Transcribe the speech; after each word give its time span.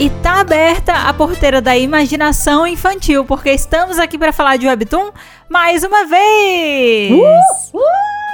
E 0.00 0.08
tá 0.22 0.38
aberta 0.40 0.92
a 0.92 1.12
porteira 1.12 1.60
da 1.60 1.76
imaginação 1.76 2.64
infantil, 2.64 3.24
porque 3.24 3.50
estamos 3.50 3.98
aqui 3.98 4.16
para 4.16 4.32
falar 4.32 4.56
de 4.56 4.68
Webtoon 4.68 5.10
mais 5.48 5.82
uma 5.82 6.06
vez! 6.06 7.10
Uh, 7.10 7.76
uh, 7.76 7.80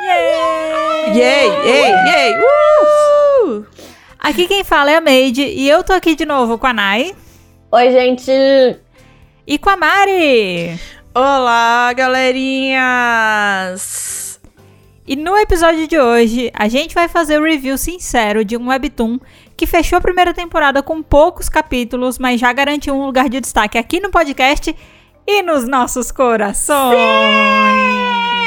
Yay! 0.04 1.16
Yay, 1.16 1.48
yay, 1.64 1.90
yay! 2.06 2.34
Uh! 2.38 3.64
Aqui 4.18 4.46
quem 4.46 4.62
fala 4.62 4.90
é 4.90 4.96
a 4.96 5.00
Made 5.00 5.40
e 5.40 5.66
eu 5.66 5.82
tô 5.82 5.94
aqui 5.94 6.14
de 6.14 6.26
novo 6.26 6.58
com 6.58 6.66
a 6.66 6.74
Nai 6.74 7.14
Oi, 7.72 7.92
gente! 7.92 8.30
e 9.46 9.58
com 9.58 9.70
a 9.70 9.76
Mari. 9.76 10.78
Olá, 11.14 11.90
galerinhas! 11.94 14.40
E 15.06 15.16
no 15.16 15.36
episódio 15.36 15.86
de 15.86 15.98
hoje, 15.98 16.50
a 16.54 16.66
gente 16.68 16.94
vai 16.94 17.08
fazer 17.08 17.38
o 17.38 17.44
review 17.44 17.76
sincero 17.76 18.42
de 18.44 18.56
um 18.56 18.68
webtoon 18.68 19.18
que 19.56 19.66
fechou 19.66 19.98
a 19.98 20.00
primeira 20.00 20.34
temporada 20.34 20.82
com 20.82 21.02
poucos 21.02 21.48
capítulos, 21.48 22.18
mas 22.18 22.40
já 22.40 22.52
garantiu 22.52 22.94
um 22.94 23.06
lugar 23.06 23.28
de 23.28 23.40
destaque 23.40 23.78
aqui 23.78 24.00
no 24.00 24.10
podcast 24.10 24.74
e 25.26 25.42
nos 25.42 25.66
nossos 25.66 26.10
corações. 26.10 26.96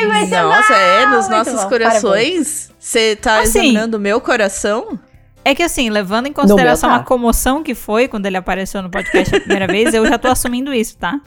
Muito 0.06 0.30
Nossa, 0.30 0.74
é? 0.74 1.06
Nos 1.06 1.28
muito 1.28 1.30
nossos 1.30 1.64
bom, 1.64 1.70
corações? 1.70 2.72
Você 2.80 3.16
tá 3.16 3.40
Assim. 3.40 3.60
examinando 3.60 3.98
o 3.98 4.00
meu 4.00 4.22
coração? 4.22 5.00
É 5.44 5.56
que 5.56 5.64
assim, 5.64 5.90
levando 5.90 6.28
em 6.28 6.34
consideração 6.34 6.90
tá. 6.90 6.98
a 6.98 7.04
comoção 7.04 7.64
que 7.64 7.74
foi 7.74 8.08
quando 8.08 8.26
ele 8.26 8.38
apareceu 8.38 8.82
no 8.82 8.90
podcast 8.90 9.34
a 9.34 9.40
primeira 9.40 9.66
vez, 9.66 9.94
eu 9.94 10.06
já 10.06 10.18
tô 10.18 10.28
assumindo 10.28 10.74
isso, 10.74 10.98
tá? 10.98 11.20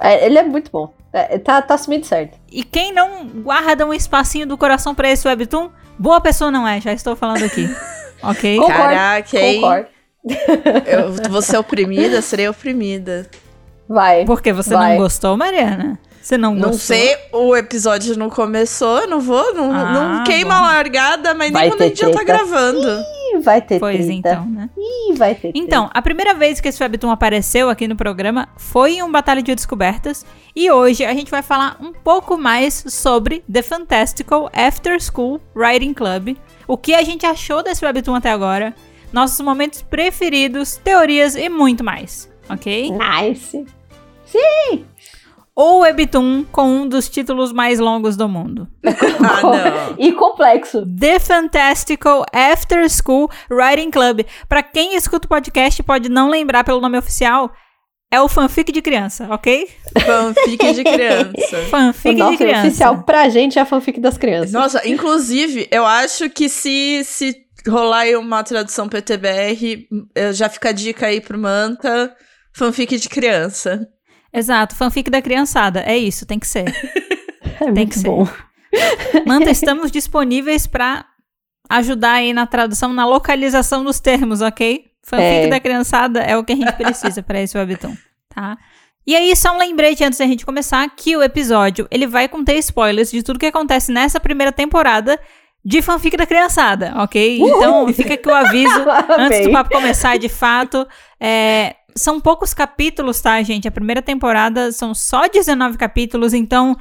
É, 0.00 0.26
ele 0.26 0.38
é 0.38 0.42
muito 0.42 0.70
bom. 0.70 0.92
É, 1.12 1.38
tá, 1.38 1.60
tá 1.60 1.74
assumindo 1.74 2.06
certo. 2.06 2.38
E 2.50 2.64
quem 2.64 2.92
não 2.92 3.26
guarda 3.26 3.86
um 3.86 3.92
espacinho 3.92 4.46
do 4.46 4.56
coração 4.56 4.94
pra 4.94 5.10
esse 5.10 5.28
webtoon, 5.28 5.68
boa 5.98 6.20
pessoa 6.20 6.50
não 6.50 6.66
é, 6.66 6.80
já 6.80 6.92
estou 6.92 7.14
falando 7.14 7.44
aqui. 7.44 7.68
ok? 8.22 8.56
Concordo, 8.56 8.78
Caraca, 8.82 9.38
hein? 9.40 9.60
Concordo. 9.60 9.86
Eu 10.86 11.30
vou 11.30 11.42
ser 11.42 11.56
oprimida? 11.58 12.22
Serei 12.22 12.48
oprimida. 12.48 13.28
Vai. 13.88 14.24
Porque 14.24 14.52
você 14.52 14.74
Vai. 14.74 14.92
não 14.92 15.02
gostou, 15.02 15.36
Mariana? 15.36 15.98
Você 16.22 16.38
não, 16.38 16.54
Não 16.54 16.70
gostou? 16.70 16.78
sei, 16.96 17.16
o 17.32 17.56
episódio 17.56 18.16
não 18.16 18.30
começou, 18.30 19.00
eu 19.00 19.08
não 19.08 19.20
vou, 19.20 19.52
não, 19.54 19.72
Ah, 19.72 19.92
não 20.18 20.24
queima 20.24 20.54
bom. 20.54 20.60
a 20.64 20.66
largada, 20.74 21.34
mas 21.34 21.50
Vai 21.50 21.62
nem 21.62 21.70
quando 21.72 21.82
a 21.82 21.86
gente 21.88 21.98
já 22.00 22.06
tá 22.10 22.18
treta. 22.18 22.24
gravando. 22.32 22.88
Ih, 23.34 23.38
vai 23.40 23.60
ter 23.60 23.80
Pois 23.80 23.96
treta. 23.96 24.12
então, 24.12 24.46
né? 24.46 24.70
Ih, 24.78 25.14
vai 25.14 25.34
ter 25.34 25.50
Então, 25.52 25.90
a 25.92 26.00
primeira 26.00 26.32
vez 26.32 26.60
que 26.60 26.68
esse 26.68 26.80
webtoon 26.80 27.10
apareceu 27.10 27.68
aqui 27.68 27.88
no 27.88 27.96
programa 27.96 28.48
foi 28.56 28.92
em 28.98 29.02
um 29.02 29.10
Batalha 29.10 29.42
de 29.42 29.52
Descobertas. 29.52 30.24
E 30.54 30.70
hoje 30.70 31.04
a 31.04 31.12
gente 31.12 31.28
vai 31.28 31.42
falar 31.42 31.76
um 31.80 31.92
pouco 31.92 32.38
mais 32.38 32.84
sobre 32.86 33.42
The 33.52 33.62
Fantastical 33.62 34.48
After 34.54 34.96
School 35.02 35.40
Writing 35.56 35.92
Club. 35.92 36.36
O 36.66 36.76
que 36.76 36.94
a 36.94 37.02
gente 37.02 37.26
achou 37.26 37.62
desse 37.62 37.84
webtoon 37.84 38.14
até 38.14 38.30
agora. 38.30 38.74
Nossos 39.12 39.40
momentos 39.40 39.82
preferidos, 39.82 40.76
teorias 40.76 41.34
e 41.36 41.48
muito 41.48 41.84
mais. 41.84 42.30
Ok? 42.48 42.90
Nice. 42.90 43.66
Ou 45.54 45.80
webtoon 45.80 46.44
com 46.50 46.66
um 46.66 46.88
dos 46.88 47.10
títulos 47.10 47.52
mais 47.52 47.78
longos 47.78 48.16
do 48.16 48.28
mundo. 48.28 48.68
Ah, 49.24 49.40
não. 49.40 49.94
E 49.98 50.10
complexo. 50.12 50.84
The 50.84 51.20
Fantastical 51.20 52.24
After 52.32 52.88
School 52.90 53.30
Writing 53.48 53.88
Club. 53.90 54.22
Pra 54.48 54.60
quem 54.60 54.96
escuta 54.96 55.26
o 55.26 55.28
podcast 55.28 55.80
pode 55.84 56.08
não 56.08 56.28
lembrar 56.28 56.64
pelo 56.64 56.80
nome 56.80 56.98
oficial, 56.98 57.52
é 58.12 58.20
o 58.20 58.28
fanfic 58.28 58.70
de 58.70 58.82
criança, 58.82 59.26
ok? 59.30 59.66
Fanfic 60.04 60.72
de 60.74 60.84
criança. 60.84 61.58
O 61.60 61.64
Fanfic 61.70 62.14
de 62.14 62.20
nosso 62.20 62.36
criança. 62.36 62.68
oficial 62.68 63.02
pra 63.04 63.28
gente 63.30 63.58
é 63.58 63.62
a 63.62 63.64
fanfic 63.64 63.98
das 63.98 64.18
crianças. 64.18 64.52
Nossa, 64.52 64.86
inclusive, 64.86 65.66
eu 65.70 65.86
acho 65.86 66.28
que 66.28 66.46
se, 66.46 67.02
se 67.04 67.34
rolar 67.66 68.00
aí 68.00 68.14
uma 68.14 68.44
tradução 68.44 68.86
PTBR, 68.86 69.88
já 70.34 70.50
fica 70.50 70.68
a 70.68 70.72
dica 70.72 71.06
aí 71.06 71.22
pro 71.22 71.38
Manta, 71.38 72.14
fanfic 72.52 72.98
de 72.98 73.08
criança. 73.08 73.88
Exato, 74.30 74.76
fanfic 74.76 75.10
da 75.10 75.22
criançada. 75.22 75.80
É 75.80 75.96
isso, 75.96 76.26
tem 76.26 76.38
que 76.38 76.46
ser. 76.46 76.68
é 77.60 77.64
tem 77.64 77.72
muito 77.72 77.92
que 77.92 77.98
ser. 77.98 78.06
bom. 78.06 78.28
Manta, 79.26 79.48
estamos 79.50 79.90
disponíveis 79.90 80.66
pra 80.66 81.06
ajudar 81.70 82.12
aí 82.14 82.34
na 82.34 82.46
tradução, 82.46 82.92
na 82.92 83.06
localização 83.06 83.82
dos 83.82 84.00
termos, 84.00 84.42
ok? 84.42 84.84
Fanfic 85.04 85.46
É. 85.46 85.48
da 85.48 85.60
criançada 85.60 86.20
é 86.20 86.36
o 86.36 86.44
que 86.44 86.52
a 86.52 86.56
gente 86.56 86.72
precisa 86.74 87.22
pra 87.22 87.40
esse 87.40 87.56
webtoon, 87.56 87.96
tá? 88.34 88.56
E 89.06 89.16
aí, 89.16 89.34
só 89.34 89.52
um 89.52 89.58
lembrete 89.58 90.04
antes 90.04 90.18
da 90.20 90.26
gente 90.26 90.46
começar, 90.46 90.88
que 90.94 91.16
o 91.16 91.22
episódio, 91.22 91.88
ele 91.90 92.06
vai 92.06 92.28
conter 92.28 92.56
spoilers 92.58 93.10
de 93.10 93.22
tudo 93.22 93.38
que 93.38 93.46
acontece 93.46 93.90
nessa 93.90 94.20
primeira 94.20 94.52
temporada 94.52 95.18
de 95.64 95.82
fanfic 95.82 96.16
da 96.16 96.26
criançada, 96.26 96.92
ok? 96.96 97.38
Então, 97.40 97.92
fica 97.92 98.14
aqui 98.14 98.28
o 98.28 98.34
aviso, 98.34 98.84
antes 99.18 99.42
do 99.44 99.50
papo 99.50 99.70
começar, 99.70 100.16
de 100.18 100.28
fato, 100.28 100.86
é, 101.20 101.74
são 101.96 102.20
poucos 102.20 102.54
capítulos, 102.54 103.20
tá, 103.20 103.42
gente? 103.42 103.66
A 103.66 103.72
primeira 103.72 104.00
temporada 104.02 104.70
são 104.70 104.94
só 104.94 105.28
19 105.28 105.76
capítulos, 105.78 106.32
então, 106.32 106.76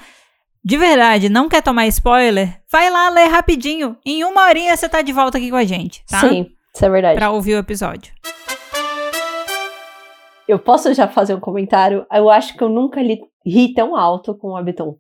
de 0.64 0.78
verdade, 0.78 1.28
não 1.28 1.50
quer 1.50 1.62
tomar 1.64 1.88
spoiler? 1.88 2.60
Vai 2.72 2.90
lá 2.92 3.10
ler 3.10 3.28
rapidinho. 3.30 3.98
Em 4.06 4.24
uma 4.24 4.44
horinha 4.46 4.78
você 4.78 4.88
tá 4.88 5.02
de 5.02 5.12
volta 5.12 5.40
aqui 5.40 5.50
com 5.50 5.56
a 5.56 5.66
gente, 5.66 6.04
tá? 6.08 6.20
Sim, 6.22 6.48
isso 6.74 6.86
é 6.86 6.90
verdade. 6.90 7.18
Pra 7.18 7.32
ouvir 7.32 7.56
o 7.56 7.60
episódio. 7.60 8.14
Eu 10.48 10.60
posso 10.60 10.94
já 10.94 11.08
fazer 11.08 11.34
um 11.34 11.40
comentário? 11.40 12.06
Eu 12.12 12.30
acho 12.30 12.58
que 12.58 12.64
eu 12.64 12.70
nunca 12.70 13.02
li, 13.02 13.22
ri 13.46 13.74
tão 13.74 13.96
alto 13.96 14.36
com 14.36 14.50
o 14.50 14.54
Webtoon. 14.54 14.96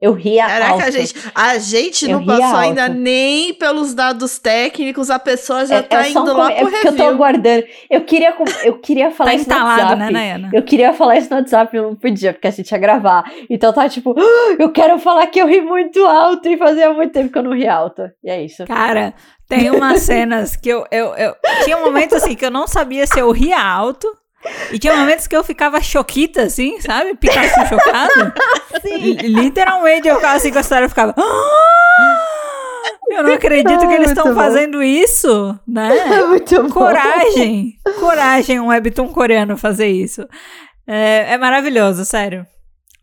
Eu 0.00 0.14
ria 0.14 0.46
Caraca, 0.46 0.72
alto. 0.72 0.92
gente, 0.92 1.14
a 1.34 1.58
gente 1.58 2.04
Eu 2.10 2.18
não 2.20 2.26
ria 2.26 2.38
passou 2.38 2.58
ainda 2.58 2.88
nem 2.88 3.52
pelos 3.52 3.92
dados 3.92 4.38
técnicos, 4.38 5.10
a 5.10 5.18
pessoa 5.18 5.66
já 5.66 5.76
é, 5.76 5.82
tá 5.82 6.00
é 6.00 6.04
só 6.04 6.20
um 6.20 6.22
indo 6.22 6.32
com- 6.32 6.38
lá 6.38 6.50
é 6.52 6.60
pro 6.62 6.70
porque 6.70 6.88
eu 6.88 6.96
tô 6.96 7.02
aguardando. 7.04 7.64
Eu 7.90 8.00
queria, 8.02 8.34
eu 8.64 8.78
queria 8.78 9.10
falar 9.10 9.30
Tá 9.30 9.36
isso 9.36 9.48
no 9.48 9.54
instalado, 9.54 9.80
WhatsApp. 9.82 9.98
né, 10.00 10.10
Nayana? 10.10 10.50
Eu 10.54 10.62
queria 10.62 10.92
falar 10.94 11.16
isso 11.18 11.28
no 11.30 11.36
WhatsApp, 11.36 11.76
eu 11.76 11.82
não 11.82 11.94
podia, 11.96 12.32
porque 12.32 12.48
a 12.48 12.50
gente 12.50 12.70
ia 12.70 12.78
gravar. 12.78 13.30
Então 13.50 13.72
tá 13.74 13.88
tipo, 13.90 14.14
"Ah, 14.18 14.56
eu 14.58 14.70
quero 14.72 14.98
falar 14.98 15.26
que 15.26 15.38
eu 15.40 15.46
ri 15.46 15.60
muito 15.60 16.04
alto 16.06 16.48
e 16.48 16.56
fazia 16.56 16.90
muito 16.94 17.12
tempo 17.12 17.30
que 17.30 17.38
eu 17.38 17.42
não 17.42 17.52
ri 17.54 17.68
alto. 17.68 18.02
E 18.24 18.30
é 18.30 18.42
isso. 18.42 18.64
Cara, 18.64 19.12
tem 19.48 19.70
umas 19.70 20.00
cenas 20.00 20.56
que 20.56 20.68
eu, 20.70 20.86
eu, 20.90 21.14
eu. 21.16 21.34
Tinha 21.64 21.76
momentos 21.76 22.16
assim 22.16 22.34
que 22.34 22.46
eu 22.46 22.50
não 22.50 22.66
sabia 22.66 23.06
se 23.06 23.18
eu 23.18 23.30
ria 23.32 23.60
alto. 23.62 24.08
E 24.72 24.78
tinha 24.78 24.96
momentos 24.96 25.26
que 25.26 25.36
eu 25.36 25.44
ficava 25.44 25.80
choquita, 25.82 26.42
assim, 26.44 26.80
sabe? 26.80 27.14
Pikachu 27.14 27.66
chocado. 27.68 28.32
Li- 28.84 29.14
Literalmente 29.28 30.08
eu 30.08 30.16
ficava 30.16 30.36
assim 30.36 30.50
com 30.50 30.58
a 30.58 30.60
história, 30.62 30.84
eu 30.86 30.88
ficava. 30.88 31.14
"Ah! 31.16 32.26
Eu 33.10 33.22
não 33.24 33.32
acredito 33.34 33.78
que 33.80 33.92
eles 33.94 34.06
Muito 34.06 34.18
estão 34.18 34.34
fazendo 34.34 34.82
isso, 34.82 35.58
né? 35.66 35.96
É 35.98 36.24
muito 36.26 36.62
bom. 36.62 36.70
Coragem! 36.70 37.74
Coragem, 37.98 38.60
um 38.60 38.68
webtoon 38.68 39.08
coreano 39.08 39.56
fazer 39.56 39.88
isso. 39.88 40.26
É, 40.86 41.32
é 41.34 41.38
maravilhoso, 41.38 42.04
sério. 42.04 42.46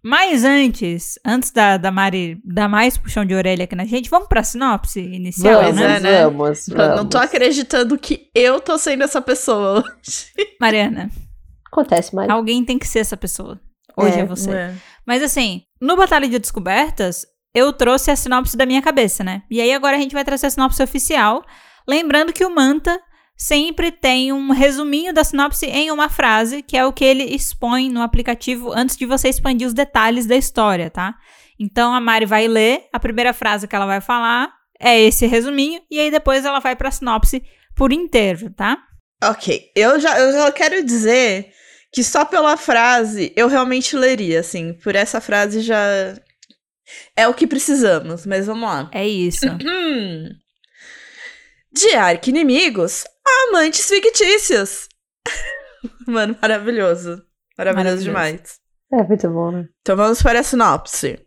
Mas 0.04 0.46
antes, 0.46 1.20
antes 1.26 1.52
da, 1.52 1.76
da 1.76 1.92
Mari 1.92 2.40
dar 2.46 2.70
mais 2.70 2.98
puxão 2.98 3.26
de 3.26 3.36
orelha 3.36 3.66
aqui 3.66 3.76
na 3.76 3.84
gente, 3.84 4.10
vamos 4.10 4.30
pra 4.30 4.44
sinopse 4.44 5.02
inicial, 5.02 5.62
Pois 5.64 5.76
né? 5.76 5.98
é, 5.98 6.00
né? 6.00 6.24
vamos, 6.24 6.68
Eu 6.70 6.78
vamos. 6.78 6.96
não 6.96 7.06
tô 7.10 7.18
acreditando 7.18 7.98
que 7.98 8.30
eu 8.34 8.62
tô 8.62 8.78
sendo 8.78 9.04
essa 9.04 9.22
pessoa 9.22 9.80
hoje. 9.80 10.28
Mariana, 10.62 11.10
Acontece, 11.72 12.16
mas... 12.16 12.30
alguém 12.30 12.64
tem 12.64 12.78
que 12.78 12.88
ser 12.88 13.00
essa 13.00 13.18
pessoa. 13.18 13.60
Hoje 13.96 14.18
é, 14.18 14.22
É, 14.22 14.26
você. 14.26 14.50
Ué. 14.50 14.76
Mas 15.06 15.24
assim, 15.24 15.64
no 15.82 15.96
Batalha 15.96 16.28
de 16.28 16.40
Descobertas, 16.40 17.26
eu 17.54 17.74
trouxe 17.74 18.12
a 18.12 18.16
sinopse 18.16 18.56
da 18.56 18.66
minha 18.66 18.82
cabeça, 18.82 19.24
né? 19.24 19.44
E 19.50 19.60
aí 19.60 19.74
agora 19.74 19.98
a 19.98 20.00
gente 20.00 20.14
vai 20.14 20.24
trazer 20.24 20.48
a 20.48 20.50
sinopse 20.50 20.82
oficial. 20.84 21.44
Lembrando 21.88 22.34
que 22.34 22.46
o 22.46 22.54
Manta 22.54 23.00
sempre 23.36 23.92
tem 23.92 24.34
um 24.34 24.52
resuminho 24.52 25.14
da 25.14 25.24
sinopse 25.24 25.66
em 25.68 25.92
uma 25.92 26.10
frase, 26.10 26.62
que 26.62 26.76
é 26.76 26.86
o 26.86 26.92
que 26.92 27.06
ele 27.06 27.24
expõe 27.24 27.90
no 27.90 28.02
aplicativo 28.02 28.72
antes 28.74 28.98
de 28.98 29.06
você 29.06 29.30
expandir 29.30 29.68
os 29.68 29.74
detalhes 29.74 30.26
da 30.26 30.36
história, 30.36 30.90
tá? 30.90 31.16
Então 31.60 31.94
a 31.94 32.00
Mari 32.00 32.26
vai 32.26 32.48
ler, 32.48 32.88
a 32.92 33.00
primeira 33.00 33.34
frase 33.34 33.68
que 33.68 33.76
ela 33.76 33.86
vai 33.86 34.02
falar 34.02 34.52
é 34.80 35.00
esse 35.00 35.26
resuminho, 35.26 35.82
e 35.90 36.00
aí 36.00 36.12
depois 36.12 36.46
ela 36.46 36.60
vai 36.60 36.76
pra 36.76 36.92
sinopse 36.92 37.44
por 37.76 37.92
inteiro, 37.92 38.52
tá? 38.52 38.78
Ok, 39.24 39.72
eu 39.76 40.00
já, 40.00 40.20
eu 40.20 40.32
já 40.32 40.52
quero 40.52 40.84
dizer 40.84 41.52
que 41.92 42.04
só 42.04 42.26
pela 42.26 42.58
frase 42.58 43.34
eu 43.36 43.48
realmente 43.48 43.96
leria, 43.96 44.40
assim. 44.40 44.74
Por 44.74 44.96
essa 44.96 45.20
frase 45.22 45.62
já 45.62 46.16
é 47.16 47.28
o 47.28 47.34
que 47.34 47.48
precisamos, 47.48 48.26
mas 48.26 48.48
vamos 48.48 48.68
lá. 48.70 48.90
É 48.94 49.08
isso. 49.08 49.46
Hum. 49.48 50.30
De 51.72 51.96
arqui-inimigos 51.96 53.06
a 53.26 53.50
amantes 53.50 53.88
fictícios. 53.88 54.88
Mano, 56.08 56.36
maravilhoso. 56.42 57.22
Maravilhoso 57.58 58.04
Maravilhoso. 58.04 58.04
demais. 58.04 58.60
É 58.94 59.04
muito 59.04 59.30
bom, 59.30 59.52
né? 59.52 59.68
Então 59.82 59.96
vamos 59.96 60.22
para 60.24 60.40
a 60.40 60.44
sinopse. 60.44 61.20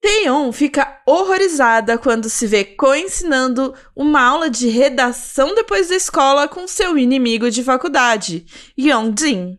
Taeyeon 0.00 0.52
fica 0.52 1.00
horrorizada 1.06 1.98
quando 1.98 2.28
se 2.28 2.46
vê 2.46 2.64
Ko 2.64 2.94
ensinando 2.94 3.74
uma 3.94 4.22
aula 4.22 4.50
de 4.50 4.68
redação 4.68 5.54
depois 5.54 5.88
da 5.88 5.96
escola 5.96 6.46
com 6.46 6.68
seu 6.68 6.96
inimigo 6.96 7.50
de 7.50 7.64
faculdade, 7.64 8.46
Yeonjin. 8.78 9.58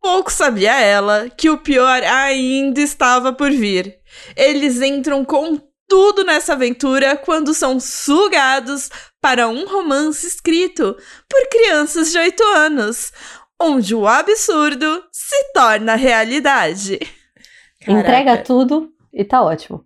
Pouco 0.00 0.32
sabia 0.32 0.80
ela 0.80 1.28
que 1.28 1.50
o 1.50 1.58
pior 1.58 2.02
ainda 2.02 2.80
estava 2.80 3.32
por 3.32 3.50
vir. 3.50 3.98
Eles 4.34 4.80
entram 4.80 5.24
com 5.24 5.60
tudo 5.88 6.24
nessa 6.24 6.52
aventura 6.52 7.16
quando 7.16 7.52
são 7.52 7.78
sugados 7.80 8.88
para 9.20 9.48
um 9.48 9.66
romance 9.66 10.26
escrito 10.26 10.96
por 11.28 11.48
crianças 11.50 12.12
de 12.12 12.18
8 12.18 12.42
anos, 12.56 13.12
onde 13.60 13.94
o 13.94 14.06
absurdo 14.06 15.04
se 15.12 15.52
torna 15.52 15.96
realidade. 15.96 16.98
Entrega 17.82 18.30
Caraca. 18.30 18.44
tudo 18.44 18.90
e 19.12 19.24
tá 19.24 19.42
ótimo. 19.42 19.84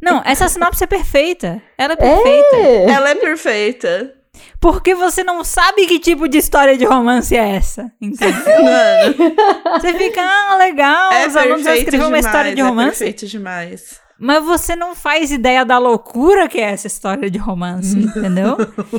Não, 0.00 0.22
essa 0.24 0.48
sinopse 0.50 0.84
é 0.84 0.86
perfeita. 0.86 1.62
Ela 1.78 1.94
é 1.94 1.96
perfeita. 1.96 2.56
É. 2.56 2.90
Ela 2.90 3.10
é 3.10 3.14
perfeita. 3.14 4.12
Porque 4.60 4.94
você 4.94 5.24
não 5.24 5.42
sabe 5.42 5.86
que 5.86 5.98
tipo 5.98 6.28
de 6.28 6.36
história 6.36 6.76
de 6.76 6.84
romance 6.84 7.34
é 7.34 7.56
essa. 7.56 7.90
Entendeu? 8.00 8.34
Mano, 8.62 9.34
Você 9.80 9.94
fica, 9.94 10.20
ah, 10.20 10.56
legal, 10.56 11.12
é 11.12 11.26
os 11.26 11.34
alunos 11.36 11.62
vão 11.62 11.72
perfeito 11.72 11.84
escrever 11.84 12.04
uma 12.06 12.18
história 12.18 12.54
de 12.54 12.60
É 12.60 12.64
romance. 12.64 12.98
perfeito 12.98 13.26
demais. 13.26 13.98
Mas 14.18 14.44
você 14.44 14.74
não 14.74 14.94
faz 14.94 15.30
ideia 15.30 15.64
da 15.64 15.78
loucura 15.78 16.48
que 16.48 16.58
é 16.58 16.70
essa 16.70 16.86
história 16.86 17.30
de 17.30 17.38
romance, 17.38 17.98
entendeu? 17.98 18.56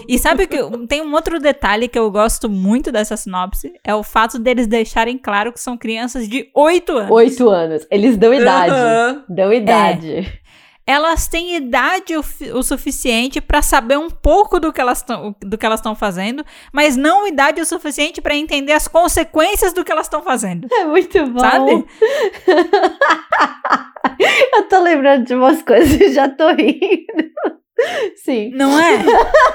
E 0.07 0.19
sabe 0.19 0.45
que 0.47 0.57
tem 0.87 1.01
um 1.01 1.13
outro 1.13 1.39
detalhe 1.39 1.87
que 1.87 1.97
eu 1.97 2.09
gosto 2.11 2.49
muito 2.49 2.91
dessa 2.91 3.17
sinopse, 3.17 3.73
é 3.83 3.95
o 3.95 4.03
fato 4.03 4.37
deles 4.37 4.67
deixarem 4.67 5.17
claro 5.17 5.51
que 5.51 5.59
são 5.59 5.77
crianças 5.77 6.27
de 6.27 6.49
8 6.53 6.91
anos. 6.91 7.11
Oito 7.11 7.49
anos. 7.49 7.87
Eles 7.89 8.17
dão 8.17 8.33
idade. 8.33 9.21
Dão 9.27 9.51
idade. 9.51 10.39
Elas 10.88 11.28
têm 11.28 11.56
idade 11.57 12.16
o, 12.16 12.24
o 12.57 12.63
suficiente 12.63 13.42
pra 13.42 13.62
saber 13.62 13.98
um 13.98 14.10
pouco 14.10 14.57
do 14.60 14.72
que 14.72 14.80
elas 14.80 15.00
estão 15.00 15.36
do 15.42 15.57
que 15.57 15.66
elas 15.66 15.81
estão 15.81 15.94
fazendo, 15.94 16.45
mas 16.72 16.95
não 16.95 17.28
idade 17.28 17.60
o 17.60 17.66
suficiente 17.66 18.22
pra 18.22 18.34
entender 18.36 18.72
as 18.72 18.88
consequências 18.88 19.74
do 19.74 19.84
que 19.84 19.92
elas 19.92 20.06
estão 20.06 20.24
fazendo. 20.24 20.68
É 20.72 20.86
muito 20.86 21.28
bom. 21.28 21.39
Sabe? 21.39 21.86
Eu 24.54 24.63
tô 24.69 24.80
lembrando 24.80 25.25
de 25.25 25.36
umas 25.36 25.62
coisas 25.62 26.00
e 26.00 26.13
já 26.13 26.30
tô 26.30 26.50
rindo. 26.50 27.06
Sim. 28.16 28.51
Não 28.56 28.80
é? 28.80 29.04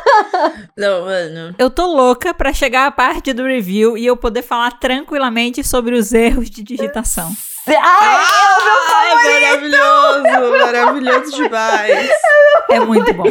Não, 0.79 1.05
mano. 1.05 1.55
Eu 1.59 1.71
tô 1.71 1.87
louca 1.87 2.33
pra 2.33 2.53
chegar 2.53 2.87
à 2.87 2.91
parte 2.91 3.33
do 3.33 3.45
review 3.45 3.99
e 3.99 4.07
eu 4.07 4.17
poder 4.17 4.43
falar 4.43 4.79
tranquilamente 4.79 5.65
sobre 5.65 5.95
os 5.97 6.13
erros 6.13 6.49
de 6.49 6.63
digitação. 6.63 7.33
Ai, 7.67 7.77
Ah, 7.79 9.15
maravilhoso! 9.25 10.59
Maravilhoso 10.65 11.37
demais. 11.37 12.11
É 12.71 12.81
muito 12.81 13.13
bom. 13.15 13.25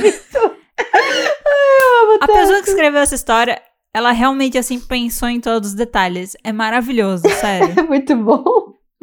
A 2.21 2.27
pessoa 2.27 2.61
que 2.61 2.69
escreveu 2.69 3.01
essa 3.01 3.15
história, 3.15 3.61
ela 3.93 4.11
realmente, 4.11 4.57
assim, 4.57 4.79
pensou 4.79 5.27
em 5.29 5.39
todos 5.39 5.69
os 5.69 5.75
detalhes. 5.75 6.35
É 6.43 6.51
maravilhoso, 6.51 7.23
sério. 7.39 7.73
é 7.77 7.83
muito 7.83 8.15
bom. 8.15 8.43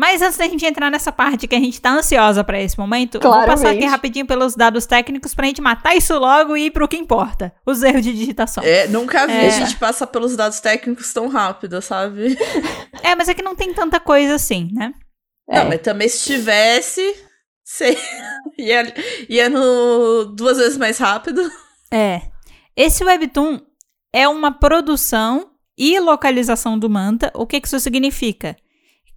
Mas 0.00 0.22
antes 0.22 0.38
da 0.38 0.44
gente 0.44 0.64
entrar 0.64 0.90
nessa 0.92 1.10
parte 1.10 1.48
que 1.48 1.56
a 1.56 1.58
gente 1.58 1.80
tá 1.80 1.90
ansiosa 1.90 2.44
pra 2.44 2.60
esse 2.60 2.78
momento, 2.78 3.16
eu 3.16 3.20
vou 3.20 3.44
passar 3.44 3.70
aqui 3.70 3.84
rapidinho 3.84 4.24
pelos 4.26 4.54
dados 4.54 4.86
técnicos 4.86 5.34
pra 5.34 5.46
gente 5.46 5.60
matar 5.60 5.96
isso 5.96 6.16
logo 6.16 6.56
e 6.56 6.66
ir 6.66 6.70
pro 6.70 6.86
que 6.86 6.96
importa. 6.96 7.52
Os 7.66 7.82
erros 7.82 8.02
de 8.02 8.12
digitação. 8.14 8.62
É, 8.62 8.86
nunca 8.86 9.26
vi 9.26 9.32
É. 9.32 9.46
a 9.48 9.50
gente 9.50 9.76
passar 9.76 10.06
pelos 10.06 10.36
dados 10.36 10.60
técnicos 10.60 11.12
tão 11.12 11.26
rápido, 11.26 11.82
sabe? 11.82 12.38
É, 13.02 13.16
mas 13.16 13.28
é 13.28 13.34
que 13.34 13.42
não 13.42 13.56
tem 13.56 13.74
tanta 13.74 13.98
coisa 13.98 14.36
assim, 14.36 14.70
né? 14.72 14.92
É. 15.48 15.60
Não, 15.60 15.68
mas 15.68 15.80
também 15.80 16.08
se 16.08 16.24
tivesse, 16.24 17.16
sei, 17.64 17.96
ia, 18.58 18.94
ia 19.28 19.48
no 19.48 20.26
duas 20.26 20.58
vezes 20.58 20.76
mais 20.76 20.98
rápido. 20.98 21.40
É. 21.90 22.22
Esse 22.76 23.02
webtoon 23.02 23.60
é 24.12 24.28
uma 24.28 24.52
produção 24.52 25.50
e 25.76 25.98
localização 25.98 26.78
do 26.78 26.90
Manta. 26.90 27.32
O 27.34 27.46
que 27.46 27.60
que 27.60 27.66
isso 27.66 27.80
significa? 27.80 28.56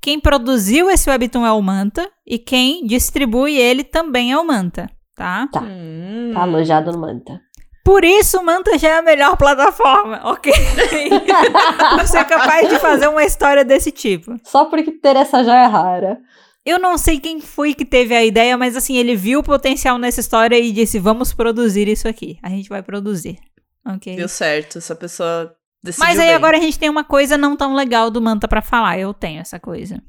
Quem 0.02 0.20
produziu 0.20 0.90
esse 0.90 1.10
webtoon 1.10 1.46
é 1.46 1.52
o 1.52 1.62
Manta 1.62 2.10
e 2.26 2.40
quem 2.40 2.86
distribui 2.86 3.56
ele 3.56 3.84
também 3.84 4.32
é 4.32 4.38
o 4.38 4.46
Manta, 4.46 4.90
tá? 5.16 5.48
Tá. 5.52 5.62
Hum. 5.62 6.32
Tá 6.34 6.42
alojado 6.42 6.92
no 6.92 7.00
Manta. 7.00 7.40
Por 7.84 8.04
isso 8.06 8.40
o 8.40 8.46
Manta 8.46 8.78
já 8.78 8.90
é 8.90 8.98
a 9.00 9.02
melhor 9.02 9.36
plataforma, 9.36 10.22
ok? 10.24 10.54
Você 12.00 12.18
é 12.18 12.24
capaz 12.24 12.70
de 12.70 12.78
fazer 12.80 13.08
uma 13.08 13.24
história 13.24 13.66
desse 13.66 13.92
tipo. 13.92 14.40
Só 14.44 14.66
porque 14.66 14.92
ter 14.92 15.16
essa 15.16 15.44
joia 15.44 15.68
rara. 15.68 16.20
Eu 16.64 16.78
não 16.78 16.96
sei 16.98 17.20
quem 17.20 17.42
foi 17.42 17.74
que 17.74 17.84
teve 17.84 18.14
a 18.16 18.24
ideia, 18.24 18.56
mas 18.56 18.78
assim, 18.78 18.96
ele 18.96 19.16
viu 19.16 19.40
o 19.40 19.44
potencial 19.44 19.98
nessa 19.98 20.20
história 20.20 20.60
e 20.60 20.72
disse: 20.72 21.00
vamos 21.00 21.34
produzir 21.34 21.88
isso 21.88 22.08
aqui. 22.08 22.38
A 22.44 22.50
gente 22.50 22.70
vai 22.70 22.84
produzir. 22.84 23.40
Ok. 23.86 24.16
Deu 24.16 24.30
certo, 24.30 24.78
essa 24.78 24.96
pessoa 24.96 25.56
decidiu 25.84 26.08
Mas 26.08 26.20
aí 26.20 26.28
bem. 26.28 26.36
agora 26.36 26.58
a 26.58 26.62
gente 26.62 26.78
tem 26.78 26.90
uma 26.90 27.04
coisa 27.04 27.36
não 27.36 27.58
tão 27.58 27.74
legal 27.74 28.12
do 28.12 28.22
Manta 28.22 28.48
pra 28.48 28.62
falar. 28.62 29.00
Eu 29.00 29.12
tenho 29.12 29.42
essa 29.42 29.60
coisa. 29.60 30.02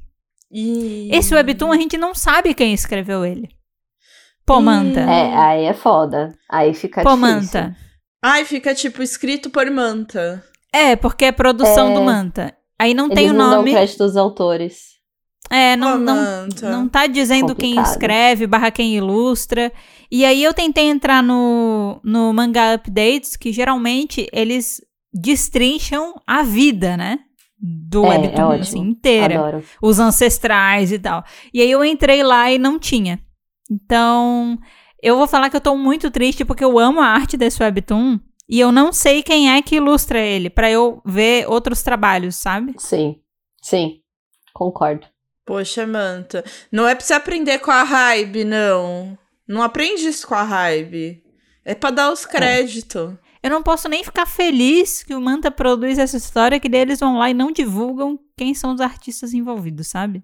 Ih. 0.51 1.09
Esse 1.11 1.33
webtoon 1.33 1.71
a 1.71 1.77
gente 1.77 1.97
não 1.97 2.13
sabe 2.13 2.53
quem 2.53 2.71
escreveu 2.71 3.25
ele. 3.25 3.49
Pô, 4.45 4.59
Manta. 4.61 4.99
É, 5.01 5.35
aí 5.35 5.63
é 5.65 5.73
foda. 5.73 6.33
Aí 6.49 6.73
fica 6.73 7.01
Pô, 7.01 7.09
difícil. 7.15 7.27
Manta. 7.29 7.75
Ai, 8.23 8.45
fica 8.45 8.73
tipo 8.75 9.01
escrito 9.03 9.49
por 9.49 9.69
manta. 9.69 10.43
É, 10.73 10.95
porque 10.95 11.25
é 11.25 11.31
produção 11.31 11.91
É. 11.91 11.93
do 11.93 12.01
Manta. 12.01 12.53
Aí 12.79 12.93
não 12.93 13.05
Eles 13.05 13.15
tem 13.15 13.29
o 13.29 13.33
não 13.33 13.49
nome. 13.51 13.71
dão 13.71 13.73
crédito 13.79 13.97
dos 13.99 14.17
autores. 14.17 14.93
É, 15.49 15.75
não, 15.75 15.97
não, 15.99 16.47
não 16.63 16.87
tá 16.89 17.05
dizendo 17.05 17.53
quem 17.53 17.75
Complicado. 17.75 17.91
escreve, 17.93 18.47
barra 18.47 18.71
quem 18.71 18.95
ilustra. 18.95 19.71
E 20.09 20.25
aí 20.25 20.41
eu 20.43 20.53
tentei 20.53 20.85
entrar 20.85 21.21
no, 21.21 21.99
no 22.03 22.33
Manga 22.33 22.73
Updates, 22.75 23.35
que 23.35 23.51
geralmente 23.51 24.27
eles 24.33 24.81
destrincham 25.13 26.15
a 26.25 26.43
vida, 26.43 26.95
né? 26.97 27.19
Do 27.59 28.05
É, 28.05 28.09
webtoon, 28.17 28.53
é 28.53 28.59
assim, 28.59 28.79
inteira. 28.79 29.35
Adoro. 29.39 29.63
os 29.81 29.99
ancestrais 29.99 30.91
e 30.91 30.99
tal. 30.99 31.23
E 31.53 31.61
aí 31.61 31.69
eu 31.71 31.83
entrei 31.85 32.23
lá 32.23 32.51
e 32.51 32.57
não 32.57 32.79
tinha. 32.79 33.19
Então, 33.69 34.57
eu 35.01 35.17
vou 35.17 35.27
falar 35.27 35.49
que 35.49 35.55
eu 35.55 35.61
tô 35.61 35.75
muito 35.75 36.11
triste 36.11 36.45
porque 36.45 36.63
eu 36.63 36.77
amo 36.77 37.01
a 37.01 37.07
arte 37.07 37.37
desse 37.37 37.61
webtoon 37.61 38.19
e 38.47 38.59
eu 38.59 38.71
não 38.71 38.91
sei 38.91 39.23
quem 39.23 39.51
é 39.51 39.61
que 39.61 39.77
ilustra 39.77 40.19
ele 40.19 40.49
pra 40.49 40.69
eu 40.69 41.01
ver 41.05 41.49
outros 41.49 41.81
trabalhos, 41.81 42.35
sabe? 42.35 42.75
Sim. 42.77 43.19
Sim. 43.61 44.01
Concordo. 44.53 45.07
Poxa, 45.45 45.85
manta. 45.85 46.43
Não 46.71 46.87
é 46.87 46.95
pra 46.95 47.03
você 47.03 47.13
aprender 47.13 47.59
com 47.59 47.71
a 47.71 47.83
Hybe, 47.83 48.43
não. 48.43 49.17
Não 49.47 49.61
aprende 49.61 50.07
isso 50.07 50.27
com 50.27 50.35
a 50.35 50.43
Hybe. 50.43 51.21
É 51.65 51.75
pra 51.75 51.91
dar 51.91 52.11
os 52.11 52.25
créditos. 52.25 53.13
Eu 53.41 53.49
não 53.49 53.61
posso 53.61 53.89
nem 53.89 54.03
ficar 54.03 54.25
feliz 54.25 55.03
que 55.03 55.13
o 55.13 55.19
Manta 55.19 55.51
produz 55.51 55.97
essa 55.97 56.15
história 56.15 56.59
que 56.61 56.69
daí 56.69 56.81
eles 56.81 57.01
vão 57.01 57.17
lá 57.17 57.29
e 57.29 57.33
não 57.33 57.51
divulgam 57.51 58.17
quem 58.37 58.53
são 58.53 58.73
os 58.73 58.79
artistas 58.79 59.33
envolvidos, 59.33 59.87
sabe? 59.87 60.23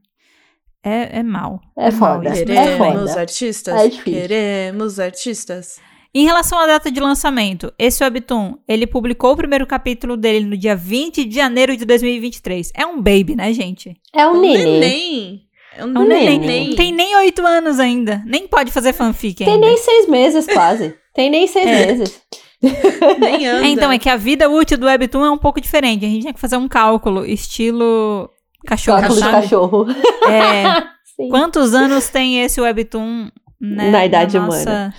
É, 0.83 1.19
é 1.19 1.23
mal. 1.23 1.59
É 1.77 1.91
mal 1.91 2.15
foda. 2.15 2.29
isso. 2.31 2.43
É 2.43 2.45
Queremos 2.45 3.09
foda. 3.09 3.19
artistas? 3.21 3.73
É 3.75 3.87
difícil. 3.89 4.13
Queremos 4.21 4.99
artistas. 4.99 5.79
Em 6.13 6.25
relação 6.25 6.57
à 6.59 6.65
data 6.65 6.91
de 6.91 6.99
lançamento, 6.99 7.71
esse 7.77 8.03
webtoon, 8.03 8.55
ele 8.67 8.87
publicou 8.87 9.33
o 9.33 9.37
primeiro 9.37 9.67
capítulo 9.67 10.17
dele 10.17 10.45
no 10.45 10.57
dia 10.57 10.75
20 10.75 11.23
de 11.25 11.35
janeiro 11.35 11.77
de 11.77 11.85
2023. 11.85 12.71
É 12.75 12.85
um 12.85 12.97
baby, 12.97 13.35
né, 13.35 13.53
gente? 13.53 13.95
É 14.15 14.25
um 14.25 14.31
Um 14.37 14.41
neném. 14.41 14.79
neném. 14.79 15.41
É 15.77 15.85
um 15.85 15.89
É 15.95 15.99
um 15.99 16.07
neném. 16.07 16.39
neném. 16.39 16.67
Não 16.69 16.75
tem 16.75 16.91
nem 16.91 17.15
oito 17.17 17.45
anos 17.45 17.79
ainda. 17.79 18.23
Nem 18.25 18.47
pode 18.47 18.71
fazer 18.71 18.91
fanfic 18.93 19.43
Tem 19.45 19.53
ainda. 19.53 19.67
nem 19.67 19.77
seis 19.77 20.07
meses, 20.07 20.47
quase. 20.47 20.95
Tem 21.13 21.29
nem 21.29 21.45
seis 21.45 21.67
É. 21.67 21.85
meses. 21.85 22.21
Nem 23.19 23.47
anda. 23.47 23.65
É, 23.67 23.69
então, 23.69 23.89
é 23.91 23.97
que 23.97 24.09
a 24.09 24.17
vida 24.17 24.49
útil 24.49 24.77
do 24.77 24.85
webtoon 24.85 25.23
é 25.25 25.31
um 25.31 25.37
pouco 25.37 25.61
diferente. 25.61 26.05
A 26.05 26.09
gente 26.09 26.23
tem 26.23 26.33
que 26.33 26.39
fazer 26.41 26.57
um 26.57 26.67
cálculo, 26.67 27.25
estilo 27.25 28.29
cachorro, 28.65 29.11
sabe? 29.11 29.31
cachorro. 29.31 29.85
É, 30.27 30.81
Sim. 31.15 31.29
quantos 31.29 31.73
anos 31.73 32.09
tem 32.09 32.41
esse 32.41 32.59
webtoon 32.61 33.29
né, 33.59 33.91
Na 33.91 34.05
idade 34.05 34.37
nossa- 34.39 34.93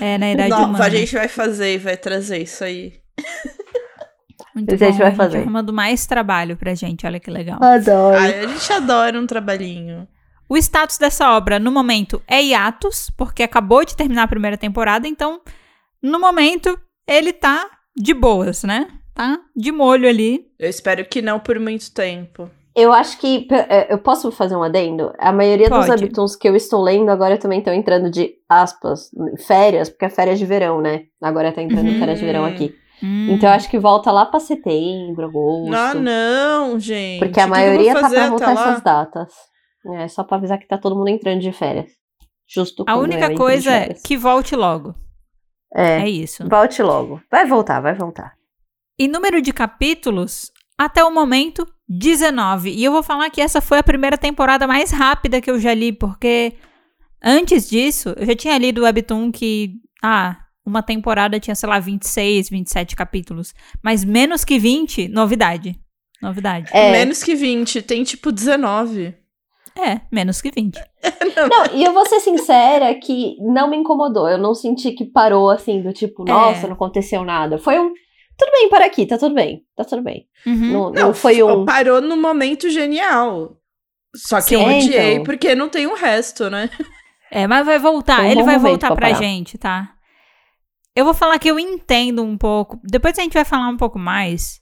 É, 0.00 0.18
na 0.18 0.30
idade 0.32 0.50
Não, 0.50 0.64
humana. 0.66 0.84
a 0.84 0.88
gente 0.90 1.14
vai 1.14 1.28
fazer 1.28 1.74
e 1.74 1.78
vai 1.78 1.96
trazer 1.96 2.38
isso 2.42 2.62
aí. 2.64 2.92
Muito 4.54 4.72
A 4.72 4.76
gente 4.76 4.92
bom, 4.92 4.98
vai 4.98 5.06
a 5.06 5.10
gente 5.10 5.16
fazer. 5.16 5.38
arrumando 5.38 5.72
mais 5.72 6.06
trabalho 6.06 6.56
pra 6.56 6.74
gente, 6.74 7.04
olha 7.06 7.18
que 7.18 7.30
legal. 7.30 7.58
Adoro. 7.62 8.16
Ai, 8.16 8.44
a 8.44 8.46
gente 8.46 8.72
adora 8.72 9.18
um 9.20 9.26
trabalhinho. 9.26 10.06
O 10.48 10.56
status 10.56 10.98
dessa 10.98 11.32
obra, 11.36 11.58
no 11.58 11.72
momento, 11.72 12.22
é 12.28 12.40
hiatus, 12.42 13.10
porque 13.16 13.42
acabou 13.42 13.84
de 13.84 13.96
terminar 13.96 14.24
a 14.24 14.28
primeira 14.28 14.56
temporada, 14.56 15.08
então, 15.08 15.40
no 16.02 16.20
momento, 16.20 16.78
ele 17.08 17.32
tá 17.32 17.68
de 17.96 18.14
boas, 18.14 18.62
né? 18.62 18.86
Tá 19.14 19.38
de 19.56 19.72
molho 19.72 20.08
ali. 20.08 20.46
Eu 20.58 20.68
espero 20.68 21.04
que 21.04 21.20
não 21.22 21.40
por 21.40 21.58
muito 21.58 21.90
tempo. 21.92 22.48
Eu 22.76 22.92
acho 22.92 23.18
que. 23.18 23.46
é, 23.68 23.92
Eu 23.92 23.98
posso 23.98 24.30
fazer 24.32 24.56
um 24.56 24.62
adendo? 24.62 25.12
A 25.18 25.32
maioria 25.32 25.68
dos 25.70 25.86
Pode. 25.86 26.02
webtoons 26.02 26.34
que 26.36 26.48
eu 26.48 26.56
estou 26.56 26.82
lendo 26.82 27.10
agora 27.10 27.38
também 27.38 27.60
estão 27.60 27.72
entrando 27.72 28.10
de 28.10 28.34
aspas, 28.48 29.10
férias, 29.46 29.88
porque 29.88 30.04
é 30.06 30.10
férias 30.10 30.38
de 30.38 30.46
verão, 30.46 30.80
né? 30.80 31.04
Agora 31.22 31.52
tá 31.52 31.62
entrando 31.62 31.90
Uhum. 31.90 31.98
férias 31.98 32.18
de 32.18 32.24
verão 32.26 32.44
aqui. 32.44 32.74
Hum. 33.02 33.28
Então 33.30 33.48
acho 33.50 33.68
que 33.70 33.78
volta 33.78 34.10
lá 34.10 34.26
pra 34.26 34.40
setembro, 34.40 35.26
agosto. 35.26 35.70
Não, 35.70 35.94
não, 36.72 36.78
gente. 36.80 37.18
Porque 37.20 37.38
a 37.40 37.44
que 37.44 37.50
que 37.52 37.56
maioria 37.58 37.92
tá 37.94 38.00
fazer 38.00 38.16
pra 38.16 38.28
voltar 38.28 38.52
essas 38.52 38.82
datas. 38.82 39.32
É 39.94 40.08
só 40.08 40.24
pra 40.24 40.36
avisar 40.38 40.58
que 40.58 40.66
tá 40.66 40.78
todo 40.78 40.96
mundo 40.96 41.08
entrando 41.08 41.40
de 41.40 41.52
férias. 41.52 41.90
Justo 42.48 42.84
A 42.88 42.96
única 42.96 43.34
coisa 43.34 43.70
é 43.70 43.94
que 43.94 44.16
volte 44.16 44.56
logo. 44.56 44.94
É, 45.74 46.02
É 46.02 46.08
isso. 46.08 46.48
volte 46.48 46.82
logo. 46.82 47.20
Vai 47.30 47.46
voltar, 47.46 47.80
vai 47.80 47.94
voltar. 47.94 48.32
E 48.98 49.08
número 49.08 49.42
de 49.42 49.52
capítulos, 49.52 50.50
até 50.78 51.04
o 51.04 51.10
momento, 51.10 51.66
19. 51.88 52.70
E 52.70 52.84
eu 52.84 52.92
vou 52.92 53.02
falar 53.02 53.30
que 53.30 53.40
essa 53.40 53.60
foi 53.60 53.78
a 53.78 53.82
primeira 53.82 54.18
temporada 54.18 54.66
mais 54.66 54.90
rápida 54.90 55.40
que 55.40 55.50
eu 55.50 55.58
já 55.58 55.74
li, 55.74 55.92
porque 55.92 56.54
Antes 57.26 57.70
disso, 57.70 58.14
eu 58.18 58.26
já 58.26 58.36
tinha 58.36 58.58
lido 58.58 58.82
o 58.82 58.84
Webtoon 58.84 59.32
que, 59.32 59.76
ah, 60.02 60.36
uma 60.64 60.82
temporada 60.82 61.40
tinha, 61.40 61.54
sei 61.54 61.66
lá, 61.66 61.78
26, 61.78 62.50
27 62.50 62.94
capítulos. 62.94 63.54
Mas 63.82 64.04
menos 64.04 64.44
que 64.44 64.58
20, 64.58 65.08
novidade. 65.08 65.74
Novidade. 66.20 66.70
É. 66.70 66.92
Menos 66.92 67.22
que 67.22 67.34
20, 67.34 67.80
tem 67.80 68.04
tipo 68.04 68.30
19. 68.30 69.14
É, 69.74 70.02
menos 70.12 70.42
que 70.42 70.50
20. 70.50 70.78
Não, 71.50 71.74
e 71.74 71.82
eu 71.82 71.94
vou 71.94 72.06
ser 72.06 72.20
sincera 72.20 72.94
que 72.94 73.36
não 73.40 73.68
me 73.68 73.76
incomodou. 73.76 74.28
Eu 74.28 74.38
não 74.38 74.54
senti 74.54 74.92
que 74.92 75.04
parou 75.06 75.50
assim, 75.50 75.82
do 75.82 75.92
tipo, 75.94 76.24
É. 76.28 76.30
nossa, 76.30 76.66
não 76.66 76.74
aconteceu 76.74 77.24
nada. 77.24 77.56
Foi 77.58 77.78
um. 77.78 77.92
Tudo 78.36 78.50
bem, 78.52 78.68
para 78.68 78.86
aqui, 78.86 79.06
tá 79.06 79.16
tudo 79.16 79.34
bem. 79.34 79.62
Tá 79.76 79.84
tudo 79.84 80.02
bem. 80.02 80.26
Uhum. 80.46 80.72
Não, 80.72 80.90
não 80.90 81.14
foi 81.14 81.42
um. 81.42 81.64
Parou 81.64 82.00
no 82.00 82.16
momento 82.16 82.68
genial. 82.68 83.56
Só 84.16 84.36
que 84.38 84.48
Sim, 84.50 84.54
eu 84.54 84.60
odiei 84.62 85.12
então. 85.14 85.24
porque 85.24 85.54
não 85.54 85.68
tem 85.68 85.86
o 85.86 85.94
resto, 85.94 86.48
né? 86.50 86.70
É, 87.30 87.46
mas 87.46 87.66
vai 87.66 87.78
voltar. 87.78 88.22
Um 88.22 88.30
Ele 88.30 88.42
vai 88.42 88.58
voltar 88.58 88.88
pra 88.88 89.08
pra 89.08 89.12
gente, 89.12 89.58
tá? 89.58 89.90
Eu 90.94 91.04
vou 91.04 91.14
falar 91.14 91.38
que 91.38 91.50
eu 91.50 91.58
entendo 91.58 92.22
um 92.22 92.38
pouco. 92.38 92.78
Depois 92.84 93.18
a 93.18 93.22
gente 93.22 93.32
vai 93.34 93.44
falar 93.44 93.68
um 93.68 93.76
pouco 93.76 93.98
mais. 93.98 94.60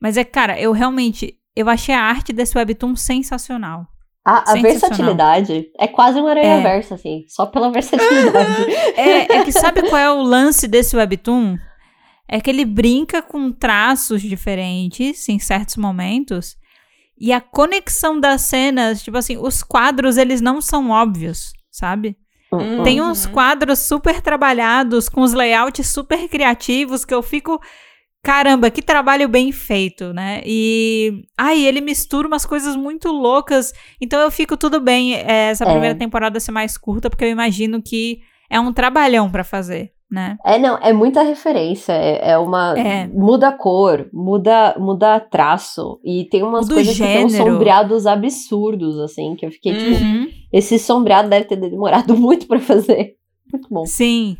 Mas 0.00 0.16
é, 0.16 0.24
cara, 0.24 0.60
eu 0.60 0.72
realmente. 0.72 1.34
Eu 1.56 1.68
achei 1.68 1.94
a 1.94 2.00
arte 2.02 2.32
desse 2.32 2.56
webtoon 2.56 2.96
sensacional. 2.96 3.86
A, 4.24 4.38
a 4.38 4.46
Sensacional. 4.52 4.62
versatilidade 4.62 5.70
é 5.78 5.88
quase 5.88 6.20
um 6.20 6.26
aranha 6.28 6.60
versa, 6.60 6.94
assim. 6.94 7.24
Só 7.28 7.46
pela 7.46 7.70
versatilidade. 7.70 8.66
É, 8.96 9.36
é 9.38 9.44
que 9.44 9.50
sabe 9.52 9.82
qual 9.88 10.00
é 10.00 10.10
o 10.12 10.22
lance 10.22 10.68
desse 10.68 10.96
webtoon? 10.96 11.56
É 12.28 12.40
que 12.40 12.48
ele 12.50 12.64
brinca 12.64 13.20
com 13.20 13.50
traços 13.52 14.22
diferentes 14.22 15.28
em 15.28 15.38
certos 15.38 15.76
momentos. 15.76 16.56
E 17.18 17.32
a 17.32 17.40
conexão 17.40 18.18
das 18.18 18.40
cenas, 18.42 19.02
tipo 19.02 19.16
assim, 19.18 19.36
os 19.36 19.62
quadros, 19.62 20.16
eles 20.16 20.40
não 20.40 20.60
são 20.60 20.90
óbvios, 20.90 21.52
sabe? 21.70 22.16
Hum, 22.52 22.82
Tem 22.82 23.00
hum. 23.00 23.10
uns 23.10 23.26
quadros 23.26 23.78
super 23.80 24.20
trabalhados, 24.20 25.08
com 25.08 25.20
os 25.22 25.32
layouts 25.32 25.86
super 25.86 26.28
criativos, 26.28 27.04
que 27.04 27.14
eu 27.14 27.22
fico. 27.22 27.60
Caramba, 28.24 28.70
que 28.70 28.80
trabalho 28.82 29.28
bem 29.28 29.50
feito, 29.50 30.12
né? 30.12 30.42
E. 30.46 31.24
Ai, 31.36 31.64
ele 31.64 31.80
mistura 31.80 32.28
umas 32.28 32.46
coisas 32.46 32.76
muito 32.76 33.08
loucas. 33.10 33.72
Então 34.00 34.20
eu 34.20 34.30
fico 34.30 34.56
tudo 34.56 34.80
bem 34.80 35.14
é, 35.16 35.50
essa 35.50 35.64
É. 35.64 35.70
primeira 35.70 35.94
temporada 35.96 36.38
ser 36.38 36.52
mais 36.52 36.76
curta, 36.78 37.10
porque 37.10 37.24
eu 37.24 37.30
imagino 37.30 37.82
que 37.82 38.20
é 38.48 38.60
um 38.60 38.72
trabalhão 38.72 39.30
pra 39.30 39.42
fazer, 39.42 39.92
né? 40.12 40.36
É, 40.44 40.58
não, 40.58 40.76
é 40.82 40.92
muita 40.92 41.22
referência. 41.22 41.92
É, 41.92 42.32
é 42.32 42.38
uma. 42.38 42.78
É. 42.78 43.06
Muda 43.08 43.48
a 43.48 43.52
cor, 43.52 44.10
muda, 44.12 44.76
muda 44.78 45.18
traço. 45.18 45.98
E 46.04 46.26
tem 46.26 46.42
umas 46.42 46.66
Muda 46.66 46.74
o 46.74 46.76
coisas 46.76 46.94
que 46.94 47.02
tem 47.02 47.24
uns 47.24 47.32
gênero. 47.32 47.52
sombreados 47.52 48.06
absurdos, 48.06 48.98
assim, 48.98 49.34
que 49.34 49.46
eu 49.46 49.50
fiquei 49.50 49.74
tipo. 49.74 50.04
Uhum. 50.04 50.28
Esse 50.52 50.78
sombreado 50.78 51.30
deve 51.30 51.46
ter 51.46 51.56
demorado 51.56 52.14
muito 52.18 52.46
pra 52.46 52.60
fazer. 52.60 53.14
Muito 53.50 53.68
bom. 53.70 53.86
Sim. 53.86 54.36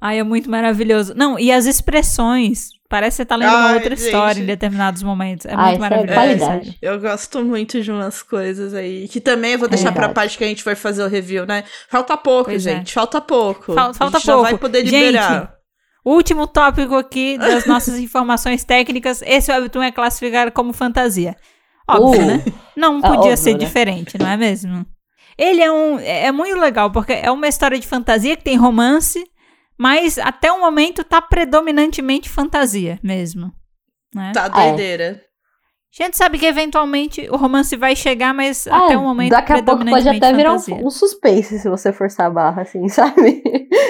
Ai, 0.00 0.18
é 0.18 0.24
muito 0.24 0.50
maravilhoso. 0.50 1.14
Não, 1.14 1.38
e 1.38 1.52
as 1.52 1.66
expressões. 1.66 2.70
Parece 2.90 3.14
que 3.16 3.22
você 3.22 3.24
tá 3.24 3.36
lendo 3.36 3.50
uma 3.50 3.68
Ai, 3.68 3.74
outra 3.76 3.94
gente. 3.96 4.04
história 4.04 4.40
em 4.42 4.44
determinados 4.44 5.02
momentos. 5.02 5.46
É 5.46 5.54
Ai, 5.54 5.78
muito 5.78 5.84
isso 5.94 5.94
é 5.94 6.06
maravilhoso. 6.16 6.44
sério. 6.44 6.74
Eu 6.82 7.00
gosto 7.00 7.44
muito 7.44 7.80
de 7.80 7.90
umas 7.90 8.20
coisas 8.22 8.74
aí. 8.74 9.06
Que 9.08 9.20
também 9.20 9.52
eu 9.52 9.58
vou 9.60 9.68
deixar 9.68 9.92
pra 9.92 10.08
Verdade. 10.08 10.14
parte 10.14 10.36
que 10.36 10.42
a 10.44 10.48
gente 10.48 10.62
for 10.62 10.74
fazer 10.74 11.02
o 11.04 11.08
review, 11.08 11.46
né? 11.46 11.62
Falta 11.88 12.16
pouco, 12.16 12.50
Pois 12.50 12.66
é. 12.66 12.74
gente. 12.76 12.92
Falta 12.92 13.20
pouco. 13.20 13.72
Fal- 13.72 13.94
falta 13.94 14.16
a 14.16 14.20
gente 14.20 14.26
já 14.26 14.32
pouco. 14.34 14.50
vai 14.50 14.58
poder 14.58 14.84
Gente, 14.84 15.06
liberar. 15.06 15.54
Último 16.04 16.46
tópico 16.48 16.96
aqui 16.96 17.38
das 17.38 17.64
nossas 17.64 17.96
informações 18.00 18.64
técnicas. 18.64 19.22
Esse 19.22 19.52
webtoon 19.52 19.82
é 19.84 19.92
classificado 19.92 20.50
como 20.50 20.72
fantasia. 20.72 21.36
Óbvio, 21.88 22.22
Uh. 22.22 22.26
né? 22.26 22.44
Não 22.76 22.98
Ah, 22.98 23.02
podia 23.02 23.18
óbvio, 23.20 23.36
ser 23.36 23.52
né? 23.52 23.58
diferente, 23.58 24.18
não 24.18 24.26
é 24.28 24.36
mesmo? 24.36 24.84
Ele 25.38 25.62
é 25.62 25.70
um. 25.70 25.98
É 26.00 26.26
é 26.26 26.32
muito 26.32 26.58
legal, 26.58 26.90
porque 26.90 27.12
é 27.12 27.30
uma 27.30 27.46
história 27.46 27.78
de 27.78 27.86
fantasia 27.86 28.36
que 28.36 28.42
tem 28.44 28.56
romance, 28.56 29.22
mas 29.80 30.18
até 30.18 30.52
o 30.52 30.60
momento 30.60 31.02
tá 31.02 31.22
predominantemente 31.22 32.28
fantasia 32.28 33.00
mesmo. 33.02 33.50
Né? 34.14 34.30
Tá 34.34 34.44
é. 34.44 34.50
doideira. 34.50 35.22
A 35.98 36.04
gente 36.04 36.18
sabe 36.18 36.38
que 36.38 36.44
eventualmente 36.44 37.26
o 37.30 37.36
romance 37.36 37.74
vai 37.76 37.96
chegar, 37.96 38.34
mas 38.34 38.66
Ah, 38.66 38.84
até 38.84 38.98
o 38.98 39.00
momento 39.00 39.30
daqui 39.30 39.52
a 39.52 39.62
pouco 39.62 39.66
pode 39.68 39.84
predominantemente 39.86 40.24
até 40.26 40.36
virar 40.36 40.52
um, 40.52 40.58
fantasia. 40.58 40.86
um 40.86 40.90
suspense 40.90 41.58
se 41.58 41.66
você 41.70 41.94
forçar 41.94 42.26
a 42.26 42.30
barra, 42.30 42.60
assim, 42.60 42.86
sabe? 42.90 43.42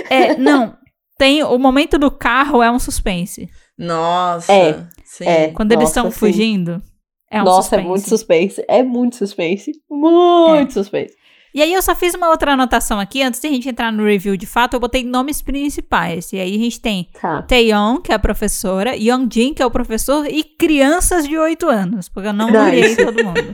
É, 0.09 0.37
não. 0.37 0.77
Tem 1.19 1.43
o 1.43 1.59
momento 1.59 1.99
do 1.99 2.09
carro 2.09 2.63
é 2.63 2.71
um 2.71 2.79
suspense. 2.79 3.51
Nossa. 3.77 4.53
É, 4.53 4.87
Sim. 5.05 5.25
é. 5.27 5.49
Quando 5.49 5.73
eles 5.73 5.89
Nossa, 5.89 5.99
estão 5.99 6.11
sim. 6.13 6.19
fugindo, 6.21 6.81
é 7.29 7.43
um 7.43 7.47
Nossa, 7.47 7.63
suspense. 7.63 7.85
é 7.85 7.89
muito 7.89 8.09
suspense. 8.09 8.65
É 8.69 8.83
muito 8.85 9.17
suspense. 9.17 9.73
Muito 9.91 10.73
suspense. 10.73 11.17
E 11.55 11.61
aí 11.63 11.73
eu 11.75 11.83
só 11.83 11.95
fiz 11.95 12.15
uma 12.15 12.29
outra 12.29 12.53
anotação 12.53 13.01
aqui, 13.01 13.23
antes 13.23 13.41
de 13.41 13.47
a 13.49 13.51
gente 13.51 13.69
entrar 13.69 13.91
no 13.93 14.05
review 14.05 14.37
de 14.37 14.47
fato, 14.47 14.75
eu 14.75 14.81
botei 14.81 15.03
nomes 15.05 15.43
principais. 15.43 16.33
E 16.33 16.39
aí 16.39 16.55
a 16.55 16.59
gente 16.59 16.81
tem 16.81 17.09
Tá. 17.21 17.43
Taeyeon, 17.43 17.99
que 18.01 18.13
é 18.13 18.15
a 18.15 18.19
professora, 18.19 18.95
Yeonjin, 18.97 19.55
que 19.55 19.63
é 19.63 19.67
o 19.67 19.71
professor, 19.71 20.27
e 20.29 20.45
crianças 20.45 21.27
de 21.27 21.37
8 21.37 21.69
anos, 21.69 22.09
porque 22.09 22.29
eu 22.29 22.33
não 22.33 22.47
Nice. 22.47 22.59
olhei 22.61 22.97
todo 22.97 23.25
mundo. 23.25 23.53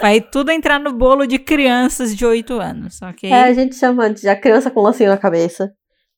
Vai 0.00 0.20
tudo 0.20 0.50
entrar 0.50 0.78
no 0.78 0.92
bolo 0.92 1.26
de 1.26 1.38
crianças 1.38 2.14
de 2.16 2.24
8 2.26 2.58
anos, 2.60 3.00
ok? 3.02 3.30
É, 3.30 3.44
a 3.44 3.52
gente 3.54 3.74
chama 3.74 4.10
de 4.10 4.28
a 4.28 4.36
criança 4.36 4.70
com 4.70 4.80
lacinho 4.82 5.10
na 5.10 5.16
cabeça. 5.18 5.72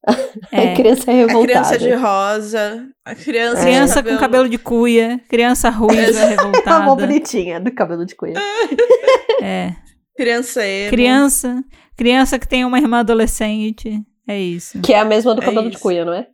É. 0.51 0.73
A 0.73 0.75
criança 0.75 1.11
A 1.11 1.15
revoltada. 1.15 1.47
criança 1.47 1.79
de 1.79 1.93
rosa. 1.95 2.89
A 3.05 3.15
criança, 3.15 3.63
Criança 3.63 4.03
de 4.03 4.11
com 4.11 4.19
cabelo 4.19 4.49
de 4.49 4.59
cuia, 4.59 5.21
criança 5.29 5.71
ruiva, 5.71 6.11
Uma 6.11 6.21
mó 6.21 6.27
revoltada. 6.29 6.97
bonitinha 7.07 7.61
do 7.61 7.71
cabelo 7.73 8.05
de 8.05 8.17
coelho. 8.17 8.41
É. 9.41 9.75
Criança 10.17 10.67
emo. 10.67 10.91
Criança, 10.91 11.65
criança 11.97 12.39
que 12.39 12.47
tem 12.49 12.65
uma 12.65 12.79
irmã 12.79 13.01
adolescente. 13.01 14.01
É 14.29 14.39
isso. 14.39 14.81
Que 14.81 14.93
é 14.93 15.01
a 15.01 15.05
mesma 15.05 15.35
do 15.35 15.43
É 15.43 15.45
cabelo 15.45 15.71
de 15.71 15.79
cuia, 15.79 16.05
não 16.05 16.13
é? 16.13 16.27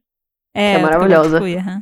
É, 0.55 0.73
Que 0.75 0.79
é 0.79 0.83
maravilhosa. 0.83 1.39
cuia, 1.39 1.59
aham. 1.61 1.81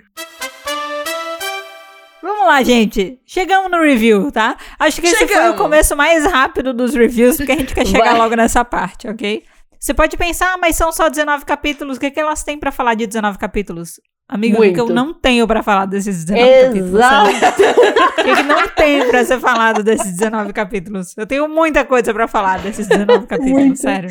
Vamos 2.22 2.46
lá, 2.46 2.62
gente. 2.62 3.20
Chegamos 3.24 3.70
no 3.70 3.80
review, 3.80 4.30
tá? 4.32 4.56
Acho 4.78 5.00
que 5.00 5.06
esse 5.06 5.16
foi 5.18 5.26
o 5.26 5.28
Chegamos. 5.28 5.56
começo 5.56 5.96
mais 5.96 6.24
rápido 6.24 6.72
dos 6.74 6.94
reviews, 6.94 7.36
porque 7.36 7.52
a 7.52 7.56
gente 7.56 7.74
quer 7.74 7.86
chegar 7.86 8.10
Vai. 8.12 8.18
logo 8.18 8.34
nessa 8.34 8.64
parte, 8.64 9.08
ok? 9.08 9.44
Você 9.78 9.94
pode 9.94 10.16
pensar, 10.16 10.54
ah, 10.54 10.58
mas 10.58 10.74
são 10.74 10.90
só 10.90 11.08
19 11.08 11.44
capítulos. 11.44 11.96
O 11.96 12.00
que, 12.00 12.10
que 12.10 12.18
elas 12.18 12.42
têm 12.42 12.58
pra 12.58 12.72
falar 12.72 12.94
de 12.94 13.06
19 13.06 13.38
capítulos? 13.38 14.00
Amigo, 14.28 14.60
o 14.60 14.72
que 14.72 14.80
eu 14.80 14.88
não 14.88 15.14
tenho 15.14 15.46
pra 15.46 15.62
falar 15.62 15.86
desses 15.86 16.24
19 16.24 16.66
capítulos? 16.66 17.00
sabe? 17.00 17.30
Exato. 17.30 17.62
O 17.62 18.24
que, 18.24 18.34
que 18.36 18.42
não 18.42 18.68
tem 18.70 19.08
pra 19.08 19.24
ser 19.24 19.38
falado 19.38 19.82
desses 19.84 20.16
19 20.16 20.52
capítulos? 20.52 21.16
Eu 21.16 21.26
tenho 21.26 21.48
muita 21.48 21.84
coisa 21.84 22.12
pra 22.12 22.26
falar 22.26 22.58
desses 22.58 22.88
19 22.88 23.26
capítulos, 23.28 23.62
Muito. 23.62 23.78
sério. 23.78 24.10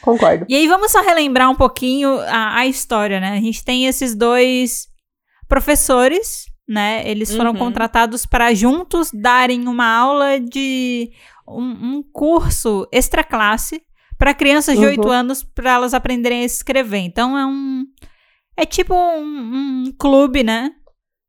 Concordo. 0.00 0.46
E 0.48 0.54
aí 0.54 0.68
vamos 0.68 0.90
só 0.92 1.00
relembrar 1.00 1.50
um 1.50 1.54
pouquinho 1.56 2.16
a, 2.20 2.58
a 2.58 2.66
história, 2.66 3.18
né? 3.20 3.30
A 3.32 3.40
gente 3.40 3.64
tem 3.64 3.86
esses 3.86 4.14
dois 4.14 4.86
professores, 5.48 6.44
né? 6.68 7.02
Eles 7.08 7.34
foram 7.34 7.50
Uhum. 7.52 7.58
contratados 7.58 8.24
para 8.24 8.54
juntos 8.54 9.10
darem 9.12 9.66
uma 9.68 9.84
aula 9.86 10.40
de 10.40 11.10
um, 11.46 11.62
um 11.96 12.02
curso 12.12 12.86
extra 12.92 13.22
classe 13.24 13.82
para 14.18 14.32
crianças 14.32 14.78
de 14.78 14.84
Uhum. 14.84 14.90
8 14.92 15.08
anos 15.10 15.42
para 15.42 15.72
elas 15.72 15.92
aprenderem 15.92 16.42
a 16.42 16.46
escrever. 16.46 16.98
Então 16.98 17.36
é 17.36 17.44
um 17.44 17.84
é 18.56 18.64
tipo 18.66 18.94
um, 18.94 19.84
um 19.86 19.92
clube, 19.98 20.42
né? 20.42 20.70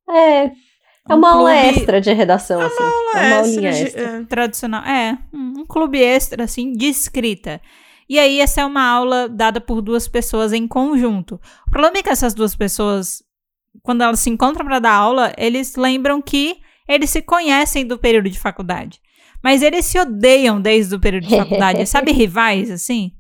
É. 0.10 0.46
É 0.46 1.14
Um 1.14 1.18
uma 1.18 1.32
aula 1.34 1.52
clube 1.54 1.68
extra 1.78 2.00
de 2.02 2.14
redação, 2.14 2.62
assim. 2.62 2.84
é 2.84 3.18
uma 3.18 3.20
Extra 3.22 3.38
aulinha 3.40 3.72
de- 3.74 3.84
extra. 3.84 4.02
é. 4.02 4.24
tradicional. 4.26 4.84
É, 4.86 5.18
um 5.34 5.54
um 5.64 5.66
clube 5.66 5.98
extra, 5.98 6.44
assim, 6.44 6.74
de 6.74 6.88
escrita. 6.88 7.62
E 8.10 8.20
aí, 8.20 8.42
essa 8.42 8.60
é 8.62 8.66
uma 8.66 8.86
aula 8.86 9.30
dada 9.30 9.62
por 9.62 9.82
duas 9.82 10.08
pessoas 10.10 10.52
em 10.52 10.68
conjunto. 10.68 11.40
O 11.68 11.72
problema 11.72 11.98
é 11.98 12.04
que 12.04 12.10
essas 12.10 12.34
duas 12.34 12.54
pessoas, 12.54 13.24
quando 13.82 14.02
elas 14.02 14.20
se 14.20 14.30
encontram 14.30 14.66
para 14.66 14.80
dar 14.80 14.92
aula, 14.94 15.32
eles 15.38 15.76
lembram 15.78 16.22
que 16.22 16.58
eles 16.88 17.10
se 17.10 17.22
conhecem 17.22 17.86
do 17.88 17.98
período 17.98 18.30
de 18.30 18.38
faculdade. 18.38 19.00
Mas 19.42 19.62
eles 19.62 19.86
se 19.86 19.98
odeiam 19.98 20.60
desde 20.62 20.96
o 20.96 21.00
período 21.00 21.28
de 21.28 21.38
faculdade. 21.38 21.86
Sabe 21.88 22.12
rivais, 22.12 22.70
assim? 22.70 23.12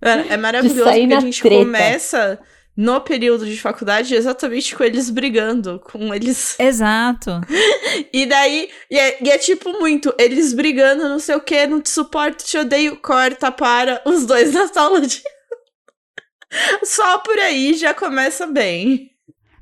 É, 0.00 0.34
é 0.34 0.36
maravilhoso 0.36 0.82
porque 0.90 1.14
a 1.14 1.20
gente 1.20 1.40
treta. 1.40 1.64
começa 1.64 2.40
no 2.76 3.00
período 3.00 3.44
de 3.44 3.60
faculdade 3.60 4.14
exatamente 4.14 4.74
com 4.74 4.82
eles 4.82 5.10
brigando, 5.10 5.80
com 5.80 6.12
eles. 6.14 6.56
Exato. 6.60 7.40
E 8.12 8.26
daí, 8.26 8.70
e 8.90 8.98
é, 8.98 9.18
e 9.22 9.30
é 9.30 9.38
tipo 9.38 9.72
muito, 9.78 10.14
eles 10.18 10.52
brigando, 10.52 11.08
não 11.08 11.18
sei 11.18 11.36
o 11.36 11.40
que, 11.40 11.66
não 11.66 11.80
te 11.80 11.90
suporto, 11.90 12.44
te 12.44 12.56
odeio, 12.56 12.96
corta 12.96 13.52
para 13.52 14.02
os 14.06 14.24
dois 14.24 14.52
na 14.52 14.68
sala 14.68 15.00
de. 15.00 15.22
Só 16.84 17.18
por 17.18 17.38
aí 17.38 17.74
já 17.74 17.94
começa 17.94 18.46
bem. 18.46 19.10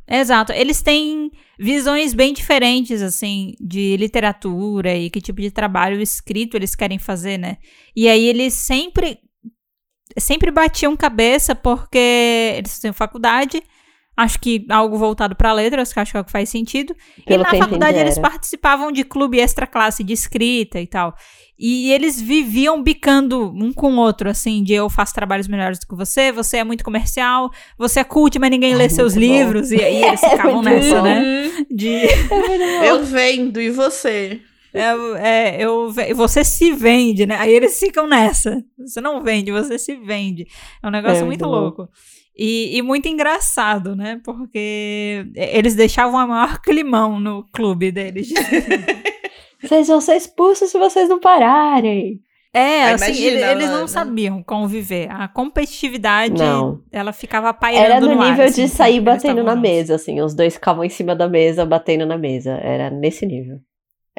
Exato. 0.09 0.53
Eles 0.53 0.83
têm 0.83 1.31
visões 1.59 2.13
bem 2.13 2.33
diferentes, 2.33 3.01
assim, 3.01 3.55
de 3.61 3.97
literatura 3.97 4.97
e 4.97 5.09
que 5.09 5.21
tipo 5.21 5.41
de 5.41 5.53
trabalho 5.53 6.01
escrito 6.01 6.57
eles 6.57 6.75
querem 6.75 6.99
fazer, 6.99 7.39
né? 7.39 7.59
E 7.95 8.09
aí 8.09 8.27
eles 8.27 8.55
sempre 8.55 9.21
sempre 10.19 10.51
batiam 10.51 10.97
cabeça 10.97 11.55
porque 11.55 12.55
eles 12.57 12.75
faziam 12.75 12.93
faculdade, 12.95 13.63
Acho 14.21 14.39
que 14.39 14.67
algo 14.69 14.99
voltado 14.99 15.35
para 15.35 15.51
letras, 15.51 15.95
que 15.95 15.99
acho 15.99 16.11
que 16.13 16.19
é 16.19 16.21
o 16.21 16.25
que 16.25 16.31
faz 16.31 16.51
sentido. 16.51 16.95
Pelo 17.25 17.41
e 17.41 17.43
na 17.43 17.55
faculdade 17.55 17.97
eles 17.97 18.19
participavam 18.19 18.93
de 18.93 19.03
clube 19.03 19.41
extra 19.41 19.67
classe 19.67 20.05
de 20.05 20.13
escrita 20.13 20.79
e 20.79 20.87
tal. 20.87 21.15
E 21.59 21.91
eles 21.91 22.21
viviam 22.21 22.83
bicando 22.83 23.51
um 23.51 23.73
com 23.73 23.95
o 23.95 23.99
outro, 23.99 24.29
assim, 24.29 24.63
de 24.63 24.75
eu 24.75 24.91
faço 24.91 25.15
trabalhos 25.15 25.49
melhores 25.49 25.79
do 25.79 25.87
que 25.87 25.95
você, 25.95 26.31
você 26.33 26.59
é 26.59 26.65
muito 26.65 26.85
comercial, 26.85 27.51
você 27.79 28.01
é 28.01 28.05
cult, 28.05 28.39
mas 28.39 28.51
ninguém 28.51 28.75
lê 28.75 28.85
Ai, 28.85 28.91
seus 28.91 29.15
muito 29.15 29.27
bom. 29.27 29.35
livros. 29.35 29.73
E 29.73 29.83
aí 29.83 30.05
eles 30.05 30.21
É 30.25 30.29
ficavam 30.31 30.55
muito 30.57 30.69
nessa, 30.69 30.97
bom. 30.97 31.03
né? 31.03 31.23
Hum, 31.23 31.65
De. 31.71 32.01
eu 32.87 33.03
vendo, 33.05 33.59
e 33.59 33.71
você? 33.71 34.43
É, 34.73 35.57
é, 35.57 35.57
eu, 35.65 35.93
você 36.15 36.45
se 36.45 36.73
vende, 36.73 37.27
né? 37.27 37.37
Aí 37.39 37.53
eles 37.53 37.79
ficam 37.79 38.07
nessa. 38.07 38.63
Você 38.79 39.01
não 39.01 39.23
vende, 39.23 39.51
você 39.51 39.79
se 39.79 39.97
vende. 39.97 40.47
É 40.83 40.87
um 40.87 40.91
negócio 40.91 41.23
É, 41.23 41.25
muito 41.25 41.45
bom. 41.45 41.51
louco. 41.51 41.89
E, 42.37 42.77
e 42.79 42.83
muito 42.83 43.09
engraçado, 43.09 43.95
né? 43.97 44.21
Porque 44.25 45.27
eles 45.35 45.75
deixavam 45.75 46.19
a 46.19 46.27
maior 46.27 46.61
climão 46.63 47.19
no 47.21 47.45
clube 47.53 47.91
deles. 47.93 48.33
Vocês 49.63 49.89
vão 49.89 50.01
ser 50.01 50.17
expulsos 50.17 50.71
se 50.71 50.79
vocês 50.79 51.09
não 51.09 51.21
pararem. 51.21 52.21
É, 52.53 52.85
Ah, 52.85 52.95
assim, 52.95 53.05
imagina, 53.05 53.31
ele- 53.31 53.45
eles 53.53 53.67
não 53.67 53.75
mano. 53.75 53.89
sabiam 53.89 54.43
conviver. 54.43 55.09
A 55.11 55.29
competitividade, 55.29 56.39
Não. 56.43 56.81
ela 56.91 57.13
ficava 57.13 57.53
pairando 57.55 57.85
Era 57.85 58.01
no 58.01 58.15
no 58.15 58.23
ar, 58.23 58.31
nível 58.31 58.47
assim, 58.47 58.65
de 58.65 58.71
sair 58.71 59.01
batendo 59.01 59.45
na 59.45 59.55
mesa, 59.55 59.95
assim. 59.97 60.21
Os 60.21 60.35
dois 60.35 60.55
ficavam 60.55 60.83
em 60.83 60.89
cima 60.89 61.15
da 61.15 61.29
mesa, 61.29 61.65
batendo 61.67 62.07
na 62.07 62.17
mesa. 62.19 62.53
Era 62.55 62.91
nesse 62.91 63.25
nível. 63.27 63.59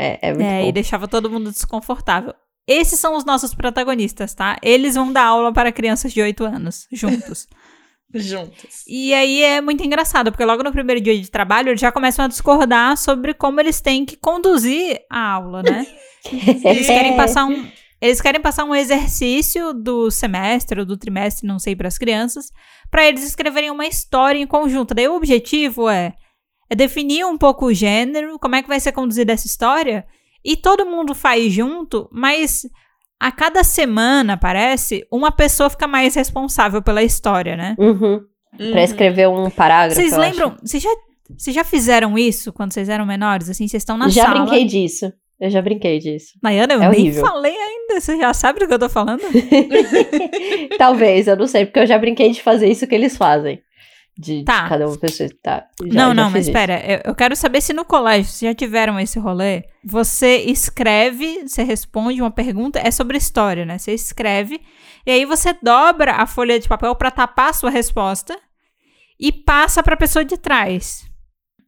É, 0.02 0.20
é 0.22 0.34
muito 0.34 0.44
É, 0.44 0.62
bom. 0.62 0.68
e 0.70 0.72
deixava 0.72 1.08
todo 1.08 1.30
mundo 1.30 1.52
desconfortável. 1.52 2.34
Esses 2.68 3.00
são 3.00 3.16
os 3.16 3.26
nossos 3.26 3.54
protagonistas, 3.54 4.34
tá? 4.34 4.58
Eles 4.62 4.96
vão 4.96 5.12
dar 5.12 5.26
aula 5.26 5.52
para 5.52 5.72
crianças 5.72 6.14
de 6.14 6.22
8 6.22 6.44
anos, 6.46 6.88
juntos. 6.92 7.48
Juntos. 8.14 8.84
E 8.90 9.14
aí 9.14 9.42
é 9.42 9.62
muito 9.62 9.86
engraçado, 9.86 10.34
porque 10.34 10.44
logo 10.44 10.64
no 10.64 10.72
primeiro 10.74 11.00
dia 11.00 11.18
de 11.18 11.32
trabalho 11.32 11.70
eles 11.70 11.80
já 11.80 11.94
começam 11.94 12.26
a 12.26 12.28
discordar 12.28 12.98
sobre 12.98 13.34
como 13.34 13.62
eles 13.62 13.80
têm 13.80 14.04
que 14.06 14.18
conduzir 14.18 15.00
a 15.10 15.32
aula, 15.32 15.64
né? 15.64 15.88
Eles 16.66 16.88
querem 16.88 17.16
passar 17.16 17.46
um. 17.46 17.66
Eles 18.02 18.20
querem 18.20 18.42
passar 18.42 18.66
um 18.66 18.76
exercício 18.76 19.74
do 19.74 20.12
semestre 20.12 20.82
ou 20.82 20.86
do 20.86 20.98
trimestre, 20.98 21.48
não 21.48 21.58
sei, 21.58 21.74
para 21.74 21.88
as 21.88 21.98
crianças, 21.98 22.52
para 22.90 23.08
eles 23.08 23.24
escreverem 23.24 23.72
uma 23.72 23.88
história 23.88 24.38
em 24.40 24.46
conjunto. 24.46 24.94
Daí 24.94 25.08
o 25.08 25.16
objetivo 25.16 25.88
é, 25.90 26.14
é 26.72 26.76
definir 26.76 27.26
um 27.26 27.38
pouco 27.38 27.66
o 27.66 27.74
gênero, 27.74 28.40
como 28.40 28.56
é 28.56 28.62
que 28.62 28.68
vai 28.70 28.80
ser 28.80 28.94
conduzida 28.94 29.34
essa 29.34 29.46
história, 29.46 30.06
e 30.44 30.56
todo 30.56 30.86
mundo 30.86 31.14
faz 31.14 31.52
junto, 31.52 32.08
mas 32.12 32.66
a 33.20 33.30
cada 33.30 33.62
semana, 33.64 34.38
parece, 34.38 35.06
uma 35.12 35.32
pessoa 35.32 35.70
fica 35.70 35.86
mais 35.86 36.16
responsável 36.16 36.82
pela 36.82 37.04
história, 37.04 37.58
né? 37.58 37.76
Uhum. 37.78 38.22
Pra 38.72 38.84
escrever 38.84 39.28
um 39.28 39.50
parágrafo. 39.50 40.00
Vocês 40.00 40.16
lembram? 40.16 40.56
Vocês 40.64 40.82
já, 40.82 40.90
vocês 41.38 41.54
já 41.56 41.64
fizeram 41.66 42.18
isso 42.18 42.54
quando 42.54 42.74
vocês 42.74 42.88
eram 42.90 43.06
menores? 43.06 43.50
Assim, 43.50 43.68
vocês 43.68 43.82
estão 43.82 43.98
na 43.98 44.08
já 44.08 44.24
sala. 44.28 44.42
brinquei 44.46 44.66
disso. 44.66 45.12
Eu 45.40 45.50
já 45.50 45.62
brinquei 45.62 46.00
disso. 46.00 46.34
Nayana, 46.42 46.74
eu 46.76 46.84
É 46.84 46.90
nem 46.90 47.00
horrível. 47.02 47.26
falei 47.26 47.56
ainda. 47.56 48.00
Você 48.00 48.16
já 48.18 48.34
sabe 48.34 48.60
do 48.60 48.68
que 48.68 48.74
eu 48.74 48.80
tô 48.80 48.88
falando? 48.90 49.22
Talvez, 50.78 51.28
eu 51.28 51.36
não 51.36 51.48
sei, 51.48 51.66
porque 51.66 51.80
eu 51.80 51.88
já 51.88 51.98
brinquei 51.98 52.32
de 52.32 52.42
fazer 52.42 52.70
isso 52.70 52.88
que 52.88 52.96
eles 52.96 53.18
fazem. 53.18 53.60
De, 54.18 54.44
Tá. 54.44 54.68
cada 54.70 54.88
uma 54.88 54.98
pessoa. 54.98 55.30
Tá. 55.42 55.66
já- 55.82 55.86
não, 55.88 56.08
já 56.10 56.14
não, 56.14 56.30
mas 56.30 56.46
espera. 56.48 56.80
Eu, 56.86 57.02
eu 57.06 57.16
quero 57.16 57.36
saber 57.36 57.62
se 57.62 57.74
no 57.74 57.86
colégio 57.86 58.32
vocês 58.32 58.52
já 58.52 58.54
tiveram 58.56 59.00
esse 59.00 59.18
rolê. 59.18 59.64
Você 59.84 60.38
escreve, 60.38 61.48
você 61.48 61.64
responde 61.64 62.22
uma 62.22 62.30
pergunta, 62.30 62.80
é 62.80 62.92
sobre 62.92 63.18
história, 63.18 63.66
né? 63.66 63.78
Você 63.78 63.94
escreve, 63.94 64.62
e 65.06 65.12
aí 65.12 65.26
você 65.26 65.54
dobra 65.64 66.16
a 66.16 66.28
folha 66.28 66.60
de 66.60 66.68
papel 66.68 66.94
pra 66.96 67.10
tapar 67.10 67.50
a 67.50 67.54
sua 67.54 67.70
resposta 67.72 68.38
e 69.20 69.32
passa 69.32 69.82
pra 69.82 69.98
pessoa 69.98 70.24
de 70.26 70.38
trás. 70.38 71.04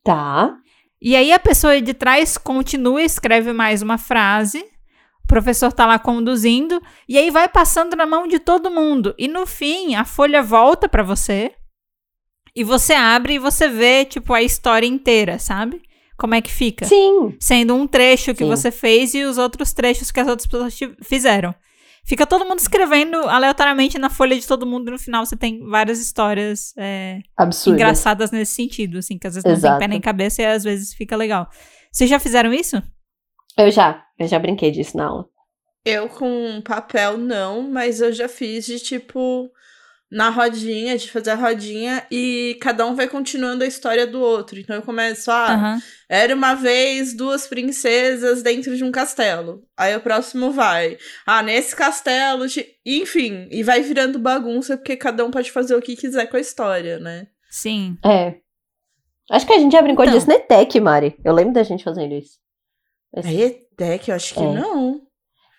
Tá. 0.03 0.53
E 1.01 1.15
aí 1.15 1.31
a 1.31 1.39
pessoa 1.39 1.81
de 1.81 1.93
trás 1.93 2.37
continua, 2.37 3.01
escreve 3.01 3.51
mais 3.53 3.81
uma 3.81 3.97
frase. 3.97 4.59
O 5.23 5.27
professor 5.27 5.71
tá 5.71 5.85
lá 5.85 5.97
conduzindo 5.97 6.81
e 7.07 7.17
aí 7.17 7.31
vai 7.31 7.47
passando 7.47 7.95
na 7.95 8.05
mão 8.05 8.27
de 8.27 8.37
todo 8.39 8.69
mundo. 8.69 9.15
E 9.17 9.27
no 9.27 9.45
fim, 9.47 9.95
a 9.95 10.03
folha 10.05 10.43
volta 10.43 10.87
pra 10.89 11.01
você. 11.03 11.53
E 12.55 12.63
você 12.63 12.93
abre 12.93 13.33
e 13.35 13.39
você 13.39 13.67
vê, 13.67 14.05
tipo, 14.05 14.33
a 14.33 14.41
história 14.41 14.85
inteira, 14.85 15.39
sabe? 15.39 15.81
Como 16.17 16.35
é 16.35 16.41
que 16.41 16.51
fica? 16.51 16.85
Sim. 16.85 17.35
Sendo 17.39 17.73
um 17.75 17.87
trecho 17.87 18.33
que 18.33 18.43
Sim. 18.43 18.49
você 18.49 18.71
fez 18.71 19.13
e 19.13 19.23
os 19.23 19.37
outros 19.37 19.73
trechos 19.73 20.11
que 20.11 20.19
as 20.19 20.27
outras 20.27 20.47
pessoas 20.47 20.77
fizeram. 21.01 21.53
Fica 22.05 22.27
todo 22.27 22.45
mundo 22.45 22.59
escrevendo 22.59 23.15
aleatoriamente 23.29 23.97
na 23.97 24.09
folha 24.09 24.37
de 24.37 24.45
todo 24.45 24.65
mundo 24.65 24.89
e 24.89 24.91
no 24.91 24.99
final 24.99 25.25
você 25.25 25.37
tem 25.37 25.65
várias 25.65 25.99
histórias 25.99 26.73
é, 26.77 27.21
engraçadas 27.65 28.29
nesse 28.29 28.53
sentido, 28.53 28.97
assim, 28.97 29.17
que 29.17 29.25
às 29.25 29.35
vezes 29.35 29.45
não 29.45 29.53
Exato. 29.53 29.79
tem 29.79 29.87
pé 29.87 29.87
nem 29.87 30.01
cabeça 30.01 30.41
e 30.41 30.45
às 30.45 30.63
vezes 30.63 30.93
fica 30.93 31.15
legal. 31.15 31.47
Vocês 31.91 32.09
já 32.09 32.19
fizeram 32.19 32.53
isso? 32.53 32.81
Eu 33.57 33.71
já. 33.71 34.03
Eu 34.19 34.27
já 34.27 34.37
brinquei 34.37 34.69
disso 34.69 34.97
na 34.97 35.05
aula. 35.05 35.25
Eu 35.85 36.09
com 36.09 36.61
papel 36.61 37.17
não, 37.17 37.69
mas 37.69 38.01
eu 38.01 38.11
já 38.11 38.27
fiz 38.27 38.65
de 38.65 38.79
tipo 38.79 39.49
na 40.13 40.29
rodinha, 40.29 40.97
de 40.97 41.09
fazer 41.11 41.31
a 41.31 41.35
rodinha 41.35 42.05
e 42.11 42.57
cada 42.61 42.85
um 42.85 42.93
vai 42.95 43.07
continuando 43.07 43.63
a 43.63 43.67
história 43.67 44.05
do 44.05 44.21
outro. 44.21 44.59
Então 44.59 44.75
eu 44.75 44.81
começo, 44.83 45.31
ah, 45.31 45.53
Aham. 45.53 45.81
era 46.07 46.35
uma 46.35 46.53
vez 46.53 47.13
duas 47.13 47.47
princesas 47.47 48.43
dentro 48.43 48.77
de 48.77 48.83
um 48.83 48.91
castelo. 48.91 49.63
Aí 49.75 49.95
o 49.95 49.99
próximo 50.01 50.51
vai, 50.51 50.97
ah, 51.25 51.41
nesse 51.41 51.75
castelo, 51.75 52.47
ti- 52.47 52.67
enfim, 52.85 53.47
e 53.51 53.63
vai 53.63 53.81
virando 53.81 54.19
bagunça 54.19 54.77
porque 54.77 54.95
cada 54.95 55.25
um 55.25 55.31
pode 55.31 55.51
fazer 55.51 55.75
o 55.75 55.81
que 55.81 55.95
quiser 55.95 56.27
com 56.27 56.37
a 56.37 56.41
história, 56.41 56.99
né? 56.99 57.27
Sim. 57.49 57.97
É. 58.05 58.35
Acho 59.31 59.47
que 59.47 59.53
a 59.53 59.59
gente 59.59 59.71
já 59.71 59.81
brincou 59.81 60.05
Então. 60.05 60.15
disso 60.15 60.27
na 60.29 60.35
ETEC, 60.35 60.79
Mari. 60.79 61.15
Eu 61.23 61.33
lembro 61.33 61.53
da 61.53 61.63
gente 61.63 61.83
fazendo 61.83 62.13
isso. 62.13 62.37
Aí 63.15 63.65
até 63.73 63.97
que 63.97 64.11
eu 64.11 64.15
acho 64.15 64.33
que 64.33 64.39
É. 64.39 64.53
não. 64.53 65.01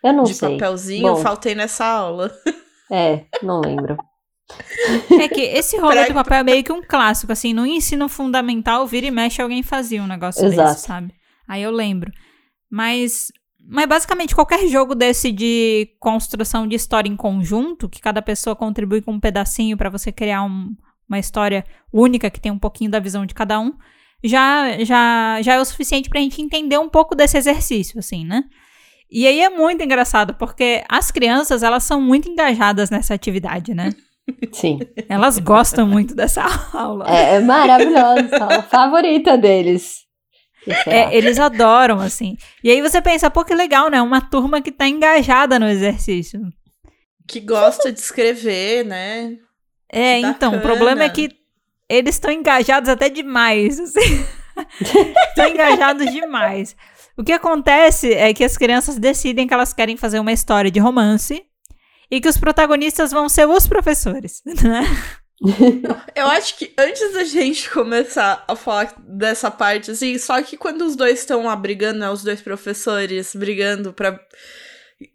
eu 0.05 0.12
não 0.12 0.25
de 0.25 0.35
sei. 0.35 0.51
papelzinho, 0.51 1.09
eu 1.09 1.14
Bom. 1.14 1.21
faltei 1.23 1.55
nessa 1.55 1.85
aula. 1.87 2.31
É, 2.93 3.25
não 3.43 3.61
lembro. 3.61 3.97
É 5.21 5.29
que 5.29 5.40
esse 5.40 5.77
rolê 5.79 5.97
Pra- 5.97 6.09
do 6.09 6.14
papel 6.14 6.38
é 6.38 6.43
meio 6.45 6.64
que 6.64 6.73
um 6.73 6.83
clássico, 6.83 7.33
assim, 7.33 7.53
no 7.53 7.64
ensino 7.67 8.09
fundamental, 8.09 8.87
vira 8.87 9.07
e 9.07 9.11
mexe, 9.11 9.40
alguém 9.40 9.62
fazia 9.62 10.03
um 10.03 10.07
negócio 10.07 10.45
Exato. 10.45 10.71
desse, 10.75 10.87
sabe? 10.87 11.12
Aí 11.49 11.62
eu 11.62 11.71
lembro. 11.71 12.11
Mas, 12.71 13.31
mas 13.69 13.87
basicamente 13.87 14.35
qualquer 14.35 14.67
jogo 14.69 14.95
desse 14.95 15.31
de 15.31 15.88
construção 16.01 16.67
de 16.67 16.75
história 16.75 17.09
em 17.09 17.17
conjunto, 17.17 17.88
que 17.88 18.01
cada 18.01 18.21
pessoa 18.21 18.57
contribui 18.57 19.01
com 19.01 19.12
um 19.12 19.21
pedacinho 19.21 19.77
pra 19.77 19.88
você 19.90 20.11
criar 20.11 20.43
um- 20.43 20.75
uma 21.09 21.19
história 21.19 21.64
única 21.93 22.31
que 22.31 22.40
tem 22.40 22.51
um 22.51 22.59
pouquinho 22.59 22.90
da 22.90 22.99
visão 22.99 23.25
de 23.27 23.35
cada 23.35 23.61
um, 23.61 23.73
já, 24.23 24.83
já, 24.85 25.40
já 25.43 25.55
é 25.55 25.61
o 25.61 25.64
suficiente 25.64 26.09
pra 26.09 26.21
gente 26.21 26.40
entender 26.40 26.79
um 26.79 26.88
pouco 26.88 27.14
desse 27.14 27.37
exercício, 27.37 27.99
assim, 27.99 28.25
né? 28.25 28.43
E 29.11 29.27
aí 29.27 29.40
é 29.40 29.51
muito 29.51 29.83
engraçado, 29.85 30.35
porque 30.35 30.83
as 30.88 31.11
crianças, 31.11 31.62
elas 31.62 31.85
são 31.85 32.01
muito 32.01 32.29
engajadas 32.29 32.88
nessa 32.90 33.14
atividade, 33.14 33.75
né? 33.75 33.90
Sim. 34.53 34.81
Elas 35.09 35.39
gostam 35.39 35.87
muito 35.87 36.15
dessa 36.15 36.43
aula. 36.73 37.07
É, 37.09 37.37
é 37.37 37.41
maravilhosa. 37.41 38.37
A 38.37 38.43
aula 38.45 38.63
favorita 38.63 39.37
deles. 39.37 40.05
É, 40.87 41.15
eles 41.15 41.39
adoram, 41.39 42.01
assim. 42.01 42.37
E 42.63 42.71
aí 42.71 42.81
você 42.81 43.03
pensa, 43.03 43.31
pô, 43.31 43.45
que 43.45 43.55
legal, 43.55 43.91
né? 43.91 44.01
Uma 44.01 44.21
turma 44.21 44.63
que 44.63 44.73
tá 44.73 44.89
engajada 44.89 45.59
no 45.59 45.69
exercício. 45.69 46.41
Que 47.29 47.41
gosta 47.41 47.93
de 47.93 48.01
escrever, 48.01 48.85
né? 48.85 49.37
É, 49.93 50.21
Que 50.21 50.27
então, 50.27 50.57
o 50.57 50.61
problema 50.61 51.05
é 51.05 51.09
que 51.09 51.29
eles 51.89 52.15
estão 52.15 52.31
engajados 52.31 52.89
até 52.89 53.09
demais, 53.09 53.79
assim. 53.79 54.25
Estão 55.29 55.49
engajados 55.49 56.11
demais. 56.13 56.77
O 57.17 57.23
que 57.25 57.33
acontece 57.33 58.13
é 58.13 58.33
que 58.33 58.45
as 58.45 58.57
crianças 58.57 58.99
decidem 58.99 59.47
que 59.47 59.55
elas 59.55 59.73
querem 59.73 59.97
fazer 59.97 60.19
uma 60.19 60.33
história 60.33 60.71
de 60.71 60.81
romance 60.81 61.45
e 62.11 62.21
que 62.21 62.29
os 62.29 62.38
protagonistas 62.38 63.11
vão 63.11 63.29
ser 63.29 63.49
os 63.49 63.67
professores, 63.67 64.43
né? 64.62 64.85
Eu 66.14 66.27
acho 66.27 66.57
que 66.57 66.73
antes 66.79 67.12
da 67.12 67.25
gente 67.25 67.69
começar 67.71 68.45
a 68.47 68.57
falar 68.57 68.95
dessa 68.99 69.51
parte, 69.51 69.90
assim, 69.90 70.17
só 70.19 70.40
que 70.43 70.57
quando 70.57 70.83
os 70.83 70.97
dois 70.97 71.19
estão 71.19 71.45
lá 71.45 71.57
brigando, 71.57 71.99
né, 71.99 72.11
os 72.11 72.23
dois 72.23 72.40
professores 72.40 73.35
brigando 73.35 73.93
pra 73.93 74.19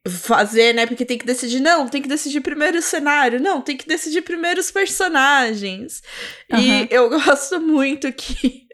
fazer, 0.08 0.73
né, 0.73 0.86
porque 0.86 1.06
tem 1.06 1.17
que 1.17 1.25
decidir, 1.25 1.62
não, 1.62 1.88
tem 1.88 2.02
que 2.02 2.08
decidir 2.08 2.41
primeiro 2.41 2.78
o 2.78 2.82
cenário, 2.82 3.39
não, 3.39 3.62
tem 3.62 3.78
que 3.78 3.88
decidir 3.88 4.21
primeiro 4.21 4.60
os 4.60 4.69
personagens. 4.69 6.04
Aham. 6.52 6.62
E 6.62 6.88
eu 6.91 7.10
gosto 7.10 7.60
muito 7.60 8.12
que 8.12 8.67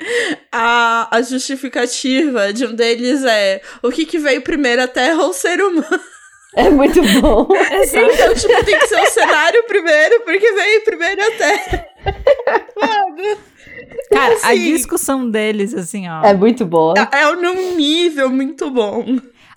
a, 0.52 1.16
a 1.16 1.22
justificativa 1.22 2.52
de 2.52 2.66
um 2.66 2.74
deles 2.74 3.24
é 3.24 3.62
o 3.82 3.92
que 3.92 4.06
que 4.06 4.18
veio 4.18 4.42
primeiro, 4.42 4.82
a 4.82 4.88
Terra 4.88 5.24
ou 5.24 5.30
o 5.30 5.34
ser 5.34 5.62
humano? 5.62 6.02
É 6.56 6.70
muito 6.70 7.02
bom. 7.22 7.48
Então, 7.52 8.34
tipo, 8.34 8.66
tem 8.66 8.80
que 8.80 8.88
ser 8.88 9.00
o 9.02 9.06
cenário 9.08 9.64
primeiro, 9.68 10.22
porque 10.22 10.52
veio 10.52 10.84
primeiro 10.84 11.22
a 11.22 11.32
Terra. 11.32 11.88
Mano. 12.82 13.38
Cara, 14.12 14.34
a 14.34 14.50
Assim, 14.52 14.72
discussão 14.76 15.30
deles, 15.30 15.74
assim, 15.74 16.08
ó. 16.08 16.24
É 16.24 16.34
muito 16.34 16.66
boa. 16.66 16.94
É 17.12 17.22
é 17.22 17.36
num 17.36 17.76
nível 17.76 18.30
muito 18.30 18.70
bom. 18.70 19.04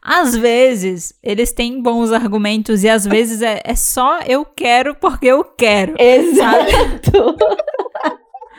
Às 0.03 0.35
vezes, 0.37 1.13
eles 1.23 1.53
têm 1.53 1.83
bons 1.83 2.13
argumentos 2.13 2.83
e 2.83 2.89
às 2.89 3.05
vezes 3.05 3.43
é, 3.43 3.61
é 3.65 3.75
só 3.75 4.21
eu 4.27 4.45
quero 4.45 4.95
porque 4.95 5.27
eu 5.27 5.45
quero. 5.45 5.95
Exato. 5.99 7.37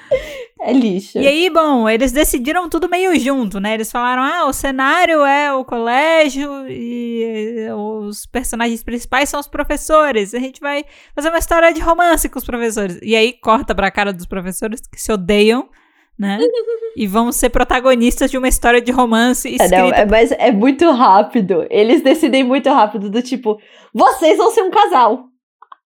É 0.61 0.73
lixo. 0.73 1.17
E 1.17 1.25
aí, 1.25 1.49
bom, 1.49 1.87
eles 1.87 2.11
decidiram 2.11 2.67
tudo 2.67 2.89
meio 2.89 3.17
junto, 3.17 3.61
né? 3.61 3.73
Eles 3.73 3.89
falaram: 3.89 4.21
ah, 4.21 4.45
o 4.45 4.51
cenário 4.51 5.23
é 5.23 5.53
o 5.53 5.63
colégio 5.63 6.67
e 6.67 7.65
os 7.73 8.25
personagens 8.25 8.83
principais 8.83 9.29
são 9.29 9.39
os 9.39 9.47
professores. 9.47 10.33
A 10.33 10.39
gente 10.39 10.59
vai 10.59 10.83
fazer 11.15 11.29
uma 11.29 11.37
história 11.37 11.71
de 11.71 11.79
romance 11.79 12.27
com 12.27 12.37
os 12.37 12.43
professores. 12.43 12.99
E 13.01 13.15
aí 13.15 13.31
corta 13.31 13.73
pra 13.73 13.89
cara 13.89 14.11
dos 14.11 14.25
professores 14.25 14.81
que 14.81 15.01
se 15.01 15.11
odeiam. 15.11 15.69
Né? 16.17 16.37
e 16.97 17.07
vão 17.07 17.31
ser 17.31 17.49
protagonistas 17.49 18.29
de 18.29 18.37
uma 18.37 18.49
história 18.49 18.81
de 18.81 18.91
romance 18.91 19.47
escrita. 19.47 19.75
É, 19.75 19.81
não, 19.81 19.89
é, 19.89 20.05
mas 20.05 20.33
é 20.33 20.51
muito 20.51 20.91
rápido. 20.91 21.65
Eles 21.69 22.01
decidem 22.01 22.43
muito 22.43 22.69
rápido, 22.69 23.09
do 23.09 23.21
tipo, 23.21 23.57
vocês 23.93 24.37
vão 24.37 24.51
ser 24.51 24.63
um 24.63 24.69
casal. 24.69 25.29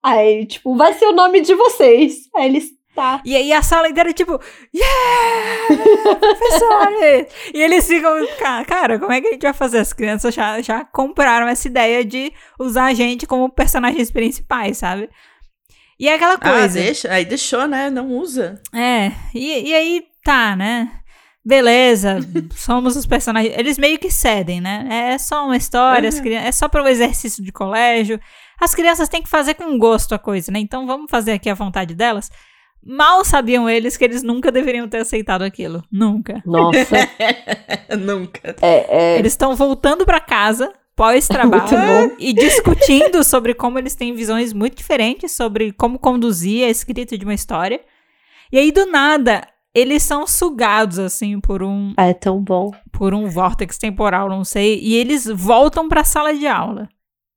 Aí, 0.02 0.46
tipo, 0.48 0.76
vai 0.76 0.94
ser 0.94 1.06
o 1.06 1.14
nome 1.14 1.40
de 1.40 1.54
vocês. 1.54 2.16
Aí 2.36 2.48
eles, 2.48 2.72
tá. 2.96 3.22
E 3.26 3.36
aí 3.36 3.52
a 3.52 3.62
sala 3.62 3.90
inteira, 3.90 4.14
tipo, 4.14 4.40
yeah! 4.74 5.68
Professores! 6.20 7.28
e 7.54 7.62
eles 7.62 7.88
ficam, 7.88 8.14
cara, 8.68 9.00
como 9.00 9.12
é 9.12 9.22
que 9.22 9.28
a 9.28 9.32
gente 9.32 9.42
vai 9.42 9.54
fazer? 9.54 9.80
As 9.80 9.94
crianças 9.94 10.34
já, 10.34 10.62
já 10.62 10.86
compraram 10.86 11.48
essa 11.48 11.68
ideia 11.68 12.04
de 12.04 12.32
usar 12.60 12.86
a 12.86 12.94
gente 12.94 13.26
como 13.26 13.50
personagens 13.50 14.12
principais, 14.12 14.78
sabe? 14.78 15.10
E 16.00 16.08
é 16.08 16.16
aquela 16.16 16.38
coisa. 16.38 16.80
Ah, 16.80 16.84
deixa, 16.84 17.12
aí 17.12 17.26
deixou, 17.26 17.68
né? 17.68 17.90
Não 17.90 18.10
usa. 18.10 18.62
É, 18.74 19.12
e, 19.34 19.70
e 19.70 19.74
aí 19.74 20.04
tá, 20.24 20.56
né? 20.56 20.92
Beleza, 21.46 22.20
somos 22.56 22.96
os 22.96 23.06
personagens. 23.06 23.54
Eles 23.58 23.78
meio 23.78 24.00
que 24.00 24.10
cedem, 24.10 24.62
né? 24.62 24.88
É 25.14 25.18
só 25.18 25.46
uma 25.46 25.58
história, 25.58 26.10
uhum. 26.10 26.22
crianças, 26.22 26.48
é 26.48 26.52
só 26.52 26.70
para 26.70 26.84
o 26.84 26.88
exercício 26.88 27.44
de 27.44 27.52
colégio. 27.52 28.20
As 28.62 28.74
crianças 28.74 29.10
têm 29.10 29.22
que 29.22 29.30
fazer 29.30 29.56
com 29.56 29.78
gosto 29.78 30.16
a 30.16 30.20
coisa, 30.20 30.52
né? 30.52 30.60
Então 30.60 30.88
vamos 30.88 31.12
fazer 31.12 31.34
aqui 31.34 31.50
a 31.50 31.54
vontade 31.54 31.94
delas. 31.94 32.30
Mal 32.86 33.24
sabiam 33.24 33.70
eles 33.70 33.96
que 33.96 34.04
eles 34.04 34.24
nunca 34.24 34.52
deveriam 34.52 34.88
ter 34.88 34.98
aceitado 35.00 35.42
aquilo. 35.42 35.84
Nunca. 35.92 36.42
Nossa. 36.46 36.96
nunca. 37.98 38.56
É, 38.62 39.16
é... 39.16 39.20
Eles 39.20 39.34
estão 39.34 39.56
voltando 39.56 40.06
para 40.06 40.20
casa 40.20 40.72
pós-trabalho 40.96 42.16
e 42.20 42.34
discutindo 42.34 43.24
sobre 43.24 43.54
como 43.54 43.80
eles 43.80 43.96
têm 43.96 44.14
visões 44.14 44.54
muito 44.54 44.78
diferentes 44.78 45.32
sobre 45.32 45.72
como 45.72 45.98
conduzir 45.98 46.66
a 46.66 46.70
escrita 46.70 47.18
de 47.18 47.26
uma 47.26 47.34
história. 47.34 47.82
E 48.52 48.58
aí, 48.58 48.72
do 48.72 48.86
nada, 48.86 49.48
eles 49.74 50.04
são 50.04 50.28
sugados, 50.28 51.00
assim, 51.00 51.40
por 51.40 51.64
um. 51.64 51.94
É 51.98 52.14
tão 52.14 52.40
bom. 52.40 52.72
Por 52.92 53.14
um 53.14 53.28
vórtex 53.28 53.78
temporal, 53.78 54.30
não 54.30 54.44
sei. 54.44 54.80
E 54.80 54.96
eles 54.96 55.26
voltam 55.26 55.90
pra 55.90 56.04
sala 56.04 56.34
de 56.34 56.46
aula, 56.46 56.88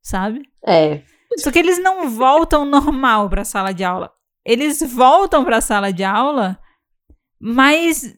sabe? 0.03 0.43
É. 0.67 1.01
Só 1.39 1.51
que 1.51 1.59
eles 1.59 1.83
não 1.83 2.11
voltam 2.11 2.65
normal 2.65 3.29
pra 3.29 3.45
sala 3.45 3.73
de 3.73 3.85
aula. 3.85 4.13
Eles 4.47 4.81
voltam 4.81 5.45
pra 5.45 5.61
sala 5.61 5.93
de 5.93 6.05
aula, 6.05 6.57
mas 7.41 8.17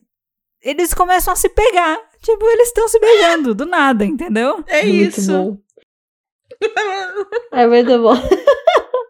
eles 0.61 0.93
começam 0.93 1.33
a 1.33 1.35
se 1.35 1.49
pegar. 1.49 1.97
Tipo, 2.21 2.45
eles 2.45 2.67
estão 2.67 2.87
se 2.87 2.99
beijando 2.99 3.55
do 3.55 3.65
nada, 3.65 4.05
entendeu? 4.05 4.63
É 4.67 4.83
muito 4.83 5.19
isso. 5.19 5.31
Bom. 5.31 5.57
é 7.51 7.65
muito 7.65 7.99
bom. 7.99 8.13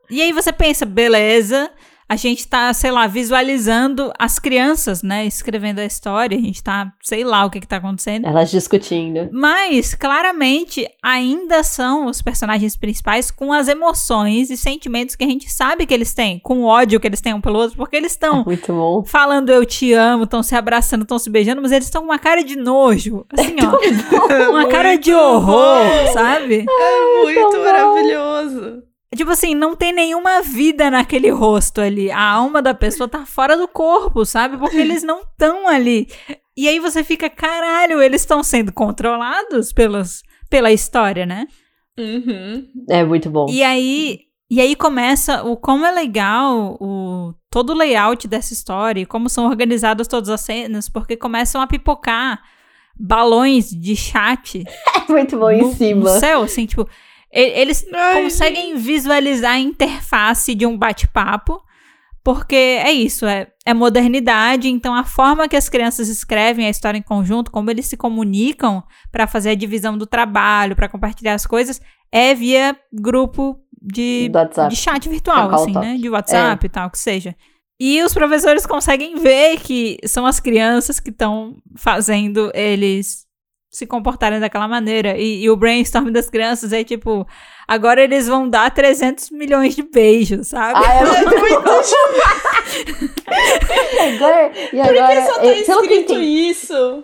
e 0.10 0.22
aí 0.22 0.32
você 0.32 0.54
pensa, 0.54 0.86
beleza, 0.86 1.70
a 2.10 2.16
gente 2.16 2.48
tá, 2.48 2.74
sei 2.74 2.90
lá, 2.90 3.06
visualizando 3.06 4.12
as 4.18 4.40
crianças, 4.40 5.04
né, 5.04 5.28
escrevendo 5.28 5.78
a 5.78 5.86
história, 5.86 6.36
a 6.36 6.42
gente 6.42 6.64
tá, 6.64 6.92
sei 7.04 7.24
lá 7.24 7.46
o 7.46 7.52
que 7.52 7.60
que 7.60 7.68
tá 7.68 7.78
acontecendo. 7.78 8.26
Elas 8.26 8.50
discutindo. 8.50 9.30
Mas, 9.32 9.94
claramente, 9.94 10.90
ainda 11.04 11.62
são 11.62 12.08
os 12.08 12.20
personagens 12.20 12.76
principais 12.76 13.30
com 13.30 13.54
as 13.54 13.68
emoções 13.68 14.50
e 14.50 14.58
sentimentos 14.58 15.16
que 15.16 15.24
a 15.24 15.28
gente 15.28 15.52
sabe 15.52 15.86
que 15.86 15.94
eles 15.94 16.12
têm, 16.12 16.40
com 16.40 16.62
o 16.62 16.66
ódio 16.66 17.00
que 17.00 17.06
eles 17.06 17.22
têm 17.22 17.36
um 17.36 17.42
pelo 17.42 17.60
outro, 17.60 17.78
porque 17.78 17.96
eles 17.96 18.14
estão 18.14 18.44
é 18.50 18.58
falando 19.06 19.52
eu 19.52 19.64
te 19.64 19.94
amo, 19.94 20.24
estão 20.24 20.42
se 20.42 20.56
abraçando, 20.56 21.04
estão 21.04 21.20
se 21.20 21.30
beijando, 21.30 21.62
mas 21.62 21.72
eles 21.72 21.86
estão 21.86 22.02
com 22.02 22.08
uma 22.08 22.18
cara 22.18 22.44
de 22.44 22.56
nojo, 22.56 23.24
assim, 23.32 23.56
é 23.60 23.68
ó. 23.68 24.50
uma 24.50 24.68
cara 24.68 24.96
de 24.96 25.14
horror, 25.14 26.12
sabe? 26.12 26.66
É 26.68 27.24
muito 27.24 27.60
maravilhoso. 27.60 28.89
Tipo 29.16 29.32
assim, 29.32 29.56
não 29.56 29.76
tem 29.76 29.92
nenhuma 29.92 30.42
vida 30.42 30.92
naquele 30.92 31.30
rosto 31.30 31.82
ali. 31.82 32.12
A 32.12 32.22
alma 32.22 32.62
da 32.62 32.74
pessoa 32.74 33.10
tá 33.10 33.26
fora 33.26 33.58
do 33.58 33.68
corpo, 33.68 34.24
sabe? 34.24 34.58
Porque 34.58 34.78
eles 34.78 35.02
não 35.02 35.22
estão 35.22 35.68
ali. 35.68 36.08
E 36.56 36.68
aí 36.68 36.80
você 36.80 37.04
fica, 37.04 37.30
caralho, 37.30 38.02
eles 38.02 38.22
estão 38.22 38.44
sendo 38.44 38.72
controlados 38.72 39.74
pelos, 39.74 40.22
pela 40.50 40.72
história, 40.72 41.26
né? 41.26 41.48
Uhum. 41.98 42.68
É 42.88 43.04
muito 43.04 43.30
bom. 43.30 43.48
E 43.50 43.64
aí, 43.64 44.20
e 44.50 44.62
aí 44.62 44.76
começa 44.76 45.44
o 45.44 45.58
como 45.58 45.86
é 45.86 45.92
legal 45.92 46.78
o 46.80 47.34
todo 47.50 47.72
o 47.72 47.76
layout 47.76 48.28
dessa 48.28 48.54
história, 48.54 49.02
e 49.02 49.06
como 49.06 49.28
são 49.28 49.48
organizadas 49.48 50.08
todas 50.08 50.30
as 50.30 50.42
cenas, 50.42 50.88
porque 50.88 51.18
começam 51.18 51.60
a 51.62 51.68
pipocar 51.68 52.42
balões 52.96 53.70
de 53.70 53.96
chat. 53.96 54.64
É 55.10 55.12
muito 55.12 55.40
bom 55.40 55.48
no, 55.48 55.52
em 55.52 55.74
cima. 55.74 56.14
No 56.14 56.20
céu, 56.20 56.44
assim, 56.44 56.68
tipo, 56.68 56.88
eles 57.32 57.86
Ai, 57.94 58.24
conseguem 58.24 58.76
visualizar 58.78 59.54
a 59.54 59.60
interface 59.60 60.56
de 60.56 60.66
um 60.66 60.78
bate-papo, 60.78 61.62
porque 62.24 62.56
é 62.56 62.92
isso, 62.92 63.26
é, 63.26 63.48
é 63.66 63.74
modernidade, 63.74 64.68
então 64.68 64.94
a 64.94 65.04
forma 65.04 65.48
que 65.48 65.56
as 65.56 65.70
crianças 65.70 66.10
escrevem 66.10 66.66
a 66.66 66.70
história 66.70 66.98
em 66.98 67.04
conjunto, 67.04 67.52
como 67.52 67.70
eles 67.72 67.86
se 67.86 67.96
comunicam 67.96 68.84
para 69.12 69.28
fazer 69.28 69.52
a 69.52 69.56
divisão 69.56 69.98
do 69.98 70.06
trabalho, 70.06 70.76
para 70.76 70.90
compartilhar 70.90 71.34
as 71.34 71.46
coisas, 71.46 71.82
é 72.12 72.34
via 72.34 72.76
grupo 72.92 73.60
de, 73.82 74.30
de 74.70 74.76
chat 74.76 75.08
virtual, 75.08 75.54
assim, 75.54 75.72
né? 75.72 75.98
De 75.98 76.10
WhatsApp 76.10 76.66
é. 76.66 76.68
e 76.68 76.70
tal, 76.70 76.90
que 76.90 77.00
seja. 77.00 77.36
E 77.80 78.04
os 78.04 78.14
professores 78.14 78.66
conseguem 78.66 79.16
ver 79.16 79.58
que 79.62 79.98
são 80.06 80.26
as 80.26 80.40
crianças 80.40 81.00
que 81.00 81.12
estão 81.12 81.56
fazendo 81.78 82.52
eles 82.54 83.26
se 83.70 83.86
comportarem 83.86 84.40
daquela 84.40 84.68
maneira. 84.68 85.18
E, 85.18 85.44
e, 85.44 85.50
o 85.50 85.56
brainstorm 85.56 86.12
das 86.12 86.30
crianças 86.30 86.74
é 86.74 86.84
tipo, 86.84 87.26
agora 87.68 88.02
eles 88.02 88.28
vão 88.28 88.50
dar 88.50 88.74
300 88.74 89.30
milhões 89.32 89.76
de 89.76 89.84
beijos, 89.84 90.48
sabe? 90.48 90.80
Ah, 90.84 90.94
é 90.96 91.06
muito 91.40 91.60
agora, 94.00 94.52
e 94.74 94.82
agora, 94.82 95.22
Por 95.22 95.22
que 95.22 95.26
só 95.26 95.36
tá 95.36 95.46
é, 95.46 95.60
escrito 95.60 96.14
isso? 96.14 97.04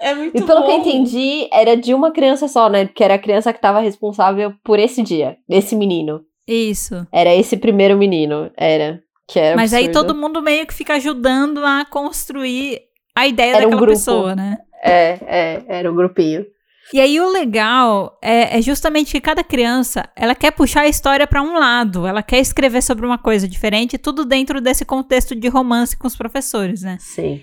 É 0.00 0.14
muito 0.14 0.36
E 0.36 0.42
pelo 0.42 0.60
bom. 0.60 0.66
que 0.66 0.72
eu 0.72 0.76
entendi, 0.78 1.48
era 1.52 1.76
de 1.76 1.92
uma 1.94 2.10
criança 2.10 2.48
só, 2.48 2.68
né? 2.68 2.86
Que 2.86 3.04
era 3.04 3.14
a 3.14 3.18
criança 3.18 3.52
que 3.52 3.58
estava 3.58 3.80
responsável 3.80 4.52
por 4.64 4.78
esse 4.78 5.02
dia, 5.02 5.36
esse 5.48 5.76
menino. 5.76 6.22
Isso. 6.48 7.06
Era 7.12 7.34
esse 7.34 7.56
primeiro 7.56 7.96
menino, 7.96 8.50
era. 8.56 9.00
Que 9.28 9.38
era 9.38 9.54
Mas 9.54 9.72
absurdo. 9.72 9.88
aí 9.88 9.92
todo 9.92 10.18
mundo 10.18 10.42
meio 10.42 10.66
que 10.66 10.74
fica 10.74 10.94
ajudando 10.94 11.64
a 11.64 11.84
construir 11.84 12.80
a 13.14 13.26
ideia 13.26 13.56
era 13.56 13.64
daquela 13.66 13.82
um 13.82 13.86
pessoa, 13.86 14.34
né? 14.34 14.58
É, 14.82 15.18
é, 15.22 15.64
era 15.68 15.90
um 15.90 15.94
grupinho. 15.94 16.44
E 16.92 17.00
aí 17.00 17.20
o 17.20 17.30
legal 17.30 18.18
é, 18.20 18.58
é, 18.58 18.62
justamente 18.62 19.12
que 19.12 19.20
cada 19.20 19.44
criança, 19.44 20.08
ela 20.16 20.34
quer 20.34 20.50
puxar 20.50 20.82
a 20.82 20.88
história 20.88 21.26
para 21.26 21.42
um 21.42 21.56
lado, 21.56 22.06
ela 22.06 22.22
quer 22.22 22.40
escrever 22.40 22.82
sobre 22.82 23.06
uma 23.06 23.18
coisa 23.18 23.46
diferente, 23.46 23.96
tudo 23.96 24.24
dentro 24.24 24.60
desse 24.60 24.84
contexto 24.84 25.34
de 25.36 25.46
romance 25.46 25.96
com 25.96 26.08
os 26.08 26.16
professores, 26.16 26.82
né? 26.82 26.96
Sim. 26.98 27.42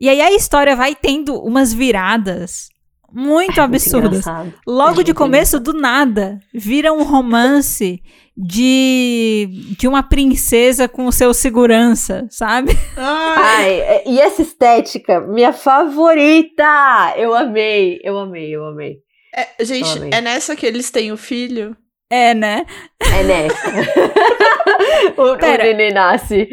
E 0.00 0.08
aí 0.08 0.20
a 0.20 0.32
história 0.32 0.74
vai 0.74 0.94
tendo 0.94 1.34
umas 1.42 1.74
viradas 1.74 2.68
muito 3.12 3.60
é 3.60 3.62
absurdas. 3.62 4.24
Muito 4.24 4.58
Logo 4.66 5.00
é 5.00 5.04
de 5.04 5.14
começo, 5.14 5.60
do 5.60 5.72
nada, 5.72 6.40
vira 6.52 6.92
um 6.92 7.02
romance 7.02 8.02
de, 8.36 9.48
de 9.78 9.88
uma 9.88 10.02
princesa 10.02 10.86
com 10.86 11.06
o 11.06 11.12
seu 11.12 11.32
segurança, 11.32 12.26
sabe? 12.30 12.72
Ai, 12.96 13.80
é, 13.80 14.02
e 14.06 14.20
essa 14.20 14.42
estética, 14.42 15.20
minha 15.20 15.52
favorita! 15.52 17.14
Eu 17.16 17.34
amei, 17.34 17.98
eu 18.02 18.18
amei, 18.18 18.54
eu 18.54 18.64
amei. 18.66 18.98
É, 19.34 19.64
gente, 19.64 19.98
amei. 19.98 20.10
é 20.12 20.20
nessa 20.20 20.54
que 20.54 20.66
eles 20.66 20.90
têm 20.90 21.12
o 21.12 21.16
filho? 21.16 21.76
É, 22.10 22.34
né? 22.34 22.64
É 23.00 23.22
nessa. 23.22 23.70
o, 25.16 25.36
Pera, 25.38 25.64
o 25.64 25.66
neném 25.66 25.92
nasce. 25.92 26.48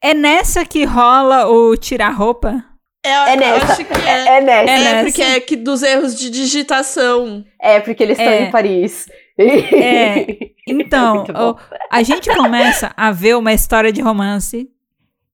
É 0.00 0.14
nessa 0.14 0.64
que 0.64 0.84
rola 0.84 1.48
o 1.48 1.76
tirar 1.76 2.10
roupa? 2.10 2.64
É, 3.04 3.10
é 3.32 3.36
nessa. 3.36 3.72
Acho 3.72 3.84
que 3.84 3.92
é, 4.08 4.10
é, 4.10 4.36
é 4.36 4.40
nessa. 4.40 4.70
É, 4.70 4.78
nessa. 4.78 5.04
porque 5.04 5.22
é 5.22 5.40
que 5.40 5.56
dos 5.56 5.82
erros 5.82 6.16
de 6.18 6.30
digitação. 6.30 7.44
É, 7.60 7.80
porque 7.80 8.02
eles 8.02 8.18
estão 8.18 8.32
É. 8.32 8.42
em 8.44 8.50
Paris. 8.50 9.08
É. 9.72 10.26
Então, 10.66 11.16
muito 11.16 11.32
bom. 11.32 11.50
o- 11.52 11.56
a 11.90 12.02
gente 12.02 12.32
começa 12.34 12.92
a 12.96 13.10
ver 13.10 13.36
uma 13.36 13.52
história 13.52 13.92
de 13.92 14.00
romance 14.00 14.68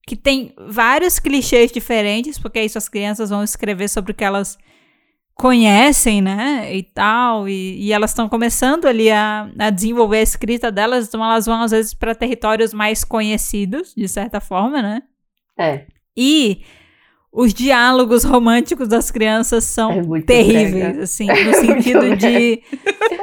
que 0.07 0.17
tem 0.17 0.55
vários 0.69 1.19
clichês 1.19 1.71
diferentes, 1.71 2.39
porque 2.39 2.61
isso 2.63 2.79
as 2.79 2.89
crianças 2.89 3.29
vão 3.31 3.45
escrever 3.45 3.89
sobre 3.89 4.13
o 4.13 4.15
que 4.15 4.25
elas 4.25 4.57
conhecem, 5.35 6.21
né? 6.21 6.75
E 6.75 6.83
tal. 6.83 7.49
E, 7.49 7.77
e 7.87 7.93
elas 7.93 8.11
estão 8.11 8.29
começando 8.29 8.87
ali 8.87 9.11
a, 9.11 9.51
a 9.59 9.71
desenvolver 9.71 10.19
a 10.19 10.23
escrita 10.23 10.73
delas, 10.73 11.07
então 11.09 11.23
elas 11.25 11.47
vão 11.47 11.61
às 11.63 11.71
vezes 11.71 11.95
para 11.95 12.15
territórios 12.15 12.73
mais 12.75 13.05
conhecidos, 13.05 13.95
de 13.97 14.09
certa 14.09 14.41
forma, 14.41 14.81
né? 14.83 15.03
É. 15.59 15.85
E 16.17 16.63
os 17.33 17.53
diálogos 17.53 18.25
românticos 18.25 18.89
das 18.89 19.11
crianças 19.11 19.65
são 19.65 20.17
É 20.17 20.21
terríveis, 20.23 20.71
brega. 20.73 21.03
assim, 21.03 21.27
no 21.45 21.55
sentido 21.55 22.17
de 22.17 22.63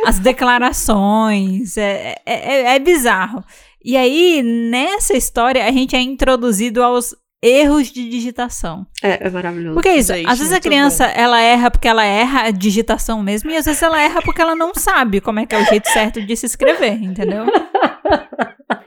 as 0.05 0.19
declarações, 0.19 1.77
é, 1.77 2.15
é, 2.25 2.33
é- 2.33 2.75
é 2.75 2.79
bizarro. 2.79 3.43
E 3.83 3.95
aí, 3.97 4.41
nessa 4.43 5.15
história, 5.15 5.65
a 5.65 5.71
gente 5.71 5.95
é 5.95 6.01
introduzido 6.01 6.81
aos 6.81 7.15
erros 7.43 7.91
de 7.91 8.09
digitação. 8.09 8.87
É, 9.03 9.27
é 9.27 9.29
maravilhoso. 9.29 9.75
Porque 9.75 9.89
é 9.89 9.97
isso, 9.97 10.11
Gente, 10.13 10.27
às 10.27 10.39
vezes 10.39 10.53
a 10.53 10.59
criança, 10.59 11.05
ela 11.05 11.39
erra 11.39 11.69
porque 11.69 11.87
ela 11.87 12.03
erra 12.03 12.43
a 12.47 12.51
digitação 12.51 13.21
mesmo, 13.21 13.51
e 13.51 13.55
às 13.57 13.65
vezes 13.65 13.83
ela 13.83 14.01
erra 14.01 14.21
porque 14.23 14.41
ela 14.41 14.55
não 14.55 14.73
sabe 14.73 15.21
como 15.21 15.39
é 15.39 15.45
que 15.45 15.53
é 15.53 15.61
o 15.61 15.65
jeito 15.65 15.87
certo 15.89 16.19
de 16.21 16.35
se 16.35 16.47
escrever, 16.47 16.93
entendeu? 17.03 17.45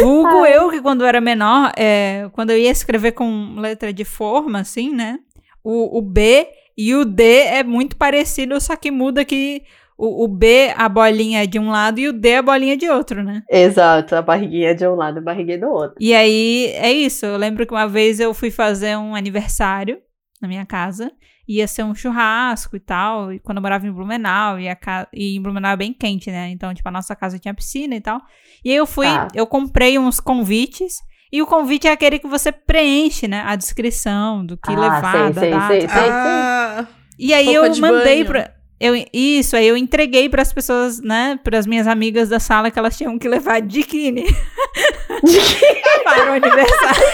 Vulgo 0.00 0.46
eu, 0.46 0.70
que 0.70 0.80
quando 0.80 1.02
eu 1.02 1.06
era 1.06 1.20
menor, 1.20 1.72
é, 1.76 2.28
quando 2.32 2.50
eu 2.50 2.58
ia 2.58 2.70
escrever 2.70 3.12
com 3.12 3.54
letra 3.58 3.92
de 3.92 4.04
forma, 4.04 4.60
assim, 4.60 4.90
né? 4.92 5.18
O, 5.62 5.98
o 5.98 6.02
B 6.02 6.48
e 6.76 6.94
o 6.94 7.04
D 7.04 7.22
é 7.42 7.64
muito 7.64 7.96
parecido, 7.96 8.60
só 8.60 8.76
que 8.76 8.90
muda 8.90 9.24
que 9.24 9.62
o, 9.98 10.24
o 10.24 10.28
B, 10.28 10.72
a 10.76 10.88
bolinha 10.88 11.42
é 11.42 11.46
de 11.46 11.58
um 11.58 11.70
lado, 11.70 11.98
e 11.98 12.08
o 12.08 12.12
D, 12.12 12.36
a 12.36 12.42
bolinha 12.42 12.76
de 12.76 12.88
outro, 12.88 13.22
né? 13.22 13.42
Exato, 13.50 14.14
a 14.14 14.20
barriguinha 14.20 14.74
de 14.74 14.86
um 14.86 14.94
lado 14.94 15.16
e 15.16 15.20
a 15.20 15.22
barriguinha 15.22 15.58
do 15.58 15.68
outro. 15.68 15.96
E 15.98 16.14
aí, 16.14 16.66
é 16.74 16.92
isso. 16.92 17.24
Eu 17.24 17.36
lembro 17.38 17.66
que 17.66 17.72
uma 17.72 17.88
vez 17.88 18.20
eu 18.20 18.34
fui 18.34 18.50
fazer 18.50 18.96
um 18.96 19.14
aniversário 19.14 19.98
na 20.40 20.46
minha 20.46 20.66
casa. 20.66 21.10
Ia 21.48 21.68
ser 21.68 21.84
um 21.84 21.94
churrasco 21.94 22.74
e 22.76 22.80
tal. 22.80 23.32
E 23.32 23.38
quando 23.38 23.58
eu 23.58 23.62
morava 23.62 23.86
em 23.86 23.92
Blumenau, 23.92 24.58
e, 24.58 24.68
a 24.68 24.74
ca... 24.74 25.06
e 25.12 25.36
em 25.36 25.40
Blumenau 25.42 25.72
é 25.72 25.76
bem 25.76 25.92
quente, 25.92 26.30
né? 26.30 26.48
Então, 26.50 26.74
tipo, 26.74 26.88
a 26.88 26.92
nossa 26.92 27.14
casa 27.14 27.38
tinha 27.38 27.54
piscina 27.54 27.94
e 27.94 28.00
tal. 28.00 28.20
E 28.64 28.70
aí 28.70 28.76
eu 28.76 28.86
fui, 28.86 29.06
Tá. 29.06 29.28
eu 29.34 29.46
comprei 29.46 29.98
uns 29.98 30.18
convites. 30.20 30.94
E 31.32 31.42
o 31.42 31.46
convite 31.46 31.86
é 31.88 31.92
aquele 31.92 32.18
que 32.18 32.26
você 32.28 32.50
preenche, 32.52 33.26
né? 33.28 33.42
A 33.46 33.56
descrição 33.56 34.44
do 34.46 34.56
que 34.56 34.70
Ah, 34.72 34.78
levar, 34.80 35.12
sei, 35.12 35.32
da 35.32 35.40
sei, 35.40 35.50
data. 35.50 35.66
sei, 35.68 35.80
sei. 35.80 36.08
Ah, 36.10 36.86
E 37.18 37.34
aí 37.34 37.46
Roupa 37.46 37.66
eu 37.66 37.72
de 37.72 37.80
mandei 37.80 38.14
banho. 38.24 38.26
pra. 38.26 38.52
Eu, 38.78 38.94
isso, 39.10 39.56
aí 39.56 39.66
eu 39.66 39.74
entreguei 39.76 40.28
para 40.28 40.42
as 40.42 40.52
pessoas, 40.52 41.00
né, 41.00 41.40
para 41.42 41.58
as 41.58 41.66
minhas 41.66 41.86
amigas 41.86 42.28
da 42.28 42.38
sala 42.38 42.70
que 42.70 42.78
elas 42.78 42.94
tinham 42.94 43.18
que 43.18 43.26
levar 43.26 43.62
biquíni 43.62 44.24
para 46.04 46.30
o 46.30 46.32
aniversário. 46.34 47.06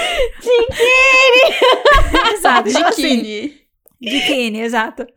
Biquíni! 0.42 2.33
exato, 2.35 2.68
então, 2.68 3.62
biquíni. 4.03 4.21
biquíni, 4.21 4.61
exato. 4.61 5.07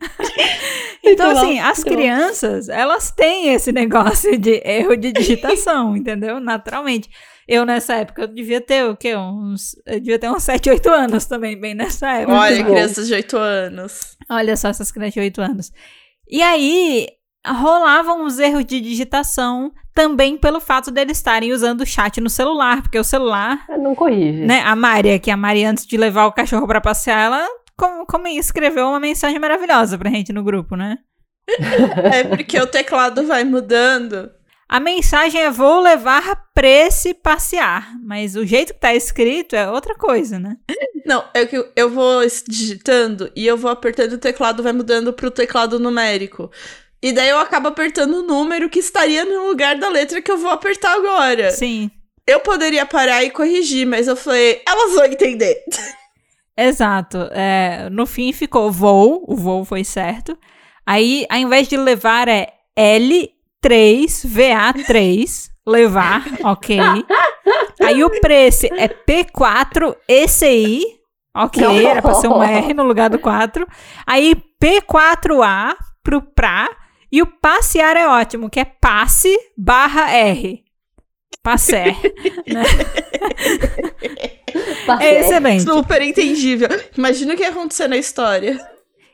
Então, 1.08 1.30
assim, 1.30 1.60
as 1.60 1.84
crianças, 1.84 2.68
elas 2.68 3.12
têm 3.12 3.52
esse 3.54 3.70
negócio 3.70 4.36
de 4.36 4.60
erro 4.64 4.96
de 4.96 5.12
digitação, 5.12 5.94
entendeu? 5.96 6.40
Naturalmente. 6.40 7.08
Eu, 7.46 7.64
nessa 7.64 7.94
época, 7.94 8.22
eu 8.22 8.26
devia 8.26 8.60
ter 8.60 8.84
o 8.84 8.96
quê? 8.96 9.14
Uns. 9.16 9.76
Eu 9.86 10.00
devia 10.00 10.18
ter 10.18 10.28
uns 10.28 10.42
7, 10.42 10.68
8 10.68 10.88
anos 10.90 11.24
também, 11.26 11.60
bem 11.60 11.74
nessa 11.74 12.10
época. 12.10 12.36
Olha, 12.36 12.64
crianças 12.64 13.06
de 13.06 13.14
8 13.14 13.36
anos. 13.36 14.16
Olha 14.28 14.56
só 14.56 14.68
essas 14.68 14.90
crianças 14.90 15.14
de 15.14 15.20
8 15.20 15.40
anos. 15.40 15.70
E 16.28 16.42
aí, 16.42 17.06
rolavam 17.46 18.24
os 18.24 18.40
erros 18.40 18.64
de 18.64 18.80
digitação 18.80 19.70
também 19.94 20.36
pelo 20.36 20.58
fato 20.58 20.90
deles 20.90 21.18
estarem 21.18 21.52
usando 21.52 21.82
o 21.82 21.86
chat 21.86 22.20
no 22.20 22.28
celular, 22.28 22.82
porque 22.82 22.98
o 22.98 23.04
celular, 23.04 23.64
Não 23.78 23.94
corrige. 23.94 24.44
né, 24.44 24.60
a 24.66 24.74
Mária, 24.74 25.18
que 25.20 25.30
é 25.30 25.34
a 25.34 25.36
Maria 25.36 25.70
antes 25.70 25.86
de 25.86 25.96
levar 25.96 26.26
o 26.26 26.32
cachorro 26.32 26.66
pra 26.66 26.80
passear, 26.80 27.26
ela 27.26 27.48
como, 27.76 28.06
como 28.06 28.26
escreveu 28.28 28.86
uma 28.88 29.00
mensagem 29.00 29.38
maravilhosa 29.38 29.96
pra 29.98 30.10
gente 30.10 30.32
no 30.32 30.42
grupo, 30.44 30.76
né? 30.76 30.98
É 32.12 32.24
porque 32.24 32.58
o 32.58 32.66
teclado 32.66 33.24
vai 33.26 33.44
mudando. 33.44 34.30
A 34.68 34.80
mensagem 34.80 35.40
é 35.40 35.48
vou 35.50 35.80
levar 35.80 36.44
Prece 36.52 37.14
passear, 37.14 37.92
mas 38.02 38.34
o 38.34 38.44
jeito 38.44 38.74
que 38.74 38.80
tá 38.80 38.92
escrito 38.94 39.54
é 39.54 39.70
outra 39.70 39.94
coisa, 39.94 40.40
né? 40.40 40.56
Não, 41.04 41.24
é 41.32 41.46
que 41.46 41.56
eu- 41.76 41.88
vou 41.88 42.20
digitando 42.48 43.30
e 43.36 43.46
eu 43.46 43.56
vou 43.56 43.70
apertando 43.70 44.14
o 44.14 44.18
teclado, 44.18 44.64
vai 44.64 44.72
mudando 44.72 45.12
pro 45.12 45.30
teclado 45.30 45.78
numérico. 45.78 46.50
E 47.00 47.12
daí 47.12 47.28
eu 47.28 47.38
acabo 47.38 47.68
apertando 47.68 48.14
o 48.14 48.22
número 48.22 48.68
que 48.68 48.80
estaria 48.80 49.24
no 49.24 49.46
lugar 49.46 49.78
da 49.78 49.88
letra 49.88 50.20
que 50.20 50.32
eu 50.32 50.36
vou 50.38 50.50
apertar 50.50 50.96
agora. 50.96 51.52
Sim, 51.52 51.88
Eu 52.26 52.40
poderia 52.40 52.84
parar 52.84 53.22
e 53.22 53.30
corrigir, 53.30 53.86
mas 53.86 54.08
eu 54.08 54.16
falei, 54.16 54.60
elas 54.66 54.94
vão 54.94 55.04
entender. 55.04 55.62
exato. 56.56 57.28
É, 57.32 57.90
no 57.90 58.06
fim 58.06 58.32
ficou 58.32 58.70
voo, 58.70 59.24
o 59.26 59.34
voo 59.36 59.64
foi 59.64 59.82
certo. 59.84 60.38
Aí, 60.84 61.26
ao 61.28 61.38
invés 61.38 61.66
de 61.68 61.76
levar, 61.76 62.28
é 62.28 62.52
L3VA3, 62.78 65.50
levar, 65.66 66.24
ok. 66.44 66.78
Aí 67.82 68.04
o 68.04 68.20
preço 68.20 68.66
é 68.66 68.86
P4ECI, 68.88 70.82
ok, 71.34 71.86
era 71.86 72.00
pra 72.00 72.14
ser 72.14 72.28
um 72.28 72.40
R 72.42 72.72
no 72.74 72.84
lugar 72.84 73.10
do 73.10 73.18
4. 73.18 73.66
Aí 74.06 74.34
P4A 74.62 75.74
pro 76.02 76.22
pra. 76.22 76.70
E 77.10 77.20
o 77.22 77.26
passear 77.26 77.96
é 77.96 78.06
ótimo, 78.08 78.50
que 78.50 78.60
é 78.60 78.64
passe 78.64 79.36
barra 79.56 80.10
R. 80.10 80.65
Passer. 81.46 81.94
Tá 84.86 84.94
É 85.00 85.10
certo. 85.10 85.24
excelente. 85.24 85.62
Super 85.62 86.02
entendível. 86.02 86.68
Imagina 86.96 87.34
o 87.34 87.36
que 87.36 87.42
ia 87.42 87.50
acontecer 87.50 87.86
na 87.88 87.96
história. 87.96 88.58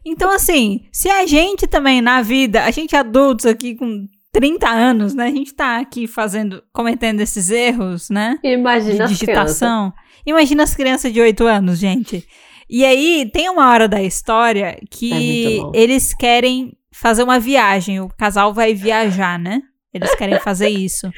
Então, 0.05 0.31
assim, 0.31 0.81
se 0.93 1.09
a 1.11 1.27
gente 1.27 1.67
também 1.67 2.01
na 2.01 2.23
vida, 2.23 2.65
a 2.65 2.71
gente 2.71 2.95
adultos 2.97 3.47
aqui 3.47 3.75
com 3.75 4.07
30 4.33 4.69
anos, 4.69 5.15
né? 5.15 5.27
A 5.27 5.31
gente 5.31 5.53
tá 5.55 5.79
aqui 5.79 6.07
fazendo, 6.07 6.63
cometendo 6.73 7.21
esses 7.21 7.51
erros, 7.51 8.09
né? 8.11 8.39
Imagina 8.43 8.93
de 8.95 9.03
as 9.03 9.19
crianças. 9.19 9.19
digitação. 9.19 9.93
Imagina 10.27 10.63
as 10.63 10.75
crianças 10.75 11.13
de 11.13 11.21
8 11.21 11.45
anos, 11.47 11.79
gente. 11.79 12.27
E 12.69 12.85
aí, 12.85 13.29
tem 13.33 13.49
uma 13.51 13.71
hora 13.71 13.87
da 13.89 14.03
história 14.03 14.79
É 14.81 14.81
que 14.91 15.59
bom. 15.61 15.73
eles 15.75 16.15
querem 16.15 16.73
fazer 16.93 17.23
uma 17.23 17.39
viagem. 17.39 18.01
O 18.01 18.09
casal 18.09 18.53
vai 18.55 18.73
viajar, 18.75 19.39
né? 19.39 19.61
Eles 19.93 20.15
querem 20.15 20.39
fazer 20.41 20.69
isso. 20.69 21.11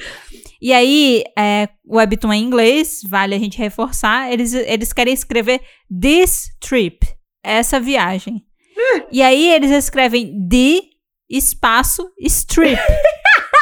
E 0.61 0.73
aí, 0.73 1.25
é, 1.39 1.69
o 1.87 1.97
webtoon 1.97 2.33
é 2.33 2.37
em 2.37 2.43
inglês, 2.43 3.01
vale 3.07 3.35
a 3.35 3.39
gente 3.39 3.59
reforçar. 3.59 4.33
Eles, 4.33 4.53
eles 4.53 4.93
querem 4.93 5.15
escrever 5.15 5.61
this 5.89 6.49
trip, 6.61 7.07
essa 7.43 7.79
viagem. 7.79 8.43
E 9.13 9.23
aí, 9.23 9.51
eles 9.53 9.71
escrevem 9.71 10.49
the 10.49 10.81
espaço 11.31 12.11
strip. 12.21 12.81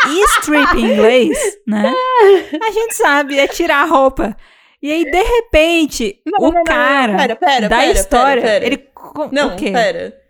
E 0.09 0.25
strip 0.39 0.77
em 0.77 0.93
inglês, 0.93 1.39
né? 1.67 1.93
A 2.61 2.71
gente 2.71 2.95
sabe, 2.95 3.39
é 3.39 3.47
tirar 3.47 3.83
a 3.83 3.85
roupa. 3.85 4.37
E 4.83 4.91
aí, 4.91 5.05
de 5.05 5.23
repente, 5.23 6.21
Não, 6.27 6.41
o 6.41 6.43
não, 6.51 6.55
não, 6.55 6.65
cara 6.65 7.17
pera, 7.17 7.37
pera, 7.37 7.69
da 7.69 7.79
pera, 7.79 7.93
história, 7.93 8.67
ele... 8.67 8.89
Não, 9.31 9.55
o 9.55 9.57
quê? 9.57 9.71
pera. 9.71 10.22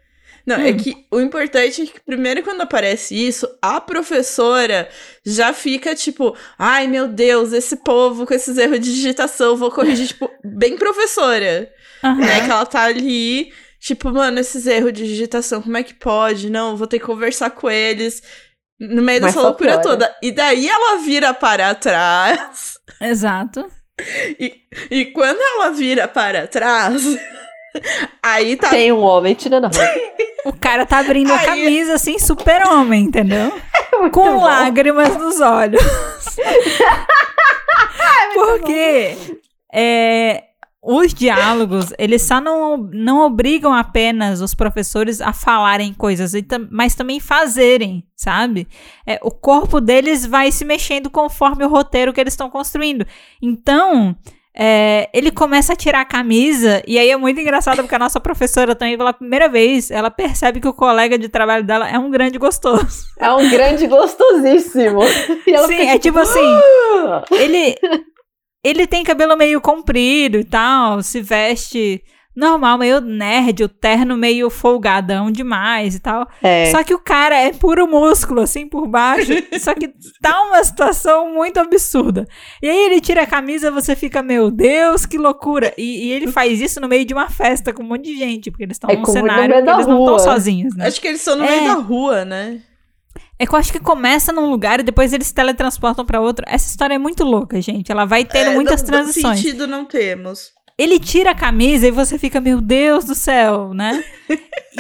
Não, 0.47 0.57
é 0.57 0.71
Hum. 0.71 0.77
que 0.77 1.07
o 1.11 1.21
importante 1.21 1.83
é 1.83 1.87
que 1.87 2.01
primeiro 2.01 2.43
quando 2.43 2.61
aparece 2.63 3.15
isso, 3.15 3.49
a 3.63 3.81
professora 3.81 4.89
já 5.25 5.53
fica 5.53 5.95
tipo, 5.95 6.37
ai 6.59 6.87
meu 6.89 7.07
Deus, 7.09 7.53
esse 7.53 7.77
povo 7.77 8.27
com 8.27 8.35
esses 8.35 8.59
erros 8.59 8.81
de 8.81 8.93
digitação, 8.93 9.57
vou 9.57 9.71
corrigir, 9.71 10.09
tipo, 10.09 10.29
bem 10.45 10.77
professora. 10.77 11.71
Aham. 12.03 12.17
Né? 12.19 12.41
Que 12.45 12.51
ela 12.51 12.67
tá 12.67 12.83
ali, 12.83 13.53
tipo, 13.81 14.11
mano, 14.11 14.41
esses 14.41 14.67
erros 14.67 14.93
de 14.93 15.07
digitação, 15.07 15.63
como 15.63 15.77
é 15.77 15.83
que 15.85 15.95
pode? 15.95 16.51
Não, 16.51 16.77
vou 16.77 16.87
ter 16.89 16.99
que 16.99 17.07
conversar 17.07 17.51
com 17.51 17.71
eles. 17.71 18.23
No 18.81 19.01
meio 19.01 19.21
Mas 19.23 19.35
dessa 19.35 19.47
loucura 19.47 19.71
piora. 19.79 19.83
toda. 19.83 20.17
E 20.21 20.33
daí 20.33 20.69
ela 20.69 20.99
vira 20.99 21.33
para 21.33 21.73
trás. 21.77 22.79
Exato. 23.01 23.65
E, 24.41 24.55
e 24.91 25.05
quando 25.13 25.39
ela 25.41 25.71
vira 25.71 26.09
para 26.09 26.49
trás, 26.49 27.05
aí 28.23 28.57
tá 28.57 28.69
Tem 28.71 28.93
um 28.93 29.01
homem 29.01 29.35
tirando 29.35 29.67
a 29.67 29.69
roupa. 29.69 30.13
O 30.45 30.53
cara 30.53 30.85
tá 30.85 30.99
abrindo 30.99 31.33
a 31.33 31.39
Aí- 31.39 31.47
camisa 31.47 31.95
assim, 31.95 32.19
super-homem, 32.19 33.05
entendeu? 33.05 33.53
Muito 34.01 34.13
Com 34.13 34.39
bom. 34.39 34.45
lágrimas 34.45 35.17
nos 35.17 35.41
olhos. 35.41 35.83
Porque 38.35 39.17
é, 39.73 40.45
os 40.83 41.15
diálogos, 41.15 41.93
eles 41.99 42.23
só 42.23 42.41
não, 42.41 42.77
não 42.77 43.21
obrigam 43.21 43.73
apenas 43.73 44.41
os 44.41 44.55
professores 44.55 45.21
a 45.21 45.33
falarem 45.33 45.93
coisas, 45.95 46.33
mas 46.71 46.95
também 46.95 47.21
fazerem, 47.21 48.05
sabe? 48.17 48.67
É, 49.07 49.19
o 49.23 49.31
corpo 49.31 49.81
deles 49.81 50.27
vai 50.27 50.51
se 50.51 50.65
mexendo 50.65 51.11
conforme 51.11 51.65
o 51.65 51.69
roteiro 51.69 52.13
que 52.13 52.21
eles 52.21 52.33
estão 52.33 52.51
construindo. 52.51 53.07
Então, 53.41 54.17
é, 54.55 55.09
ele 55.15 55.31
começa 55.31 55.73
a 55.73 55.77
tirar 55.77 56.01
a 56.03 56.05
camisa, 56.05 56.83
e 56.87 56.99
aí 56.99 57.11
é 57.11 57.17
muito 57.17 57.41
engraçado 57.41 57.79
porque 57.79 57.95
a 57.95 57.99
nossa 57.99 58.21
professora 58.21 58.75
também, 58.75 58.99
pela 58.99 59.13
primeira 59.13 59.49
vez, 59.49 59.91
ela 59.91 60.11
percebe 60.11 60.61
que 60.61 60.69
o 60.69 60.75
colega 60.75 61.19
de 61.19 61.29
trabalho 61.29 61.65
dela 61.65 61.89
é 61.89 61.99
um 61.99 62.11
grande 62.11 62.39
gostoso. 62.39 63.07
É 63.19 63.31
um 63.33 63.49
grande 63.49 63.87
gostosíssimo. 63.87 65.01
Sim, 65.67 65.89
é 65.89 65.99
tipo 65.99 66.19
assim, 66.19 66.41
"Ah". 66.45 67.25
ele 67.31 67.75
ele 68.65 68.87
tem 68.87 69.03
cabelo 69.03 69.37
meio 69.37 69.61
comprido 69.61 70.39
e 70.39 70.45
tal, 70.45 71.03
se 71.03 71.21
veste 71.21 72.03
normal, 72.35 72.79
meio 72.79 73.01
nerd, 73.01 73.65
o 73.65 73.69
terno 73.69 74.17
meio 74.17 74.49
folgadão 74.51 75.31
demais 75.31 75.95
e 75.95 76.01
tal. 76.01 76.27
É. 76.43 76.71
Só 76.71 76.83
que 76.83 76.95
o 76.95 76.99
cara 76.99 77.35
é 77.37 77.53
puro 77.53 77.87
músculo, 77.87 78.41
assim, 78.41 78.67
por 78.69 78.87
baixo. 78.89 79.33
só 79.61 79.75
que 79.75 79.93
tá 80.21 80.43
uma 80.43 80.63
situação 80.65 81.33
muito 81.35 81.59
absurda. 81.61 82.27
E 82.63 82.69
aí 82.69 82.77
ele 82.87 83.01
tira 83.01 83.23
a 83.23 83.27
camisa, 83.27 83.71
você 83.71 83.95
fica, 83.95 84.23
meu 84.23 84.51
Deus, 84.51 85.05
que 85.07 85.19
loucura. 85.19 85.73
E, 85.77 86.07
e 86.09 86.13
ele 86.13 86.29
faz 86.29 86.61
isso 86.61 86.81
no 86.81 86.89
meio 86.89 87.05
de 87.05 87.13
uma 87.15 87.29
festa 87.29 87.73
com 87.73 87.83
um 87.83 87.87
monte 87.87 88.05
de 88.05 88.17
gente, 88.19 88.51
porque 88.51 88.65
eles 88.65 88.77
estão 88.77 88.91
É 88.91 88.97
num 88.97 89.05
cenário 89.05 89.55
eles 89.55 89.67
não 89.67 89.81
estão 89.81 89.97
rua. 89.99 90.19
sozinhos, 90.19 90.75
né? 90.77 90.87
Acho 90.87 91.01
que 91.01 91.09
eles 91.09 91.21
estão 91.21 91.37
no 91.37 91.45
É. 91.45 91.51
meio 91.51 91.65
da 91.69 91.75
rua, 91.75 92.25
né? 92.25 92.61
É 93.39 93.47
que 93.47 93.55
eu 93.55 93.59
acho 93.59 93.73
que 93.73 93.81
começa 93.81 94.33
num 94.33 94.49
lugar 94.49 94.79
e 94.81 94.83
depois 94.85 95.13
eles 95.13 95.27
se 95.27 95.35
teletransportam 95.35 96.05
pra 96.07 96.21
outro. 96.21 96.45
Essa 96.49 96.69
história 96.71 96.95
é 96.95 96.99
muito 96.99 97.25
louca, 97.25 97.61
gente. 97.61 97.91
Ela 97.91 98.05
vai 98.05 98.25
tendo 98.25 98.51
É, 98.51 98.55
muitas 98.55 98.83
transições. 98.83 99.41
sentido 99.41 99.67
não 99.67 99.85
temos. 99.85 100.51
Ele 100.83 100.99
tira 100.99 101.31
a 101.31 101.35
camisa 101.35 101.87
e 101.87 101.91
você 101.91 102.19
fica, 102.19 102.41
meu 102.41 102.61
Deus 102.61 103.05
do 103.05 103.15
céu, 103.15 103.73
né? 103.75 104.03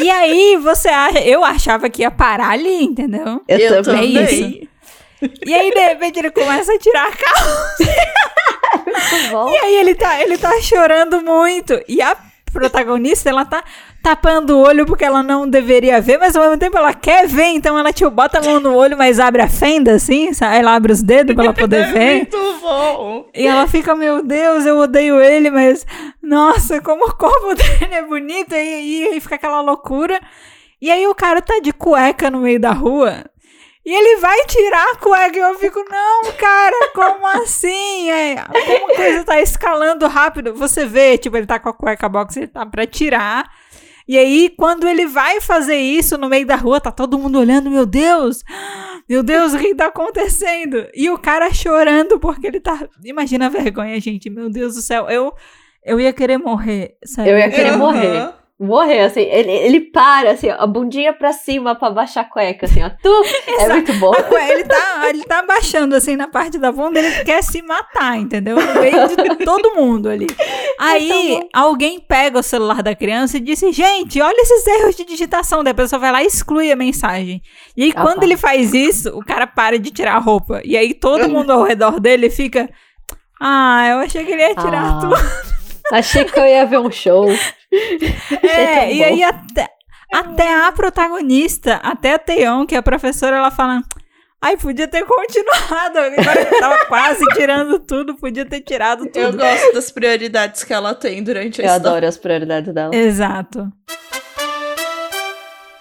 e 0.00 0.10
aí 0.10 0.56
você 0.56 0.88
acha, 0.88 1.20
eu 1.20 1.44
achava 1.44 1.88
que 1.88 2.02
ia 2.02 2.10
parar 2.10 2.50
ali, 2.50 2.82
entendeu? 2.84 3.40
Eu, 3.46 3.58
Eu 3.58 3.82
também. 3.82 4.14
também. 4.14 4.26
também. 4.26 4.68
E 5.46 5.54
aí, 5.54 5.70
de 5.70 5.78
repente, 5.78 6.18
ele 6.18 6.30
começa 6.32 6.72
a 6.74 6.78
tirar 6.78 7.06
a 7.06 7.12
calça. 7.14 7.94
E 9.52 9.56
aí 9.58 9.76
ele 9.76 9.94
tá, 9.94 10.20
ele 10.20 10.36
tá 10.36 10.60
chorando 10.60 11.22
muito. 11.22 11.80
E 11.86 12.02
a 12.02 12.16
protagonista, 12.52 13.30
ela 13.30 13.44
tá 13.44 13.62
tapando 14.02 14.58
o 14.58 14.60
olho 14.62 14.84
porque 14.84 15.04
ela 15.04 15.22
não 15.22 15.48
deveria 15.48 16.00
ver, 16.00 16.18
mas 16.18 16.34
ao 16.34 16.42
mesmo 16.42 16.58
tempo 16.58 16.76
ela 16.76 16.92
quer 16.92 17.26
ver, 17.28 17.46
então 17.46 17.78
ela 17.78 17.92
tipo 17.92 18.10
bota 18.10 18.38
a 18.38 18.42
mão 18.42 18.58
no 18.58 18.74
olho, 18.74 18.96
mas 18.98 19.20
abre 19.20 19.42
a 19.42 19.48
fenda 19.48 19.94
assim, 19.94 20.32
sabe? 20.34 20.56
ela 20.56 20.74
abre 20.74 20.92
os 20.92 21.02
dedos 21.02 21.34
pra 21.34 21.44
ela 21.44 21.54
poder 21.54 21.82
É 21.88 21.92
ver. 21.92 22.14
muito 22.16 22.58
bom. 22.60 23.28
E 23.34 23.46
ela 23.46 23.66
fica, 23.68 23.94
meu 23.94 24.22
Deus, 24.22 24.66
eu 24.66 24.78
odeio 24.78 25.20
ele, 25.20 25.50
mas 25.50 25.86
nossa, 26.22 26.80
como 26.80 27.04
o 27.06 27.14
corpo 27.14 27.54
dele 27.56 27.94
é 27.94 28.02
bonito, 28.02 28.54
e 28.54 29.06
aí 29.08 29.20
fica 29.20 29.36
aquela 29.36 29.60
loucura. 29.60 30.20
E 30.80 30.90
aí 30.90 31.06
o 31.06 31.14
cara 31.14 31.40
tá 31.40 31.60
de 31.62 31.72
cueca 31.72 32.28
no 32.28 32.38
meio 32.40 32.58
da 32.58 32.72
rua. 32.72 33.24
E 33.84 33.92
ele 33.92 34.20
vai 34.20 34.44
tirar 34.46 34.84
a 34.92 34.96
cueca 34.96 35.36
e 35.36 35.40
eu 35.40 35.58
fico, 35.58 35.84
não, 35.90 36.32
cara, 36.32 36.90
como 36.94 37.26
assim? 37.42 38.10
É, 38.10 38.36
como 38.36 38.92
a 38.92 38.96
coisa 38.96 39.24
tá 39.24 39.40
escalando 39.40 40.06
rápido. 40.08 40.54
Você 40.54 40.84
vê, 40.86 41.18
tipo, 41.18 41.36
ele 41.36 41.46
tá 41.46 41.58
com 41.58 41.68
a 41.68 41.72
cueca 41.72 42.08
box, 42.08 42.36
ele 42.36 42.46
tá 42.48 42.64
pra 42.66 42.86
tirar. 42.86 43.48
E 44.12 44.18
aí, 44.18 44.50
quando 44.58 44.86
ele 44.86 45.06
vai 45.06 45.40
fazer 45.40 45.78
isso 45.78 46.18
no 46.18 46.28
meio 46.28 46.46
da 46.46 46.54
rua, 46.54 46.78
tá 46.78 46.92
todo 46.92 47.18
mundo 47.18 47.38
olhando, 47.38 47.70
meu 47.70 47.86
Deus, 47.86 48.44
meu 49.08 49.22
Deus, 49.22 49.54
o 49.54 49.58
que 49.58 49.74
tá 49.74 49.86
acontecendo? 49.86 50.86
E 50.92 51.08
o 51.08 51.16
cara 51.16 51.50
chorando 51.50 52.20
porque 52.20 52.46
ele 52.46 52.60
tá. 52.60 52.86
Imagina 53.02 53.46
a 53.46 53.48
vergonha, 53.48 53.98
gente, 53.98 54.28
meu 54.28 54.50
Deus 54.50 54.74
do 54.74 54.82
céu. 54.82 55.08
Eu, 55.08 55.32
eu 55.82 55.98
ia 55.98 56.12
querer 56.12 56.36
morrer, 56.36 56.94
sério. 57.02 57.32
Eu 57.32 57.38
ia 57.38 57.48
querer 57.48 57.70
Aham. 57.70 57.78
morrer. 57.78 58.34
Morrer, 58.62 59.00
assim, 59.00 59.20
ele, 59.22 59.50
ele 59.50 59.80
para, 59.80 60.30
assim, 60.32 60.48
ó, 60.48 60.56
a 60.62 60.66
bundinha 60.66 61.12
pra 61.12 61.32
cima 61.32 61.74
pra 61.74 61.90
baixar 61.90 62.20
a 62.20 62.24
cueca, 62.24 62.66
assim, 62.66 62.82
ó. 62.82 62.90
Tu, 63.02 63.22
é 63.58 63.68
muito 63.68 63.92
bom. 63.94 64.12
Cueca, 64.12 64.52
ele 64.52 64.64
tá, 64.64 65.06
ele 65.08 65.24
tá 65.24 65.38
abaixando 65.40 65.94
assim 65.96 66.14
na 66.14 66.28
parte 66.28 66.58
da 66.58 66.70
bunda, 66.70 66.98
ele 67.00 67.24
quer 67.24 67.42
se 67.42 67.60
matar, 67.62 68.16
entendeu? 68.18 68.56
No 68.56 68.80
meio 68.80 69.08
de 69.08 69.44
todo 69.44 69.74
mundo 69.74 70.08
ali. 70.08 70.26
Aí 70.78 71.38
bom. 71.40 71.48
alguém 71.52 71.98
pega 72.00 72.38
o 72.38 72.42
celular 72.42 72.82
da 72.82 72.94
criança 72.94 73.36
e 73.36 73.40
disse: 73.40 73.72
Gente, 73.72 74.20
olha 74.20 74.40
esses 74.40 74.66
erros 74.66 74.94
de 74.96 75.04
digitação. 75.04 75.62
Daí 75.64 75.72
a 75.72 75.74
pessoa 75.74 75.98
vai 75.98 76.12
lá 76.12 76.22
e 76.22 76.26
exclui 76.26 76.70
a 76.70 76.76
mensagem. 76.76 77.42
E 77.76 77.84
aí, 77.84 77.92
Ah, 77.96 78.02
quando 78.02 78.22
ele 78.22 78.36
faz 78.36 78.72
isso, 78.72 79.10
o 79.16 79.24
cara 79.24 79.46
para 79.46 79.78
de 79.78 79.90
tirar 79.90 80.14
a 80.16 80.18
roupa. 80.20 80.60
E 80.64 80.76
aí 80.76 80.94
todo 80.94 81.28
mundo 81.30 81.50
ao 81.52 81.62
redor 81.64 81.98
dele 82.00 82.30
fica. 82.30 82.68
Ah, 83.40 83.88
eu 83.90 83.98
achei 83.98 84.24
que 84.24 84.30
ele 84.32 84.42
ia 84.42 84.54
tirar 84.54 84.84
Ah, 84.84 85.00
tudo. 85.00 85.61
Achei 85.90 86.24
que 86.24 86.38
eu 86.38 86.46
ia 86.46 86.64
ver 86.66 86.78
um 86.78 86.90
show. 86.90 87.26
É, 88.42 88.92
e 88.92 88.98
bom. 88.98 89.04
aí 89.04 89.22
até, 89.24 89.66
até 90.12 90.66
a 90.66 90.70
protagonista, 90.72 91.76
até 91.76 92.12
a 92.12 92.18
Teon, 92.18 92.66
que 92.66 92.74
é 92.74 92.78
a 92.78 92.82
professora, 92.82 93.36
ela 93.36 93.50
fala. 93.50 93.82
Ai, 94.42 94.56
podia 94.58 94.86
ter 94.86 95.04
continuado. 95.06 95.98
Agora 95.98 96.46
que 96.46 96.60
tava 96.60 96.78
quase 96.86 97.24
tirando 97.34 97.78
tudo, 97.78 98.14
podia 98.16 98.44
ter 98.44 98.60
tirado 98.60 99.06
tudo. 99.06 99.18
Eu 99.18 99.32
gosto 99.32 99.72
das 99.72 99.90
prioridades 99.90 100.64
que 100.64 100.74
ela 100.74 100.94
tem 100.94 101.22
durante 101.22 101.62
a 101.62 101.64
Eu 101.64 101.68
história. 101.68 101.90
adoro 101.90 102.06
as 102.06 102.18
prioridades 102.18 102.74
dela. 102.74 102.94
Exato. 102.94 103.72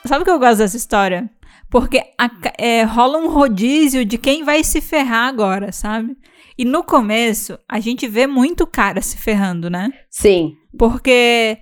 Sabe 0.06 0.22
o 0.22 0.26
que 0.26 0.32
eu 0.32 0.40
gosto 0.40 0.60
dessa 0.60 0.78
história? 0.78 1.30
Porque 1.70 2.02
a 2.18 2.30
é, 2.58 2.84
rola 2.84 3.18
um 3.18 3.30
rodízio 3.30 4.06
de 4.06 4.18
quem 4.18 4.44
vai 4.44 4.64
se 4.64 4.80
ferrar 4.80 5.28
agora, 5.28 5.72
sabe? 5.72 6.16
E 6.58 6.66
no 6.66 6.84
começo, 6.84 7.58
a 7.68 7.80
gente 7.80 8.08
vê 8.08 8.28
muito 8.28 8.68
cara 8.68 9.02
se 9.02 9.18
ferrando, 9.18 9.70
né? 9.70 9.90
Sim. 10.10 10.54
Porque 10.78 11.58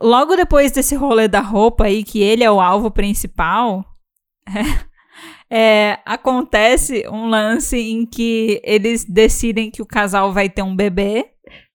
logo 0.00 0.36
depois 0.36 0.72
desse 0.72 0.94
rolê 0.94 1.28
da 1.28 1.40
roupa 1.40 1.84
aí, 1.84 2.02
que 2.04 2.20
ele 2.22 2.42
é 2.44 2.50
o 2.50 2.60
alvo 2.60 2.90
principal, 2.90 3.84
é, 5.50 5.98
acontece 6.04 7.06
um 7.08 7.26
lance 7.28 7.76
em 7.78 8.06
que 8.06 8.60
eles 8.64 9.04
decidem 9.04 9.70
que 9.70 9.82
o 9.82 9.86
casal 9.86 10.32
vai 10.32 10.48
ter 10.48 10.62
um 10.62 10.74
bebê. 10.74 11.26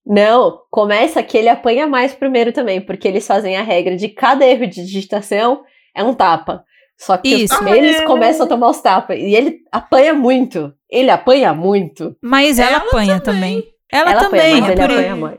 Não, 0.06 0.60
começa 0.72 1.22
que 1.22 1.38
ele 1.38 1.50
apanha 1.50 1.86
mais 1.86 2.14
primeiro 2.14 2.54
também, 2.54 2.80
porque 2.80 3.08
eles 3.08 3.28
fazem 3.28 3.58
a 3.58 3.62
regra 3.64 3.96
de 3.98 4.08
cada 4.10 4.46
erro 4.46 4.66
de 4.68 4.86
digitação 4.86 5.64
é 5.94 6.04
um 6.04 6.14
tapa. 6.14 6.64
Só 6.98 7.18
que 7.18 7.36
os- 7.36 7.42
Isso. 7.44 7.68
eles 7.68 8.02
começam 8.06 8.46
a 8.46 8.50
tomar 8.50 8.70
os 8.70 8.82
tapas. 8.82 9.18
E 9.20 9.36
ele 9.36 9.60
apanha 9.72 10.14
muito. 10.14 10.74
Ele 10.90 11.10
apanha 11.10 11.54
muito. 11.54 12.16
Mas 12.22 12.60
ela, 12.60 12.70
Ela 12.70 12.78
apanha 12.78 13.20
também. 13.20 13.64
Ela, 13.92 14.12
Ela 14.12 14.20
também. 14.24 14.40
apanha, 14.42 14.62
mas 14.62 14.70
é 14.70 14.74
ele 14.74 14.84
apanha 14.94 15.16
mais. 15.16 15.38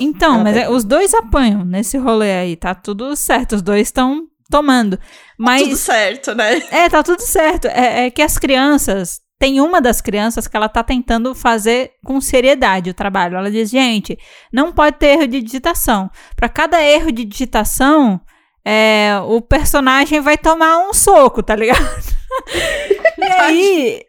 Então, 0.00 0.34
Ela 0.34 0.44
mas 0.44 0.56
é- 0.56 0.68
os 0.70 0.84
dois 0.84 1.14
apanham 1.14 1.64
nesse 1.64 1.96
rolê 1.98 2.32
aí, 2.32 2.56
tá 2.56 2.74
tudo 2.74 3.14
certo. 3.16 3.54
Os 3.56 3.62
dois 3.62 3.88
estão 3.88 4.26
tomando. 4.50 4.98
Mas 5.38 5.62
Tudo 5.62 5.76
certo, 5.76 6.34
né? 6.34 6.62
É, 6.70 6.88
tá 6.88 7.02
tudo 7.02 7.20
certo. 7.20 7.66
É, 7.68 8.06
é 8.06 8.10
que 8.10 8.22
as 8.22 8.38
crianças. 8.38 9.20
Tem 9.38 9.60
uma 9.60 9.82
das 9.82 10.00
crianças 10.00 10.48
que 10.48 10.56
ela 10.56 10.66
tá 10.68 10.82
tentando 10.82 11.34
fazer 11.34 11.90
com 12.02 12.18
seriedade 12.22 12.88
o 12.88 12.94
trabalho. 12.94 13.36
Ela 13.36 13.50
diz, 13.50 13.68
gente, 13.68 14.18
não 14.50 14.72
pode 14.72 14.96
ter 14.96 15.08
erro 15.08 15.26
de 15.26 15.42
digitação. 15.42 16.10
Pra 16.34 16.48
cada 16.48 16.82
erro 16.82 17.12
de 17.12 17.22
digitação, 17.22 18.18
é, 18.64 19.10
o 19.26 19.42
personagem 19.42 20.22
vai 20.22 20.38
tomar 20.38 20.78
um 20.78 20.94
soco, 20.94 21.42
tá 21.42 21.54
ligado? 21.54 21.78
e 23.18 23.22
aí, 23.22 24.00
é, 24.00 24.05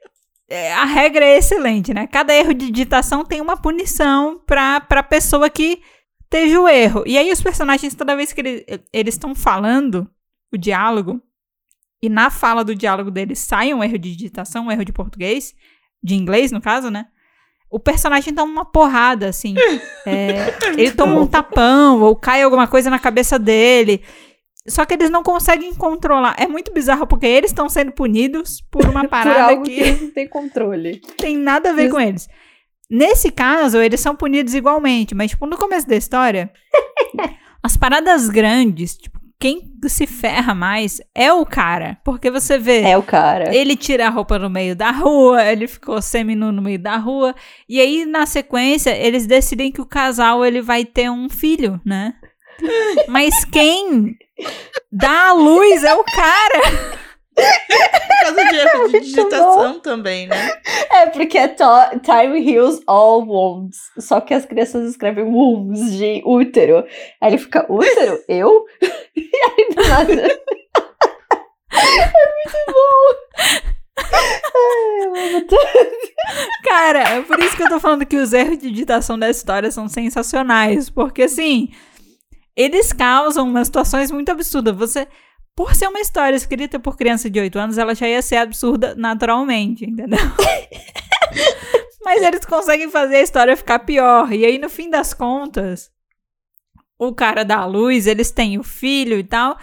a 0.73 0.85
regra 0.85 1.25
é 1.25 1.37
excelente, 1.37 1.93
né? 1.93 2.07
Cada 2.07 2.33
erro 2.33 2.53
de 2.53 2.71
digitação 2.71 3.23
tem 3.25 3.41
uma 3.41 3.57
punição 3.57 4.41
pra, 4.45 4.79
pra 4.79 5.03
pessoa 5.03 5.49
que 5.49 5.81
teve 6.29 6.57
o 6.57 6.67
erro. 6.67 7.03
E 7.05 7.17
aí, 7.17 7.31
os 7.31 7.41
personagens, 7.41 7.93
toda 7.95 8.15
vez 8.15 8.31
que 8.33 8.41
ele- 8.41 8.65
eles 8.93 9.15
estão 9.15 9.35
falando 9.35 10.09
o 10.53 10.57
diálogo, 10.57 11.21
e 12.01 12.09
na 12.09 12.29
fala 12.29 12.63
do 12.63 12.75
diálogo 12.75 13.09
deles 13.11 13.39
sai 13.39 13.73
um 13.73 13.83
erro 13.83 13.97
de 13.97 14.15
digitação, 14.15 14.67
um 14.67 14.71
erro 14.71 14.85
de 14.85 14.93
português, 14.93 15.53
de 16.03 16.15
inglês, 16.15 16.51
no 16.51 16.61
caso, 16.61 16.89
né? 16.89 17.07
O 17.69 17.79
personagem 17.79 18.33
toma 18.33 18.49
uma 18.51 18.65
porrada, 18.65 19.27
assim. 19.27 19.53
É, 20.05 20.55
ele 20.77 20.91
toma 20.91 21.19
um 21.19 21.27
tapão, 21.27 22.01
ou 22.01 22.15
cai 22.15 22.41
alguma 22.41 22.65
coisa 22.67 22.89
na 22.89 22.97
cabeça 22.99 23.37
dele. 23.37 24.01
Só 24.69 24.85
que 24.85 24.93
eles 24.93 25.09
não 25.09 25.23
conseguem 25.23 25.73
controlar. 25.73 26.35
É 26.37 26.45
muito 26.45 26.73
bizarro, 26.73 27.07
porque 27.07 27.25
eles 27.25 27.51
estão 27.51 27.69
sendo 27.69 27.91
punidos 27.91 28.61
por 28.69 28.85
uma 28.87 29.01
Por 29.07 29.09
parada 29.09 29.51
algo 29.51 29.63
que 29.63 29.75
que 29.75 30.03
não 30.03 30.11
tem 30.11 30.27
controle. 30.27 31.01
tem 31.17 31.37
nada 31.37 31.69
a 31.69 31.73
ver 31.73 31.85
Isso. 31.85 31.95
com 31.95 32.01
eles. 32.01 32.29
Nesse 32.89 33.31
caso, 33.31 33.79
eles 33.79 33.99
são 33.99 34.15
punidos 34.15 34.53
igualmente, 34.53 35.13
mas, 35.13 35.31
tipo, 35.31 35.45
no 35.45 35.57
começo 35.57 35.87
da 35.87 35.95
história, 35.95 36.51
as 37.61 37.75
paradas 37.75 38.29
grandes, 38.29 38.95
tipo, 38.95 39.17
quem 39.39 39.71
se 39.87 40.07
ferra 40.07 40.55
mais 40.55 40.99
é 41.13 41.31
o 41.31 41.45
cara. 41.45 41.97
Porque 42.03 42.31
você 42.31 42.57
vê. 42.57 42.81
É 42.81 42.97
o 42.97 43.03
cara. 43.03 43.55
Ele 43.55 43.75
tira 43.75 44.07
a 44.07 44.09
roupa 44.09 44.39
no 44.39 44.49
meio 44.49 44.75
da 44.75 44.91
rua, 44.91 45.45
ele 45.45 45.67
ficou 45.67 46.01
seminu 46.01 46.51
no 46.51 46.61
meio 46.61 46.79
da 46.79 46.97
rua. 46.97 47.35
E 47.69 47.79
aí, 47.79 48.05
na 48.05 48.25
sequência, 48.25 48.89
eles 48.97 49.27
decidem 49.27 49.71
que 49.71 49.81
o 49.81 49.85
casal 49.85 50.45
ele 50.45 50.61
vai 50.61 50.83
ter 50.83 51.09
um 51.09 51.29
filho, 51.29 51.79
né? 51.85 52.15
Mas 53.07 53.45
quem 53.45 54.17
dá 54.91 55.29
a 55.29 55.33
luz 55.33 55.83
é 55.83 55.93
o 55.93 56.03
cara. 56.03 56.97
Por 57.37 58.17
causa 58.21 58.45
de 58.49 58.55
erro 58.57 58.87
de 58.87 58.99
digitação 58.99 59.79
também, 59.79 60.27
né? 60.27 60.59
É 60.91 61.05
porque 61.07 61.37
é 61.37 61.47
Time 61.47 62.51
Heals 62.51 62.81
All 62.87 63.21
Wounds. 63.25 63.77
Só 63.99 64.19
que 64.19 64.33
as 64.33 64.45
crianças 64.45 64.89
escrevem 64.89 65.23
wounds 65.23 65.91
de 65.93 66.23
útero. 66.25 66.83
Aí 67.21 67.29
ele 67.29 67.37
fica, 67.37 67.65
útero? 67.71 68.19
Eu? 68.27 68.65
e 69.15 69.29
aí 69.43 69.75
do 69.75 69.87
nada. 69.87 70.13
é 71.71 72.07
muito 72.33 72.57
bom. 72.67 73.27
Ai, 73.99 75.03
eu 75.03 75.15
amo 75.15 75.41
tanto. 75.41 76.07
Cara, 76.63 76.99
é 76.99 77.21
por 77.21 77.39
isso 77.39 77.55
que 77.55 77.63
eu 77.63 77.69
tô 77.69 77.79
falando 77.79 78.05
que 78.05 78.17
os 78.17 78.33
erros 78.33 78.57
de 78.57 78.69
digitação 78.71 79.17
da 79.17 79.29
história 79.29 79.69
são 79.71 79.87
sensacionais. 79.87 80.89
Porque, 80.89 81.23
assim, 81.23 81.69
eles 82.57 82.91
causam 82.91 83.47
umas 83.47 83.67
situações 83.67 84.09
muito 84.09 84.31
absurdas. 84.31 84.75
Você, 84.75 85.07
por 85.55 85.75
ser 85.75 85.87
uma 85.87 85.99
história 85.99 86.35
escrita 86.35 86.79
por 86.79 86.97
criança 86.97 87.29
de 87.29 87.39
8 87.39 87.59
anos, 87.59 87.77
ela 87.77 87.93
já 87.93 88.09
ia 88.09 88.21
ser 88.23 88.37
absurda 88.37 88.95
naturalmente, 88.95 89.85
entendeu? 89.85 90.19
Mas 92.03 92.23
eles 92.23 92.43
conseguem 92.45 92.89
fazer 92.89 93.17
a 93.17 93.21
história 93.21 93.55
ficar 93.55 93.79
pior. 93.79 94.33
E 94.33 94.43
aí, 94.43 94.57
no 94.57 94.69
fim 94.69 94.89
das 94.89 95.13
contas, 95.13 95.91
o 96.97 97.13
cara 97.13 97.45
dá 97.45 97.57
a 97.57 97.65
luz, 97.65 98.07
eles 98.07 98.31
têm 98.31 98.57
o 98.57 98.63
filho 98.63 99.19
e 99.19 99.23
tal. 99.23 99.55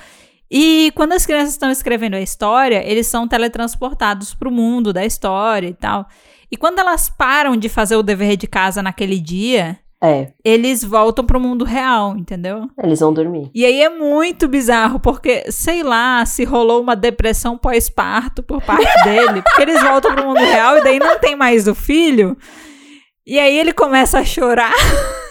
E 0.49 0.93
quando 0.95 1.14
as 1.14 1.27
crianças 1.27 1.55
estão 1.55 1.71
escrevendo 1.71 2.14
a 2.14 2.21
história, 2.21 2.81
eles 2.89 3.09
são 3.09 3.27
teletransportados 3.27 4.35
pro 4.35 4.53
mundo 4.53 4.93
da 4.93 5.05
história 5.05 5.66
e 5.66 5.75
tal. 5.75 6.07
E 6.49 6.57
quando 6.57 6.79
elas 6.79 7.09
param 7.09 7.57
de 7.57 7.69
fazer 7.69 7.97
o 7.97 8.03
dever 8.05 8.37
de 8.37 8.47
casa 8.47 8.83
naquele 8.83 9.19
dia, 9.19 9.81
É, 10.05 10.29
eles 10.45 10.85
voltam 10.85 11.25
pro 11.25 11.41
mundo 11.41 11.65
real, 11.65 12.15
entendeu? 12.15 12.69
eles 12.83 13.01
vão 13.01 13.11
dormir. 13.11 13.51
E 13.55 13.65
aí 13.65 13.81
é 13.81 13.89
muito 13.89 14.47
bizarro, 14.47 15.01
porque 15.01 15.51
sei 15.51 15.83
lá 15.83 16.27
se 16.27 16.45
rolou 16.45 16.83
uma 16.83 16.95
depressão 16.95 17.57
pós-parto 17.57 18.43
por 18.43 18.61
parte 18.61 18.93
dele, 19.03 19.41
porque 19.41 19.63
eles 19.63 19.83
voltam 19.83 20.15
pro 20.15 20.27
mundo 20.27 20.41
real 20.41 20.77
e 20.77 20.85
daí 20.85 20.99
não 20.99 21.19
tem 21.19 21.35
mais 21.35 21.67
o 21.67 21.75
filho. 21.75 22.37
E 23.27 23.39
aí 23.39 23.59
ele 23.59 23.73
começa 23.73 24.19
a 24.19 24.25
chorar. 24.25 24.75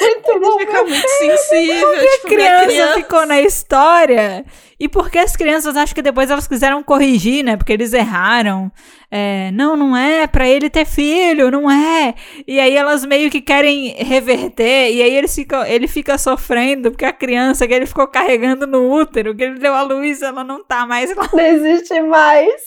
Muito 0.00 0.40
bom. 0.40 0.58
Fica 0.58 0.82
muito 0.84 1.08
sensível. 1.08 1.88
a 1.88 1.98
tipo, 1.98 2.28
minha 2.28 2.48
criança, 2.48 2.64
criança 2.66 2.94
ficou 2.94 3.26
na 3.26 3.40
história. 3.40 4.44
E 4.82 4.88
porque 4.88 5.16
as 5.16 5.36
crianças, 5.36 5.76
acho 5.76 5.94
que 5.94 6.02
depois 6.02 6.28
elas 6.28 6.48
quiseram 6.48 6.82
corrigir, 6.82 7.44
né? 7.44 7.56
Porque 7.56 7.72
eles 7.72 7.92
erraram. 7.92 8.68
É, 9.08 9.52
não, 9.52 9.76
não 9.76 9.96
é 9.96 10.26
pra 10.26 10.48
ele 10.48 10.68
ter 10.68 10.84
filho, 10.84 11.52
não 11.52 11.70
é. 11.70 12.16
E 12.48 12.58
aí 12.58 12.74
elas 12.74 13.04
meio 13.04 13.30
que 13.30 13.40
querem 13.40 13.94
reverter. 14.02 14.92
E 14.92 15.00
aí 15.00 15.14
eles 15.14 15.32
ficam, 15.32 15.64
ele 15.64 15.86
fica 15.86 16.18
sofrendo 16.18 16.90
porque 16.90 17.04
a 17.04 17.12
criança 17.12 17.64
que 17.64 17.72
ele 17.72 17.86
ficou 17.86 18.08
carregando 18.08 18.66
no 18.66 18.92
útero, 18.92 19.36
que 19.36 19.44
ele 19.44 19.60
deu 19.60 19.72
à 19.72 19.82
luz, 19.82 20.20
ela 20.20 20.42
não 20.42 20.64
tá 20.64 20.84
mais 20.84 21.14
lá. 21.14 21.30
Não 21.32 21.38
existe 21.38 22.00
mais. 22.00 22.60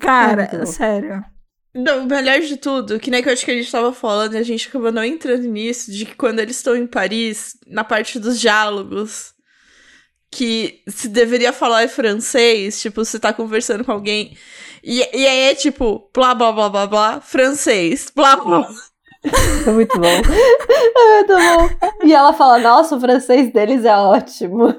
Cara, 0.00 0.48
bom. 0.54 0.64
sério. 0.64 1.22
Não, 1.74 2.04
o 2.04 2.06
melhor 2.06 2.40
de 2.40 2.56
tudo, 2.56 2.98
que 2.98 3.10
nem 3.10 3.22
que 3.22 3.28
eu 3.28 3.32
acho 3.34 3.44
que 3.44 3.50
a 3.50 3.56
gente 3.56 3.70
tava 3.70 3.92
falando, 3.92 4.36
e 4.36 4.38
a 4.38 4.42
gente 4.42 4.68
acabou 4.68 4.90
não 4.90 5.04
entrando 5.04 5.46
nisso, 5.46 5.92
de 5.92 6.06
que 6.06 6.14
quando 6.14 6.38
eles 6.38 6.56
estão 6.56 6.74
em 6.74 6.86
Paris, 6.86 7.58
na 7.66 7.84
parte 7.84 8.18
dos 8.18 8.40
diálogos, 8.40 9.31
que 10.32 10.82
se 10.88 11.08
deveria 11.08 11.52
falar 11.52 11.86
francês, 11.90 12.80
tipo, 12.80 13.04
você 13.04 13.20
tá 13.20 13.34
conversando 13.34 13.84
com 13.84 13.92
alguém, 13.92 14.34
e, 14.82 14.98
e 14.98 15.26
aí 15.26 15.50
é 15.50 15.54
tipo, 15.54 16.10
blá 16.12 16.34
blá 16.34 16.50
blá 16.50 16.70
blá 16.70 16.86
blá, 16.86 17.20
francês, 17.20 18.10
blá 18.16 18.36
blá. 18.36 18.66
É 19.66 19.70
muito 19.70 19.96
bom. 20.00 20.08
É 20.08 20.18
muito 21.16 21.36
bom. 21.36 22.06
E 22.06 22.14
ela 22.14 22.32
fala, 22.32 22.58
nossa, 22.58 22.96
o 22.96 23.00
francês 23.00 23.52
deles 23.52 23.84
é 23.84 23.94
ótimo. 23.94 24.74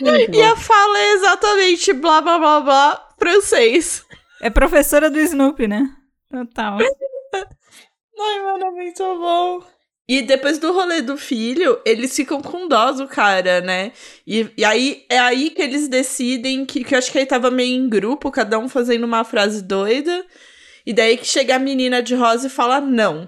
E 0.00 0.42
a 0.42 0.56
fala 0.56 0.98
é 0.98 1.12
exatamente 1.12 1.92
blá 1.92 2.20
blá 2.20 2.38
blá 2.38 2.60
blá, 2.60 3.08
francês. 3.18 4.04
É 4.40 4.50
professora 4.50 5.10
do 5.10 5.18
Snoopy, 5.18 5.66
né? 5.66 5.90
Total. 6.30 6.78
Ai, 8.20 8.40
mano, 8.42 8.66
é 8.66 8.70
muito 8.70 9.02
bom. 9.02 9.73
E 10.06 10.20
depois 10.20 10.58
do 10.58 10.70
rolê 10.72 11.00
do 11.00 11.16
filho, 11.16 11.80
eles 11.84 12.14
ficam 12.14 12.42
com 12.42 12.68
dó 12.68 12.92
do 12.92 13.08
cara, 13.08 13.62
né? 13.62 13.92
E, 14.26 14.46
e 14.56 14.64
aí 14.64 15.04
é 15.08 15.18
aí 15.18 15.48
que 15.48 15.62
eles 15.62 15.88
decidem 15.88 16.66
que, 16.66 16.84
que 16.84 16.94
eu 16.94 16.98
acho 16.98 17.10
que 17.10 17.18
aí 17.18 17.24
tava 17.24 17.50
meio 17.50 17.74
em 17.74 17.88
grupo, 17.88 18.30
cada 18.30 18.58
um 18.58 18.68
fazendo 18.68 19.04
uma 19.04 19.24
frase 19.24 19.62
doida. 19.62 20.24
E 20.84 20.92
daí 20.92 21.16
que 21.16 21.26
chega 21.26 21.56
a 21.56 21.58
menina 21.58 22.02
de 22.02 22.14
rosa 22.14 22.48
e 22.48 22.50
fala: 22.50 22.82
não, 22.82 23.26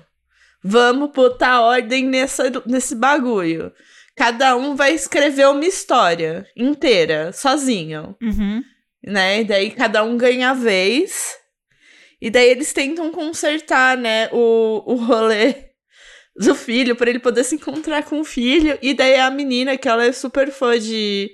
vamos 0.62 1.10
botar 1.12 1.62
ordem 1.62 2.04
nessa, 2.04 2.44
nesse 2.66 2.94
bagulho. 2.94 3.72
Cada 4.14 4.54
um 4.56 4.74
vai 4.76 4.94
escrever 4.94 5.46
uma 5.48 5.64
história 5.64 6.46
inteira, 6.56 7.32
sozinho 7.32 8.16
Uhum. 8.20 8.62
né? 9.02 9.40
E 9.40 9.44
daí 9.44 9.70
cada 9.70 10.02
um 10.04 10.16
ganha 10.18 10.50
a 10.50 10.54
vez. 10.54 11.36
E 12.20 12.28
daí 12.30 12.48
eles 12.50 12.72
tentam 12.72 13.10
consertar, 13.12 13.96
né, 13.96 14.28
o, 14.32 14.82
o 14.86 14.94
rolê 14.94 15.65
do 16.38 16.54
filho, 16.54 16.94
pra 16.96 17.08
ele 17.10 17.18
poder 17.18 17.44
se 17.44 17.54
encontrar 17.54 18.02
com 18.04 18.20
o 18.20 18.24
filho. 18.24 18.78
E 18.82 18.92
daí 18.94 19.16
a 19.18 19.30
menina, 19.30 19.76
que 19.76 19.88
ela 19.88 20.04
é 20.04 20.12
super 20.12 20.50
fã 20.50 20.78
de 20.78 21.30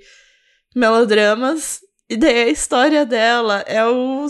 melodramas. 0.75 1.79
E 2.09 2.17
daí 2.17 2.43
a 2.43 2.47
história 2.49 3.05
dela 3.05 3.63
é 3.67 3.83
o, 3.85 4.27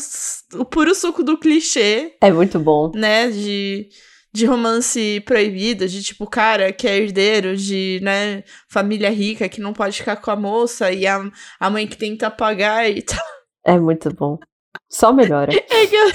o 0.56 0.66
puro 0.66 0.94
suco 0.96 1.24
do 1.24 1.38
clichê, 1.38 2.16
É 2.22 2.32
muito 2.32 2.60
bom. 2.60 2.92
né? 2.96 3.30
De, 3.30 3.90
de 4.32 4.46
romance 4.46 5.22
proibido, 5.26 5.88
de 5.88 6.02
tipo, 6.02 6.26
cara 6.28 6.72
que 6.72 6.88
é 6.88 6.98
herdeiro 6.98 7.58
de, 7.58 8.00
né, 8.02 8.44
família 8.70 9.10
rica 9.10 9.50
que 9.50 9.60
não 9.62 9.74
pode 9.74 9.98
ficar 9.98 10.16
com 10.18 10.32
a 10.32 10.36
moça 10.36 10.92
e 10.92 11.06
a, 11.06 11.20
a 11.60 11.70
mãe 11.70 11.88
que 11.88 11.98
tenta 11.98 12.30
pagar 12.32 12.90
e 12.90 13.02
tal. 13.02 13.20
É 13.66 13.78
muito 13.78 14.14
bom. 14.14 14.38
Só 14.90 15.12
melhora. 15.12 15.52
É 15.70 15.88
que 15.88 16.14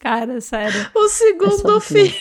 Cara, 0.00 0.40
sério. 0.40 0.90
o 0.94 1.04
É 1.06 1.08
segundo 1.08 1.62
bom. 1.62 1.80
filho. 1.80 2.14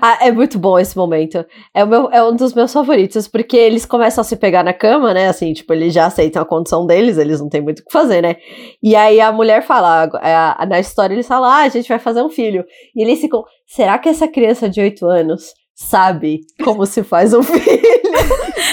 Ah, 0.00 0.18
é 0.22 0.32
muito 0.32 0.58
bom 0.58 0.78
esse 0.78 0.96
momento. 0.96 1.44
É, 1.74 1.84
o 1.84 1.86
meu, 1.86 2.10
é 2.10 2.22
um 2.22 2.34
dos 2.34 2.54
meus 2.54 2.72
favoritos, 2.72 3.28
porque 3.28 3.56
eles 3.56 3.84
começam 3.84 4.22
a 4.22 4.24
se 4.24 4.34
pegar 4.36 4.62
na 4.64 4.72
cama, 4.72 5.12
né? 5.12 5.28
Assim, 5.28 5.52
tipo, 5.52 5.72
eles 5.72 5.92
já 5.92 6.06
aceitam 6.06 6.40
a 6.40 6.46
condição 6.46 6.86
deles, 6.86 7.18
eles 7.18 7.40
não 7.40 7.48
têm 7.48 7.60
muito 7.60 7.80
o 7.80 7.84
que 7.84 7.92
fazer, 7.92 8.22
né? 8.22 8.36
E 8.82 8.96
aí 8.96 9.20
a 9.20 9.30
mulher 9.30 9.62
fala, 9.62 10.08
a- 10.14 10.62
a- 10.62 10.66
na 10.66 10.80
história 10.80 11.14
eles 11.14 11.26
falam, 11.26 11.50
ah, 11.50 11.62
a 11.62 11.68
gente 11.68 11.88
vai 11.88 11.98
fazer 11.98 12.22
um 12.22 12.30
filho. 12.30 12.64
E 12.94 13.02
eles 13.02 13.20
ficam, 13.20 13.44
será 13.66 13.98
que 13.98 14.08
essa 14.08 14.26
criança 14.26 14.68
de 14.68 14.80
8 14.80 15.04
anos 15.06 15.52
sabe 15.76 16.40
como 16.64 16.86
se 16.86 17.04
faz 17.04 17.32
um 17.34 17.42
filho? 17.44 17.86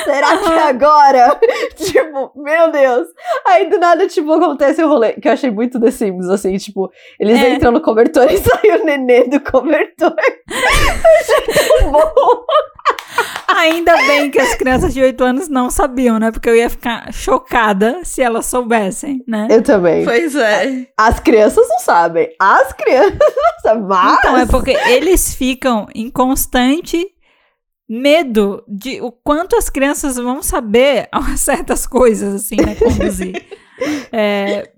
será 0.06 0.38
que 0.38 0.52
agora? 0.54 1.40
tipo, 1.76 2.32
meu 2.42 2.72
Deus. 2.72 3.08
Aí 3.46 3.70
do 3.70 3.78
nada, 3.78 4.08
tipo, 4.08 4.32
acontece 4.32 4.82
o 4.82 4.88
rolê, 4.88 5.14
que 5.14 5.28
eu 5.28 5.34
achei 5.34 5.52
muito 5.52 5.80
The 5.80 5.92
Sims, 5.92 6.30
assim, 6.30 6.56
tipo, 6.58 6.90
eles 7.20 7.38
É. 7.40 7.50
entram 7.54 7.72
no 7.74 7.82
cobertor 7.82 8.26
e 8.32 8.38
sai 8.38 8.80
o 8.80 8.86
nenê 8.86 9.26
do 9.26 9.40
cobertor. 9.42 10.16
Tão 10.16 11.92
bom. 11.92 12.46
Ainda 13.48 13.96
bem 13.96 14.32
que 14.32 14.40
as 14.40 14.56
crianças 14.56 14.94
de 14.94 15.02
8 15.02 15.24
anos 15.24 15.48
não 15.48 15.70
sabiam, 15.70 16.18
né? 16.20 16.32
Porque 16.32 16.50
eu 16.50 16.56
ia 16.56 16.70
ficar 16.70 17.12
chocada 17.14 18.04
se 18.04 18.22
elas 18.22 18.46
soubessem, 18.46 19.24
né? 19.28 19.48
Eu 19.50 19.62
também. 19.62 20.04
Pois 20.04 20.36
é. 20.36 20.88
As 20.98 21.20
crianças 21.20 21.68
não 21.70 21.80
sabem. 21.80 22.30
As 22.40 22.74
crianças 22.74 23.18
não 23.20 23.62
sabem. 23.62 23.84
Mas. 23.84 24.18
Então, 24.20 24.38
é 24.38 24.46
porque 24.46 24.72
eles 24.72 25.36
ficam 25.36 25.88
em 25.94 26.10
constante 26.10 27.06
medo 27.88 28.64
de 28.68 29.02
o 29.02 29.12
quanto 29.12 29.56
as 29.56 29.70
crianças 29.70 30.16
vão 30.18 30.42
saber 30.42 31.10
certas 31.38 31.86
coisas, 31.86 32.34
assim, 32.34 32.58
né? 32.58 32.76
Conduzir. 32.76 33.34
É, 34.14 34.72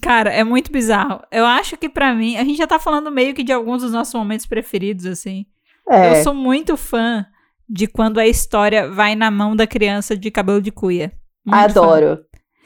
cara, 0.00 0.30
é 0.30 0.44
muito 0.44 0.70
bizarro. 0.70 1.20
Eu 1.30 1.44
acho 1.44 1.76
que 1.76 1.88
pra 1.88 2.14
mim, 2.14 2.36
a 2.36 2.44
gente 2.44 2.56
já 2.56 2.66
tá 2.68 2.78
falando 2.78 3.10
meio 3.10 3.34
que 3.34 3.42
de 3.42 3.52
alguns 3.52 3.82
dos 3.82 3.92
nossos 3.92 4.14
momentos 4.14 4.46
preferidos, 4.46 5.04
assim. 5.04 5.44
É, 5.90 6.12
Eu 6.18 6.22
sou 6.22 6.32
muito 6.32 6.76
fã 6.76 7.26
de 7.72 7.86
quando 7.86 8.20
a 8.20 8.26
história 8.26 8.90
vai 8.90 9.14
na 9.14 9.30
mão 9.30 9.56
da 9.56 9.66
criança 9.66 10.14
de 10.14 10.30
cabelo 10.30 10.60
de 10.60 10.70
cuia. 10.70 11.10
Muito 11.44 11.58
fã. 11.58 11.80
adoro. 11.80 12.18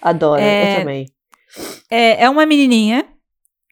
Adoro. 0.03 0.41
É, 0.43 0.75
Eu 0.75 0.79
também. 0.81 1.07
É, 1.91 2.25
é 2.25 2.29
uma 2.31 2.45
menininha 2.45 3.07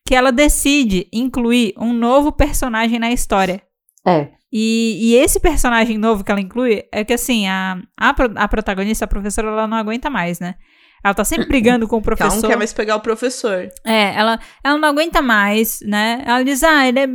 que 0.06 0.14
ela 0.14 0.30
decide 0.30 1.08
incluir 1.12 1.74
um 1.76 1.92
novo 1.92 2.30
personagem 2.30 2.98
na 2.98 3.10
história. 3.10 3.60
É. 4.06 4.28
E, 4.52 4.98
e 5.00 5.16
esse 5.16 5.40
personagem 5.40 5.98
novo 5.98 6.22
que 6.22 6.30
ela 6.30 6.40
inclui 6.40 6.84
é 6.92 7.04
que, 7.04 7.12
assim, 7.12 7.48
a, 7.48 7.78
a, 7.98 8.10
a 8.36 8.48
protagonista, 8.48 9.04
a 9.04 9.08
professora, 9.08 9.48
ela 9.48 9.66
não 9.66 9.76
aguenta 9.76 10.08
mais, 10.08 10.38
né? 10.38 10.54
Ela 11.02 11.14
tá 11.14 11.24
sempre 11.24 11.46
brigando 11.48 11.88
com 11.88 11.96
o 11.96 12.00
Que 12.00 12.08
ela 12.08 12.16
não 12.20 12.26
professor. 12.28 12.48
quer 12.48 12.56
mais 12.56 12.72
pegar 12.72 12.96
o 12.96 13.00
professor. 13.00 13.68
É, 13.84 14.14
ela, 14.14 14.38
ela 14.62 14.78
não 14.78 14.88
aguenta 14.88 15.20
mais, 15.20 15.80
né? 15.80 16.22
Ela 16.24 16.42
diz, 16.44 16.62
ah, 16.62 16.86
ele 16.86 17.00
é. 17.00 17.06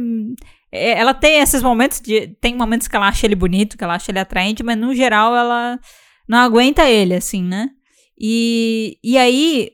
É, 0.71 0.91
Ela 0.99 1.13
tem 1.13 1.39
esses 1.39 1.61
momentos 1.63 1.99
de. 1.99 2.27
Tem 2.41 2.55
momentos 2.55 2.87
que 2.87 2.95
ela 2.95 3.07
acha 3.07 3.25
ele 3.25 3.35
bonito, 3.35 3.77
que 3.77 3.83
ela 3.83 3.95
acha 3.95 4.11
ele 4.11 4.19
atraente, 4.19 4.63
mas 4.63 4.77
no 4.77 4.93
geral 4.93 5.35
ela 5.35 5.79
não 6.27 6.37
aguenta 6.39 6.87
ele, 6.89 7.15
assim, 7.15 7.43
né? 7.43 7.69
E, 8.19 8.97
e 9.03 9.17
aí 9.17 9.71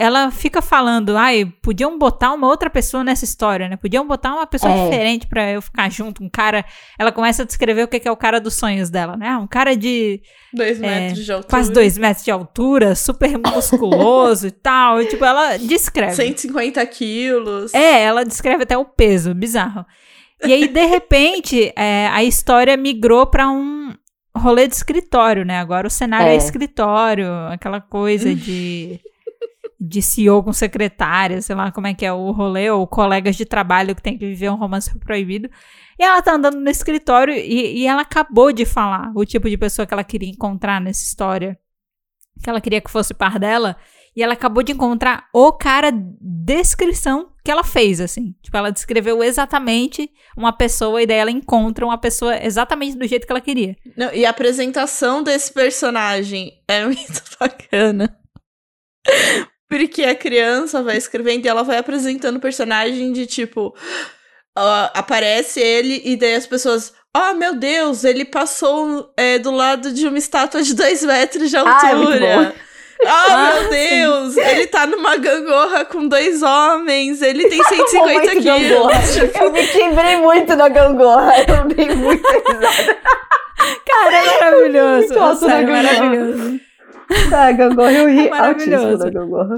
ela 0.00 0.30
fica 0.30 0.62
falando, 0.62 1.16
ai, 1.16 1.44
podiam 1.60 1.98
botar 1.98 2.32
uma 2.32 2.46
outra 2.46 2.70
pessoa 2.70 3.02
nessa 3.02 3.24
história, 3.24 3.68
né? 3.68 3.76
Podiam 3.76 4.06
botar 4.06 4.32
uma 4.32 4.46
pessoa 4.46 4.72
É. 4.72 4.84
diferente 4.84 5.26
pra 5.26 5.50
eu 5.50 5.60
ficar 5.60 5.90
junto, 5.90 6.22
um 6.22 6.30
cara. 6.30 6.64
Ela 6.96 7.10
começa 7.10 7.42
a 7.42 7.44
descrever 7.44 7.82
o 7.82 7.88
que 7.88 8.06
é 8.06 8.10
o 8.12 8.16
cara 8.16 8.40
dos 8.40 8.54
sonhos 8.54 8.90
dela, 8.90 9.16
né? 9.16 9.36
Um 9.36 9.48
cara 9.48 9.74
de 9.76 10.20
Dois 10.54 10.78
metros 10.78 11.24
de 11.24 11.32
altura. 11.32 11.50
quase 11.50 11.72
dois 11.72 11.98
metros 11.98 12.24
de 12.24 12.30
altura, 12.30 12.94
super 12.94 13.36
musculoso 13.38 14.46
e 14.46 14.52
tal. 14.52 15.02
E, 15.02 15.06
tipo, 15.06 15.24
ela 15.24 15.56
descreve. 15.56 16.14
150 16.14 16.86
quilos. 16.86 17.74
É, 17.74 18.02
ela 18.04 18.24
descreve 18.24 18.62
até 18.62 18.78
o 18.78 18.84
peso, 18.84 19.34
bizarro. 19.34 19.84
E 20.46 20.52
aí, 20.52 20.68
de 20.68 20.84
repente, 20.86 21.72
é, 21.76 22.06
a 22.08 22.22
história 22.22 22.76
migrou 22.76 23.26
pra 23.26 23.48
um 23.50 23.92
rolê 24.36 24.68
de 24.68 24.74
escritório, 24.74 25.44
né? 25.44 25.58
Agora 25.58 25.86
o 25.86 25.90
cenário 25.90 26.28
é, 26.28 26.34
É. 26.34 26.36
escritório, 26.36 27.26
aquela 27.50 27.80
coisa 27.80 28.32
de, 28.34 29.00
de 29.80 30.00
CEO 30.00 30.42
com 30.42 30.52
secretária, 30.52 31.42
sei 31.42 31.56
lá 31.56 31.72
como 31.72 31.88
é 31.88 31.94
que 31.94 32.06
é 32.06 32.12
o 32.12 32.30
rolê, 32.30 32.70
ou 32.70 32.86
colegas 32.86 33.34
de 33.36 33.44
trabalho 33.44 33.96
que 33.96 34.02
tem 34.02 34.16
que 34.16 34.26
viver 34.26 34.48
um 34.50 34.54
romance 34.56 34.96
proibido. 35.00 35.50
E 35.98 36.04
ela 36.04 36.22
tá 36.22 36.34
andando 36.34 36.60
no 36.60 36.70
escritório 36.70 37.34
e, 37.34 37.80
e 37.80 37.86
ela 37.86 38.02
acabou 38.02 38.52
de 38.52 38.64
falar 38.64 39.10
o 39.16 39.24
tipo 39.24 39.50
de 39.50 39.58
pessoa 39.58 39.86
que 39.86 39.92
ela 39.92 40.04
queria 40.04 40.30
encontrar 40.30 40.80
nessa 40.80 41.02
história. 41.04 41.58
Que 42.40 42.48
ela 42.48 42.60
queria 42.60 42.80
que 42.80 42.90
fosse 42.90 43.12
par 43.12 43.40
dela. 43.40 43.76
E 44.18 44.22
ela 44.22 44.32
acabou 44.32 44.64
de 44.64 44.72
encontrar 44.72 45.28
o 45.32 45.52
cara 45.52 45.92
descrição 45.94 47.30
que 47.44 47.52
ela 47.52 47.62
fez, 47.62 48.00
assim. 48.00 48.34
Tipo, 48.42 48.56
ela 48.56 48.72
descreveu 48.72 49.22
exatamente 49.22 50.10
uma 50.36 50.52
pessoa 50.52 51.00
e 51.00 51.06
daí 51.06 51.18
ela 51.18 51.30
encontra 51.30 51.84
uma 51.86 51.96
pessoa 51.96 52.36
exatamente 52.44 52.98
do 52.98 53.06
jeito 53.06 53.24
que 53.24 53.32
ela 53.32 53.40
queria. 53.40 53.76
Não, 53.96 54.12
e 54.12 54.26
a 54.26 54.30
apresentação 54.30 55.22
desse 55.22 55.52
personagem 55.52 56.50
é 56.66 56.82
muito 56.84 57.22
bacana. 57.38 58.18
Porque 59.68 60.02
a 60.02 60.16
criança 60.16 60.82
vai 60.82 60.96
escrevendo 60.96 61.46
e 61.46 61.48
ela 61.48 61.62
vai 61.62 61.78
apresentando 61.78 62.38
o 62.38 62.40
personagem 62.40 63.12
de 63.12 63.24
tipo. 63.24 63.72
ó, 64.58 64.90
aparece 64.94 65.60
ele 65.60 66.02
e 66.04 66.16
daí 66.16 66.34
as 66.34 66.46
pessoas. 66.48 66.92
Oh, 67.16 67.34
meu 67.34 67.54
Deus, 67.54 68.02
ele 68.02 68.24
passou 68.24 69.12
é, 69.16 69.38
do 69.38 69.52
lado 69.52 69.92
de 69.92 70.08
uma 70.08 70.18
estátua 70.18 70.60
de 70.60 70.74
dois 70.74 71.04
metros 71.04 71.50
de 71.50 71.56
Ah, 71.56 71.60
é 71.60 71.92
altura. 71.92 72.54
Ah, 73.06 73.52
meu 73.52 73.54
Deus! 73.54 73.57
Ele 74.50 74.66
tá 74.66 74.86
numa 74.86 75.16
gangorra 75.16 75.84
com 75.84 76.06
dois 76.08 76.42
homens, 76.42 77.22
ele 77.22 77.48
tem 77.48 77.62
150 77.64 77.98
Momento 77.98 78.42
gangorra. 78.44 79.00
quilos. 79.02 79.34
Eu 79.40 79.52
me 79.52 79.66
quebrei 79.66 80.16
muito 80.16 80.56
na 80.56 80.68
gangorra. 80.68 81.32
Eu 81.40 81.64
dei 81.68 81.94
muita 81.94 82.28
risada. 82.32 82.98
Cara, 83.86 84.16
é 84.16 84.40
maravilhoso. 84.40 85.08
Sério, 85.08 85.48
na 85.48 85.62
gangorra. 85.62 85.82
maravilhoso. 85.82 86.60
A 87.34 87.52
gangorra 87.52 87.92
eu 87.92 88.08
ri 88.08 88.28
Maravilhoso. 88.30 88.84
altíssimo 88.86 89.04
na 89.04 89.10
gangorra. 89.10 89.56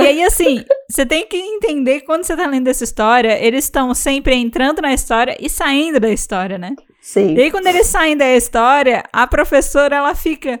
E 0.00 0.06
aí, 0.06 0.22
assim, 0.24 0.64
você 0.90 1.06
tem 1.06 1.26
que 1.26 1.36
entender 1.36 2.00
que 2.00 2.06
quando 2.06 2.24
você 2.24 2.36
tá 2.36 2.46
lendo 2.46 2.68
essa 2.68 2.84
história, 2.84 3.38
eles 3.42 3.64
estão 3.64 3.94
sempre 3.94 4.34
entrando 4.34 4.82
na 4.82 4.92
história 4.92 5.36
e 5.40 5.48
saindo 5.48 5.98
da 6.00 6.10
história, 6.10 6.58
né? 6.58 6.74
Sim. 7.00 7.34
E 7.34 7.40
aí, 7.42 7.50
quando 7.50 7.66
eles 7.66 7.86
saem 7.86 8.16
da 8.16 8.28
história, 8.34 9.02
a 9.12 9.26
professora, 9.26 9.96
ela 9.96 10.14
fica... 10.14 10.60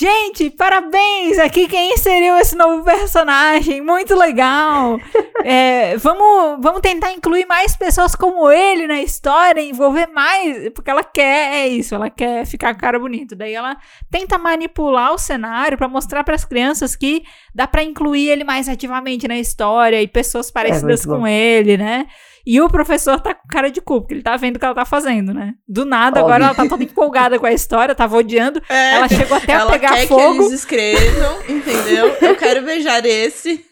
Gente, 0.00 0.48
parabéns! 0.50 1.40
Aqui 1.40 1.66
quem 1.66 1.92
inseriu 1.94 2.38
esse 2.38 2.54
novo 2.54 2.84
personagem, 2.84 3.80
muito 3.80 4.14
legal! 4.14 4.96
É, 5.44 5.96
vamos, 5.98 6.60
vamos 6.60 6.80
tentar 6.80 7.12
incluir 7.12 7.46
mais 7.46 7.76
pessoas 7.76 8.16
como 8.16 8.50
ele 8.50 8.88
na 8.88 9.00
história, 9.00 9.60
envolver 9.60 10.08
mais, 10.08 10.68
porque 10.70 10.90
ela 10.90 11.04
quer, 11.04 11.54
é 11.54 11.68
isso, 11.68 11.94
ela 11.94 12.10
quer 12.10 12.44
ficar 12.44 12.74
com 12.74 12.78
a 12.78 12.80
cara 12.80 12.98
bonito. 12.98 13.36
Daí 13.36 13.54
ela 13.54 13.76
tenta 14.10 14.36
manipular 14.36 15.14
o 15.14 15.18
cenário 15.18 15.78
pra 15.78 15.86
mostrar 15.86 16.24
pras 16.24 16.44
crianças 16.44 16.96
que 16.96 17.22
dá 17.54 17.68
pra 17.68 17.84
incluir 17.84 18.28
ele 18.28 18.42
mais 18.42 18.68
ativamente 18.68 19.28
na 19.28 19.38
história 19.38 20.02
e 20.02 20.08
pessoas 20.08 20.50
parecidas 20.50 21.06
muito 21.06 21.14
bom. 21.14 21.20
com 21.20 21.26
ele, 21.28 21.76
né? 21.76 22.06
E 22.50 22.60
o 22.62 22.68
professor 22.68 23.20
tá 23.20 23.34
com 23.34 23.46
cara 23.46 23.70
de 23.70 23.78
cu, 23.80 24.00
porque 24.00 24.14
ele 24.14 24.22
tá 24.22 24.34
vendo 24.36 24.56
o 24.56 24.58
que 24.58 24.64
ela 24.64 24.74
tá 24.74 24.86
fazendo, 24.86 25.34
né? 25.34 25.52
Do 25.68 25.84
nada, 25.84 26.18
agora 26.20 26.44
ela 26.44 26.52
Óbvio. 26.52 26.64
tá 26.64 26.68
toda 26.70 26.82
empolgada 26.82 27.38
com 27.38 27.44
a 27.44 27.52
história, 27.52 27.94
tava 27.94 28.16
odiando. 28.16 28.62
É, 28.70 28.94
Ela 28.94 29.06
chegou 29.08 29.36
até 29.36 29.52
a 29.54 29.66
pegar 29.66 29.92
quer 29.92 30.06
fogo. 30.08 30.32
que 30.32 30.38
eles 30.44 30.52
escrevam, 30.52 31.42
entendeu? 31.46 32.16
Eu 32.22 32.34
quero 32.36 32.64
beijar 32.64 33.04
esse. 33.04 33.62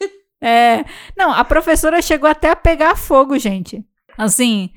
É. 0.42 0.84
Não, 1.16 1.32
a 1.32 1.42
professora 1.42 2.02
chegou 2.02 2.28
até 2.28 2.50
a 2.50 2.56
pegar 2.56 2.96
fogo, 2.96 3.38
gente. 3.38 3.82
Assim, 4.18 4.68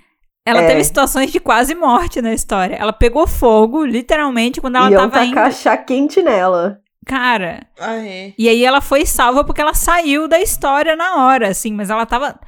ela 0.46 0.62
É. 0.62 0.68
teve 0.68 0.84
situações 0.86 1.30
de 1.30 1.40
quase 1.42 1.76
morte 1.76 2.22
na 2.22 2.34
história. 2.34 2.76
Ela 2.76 2.94
pegou 2.94 3.28
fogo, 3.28 3.84
literalmente, 3.84 4.62
quando 4.62 4.78
ela 4.78 4.90
Iam 4.90 5.10
tava 5.10 5.26
indo. 5.26 5.36
tacar 5.36 5.52
chá 5.52 5.76
quente 5.76 6.24
nela. 6.24 6.80
Cara. 7.06 7.68
Ah, 7.78 7.96
é. 7.98 8.34
E 8.38 8.48
aí 8.48 8.64
ela 8.64 8.80
foi 8.80 9.06
salva 9.06 9.44
porque 9.44 9.60
ela 9.62 9.74
saiu 9.74 10.26
da 10.28 10.40
história 10.40 10.96
na 10.96 11.26
hora, 11.26 11.50
assim, 11.50 11.74
mas 11.74 11.90
ela 11.90 12.06
tava 12.06 12.40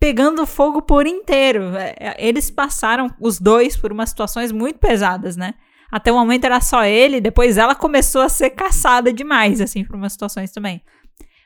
pegando 0.00 0.46
fogo 0.46 0.82
por 0.82 1.06
inteiro. 1.06 1.74
É, 1.76 1.94
é, 1.98 2.16
Eles 2.18 2.50
passaram, 2.50 3.10
os 3.20 3.40
dois, 3.40 3.76
por 3.76 3.92
umas 3.92 4.10
situações 4.10 4.52
muito 4.52 4.78
pesadas, 4.78 5.36
né? 5.36 5.54
Até 5.90 6.10
o 6.10 6.16
momento 6.16 6.44
era 6.44 6.60
só 6.60 6.84
ele, 6.84 7.20
depois 7.20 7.56
ela 7.56 7.74
começou 7.74 8.22
a 8.22 8.28
ser 8.28 8.50
caçada 8.50 9.12
demais, 9.12 9.60
assim, 9.60 9.84
por 9.84 9.96
umas 9.96 10.12
situações 10.12 10.50
também. 10.50 10.82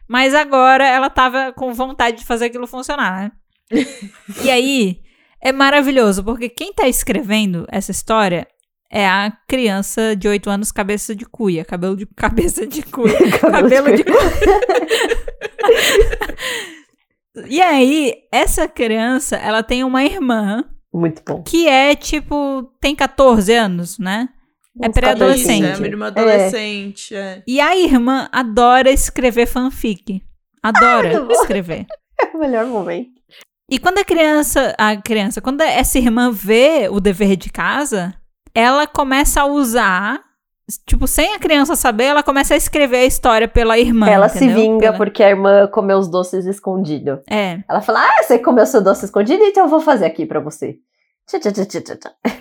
Mas 0.08 0.34
agora 0.34 0.86
ela 0.86 1.10
tava 1.10 1.52
com 1.52 1.72
vontade 1.72 2.18
de 2.18 2.24
fazer 2.24 2.46
aquilo 2.46 2.66
funcionar, 2.66 3.22
né? 3.22 3.32
e 4.42 4.50
aí, 4.50 5.00
é 5.40 5.52
maravilhoso, 5.52 6.24
porque 6.24 6.48
quem 6.48 6.72
tá 6.72 6.88
escrevendo 6.88 7.66
essa 7.70 7.90
história 7.90 8.48
é 8.90 9.06
a 9.06 9.32
criança 9.46 10.16
de 10.16 10.26
8 10.26 10.50
anos, 10.50 10.72
cabeça 10.72 11.14
de 11.14 11.24
cuia. 11.24 11.64
Cabelo 11.64 11.96
de 11.96 12.06
cabeça 12.16 12.66
de 12.66 12.82
cuia. 12.82 13.16
cabelo 13.38 13.94
de 13.94 14.04
E 17.48 17.60
aí, 17.60 18.14
essa 18.32 18.66
criança, 18.66 19.36
ela 19.36 19.62
tem 19.62 19.84
uma 19.84 20.04
irmã 20.04 20.64
Muito 20.92 21.22
bom. 21.24 21.42
que 21.42 21.68
é 21.68 21.94
tipo, 21.94 22.72
tem 22.80 22.94
14 22.94 23.52
anos, 23.54 23.98
né? 23.98 24.28
É 24.80 24.88
pré-adolescente. 24.88 25.64
É 25.66 25.76
minha 25.76 25.88
irmã 25.88 26.06
adolescente. 26.06 27.14
É. 27.14 27.42
E 27.46 27.60
a 27.60 27.76
irmã 27.76 28.28
adora 28.32 28.90
escrever 28.90 29.46
fanfic. 29.46 30.22
Adora 30.62 31.20
não. 31.20 31.30
escrever. 31.30 31.86
É 32.22 32.36
o 32.36 32.38
melhor 32.38 32.66
momento. 32.66 33.12
E 33.70 33.78
quando 33.78 33.96
a 33.96 34.04
criança, 34.04 34.74
a 34.76 34.94
criança, 34.94 35.40
quando 35.40 35.62
essa 35.62 35.96
irmã 35.96 36.30
vê 36.30 36.86
o 36.90 37.00
dever 37.00 37.34
de 37.34 37.48
casa, 37.48 38.14
ela 38.54 38.86
começa 38.86 39.40
a 39.40 39.46
usar, 39.46 40.20
tipo, 40.86 41.06
sem 41.06 41.34
a 41.34 41.38
criança 41.38 41.74
saber, 41.76 42.04
ela 42.04 42.22
começa 42.22 42.54
a 42.54 42.56
escrever 42.56 42.98
a 42.98 43.04
história 43.06 43.48
pela 43.48 43.78
irmã. 43.78 44.08
Ela 44.08 44.28
se 44.28 44.38
entendeu? 44.38 44.56
vinga 44.56 44.78
Pela- 44.80 44.96
porque 44.96 45.22
a 45.22 45.28
irmã 45.30 45.66
comeu 45.68 45.98
os 45.98 46.08
doces 46.08 46.46
escondido. 46.46 47.20
É. 47.30 47.60
Ela 47.68 47.80
fala: 47.80 48.00
Ah, 48.00 48.22
você 48.22 48.38
comeu 48.38 48.66
seu 48.66 48.82
doce 48.82 49.04
escondido, 49.04 49.42
então 49.44 49.64
eu 49.64 49.70
vou 49.70 49.80
fazer 49.80 50.06
aqui 50.06 50.26
pra 50.26 50.40
você. 50.40 50.76
Tchá, 51.28 51.38
tchá, 51.38 51.52
tchá, 51.52 51.64
tchá, 51.66 51.80
tchá, 51.80 51.96
tchá. 51.96 52.36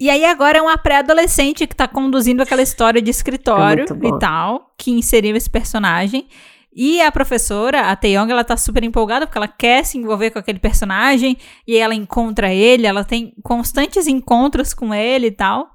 E 0.00 0.10
aí 0.10 0.24
agora 0.24 0.58
é 0.58 0.62
uma 0.62 0.76
pré-adolescente 0.76 1.64
que 1.66 1.76
tá 1.76 1.86
conduzindo 1.86 2.42
aquela 2.42 2.62
história 2.62 3.00
de 3.00 3.10
escritório 3.10 3.84
É 3.84 4.06
e 4.08 4.18
tal, 4.18 4.72
que 4.76 4.90
inseriu 4.90 5.36
esse 5.36 5.48
personagem. 5.48 6.26
E 6.74 7.02
a 7.02 7.12
professora, 7.12 7.82
a 7.82 7.94
Taeyong, 7.94 8.32
ela 8.32 8.42
tá 8.42 8.56
super 8.56 8.82
empolgada 8.82 9.26
porque 9.26 9.36
ela 9.38 9.46
quer 9.46 9.84
se 9.84 9.98
envolver 9.98 10.30
com 10.30 10.38
aquele 10.38 10.58
personagem 10.58 11.36
e 11.68 11.74
aí 11.74 11.80
ela 11.80 11.94
encontra 11.94 12.52
ele, 12.52 12.86
ela 12.86 13.04
tem 13.04 13.34
constantes 13.42 14.06
encontros 14.06 14.72
com 14.72 14.94
ele 14.94 15.26
e 15.26 15.30
tal. 15.30 15.68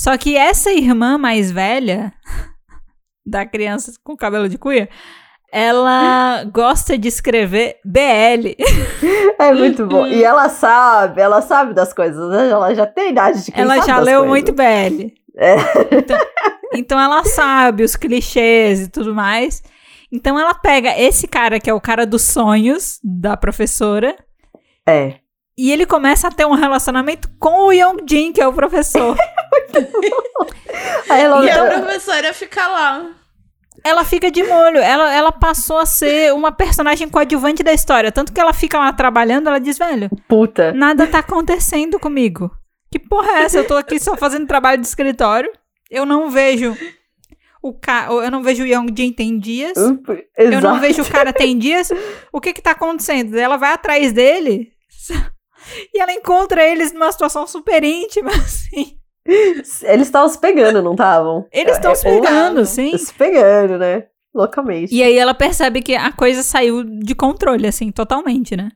Só 0.00 0.16
que 0.16 0.34
essa 0.34 0.72
irmã 0.72 1.18
mais 1.18 1.52
velha 1.52 2.10
da 3.26 3.44
criança 3.44 3.92
com 4.02 4.16
cabelo 4.16 4.48
de 4.48 4.56
cuia, 4.56 4.88
ela 5.52 6.42
gosta 6.44 6.96
de 6.96 7.06
escrever 7.06 7.76
BL. 7.84 8.56
É 9.38 9.52
muito 9.52 9.86
bom. 9.86 10.06
E 10.06 10.24
ela 10.24 10.48
sabe, 10.48 11.20
ela 11.20 11.42
sabe 11.42 11.74
das 11.74 11.92
coisas, 11.92 12.30
né? 12.30 12.48
Ela 12.48 12.74
já 12.74 12.86
tem 12.86 13.10
idade 13.10 13.44
de 13.44 13.52
quem 13.52 13.62
Ela 13.62 13.80
já 13.80 13.98
leu 13.98 14.20
coisas. 14.20 14.28
muito 14.28 14.52
BL. 14.52 15.12
É. 15.36 15.56
Então, 15.98 16.18
então 16.74 17.00
ela 17.00 17.22
sabe 17.24 17.82
os 17.82 17.94
clichês 17.94 18.80
e 18.80 18.88
tudo 18.88 19.14
mais. 19.14 19.62
Então 20.10 20.38
ela 20.38 20.54
pega 20.54 20.98
esse 20.98 21.28
cara 21.28 21.60
que 21.60 21.68
é 21.68 21.74
o 21.74 21.80
cara 21.80 22.06
dos 22.06 22.22
sonhos 22.22 22.98
da 23.04 23.36
professora 23.36 24.16
É. 24.86 25.16
e 25.58 25.70
ele 25.70 25.84
começa 25.86 26.28
a 26.28 26.30
ter 26.30 26.46
um 26.46 26.54
relacionamento 26.54 27.28
com 27.38 27.66
o 27.66 27.72
Young 27.72 27.98
Jin, 28.08 28.32
que 28.32 28.40
é 28.40 28.46
o 28.46 28.52
professor. 28.52 29.16
Aí 31.08 31.22
ela, 31.22 31.44
E 31.44 31.50
a 31.50 31.66
professora 31.80 32.32
fica 32.32 32.66
lá. 32.66 33.10
ela 33.84 34.04
fica 34.04 34.30
de 34.30 34.42
molho. 34.42 34.78
Ela, 34.78 35.12
ela 35.12 35.32
passou 35.32 35.78
a 35.78 35.86
ser 35.86 36.32
uma 36.32 36.52
personagem 36.52 37.08
coadjuvante 37.08 37.62
da 37.62 37.72
história. 37.72 38.12
Tanto 38.12 38.32
que 38.32 38.40
ela 38.40 38.52
fica 38.52 38.78
lá 38.78 38.92
trabalhando, 38.92 39.48
ela 39.48 39.58
diz, 39.58 39.76
velho, 39.78 40.08
puta. 40.28 40.72
nada 40.72 41.06
tá 41.06 41.18
acontecendo 41.18 41.98
comigo. 41.98 42.50
Que 42.90 42.98
porra 42.98 43.32
é 43.32 43.42
essa? 43.42 43.58
Eu 43.58 43.66
tô 43.66 43.76
aqui 43.76 44.00
só 44.00 44.16
fazendo 44.16 44.46
trabalho 44.46 44.80
de 44.80 44.86
escritório. 44.86 45.50
Eu 45.90 46.04
não 46.06 46.30
vejo 46.30 46.76
o 47.62 47.72
cara. 47.72 48.12
Eu 48.12 48.30
não 48.30 48.42
vejo 48.42 48.62
o 48.64 48.66
Young 48.66 48.88
Jin 48.96 49.12
tem 49.12 49.38
dias. 49.38 49.76
Exato. 49.76 50.18
Eu 50.36 50.60
não 50.60 50.80
vejo 50.80 51.02
o 51.02 51.10
cara 51.10 51.32
tem 51.32 51.56
dias. 51.58 51.90
O 52.32 52.40
que 52.40 52.52
que 52.52 52.62
tá 52.62 52.72
acontecendo? 52.72 53.36
Ela 53.36 53.56
vai 53.56 53.72
atrás 53.72 54.12
dele 54.12 54.72
e 55.94 56.00
ela 56.00 56.12
encontra 56.12 56.64
eles 56.64 56.92
numa 56.92 57.10
situação 57.12 57.46
super 57.46 57.82
íntima, 57.84 58.30
assim. 58.32 58.96
Eles 59.26 60.06
estavam 60.06 60.28
se 60.28 60.38
pegando, 60.40 60.82
não 60.82 60.92
estavam? 60.92 61.46
Eles 61.52 61.76
estão 61.76 61.94
se 61.94 62.06
É, 62.06 62.12
ou- 62.12 62.20
pegando, 62.20 62.64
sim. 62.66 62.96
Se 62.96 63.12
pegando, 63.12 63.78
né? 63.78 64.04
Loucamente. 64.34 64.94
E 64.94 65.02
aí 65.02 65.16
ela 65.18 65.34
percebe 65.34 65.82
que 65.82 65.94
a 65.94 66.12
coisa 66.12 66.42
saiu 66.42 66.82
de 66.84 67.14
controle, 67.14 67.66
assim, 67.66 67.90
totalmente, 67.90 68.56
né? 68.56 68.70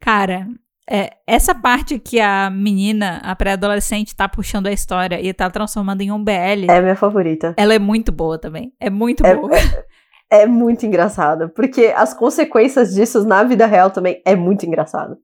Cara, 0.00 0.46
é, 0.90 1.10
essa 1.26 1.54
parte 1.54 1.98
que 1.98 2.20
a 2.20 2.50
menina, 2.50 3.20
a 3.22 3.34
pré-adolescente, 3.34 4.14
tá 4.14 4.28
puxando 4.28 4.66
a 4.66 4.72
história 4.72 5.20
e 5.20 5.32
tá 5.32 5.48
transformando 5.50 6.00
em 6.02 6.10
um 6.12 6.22
BL, 6.22 6.66
É 6.68 6.76
a 6.78 6.82
minha 6.82 6.96
favorita. 6.96 7.54
ela 7.56 7.74
é 7.74 7.78
muito 7.78 8.10
boa 8.12 8.38
também. 8.38 8.72
É 8.80 8.90
muito 8.90 9.24
É- 9.26 9.34
boa. 9.34 9.50
É 10.30 10.44
muito 10.46 10.84
engraçado. 10.84 11.48
Porque 11.48 11.86
as 11.96 12.12
consequências 12.12 12.92
disso 12.94 13.24
na 13.24 13.42
vida 13.44 13.64
real 13.64 13.90
também 13.90 14.20
é 14.26 14.36
muito 14.36 14.66
engraçado. 14.66 15.16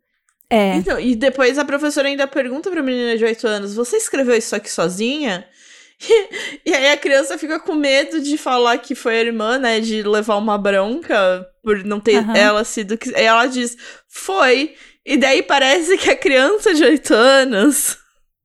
É. 0.51 0.77
Então, 0.77 1.01
e 1.01 1.17
depois 1.17 1.59
a 1.59 1.65
professora 1.65 2.07
ainda 2.09 2.27
pergunta 2.27 2.71
pra 2.71 2.83
menina 2.83 3.17
de 3.17 3.25
8 3.25 3.47
anos: 3.47 3.75
Você 3.75 3.97
escreveu 3.97 4.37
isso 4.37 4.55
aqui 4.55 4.71
sozinha? 4.71 5.47
E 6.67 6.75
aí 6.75 6.91
a 6.91 6.97
criança 6.97 7.39
fica 7.39 7.59
com 7.61 7.75
medo 7.75 8.21
de 8.21 8.37
falar 8.37 8.77
que 8.79 8.95
foi 8.95 9.17
a 9.17 9.21
irmã, 9.23 9.59
né? 9.59 9.81
De 9.81 10.03
levar 10.03 10.37
uma 10.37 10.59
bronca 10.59 11.47
por 11.63 11.85
não 11.85 12.01
ter 12.01 12.17
Aham. 12.19 12.37
ela 12.37 12.65
sido. 12.65 12.99
que- 12.99 13.15
Aí 13.15 13.25
ela 13.25 13.47
diz: 13.47 13.77
Foi. 14.09 14.75
E 15.07 15.17
daí 15.17 15.43
parece 15.43 15.97
que 15.97 16.11
a 16.11 16.17
criança 16.17 16.75
de 16.75 16.83
8 16.85 17.15
anos 17.15 17.97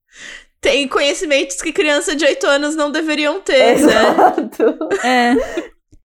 tem 0.61 0.87
conhecimentos 0.87 1.61
que 1.61 1.71
criança 1.73 2.15
de 2.15 2.23
8 2.23 2.45
anos 2.45 2.75
não 2.75 2.91
deveriam 2.91 3.41
ter, 3.41 3.79
né? 3.79 3.93
Exato. 3.93 4.77
É. 5.03 5.35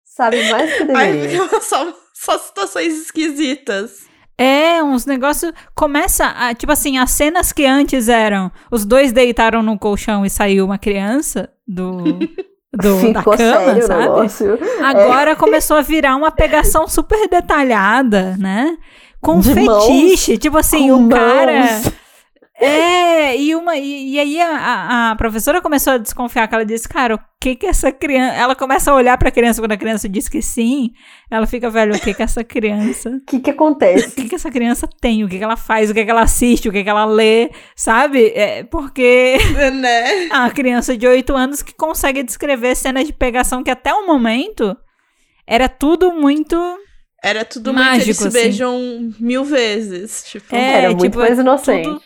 Sabe 0.04 0.48
mais 0.50 0.72
que 0.74 0.82
Aí 0.92 1.12
deveria. 1.12 1.42
fica 1.42 1.60
só, 1.60 1.92
só 2.14 2.38
situações 2.38 2.94
esquisitas. 3.02 4.00
É, 4.42 4.82
uns 4.82 5.06
negócios. 5.06 5.52
Começa 5.74 6.26
a. 6.26 6.54
Tipo 6.54 6.72
assim, 6.72 6.98
as 6.98 7.10
cenas 7.10 7.52
que 7.52 7.64
antes 7.64 8.08
eram. 8.08 8.50
Os 8.70 8.84
dois 8.84 9.12
deitaram 9.12 9.62
no 9.62 9.78
colchão 9.78 10.24
e 10.24 10.30
saiu 10.30 10.64
uma 10.64 10.78
criança 10.78 11.48
do. 11.66 12.02
do 12.74 12.98
Ficou 12.98 13.36
da 13.36 13.36
cama, 13.36 13.82
sabe? 13.82 14.00
negócio. 14.02 14.58
Agora 14.82 15.36
começou 15.36 15.76
a 15.76 15.82
virar 15.82 16.16
uma 16.16 16.30
pegação 16.30 16.88
super 16.88 17.28
detalhada, 17.28 18.36
né? 18.38 18.76
Com 19.20 19.38
De 19.38 19.54
mãos, 19.54 19.84
fetiche. 19.84 20.38
tipo 20.38 20.58
assim, 20.58 20.90
o 20.90 21.08
cara. 21.08 21.80
É, 22.64 23.36
e, 23.36 23.54
uma, 23.54 23.76
e, 23.76 24.12
e 24.14 24.20
aí 24.20 24.40
a, 24.40 25.10
a, 25.10 25.16
professora 25.16 25.60
começou 25.60 25.94
a 25.94 25.98
desconfiar, 25.98 26.46
que 26.46 26.54
ela 26.54 26.64
disse, 26.64 26.88
cara, 26.88 27.16
o 27.16 27.20
que 27.40 27.56
que 27.56 27.66
essa 27.66 27.90
criança... 27.90 28.34
Ela 28.34 28.54
começa 28.54 28.90
a 28.90 28.94
olhar 28.94 29.18
pra 29.18 29.30
criança, 29.30 29.60
quando 29.60 29.72
a 29.72 29.76
criança 29.76 30.08
diz 30.08 30.28
que 30.28 30.40
sim, 30.40 30.90
ela 31.30 31.46
fica, 31.46 31.68
velho, 31.68 31.94
o 31.94 32.00
que 32.00 32.14
que 32.14 32.22
essa 32.22 32.44
criança... 32.44 33.10
O 33.10 33.20
que 33.26 33.40
que 33.40 33.50
acontece? 33.50 34.08
O 34.08 34.10
que 34.12 34.28
que 34.28 34.34
essa 34.34 34.50
criança 34.50 34.88
tem, 35.00 35.24
o 35.24 35.28
que 35.28 35.38
que 35.38 35.44
ela 35.44 35.56
faz, 35.56 35.90
o 35.90 35.94
que 35.94 36.04
que 36.04 36.10
ela 36.10 36.22
assiste, 36.22 36.68
o 36.68 36.72
que 36.72 36.84
que 36.84 36.90
ela 36.90 37.04
lê, 37.04 37.50
sabe? 37.74 38.32
É, 38.34 38.62
porque... 38.64 39.38
né? 39.74 40.28
A 40.30 40.50
criança 40.50 40.96
de 40.96 41.06
8 41.06 41.34
anos 41.34 41.62
que 41.62 41.74
consegue 41.74 42.22
descrever 42.22 42.74
cenas 42.76 43.06
de 43.06 43.12
pegação 43.12 43.62
que 43.62 43.70
até 43.70 43.92
o 43.92 44.06
momento 44.06 44.76
era 45.46 45.68
tudo 45.68 46.12
muito 46.12 46.56
era 47.22 47.44
tudo 47.44 47.72
Mágico, 47.72 47.94
muito. 47.94 48.04
Eles 48.04 48.16
se 48.16 48.26
assim. 48.26 48.38
beijam 48.40 49.12
mil 49.20 49.44
vezes. 49.44 50.24
Tipo, 50.24 50.56
É, 50.56 50.78
Era 50.78 50.88
muito 50.88 51.02
tipo, 51.02 51.18
mais 51.18 51.38
é 51.38 51.40
inocente. 51.40 51.84
tudo- 51.84 52.02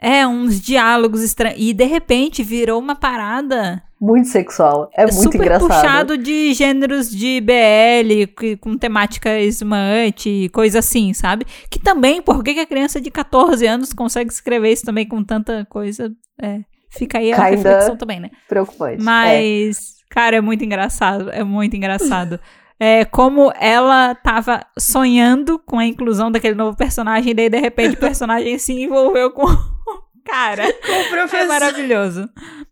É, 0.00 0.26
uns 0.26 0.60
diálogos 0.60 1.22
estranhos. 1.22 1.58
E 1.58 1.72
de 1.72 1.84
repente 1.84 2.42
virou 2.42 2.78
uma 2.78 2.94
parada 2.94 3.82
Muito 4.00 4.28
sexual. 4.28 4.90
É 4.94 5.02
muito 5.04 5.14
super 5.14 5.38
engraçado. 5.38 5.68
puxado 5.68 6.18
de 6.18 6.52
gêneros 6.52 7.10
de 7.10 7.40
BL, 7.40 8.58
com 8.60 8.76
temática 8.76 9.40
smut 9.40 10.28
e 10.28 10.48
coisa 10.50 10.80
assim, 10.80 11.14
sabe? 11.14 11.46
Que 11.70 11.78
também, 11.78 12.20
por 12.20 12.42
que 12.42 12.50
a 12.60 12.66
criança 12.66 13.00
de 13.00 13.10
14 13.10 13.66
anos 13.66 13.92
consegue 13.92 14.30
escrever 14.30 14.72
isso 14.72 14.84
também 14.84 15.08
com 15.08 15.24
tanta 15.24 15.64
coisa? 15.70 16.12
É, 16.42 16.60
fica 16.90 17.18
aí 17.18 17.32
a 17.32 17.36
Kinda 17.36 17.48
reflexão 17.48 17.96
também, 17.96 18.20
né? 18.20 18.30
Preocupante. 18.48 19.00
É. 19.00 19.02
Mas, 19.02 19.94
cara, 20.10 20.36
é 20.36 20.40
muito 20.40 20.64
engraçado. 20.64 21.30
É 21.30 21.42
muito 21.42 21.74
engraçado. 21.74 22.38
É 22.78 23.04
como 23.04 23.52
ela 23.58 24.14
tava 24.16 24.66
sonhando 24.78 25.58
com 25.60 25.78
a 25.78 25.86
inclusão 25.86 26.30
daquele 26.30 26.56
novo 26.56 26.76
personagem, 26.76 27.30
e 27.30 27.34
daí 27.34 27.48
de 27.48 27.58
repente 27.58 27.94
o 27.94 28.00
personagem 28.00 28.58
se 28.58 28.72
envolveu 28.72 29.30
com. 29.30 29.46
Cara, 30.24 30.64
o 30.88 30.92
é 30.92 31.08
professor. 31.10 31.46
maravilhoso. 31.48 32.28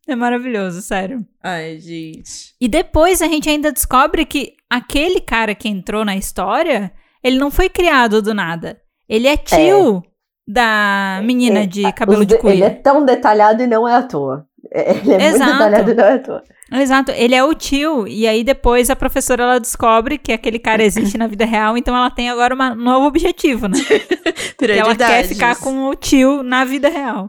É 0.08 0.16
maravilhoso, 0.16 0.80
sério. 0.82 1.24
Ai, 1.42 1.78
gente. 1.78 2.54
E 2.60 2.66
depois 2.68 3.20
a 3.22 3.26
gente 3.28 3.48
ainda 3.48 3.70
descobre 3.70 4.24
que 4.24 4.54
aquele 4.70 5.20
cara 5.20 5.54
que 5.54 5.68
entrou 5.68 6.04
na 6.04 6.16
história, 6.16 6.92
ele 7.22 7.38
não 7.38 7.50
foi 7.50 7.68
criado 7.68 8.20
do 8.22 8.34
nada. 8.34 8.80
Ele 9.08 9.28
é 9.28 9.36
tio 9.36 10.02
da 10.48 11.20
menina 11.24 11.60
É, 11.60 11.66
de 11.66 11.92
cabelo 11.92 12.24
de 12.26 12.36
de- 12.38 12.46
Ele 12.48 12.64
é 12.64 12.70
tão 12.70 13.04
detalhado 13.04 13.62
e 13.62 13.66
não 13.66 13.86
é 13.86 13.94
à 13.94 14.02
toa. 14.02 14.46
É, 14.70 14.90
Ele 15.02 15.12
é 15.22 15.26
Exato. 15.28 15.44
muito 15.44 15.58
detalhado 15.58 15.94
não 15.94 16.04
é 16.04 16.12
à 16.14 16.18
toa. 16.18 16.44
Exato, 16.74 17.10
ele 17.12 17.34
é 17.34 17.44
o 17.44 17.52
tio. 17.54 18.06
E 18.08 18.26
aí 18.26 18.42
depois 18.42 18.88
a 18.88 18.96
professora 18.96 19.42
ela 19.42 19.58
descobre 19.60 20.16
que 20.16 20.32
aquele 20.32 20.58
cara 20.58 20.82
existe 20.82 21.18
na 21.18 21.26
vida 21.26 21.44
real, 21.44 21.76
então 21.76 21.94
ela 21.94 22.10
tem 22.10 22.30
agora 22.30 22.54
uma- 22.54 22.72
um 22.72 22.76
novo 22.76 23.06
objetivo, 23.06 23.68
né? 23.68 23.76
Que 24.58 24.64
ela 24.72 24.94
quer 24.96 25.24
ficar 25.24 25.56
com 25.56 25.88
o 25.88 25.94
tio 25.94 26.42
na 26.42 26.64
vida 26.64 26.88
real. 26.88 27.28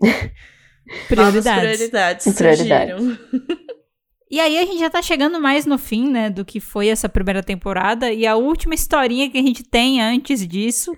Prioridades. 1.08 1.76
Prioridades. 1.76 2.34
prioridades. 2.34 2.94
Prioridades. 2.94 3.18
E 4.30 4.40
aí 4.40 4.58
a 4.58 4.62
gente 4.66 4.78
já 4.78 4.90
tá 4.90 5.00
chegando 5.02 5.40
mais 5.40 5.66
no 5.66 5.78
fim, 5.78 6.08
né, 6.10 6.28
do 6.30 6.44
que 6.44 6.60
foi 6.60 6.88
essa 6.88 7.08
primeira 7.08 7.42
temporada. 7.42 8.12
E 8.12 8.26
a 8.26 8.36
última 8.36 8.74
historinha 8.74 9.28
que 9.30 9.38
a 9.38 9.42
gente 9.42 9.62
tem 9.62 10.00
antes 10.02 10.46
disso 10.46 10.96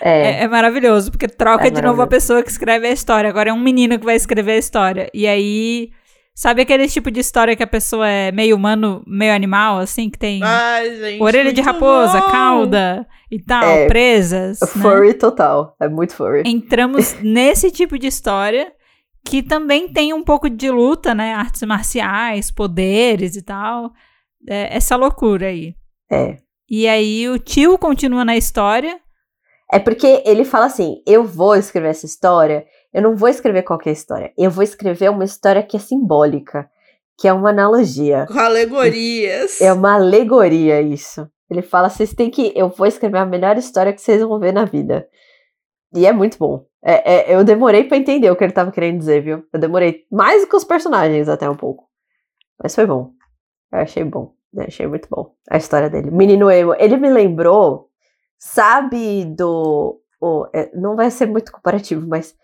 É, 0.00 0.20
é, 0.20 0.42
é 0.44 0.48
maravilhoso, 0.48 1.10
porque 1.10 1.28
troca 1.28 1.66
É 1.66 1.70
de 1.70 1.80
novo 1.82 2.02
a 2.02 2.06
pessoa 2.06 2.42
que 2.42 2.50
escreve 2.50 2.86
a 2.86 2.92
história. 2.92 3.28
Agora 3.30 3.50
é 3.50 3.52
um 3.52 3.60
menino 3.60 3.98
que 3.98 4.04
vai 4.04 4.16
escrever 4.16 4.52
a 4.52 4.58
história. 4.58 5.10
E 5.14 5.26
aí, 5.26 5.90
sabe 6.34 6.62
aquele 6.62 6.88
tipo 6.88 7.10
de 7.10 7.20
história 7.20 7.54
que 7.56 7.62
a 7.62 7.66
pessoa 7.66 8.08
é 8.08 8.32
meio 8.32 8.56
humano, 8.56 9.02
meio 9.06 9.32
animal, 9.34 9.78
assim, 9.78 10.10
que 10.10 10.18
tem 10.18 10.40
Ai, 10.42 10.96
gente. 10.96 11.22
orelha 11.22 11.52
de 11.52 11.60
raposa, 11.60 12.20
bom. 12.20 12.30
cauda 12.30 13.06
e 13.30 13.38
tal, 13.40 13.64
É, 13.64 13.86
presas. 13.86 14.60
né? 14.60 14.66
furry 14.82 15.14
total. 15.14 15.74
É 15.80 15.88
muito 15.88 16.14
furry. 16.14 16.42
Entramos 16.44 17.14
nesse 17.22 17.70
tipo 17.70 17.98
de 17.98 18.06
história 18.06 18.72
que 19.26 19.42
também 19.42 19.88
tem 19.88 20.12
um 20.12 20.22
pouco 20.22 20.50
de 20.50 20.70
luta, 20.70 21.14
né? 21.14 21.32
Artes 21.34 21.62
marciais, 21.62 22.50
poderes 22.50 23.36
e 23.36 23.42
tal. 23.42 23.90
É, 24.46 24.76
essa 24.76 24.96
loucura 24.96 25.46
aí. 25.46 25.74
É. 26.12 26.36
E 26.68 26.86
aí 26.86 27.26
o 27.28 27.38
tio 27.38 27.78
continua 27.78 28.22
na 28.24 28.36
história. 28.36 28.98
É 29.74 29.80
porque 29.80 30.22
ele 30.24 30.44
fala 30.44 30.66
assim: 30.66 31.02
eu 31.04 31.24
vou 31.24 31.56
escrever 31.56 31.88
essa 31.88 32.06
história, 32.06 32.64
eu 32.92 33.02
não 33.02 33.16
vou 33.16 33.28
escrever 33.28 33.62
qualquer 33.62 33.90
história. 33.90 34.32
Eu 34.38 34.48
vou 34.48 34.62
escrever 34.62 35.10
uma 35.10 35.24
história 35.24 35.64
que 35.64 35.76
é 35.76 35.80
simbólica, 35.80 36.70
que 37.18 37.26
é 37.26 37.32
uma 37.32 37.50
analogia. 37.50 38.24
Com 38.28 38.38
alegorias. 38.38 39.60
É 39.60 39.72
uma 39.72 39.94
alegoria 39.94 40.80
isso. 40.80 41.28
Ele 41.50 41.60
fala: 41.60 41.90
vocês 41.90 42.14
têm 42.14 42.30
que. 42.30 42.52
Eu 42.54 42.68
vou 42.68 42.86
escrever 42.86 43.18
a 43.18 43.26
melhor 43.26 43.58
história 43.58 43.92
que 43.92 44.00
vocês 44.00 44.22
vão 44.22 44.38
ver 44.38 44.52
na 44.52 44.64
vida. 44.64 45.08
E 45.92 46.06
é 46.06 46.12
muito 46.12 46.38
bom. 46.38 46.64
É, 46.84 47.32
é, 47.32 47.34
eu 47.34 47.42
demorei 47.42 47.82
pra 47.82 47.96
entender 47.96 48.30
o 48.30 48.36
que 48.36 48.44
ele 48.44 48.52
tava 48.52 48.70
querendo 48.70 48.98
dizer, 48.98 49.22
viu? 49.22 49.42
Eu 49.52 49.58
demorei 49.58 50.04
mais 50.08 50.42
do 50.42 50.48
que 50.48 50.56
os 50.56 50.64
personagens, 50.64 51.28
até 51.28 51.50
um 51.50 51.56
pouco. 51.56 51.88
Mas 52.62 52.76
foi 52.76 52.86
bom. 52.86 53.10
Eu 53.72 53.80
achei 53.80 54.04
bom. 54.04 54.34
Eu 54.54 54.62
achei 54.62 54.86
muito 54.86 55.08
bom 55.10 55.34
a 55.50 55.56
história 55.56 55.90
dele. 55.90 56.12
Menino 56.12 56.48
emo. 56.48 56.76
Ele 56.78 56.96
me 56.96 57.10
lembrou, 57.10 57.90
sabe, 58.44 59.24
do. 59.24 59.98
o- 60.20 60.46
é, 60.52 60.70
não 60.76 60.94
vai 60.94 61.10
ser 61.10 61.26
muito 61.26 61.50
comparativo, 61.50 62.06
mas. 62.06 62.34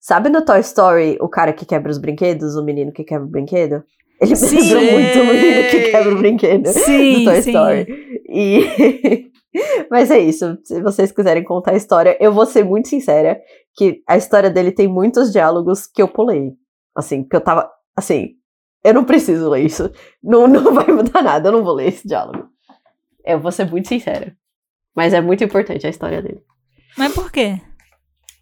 Sabe 0.00 0.28
no 0.28 0.44
Toy 0.44 0.60
Story 0.60 1.18
o 1.20 1.28
cara 1.28 1.52
que 1.52 1.66
quebra 1.66 1.90
os 1.90 1.98
brinquedos, 1.98 2.54
o 2.54 2.62
menino 2.62 2.92
que 2.92 3.02
quebra 3.02 3.26
o 3.26 3.30
brinquedo? 3.30 3.82
Ele 4.20 4.36
Sim. 4.36 4.56
lembrou 4.56 4.92
muito 4.92 5.18
o 5.20 5.26
menino 5.26 5.70
que 5.70 5.90
quebra 5.90 6.14
o 6.14 6.18
brinquedo 6.18 6.66
Sim, 6.68 7.18
do 7.18 7.24
Toy 7.24 7.42
sim. 7.42 7.50
Story. 7.50 7.86
E... 8.28 9.30
Mas 9.90 10.10
é 10.12 10.20
isso. 10.20 10.56
Se 10.62 10.80
vocês 10.80 11.10
quiserem 11.10 11.42
contar 11.42 11.72
a 11.72 11.76
história, 11.76 12.16
eu 12.20 12.32
vou 12.32 12.46
ser 12.46 12.64
muito 12.64 12.88
sincera 12.88 13.40
que 13.74 14.00
a 14.06 14.16
história 14.16 14.50
dele 14.50 14.70
tem 14.70 14.86
muitos 14.86 15.32
diálogos 15.32 15.86
que 15.86 16.00
eu 16.00 16.06
pulei. 16.06 16.52
Assim, 16.96 17.24
que 17.24 17.34
eu 17.34 17.40
tava. 17.40 17.68
Assim, 17.96 18.34
eu 18.84 18.94
não 18.94 19.04
preciso 19.04 19.48
ler 19.50 19.64
isso. 19.64 19.90
Não, 20.22 20.46
não 20.48 20.72
vai 20.74 20.86
mudar 20.86 21.22
nada, 21.22 21.48
eu 21.48 21.52
não 21.52 21.64
vou 21.64 21.74
ler 21.74 21.88
esse 21.88 22.06
diálogo. 22.06 22.48
Eu 23.24 23.40
vou 23.40 23.50
ser 23.50 23.68
muito 23.68 23.88
sincera. 23.88 24.36
Mas 24.94 25.12
é 25.14 25.20
muito 25.20 25.44
importante 25.44 25.86
a 25.86 25.90
história 25.90 26.20
dele. 26.22 26.40
Mas 26.96 27.14
por 27.14 27.30
quê? 27.30 27.60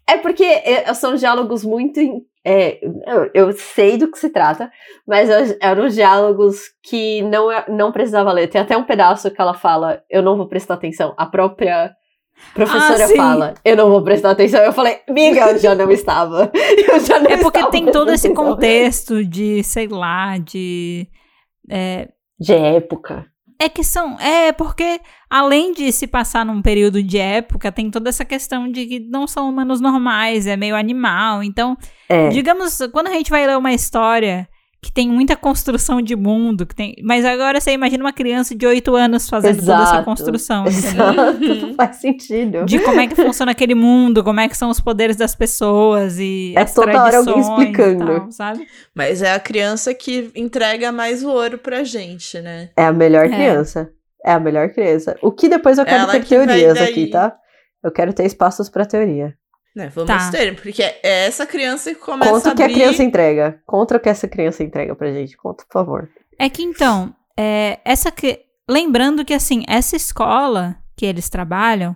É 0.09 0.17
porque 0.17 0.43
é, 0.43 0.93
são 0.93 1.15
diálogos 1.15 1.63
muito. 1.65 1.99
é, 2.45 2.79
eu, 3.33 3.51
sei 3.51 3.97
do 3.97 4.09
que 4.09 4.17
se 4.17 4.29
trata, 4.29 4.71
mas 5.05 5.29
eram 5.59 5.87
diálogos 5.89 6.61
que 6.81 7.21
não, 7.23 7.51
é- 7.51 7.65
não 7.67 7.91
precisava 7.91 8.31
ler. 8.31 8.47
Tem 8.47 8.61
até 8.61 8.77
um 8.77 8.85
pedaço 8.85 9.29
que 9.29 9.41
ela 9.41 9.53
fala: 9.53 10.01
Eu 10.09 10.23
não 10.23 10.37
vou 10.37 10.47
prestar 10.47 10.75
atenção. 10.75 11.13
A 11.17 11.25
própria 11.25 11.91
professora 12.53 13.03
Ah, 13.05 13.15
fala: 13.17 13.53
Eu 13.65 13.75
não 13.75 13.89
vou 13.89 14.01
prestar 14.01 14.31
atenção. 14.31 14.61
Eu 14.61 14.71
falei: 14.71 14.99
Miga, 15.09 15.51
eu 15.51 15.57
já 15.59 15.75
não 15.75 15.91
estava. 15.91 16.49
Eu 16.89 16.99
já 17.01 17.19
não 17.19 17.29
É 17.29 17.37
porque 17.37 17.65
tem 17.69 17.91
todo 17.91 18.09
esse 18.11 18.27
atenção. 18.27 18.45
contexto 18.51 19.25
de, 19.25 19.61
sei 19.63 19.87
lá, 19.89 20.37
de. 20.37 21.05
É, 21.69 22.07
De 22.39 22.53
época. 22.53 23.25
É 23.59 23.67
que 23.69 23.83
são. 23.83 24.19
É, 24.19 24.51
porque 24.51 24.99
além 25.29 25.73
de 25.73 25.91
se 25.91 26.07
passar 26.07 26.45
num 26.45 26.61
período 26.61 27.01
de 27.01 27.17
época, 27.17 27.71
tem 27.71 27.89
toda 27.91 28.09
essa 28.09 28.23
questão 28.25 28.71
de 28.71 28.85
que 28.85 28.99
não 28.99 29.25
são 29.27 29.49
humanos 29.49 29.81
normais, 29.81 30.47
é 30.47 30.55
meio 30.55 30.75
animal. 30.75 31.43
Então, 31.43 31.75
É. 32.07 32.29
digamos, 32.29 32.77
quando 32.91 33.07
a 33.07 33.13
gente 33.13 33.29
vai 33.29 33.45
ler 33.45 33.57
uma 33.57 33.73
história 33.73 34.47
que 34.87 34.93
tem 34.93 35.09
muita 35.09 35.35
construção 35.35 36.01
de 36.01 36.15
mundo, 36.15 36.65
que 36.65 36.73
tem. 36.73 36.95
Mas 37.03 37.25
agora 37.25 37.59
você 37.59 37.73
imagina 37.73 38.01
uma 38.05 38.13
criança 38.13 38.55
de 38.55 38.65
8 38.65 38.95
anos 38.95 39.27
fazendo 39.27 39.59
toda 39.59 39.73
essa 39.73 39.83
Exato. 39.83 40.05
construção? 40.05 40.63
Exato, 40.67 41.43
não 41.43 41.73
faz 41.73 41.97
sentido. 41.97 42.63
De 42.63 42.79
como 42.79 42.97
é 43.01 43.05
que 43.07 43.13
funciona 43.15 43.51
aquele 43.51 43.75
mundo, 43.75 44.23
como 44.23 44.39
é 44.39 44.47
que 44.47 44.55
são 44.55 44.69
os 44.69 44.79
poderes 44.79 45.17
das 45.17 45.35
pessoas 45.35 46.17
e 46.19 46.53
É 46.55 46.61
as 46.61 46.73
toda 46.73 46.87
hora 47.03 47.17
alguém 47.17 47.33
tradições 47.33 47.49
explicando. 47.49 48.05
tal, 48.05 48.31
sabe? 48.31 48.65
Mas 48.95 49.21
é 49.21 49.33
a 49.33 49.39
criança 49.41 49.93
que 49.93 50.31
entrega 50.33 50.89
mais 50.89 51.21
o 51.21 51.29
ouro 51.31 51.57
pra 51.57 51.83
gente, 51.83 52.39
né? 52.39 52.69
É 52.77 52.85
a 52.85 52.93
melhor 52.93 53.25
É. 53.25 53.29
criança. 53.29 53.89
É 54.25 54.31
a 54.31 54.39
melhor 54.39 54.69
criança. 54.69 55.17
O 55.21 55.33
que 55.33 55.49
depois 55.49 55.77
eu 55.77 55.83
quero 55.85 56.03
Ela 56.03 56.11
ter 56.13 56.21
que 56.21 56.29
teorias 56.29 56.79
aqui, 56.79 57.07
tá? 57.07 57.35
Eu 57.83 57.91
quero 57.91 58.13
ter 58.13 58.25
espaços 58.25 58.69
pra 58.69 58.85
teoria. 58.85 59.33
Né? 59.77 59.91
Vamos 59.93 60.09
Tá. 60.09 60.31
ter, 60.31 60.55
porque 60.59 60.81
é 60.81 60.99
essa 61.27 61.45
criança 61.45 61.93
que 61.93 61.99
começa 61.99 62.31
Conta 62.31 62.49
a 62.49 62.53
o 62.53 62.55
que 62.55 62.63
a 62.63 62.69
criança 62.69 63.03
entrega. 63.03 63.61
Conta 63.65 63.95
o 63.95 63.99
que 63.99 64.09
essa 64.09 64.27
criança 64.27 64.63
entrega 64.63 64.95
pra 64.95 65.13
gente. 65.13 65.37
Conta, 65.37 65.63
por 65.65 65.71
favor. 65.73 66.09
É 66.39 66.49
que 66.49 66.63
então, 66.63 67.15
é, 67.37 67.79
essa 67.85 68.11
que. 68.11 68.41
Lembrando 68.69 69.23
que 69.23 69.33
assim, 69.33 69.63
essa 69.67 69.95
escola 69.95 70.75
que 70.95 71.05
eles 71.05 71.29
trabalham, 71.29 71.95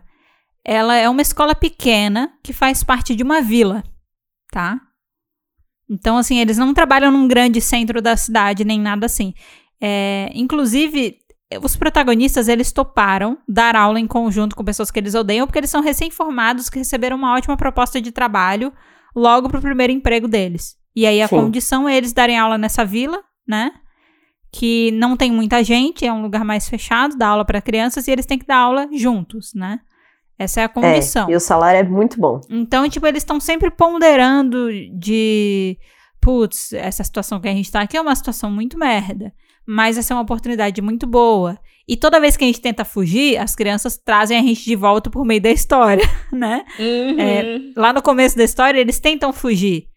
ela 0.63 0.95
é 0.95 1.09
uma 1.09 1.21
escola 1.21 1.53
pequena 1.53 2.32
que 2.41 2.53
faz 2.53 2.84
parte 2.84 3.13
de 3.15 3.23
uma 3.23 3.41
vila, 3.41 3.84
tá? 4.51 4.79
Então, 5.89 6.17
assim, 6.17 6.39
eles 6.39 6.57
não 6.57 6.73
trabalham 6.73 7.11
num 7.11 7.27
grande 7.27 7.59
centro 7.59 8.01
da 8.01 8.15
cidade, 8.15 8.63
nem 8.63 8.79
nada 8.79 9.05
assim. 9.07 9.34
É, 9.82 10.29
inclusive, 10.34 11.17
os 11.62 11.76
protagonistas, 11.76 12.47
eles 12.47 12.72
toparam 12.72 13.38
dar 13.47 13.76
aula 13.76 13.99
em 13.99 14.08
conjunto 14.08 14.56
com 14.56 14.64
pessoas 14.64 14.91
que 14.91 14.99
eles 14.99 15.16
odeiam, 15.16 15.45
porque 15.45 15.60
eles 15.60 15.70
são 15.70 15.82
recém-formados 15.82 16.70
que 16.70 16.80
receberam 16.80 17.18
uma 17.18 17.36
ótima 17.36 17.58
proposta 17.58 18.02
de 18.02 18.12
trabalho 18.12 18.72
logo 19.16 19.49
pro 19.49 19.62
primeiro 19.62 19.91
emprego 19.91 20.28
deles. 20.28 20.76
E 20.95 21.06
aí 21.06 21.22
a 21.22 21.28
Sim. 21.28 21.38
condição 21.38 21.88
é 21.88 21.97
eles 21.97 22.14
darem 22.14 22.38
aula 22.38 22.58
nessa 22.58 22.86
vila, 22.86 23.22
né? 23.47 23.72
Que 24.52 24.91
não 24.91 25.16
tem 25.16 25.32
muita 25.32 25.64
gente, 25.64 26.06
é 26.06 26.12
um 26.12 26.22
lugar 26.22 26.43
mais 26.43 26.68
fechado, 26.68 27.18
dá 27.18 27.28
aula 27.28 27.45
para 27.45 27.62
crianças 27.62 28.08
e 28.08 28.12
eles 28.12 28.26
têm 28.26 28.38
que 28.38 28.45
dar 28.45 28.58
aula 28.58 28.89
juntos, 28.91 29.54
né? 29.54 29.80
Essa 30.38 30.62
é 30.62 30.64
a 30.64 30.70
condição. 30.70 31.30
É, 31.30 31.34
e 31.34 31.36
o 31.36 31.39
salário 31.39 31.80
é 31.80 31.84
muito 31.84 32.20
bom. 32.20 32.41
Então, 32.49 32.89
tipo, 32.89 33.06
eles 33.06 33.22
estão 33.22 33.39
sempre 33.39 33.70
ponderando 33.70 34.70
de. 34.97 35.78
Putz, 36.20 36.74
essa 36.74 37.04
situação 37.04 37.39
que 37.39 37.47
a 37.47 37.54
gente 37.54 37.72
tá 37.72 37.82
aqui 37.82 37.95
é 37.95 38.02
uma 38.02 38.16
situação 38.16 38.49
muito 38.49 38.78
merda. 38.78 39.32
Mas 39.66 39.97
essa 39.97 40.14
é 40.14 40.16
uma 40.16 40.24
oportunidade 40.24 40.82
muito 40.82 41.05
boa. 41.05 41.59
E 41.88 41.97
toda 41.97 42.20
vez 42.20 42.38
que 42.38 42.43
a 42.43 42.47
gente 42.47 42.62
tenta 42.62 42.86
fugir, 42.86 43.38
as 43.38 43.55
crianças 43.55 43.97
trazem 43.97 44.38
a 44.38 44.41
gente 44.41 44.64
de 44.64 44.76
volta 44.76 45.09
por 45.09 45.26
meio 45.26 45.41
da 45.41 45.51
história, 45.51 46.07
né? 46.32 46.64
Uhum. 46.80 47.20
É, 47.20 47.59
lá 47.76 47.91
no 47.91 48.01
começo 48.01 48.38
da 48.38 48.43
história, 48.43 48.80
eles 48.80 48.99
tentam 48.99 49.34
fugir. 49.34 49.88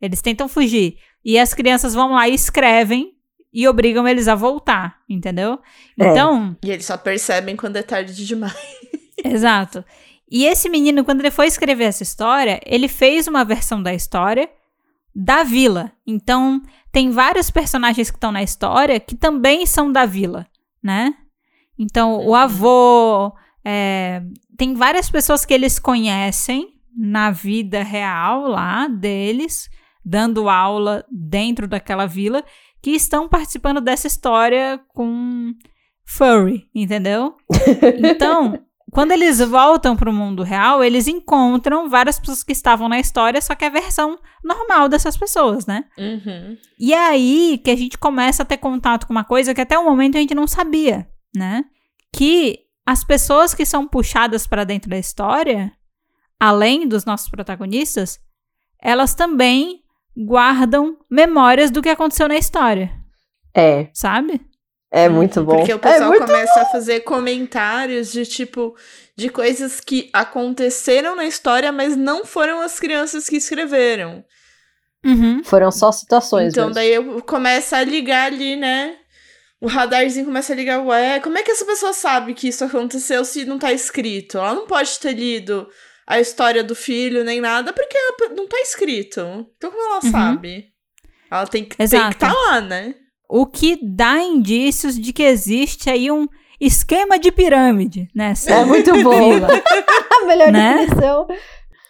Eles 0.00 0.20
tentam 0.20 0.48
fugir. 0.48 0.96
E 1.24 1.38
as 1.38 1.54
crianças 1.54 1.94
vão 1.94 2.12
lá 2.12 2.28
e 2.28 2.34
escrevem 2.34 3.12
e 3.52 3.68
obrigam 3.68 4.08
eles 4.08 4.28
a 4.28 4.34
voltar, 4.34 4.96
entendeu? 5.08 5.58
É. 5.98 6.08
Então, 6.08 6.56
E 6.64 6.70
eles 6.70 6.86
só 6.86 6.96
percebem 6.96 7.54
quando 7.54 7.76
é 7.76 7.82
tarde 7.82 8.26
demais. 8.26 8.56
exato. 9.22 9.84
E 10.30 10.46
esse 10.46 10.68
menino, 10.68 11.04
quando 11.04 11.20
ele 11.20 11.30
foi 11.30 11.46
escrever 11.46 11.84
essa 11.84 12.02
história, 12.02 12.58
ele 12.64 12.88
fez 12.88 13.28
uma 13.28 13.44
versão 13.44 13.82
da 13.82 13.92
história 13.92 14.48
da 15.14 15.42
vila. 15.42 15.92
Então, 16.06 16.62
tem 16.90 17.10
vários 17.10 17.50
personagens 17.50 18.10
que 18.10 18.16
estão 18.16 18.32
na 18.32 18.42
história 18.42 18.98
que 19.00 19.14
também 19.14 19.66
são 19.66 19.90
da 19.90 20.06
vila, 20.06 20.46
né? 20.82 21.14
Então, 21.78 22.24
o 22.26 22.34
avô. 22.34 23.32
é, 23.64 24.22
tem 24.56 24.74
várias 24.74 25.10
pessoas 25.10 25.44
que 25.44 25.54
eles 25.54 25.78
conhecem 25.78 26.68
na 26.96 27.30
vida 27.30 27.82
real 27.82 28.46
lá 28.46 28.86
deles, 28.86 29.68
dando 30.04 30.48
aula 30.48 31.04
dentro 31.10 31.66
daquela 31.66 32.06
vila, 32.06 32.44
que 32.82 32.90
estão 32.90 33.28
participando 33.28 33.80
dessa 33.80 34.06
história 34.06 34.80
com 34.88 35.54
furry, 36.04 36.68
entendeu? 36.74 37.34
Então, 37.98 38.58
quando 38.92 39.12
eles 39.12 39.38
voltam 39.40 39.96
para 39.96 40.10
o 40.10 40.12
mundo 40.12 40.42
real, 40.42 40.84
eles 40.84 41.08
encontram 41.08 41.88
várias 41.88 42.20
pessoas 42.20 42.44
que 42.44 42.52
estavam 42.52 42.90
na 42.90 43.00
história, 43.00 43.40
só 43.40 43.54
que 43.54 43.64
é 43.64 43.68
a 43.68 43.70
versão 43.70 44.18
normal 44.44 44.86
dessas 44.86 45.16
pessoas, 45.16 45.64
né? 45.64 45.86
Uhum. 45.96 46.58
E 46.78 46.92
é 46.92 46.98
aí 46.98 47.58
que 47.64 47.70
a 47.70 47.76
gente 47.76 47.96
começa 47.96 48.42
a 48.42 48.46
ter 48.46 48.58
contato 48.58 49.06
com 49.06 49.14
uma 49.14 49.24
coisa 49.24 49.54
que 49.54 49.62
até 49.62 49.78
o 49.78 49.84
momento 49.84 50.18
a 50.18 50.20
gente 50.20 50.34
não 50.34 50.46
sabia, 50.46 51.08
né? 51.34 51.64
Que 52.14 52.58
as 52.84 53.02
pessoas 53.02 53.54
que 53.54 53.64
são 53.64 53.88
puxadas 53.88 54.46
para 54.46 54.62
dentro 54.62 54.90
da 54.90 54.98
história, 54.98 55.72
além 56.38 56.86
dos 56.86 57.06
nossos 57.06 57.30
protagonistas, 57.30 58.20
elas 58.78 59.14
também 59.14 59.80
guardam 60.14 60.98
memórias 61.10 61.70
do 61.70 61.80
que 61.80 61.88
aconteceu 61.88 62.28
na 62.28 62.36
história, 62.36 62.92
É, 63.56 63.88
sabe? 63.94 64.51
É 64.92 65.08
muito 65.08 65.42
bom. 65.42 65.56
Porque 65.56 65.72
o 65.72 65.76
é 65.76 65.78
pessoal 65.78 66.10
muito 66.10 66.26
começa 66.26 66.60
a 66.60 66.66
fazer 66.66 67.00
comentários 67.00 68.12
de 68.12 68.26
tipo 68.26 68.76
de 69.16 69.28
coisas 69.30 69.80
que 69.80 70.10
aconteceram 70.12 71.16
na 71.16 71.24
história, 71.24 71.72
mas 71.72 71.96
não 71.96 72.24
foram 72.26 72.60
as 72.60 72.78
crianças 72.78 73.26
que 73.28 73.36
escreveram. 73.36 74.22
Uhum. 75.04 75.42
Foram 75.42 75.70
só 75.72 75.90
situações. 75.90 76.52
Então 76.52 76.66
mesmo. 76.66 76.74
daí 76.74 76.92
eu 76.92 77.22
começo 77.22 77.74
a 77.74 77.82
ligar 77.82 78.26
ali, 78.32 78.54
né? 78.54 78.96
O 79.60 79.66
radarzinho 79.66 80.26
começa 80.26 80.52
a 80.52 80.56
ligar, 80.56 80.80
ué, 80.84 81.20
como 81.20 81.38
é 81.38 81.42
que 81.42 81.50
essa 81.50 81.64
pessoa 81.64 81.92
sabe 81.92 82.34
que 82.34 82.48
isso 82.48 82.64
aconteceu 82.64 83.24
se 83.24 83.44
não 83.44 83.58
tá 83.58 83.72
escrito? 83.72 84.38
Ela 84.38 84.54
não 84.54 84.66
pode 84.66 84.98
ter 84.98 85.12
lido 85.12 85.68
a 86.06 86.20
história 86.20 86.62
do 86.64 86.74
filho 86.74 87.24
nem 87.24 87.40
nada, 87.40 87.72
porque 87.72 87.96
ela 87.96 88.34
não 88.34 88.46
tá 88.46 88.58
escrito. 88.60 89.20
Então 89.56 89.70
como 89.70 89.82
ela 89.86 90.00
Uhum. 90.04 90.10
sabe? 90.10 90.66
Ela 91.30 91.46
tem 91.46 91.64
que 91.64 91.76
tem 91.76 91.84
Exato. 91.84 92.08
que 92.08 92.24
estar 92.24 92.32
lá, 92.32 92.60
né? 92.60 92.94
O 93.34 93.46
que 93.46 93.78
dá 93.82 94.18
indícios 94.22 94.98
de 94.98 95.12
que 95.12 95.22
existe 95.22 95.88
aí 95.88 96.10
um 96.10 96.28
esquema 96.60 97.18
de 97.18 97.32
pirâmide, 97.32 98.08
né? 98.14 98.34
É 98.46 98.64
muito 98.64 98.92
bom. 99.02 99.32
A 100.22 100.26
melhor 100.26 100.52
Né? 100.52 100.78
definição. 100.78 101.26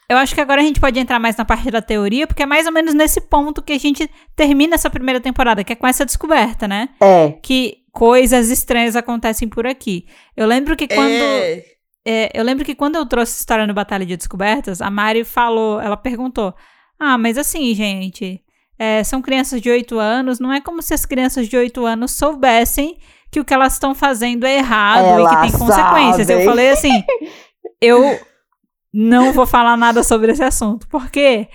Eu 0.08 0.18
acho 0.18 0.34
que 0.34 0.40
agora 0.40 0.60
a 0.60 0.64
gente 0.64 0.78
pode 0.78 0.98
entrar 1.00 1.18
mais 1.18 1.36
na 1.36 1.44
parte 1.44 1.70
da 1.70 1.82
teoria, 1.82 2.26
porque 2.26 2.42
é 2.42 2.46
mais 2.46 2.66
ou 2.66 2.72
menos 2.72 2.94
nesse 2.94 3.20
ponto 3.20 3.62
que 3.62 3.72
a 3.72 3.78
gente 3.78 4.08
termina 4.36 4.74
essa 4.74 4.88
primeira 4.90 5.20
temporada, 5.20 5.64
que 5.64 5.72
é 5.72 5.76
com 5.76 5.86
essa 5.86 6.04
descoberta, 6.04 6.68
né? 6.68 6.90
É. 7.00 7.32
Que 7.42 7.78
coisas 7.92 8.50
estranhas 8.50 8.94
acontecem 8.94 9.48
por 9.48 9.66
aqui. 9.66 10.06
Eu 10.36 10.46
lembro 10.46 10.76
que 10.76 10.86
quando. 10.86 11.10
É. 11.10 11.64
é, 12.06 12.30
eu 12.34 12.44
lembro 12.44 12.64
que 12.64 12.74
quando 12.74 12.96
eu 12.96 13.06
trouxe 13.06 13.32
essa 13.32 13.40
história 13.40 13.66
no 13.66 13.74
Batalha 13.74 14.06
de 14.06 14.16
Descobertas, 14.16 14.80
a 14.80 14.90
Mari 14.90 15.24
falou, 15.24 15.80
ela 15.80 15.96
perguntou: 15.96 16.54
Ah, 17.00 17.16
mas 17.18 17.36
assim, 17.38 17.74
gente, 17.74 18.40
é, 18.78 19.02
são 19.04 19.20
crianças 19.22 19.60
de 19.60 19.70
8 19.70 19.98
anos, 19.98 20.40
não 20.40 20.52
é 20.52 20.60
como 20.60 20.82
se 20.82 20.92
as 20.94 21.04
crianças 21.06 21.48
de 21.48 21.56
8 21.56 21.84
anos 21.86 22.12
soubessem 22.12 22.98
que 23.30 23.40
o 23.40 23.44
que 23.44 23.54
elas 23.54 23.74
estão 23.74 23.94
fazendo 23.94 24.44
é 24.44 24.56
errado 24.58 25.20
e 25.20 25.28
que 25.28 25.40
tem 25.42 25.58
consequências. 25.58 26.28
Eu 26.28 26.42
falei 26.44 26.70
assim, 26.70 27.02
eu 27.80 28.18
não 28.92 29.32
vou 29.32 29.46
falar 29.46 29.76
nada 29.76 30.02
sobre 30.02 30.32
esse 30.32 30.42
assunto, 30.42 30.86
porque 30.88 31.48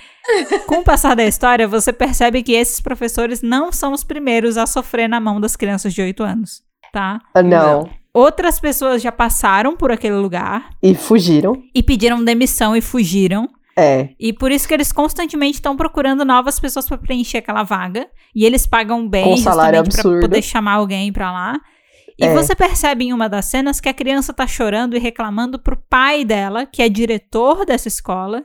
com 0.65 0.79
o 0.79 0.83
passar 0.83 1.15
da 1.15 1.23
história, 1.23 1.67
você 1.67 1.93
percebe 1.93 2.41
que 2.41 2.53
esses 2.53 2.79
professores 2.81 3.41
não 3.43 3.71
são 3.71 3.93
os 3.93 4.03
primeiros 4.03 4.57
a 4.57 4.65
sofrer 4.65 5.07
na 5.07 5.19
mão 5.19 5.39
das 5.39 5.55
crianças 5.55 5.93
de 5.93 6.01
8 6.01 6.23
anos, 6.23 6.63
tá? 6.91 7.19
Ah, 7.33 7.43
Não. 7.43 7.89
Outras 8.13 8.59
pessoas 8.59 8.99
já 9.03 9.11
passaram 9.11 9.77
por 9.77 9.91
aquele 9.91 10.15
lugar 10.15 10.71
E 10.81 10.95
fugiram. 10.95 11.61
e 11.75 11.83
pediram 11.83 12.23
demissão 12.23 12.75
e 12.75 12.81
fugiram. 12.81 13.47
É. 13.77 14.09
E 14.19 14.33
por 14.33 14.51
isso 14.51 14.67
que 14.67 14.73
eles 14.73 14.91
constantemente 14.91 15.55
estão 15.55 15.77
procurando 15.77 16.25
novas 16.25 16.59
pessoas 16.59 16.87
para 16.87 16.97
preencher 16.97 17.37
aquela 17.37 17.61
vaga. 17.63 18.07
E 18.35 18.43
eles 18.45 18.65
pagam 18.65 19.07
bem 19.07 19.23
Com 19.25 19.37
salário 19.37 19.77
justamente 19.77 19.91
para 19.93 20.01
absurdo. 20.01 20.21
poder 20.21 20.41
chamar 20.41 20.73
alguém 20.73 21.13
pra 21.13 21.31
lá. 21.31 21.59
E 22.19 22.25
É. 22.25 22.33
você 22.33 22.55
percebe 22.55 23.05
em 23.05 23.13
uma 23.13 23.29
das 23.29 23.45
cenas 23.45 23.79
que 23.79 23.87
a 23.87 23.93
criança 23.93 24.33
tá 24.33 24.47
chorando 24.47 24.95
e 24.95 24.99
reclamando 24.99 25.59
pro 25.59 25.77
pai 25.89 26.25
dela, 26.25 26.65
que 26.65 26.81
é 26.81 26.89
diretor 26.89 27.63
dessa 27.63 27.87
escola, 27.87 28.43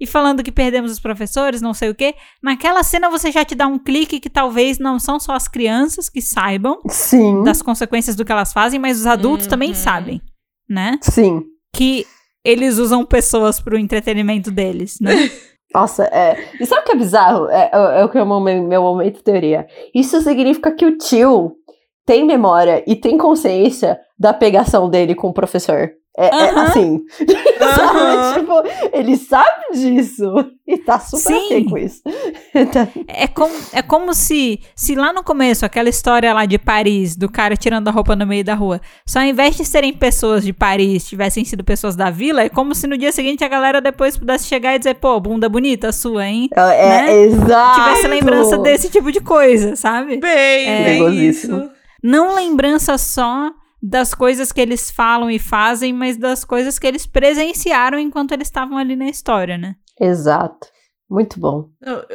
e 0.00 0.06
falando 0.06 0.42
que 0.42 0.50
perdemos 0.50 0.90
os 0.90 0.98
professores, 0.98 1.60
não 1.60 1.74
sei 1.74 1.90
o 1.90 1.94
quê. 1.94 2.14
Naquela 2.42 2.82
cena 2.82 3.10
você 3.10 3.30
já 3.30 3.44
te 3.44 3.54
dá 3.54 3.66
um 3.66 3.78
clique 3.78 4.18
que 4.18 4.30
talvez 4.30 4.78
não 4.78 4.98
são 4.98 5.20
só 5.20 5.32
as 5.34 5.46
crianças 5.46 6.08
que 6.08 6.22
saibam 6.22 6.78
Sim. 6.88 7.42
das 7.42 7.60
consequências 7.60 8.16
do 8.16 8.24
que 8.24 8.32
elas 8.32 8.54
fazem, 8.54 8.80
mas 8.80 8.98
os 8.98 9.06
adultos 9.06 9.46
também 9.46 9.68
Uhum. 9.68 9.74
sabem, 9.74 10.22
né? 10.66 10.98
Sim. 11.02 11.42
Que 11.74 12.06
eles 12.44 12.78
usam 12.78 13.04
pessoas 13.04 13.60
pro 13.60 13.78
entretenimento 13.78 14.50
deles, 14.50 14.98
né? 15.00 15.12
Nossa, 15.72 16.04
é. 16.04 16.36
E 16.60 16.66
sabe 16.66 16.82
o 16.82 16.84
que 16.84 16.92
é 16.92 16.96
bizarro? 16.96 17.48
É, 17.48 17.70
é, 17.72 18.00
é 18.00 18.04
o 18.04 18.08
que 18.08 18.18
é 18.18 18.22
o 18.22 18.26
meu, 18.26 18.62
meu 18.62 18.82
momento 18.82 19.16
de 19.16 19.22
teoria. 19.22 19.66
Isso 19.94 20.20
significa 20.20 20.72
que 20.72 20.84
o 20.84 20.98
tio 20.98 21.56
tem 22.04 22.24
memória 22.24 22.82
e 22.88 22.96
tem 22.96 23.16
consciência 23.16 24.00
da 24.18 24.34
pegação 24.34 24.90
dele 24.90 25.14
com 25.14 25.28
o 25.28 25.32
professor. 25.32 25.92
É, 26.18 26.26
é 26.26 26.50
assim. 26.50 27.00
Tipo, 28.34 28.62
ele 28.92 29.16
sabe 29.16 29.72
disso. 29.72 30.24
E 30.66 30.78
tá 30.78 30.98
super 30.98 31.20
Sim. 31.34 31.44
ok 31.46 31.64
com 31.64 31.78
isso. 31.78 32.02
Tá- 32.72 32.88
É 33.08 33.26
como, 33.26 33.54
é 33.72 33.80
como 33.82 34.12
se, 34.14 34.60
se 34.74 34.94
lá 34.94 35.12
no 35.12 35.22
começo, 35.22 35.64
aquela 35.64 35.88
história 35.88 36.32
lá 36.32 36.44
de 36.46 36.58
Paris, 36.58 37.16
do 37.16 37.30
cara 37.30 37.56
tirando 37.56 37.88
a 37.88 37.90
roupa 37.90 38.14
no 38.16 38.26
meio 38.26 38.44
da 38.44 38.54
rua, 38.54 38.80
só 39.06 39.20
ao 39.20 39.24
invés 39.24 39.56
de 39.56 39.64
serem 39.64 39.92
pessoas 39.92 40.44
de 40.44 40.52
Paris, 40.52 41.06
tivessem 41.06 41.44
sido 41.44 41.62
pessoas 41.64 41.94
da 41.96 42.10
vila, 42.10 42.42
é 42.42 42.48
como 42.48 42.74
se 42.74 42.86
no 42.86 42.96
dia 42.98 43.12
seguinte 43.12 43.44
a 43.44 43.48
galera 43.48 43.80
depois 43.80 44.16
pudesse 44.16 44.46
chegar 44.46 44.74
e 44.74 44.78
dizer, 44.78 44.94
pô, 44.94 45.18
bunda 45.20 45.48
bonita 45.48 45.92
sua, 45.92 46.26
hein? 46.26 46.48
é, 46.56 46.88
Né? 46.88 47.16
exato. 47.22 47.80
Tivesse 47.80 48.08
lembrança 48.08 48.58
desse 48.58 48.90
tipo 48.90 49.10
de 49.12 49.20
coisa, 49.20 49.76
sabe? 49.76 50.18
Bem, 50.18 50.68
É. 50.68 50.84
bem 50.84 51.28
isso. 51.28 51.70
Não 52.02 52.34
lembrança 52.34 52.96
só 52.98 53.50
das 53.82 54.14
coisas 54.14 54.52
que 54.52 54.60
eles 54.60 54.90
falam 54.90 55.30
e 55.30 55.38
fazem, 55.38 55.92
mas 55.92 56.16
das 56.16 56.44
coisas 56.44 56.78
que 56.78 56.86
eles 56.86 57.06
presenciaram 57.06 57.98
enquanto 57.98 58.32
eles 58.32 58.48
estavam 58.48 58.76
ali 58.76 58.94
na 58.94 59.08
história, 59.08 59.56
né? 59.56 59.74
Exato. 59.98 60.68
Muito 61.08 61.40
bom. 61.40 61.68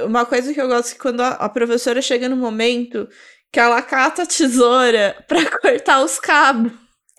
Uma 0.06 0.26
coisa 0.26 0.54
que 0.54 0.62
eu 0.62 0.68
gosto 0.70 0.92
é 0.92 0.94
que 0.94 1.00
quando 1.00 1.20
a, 1.20 1.50
professora 1.50 2.02
chega 2.02 2.30
no 2.30 2.38
momento 2.38 3.08
que 3.52 3.60
ela 3.60 3.82
cata 3.82 4.24
a 4.24 4.26
tesoura 4.26 5.18
pra 5.28 5.44
cortar 5.60 6.02
os 6.02 6.18
cabos. 6.18 6.72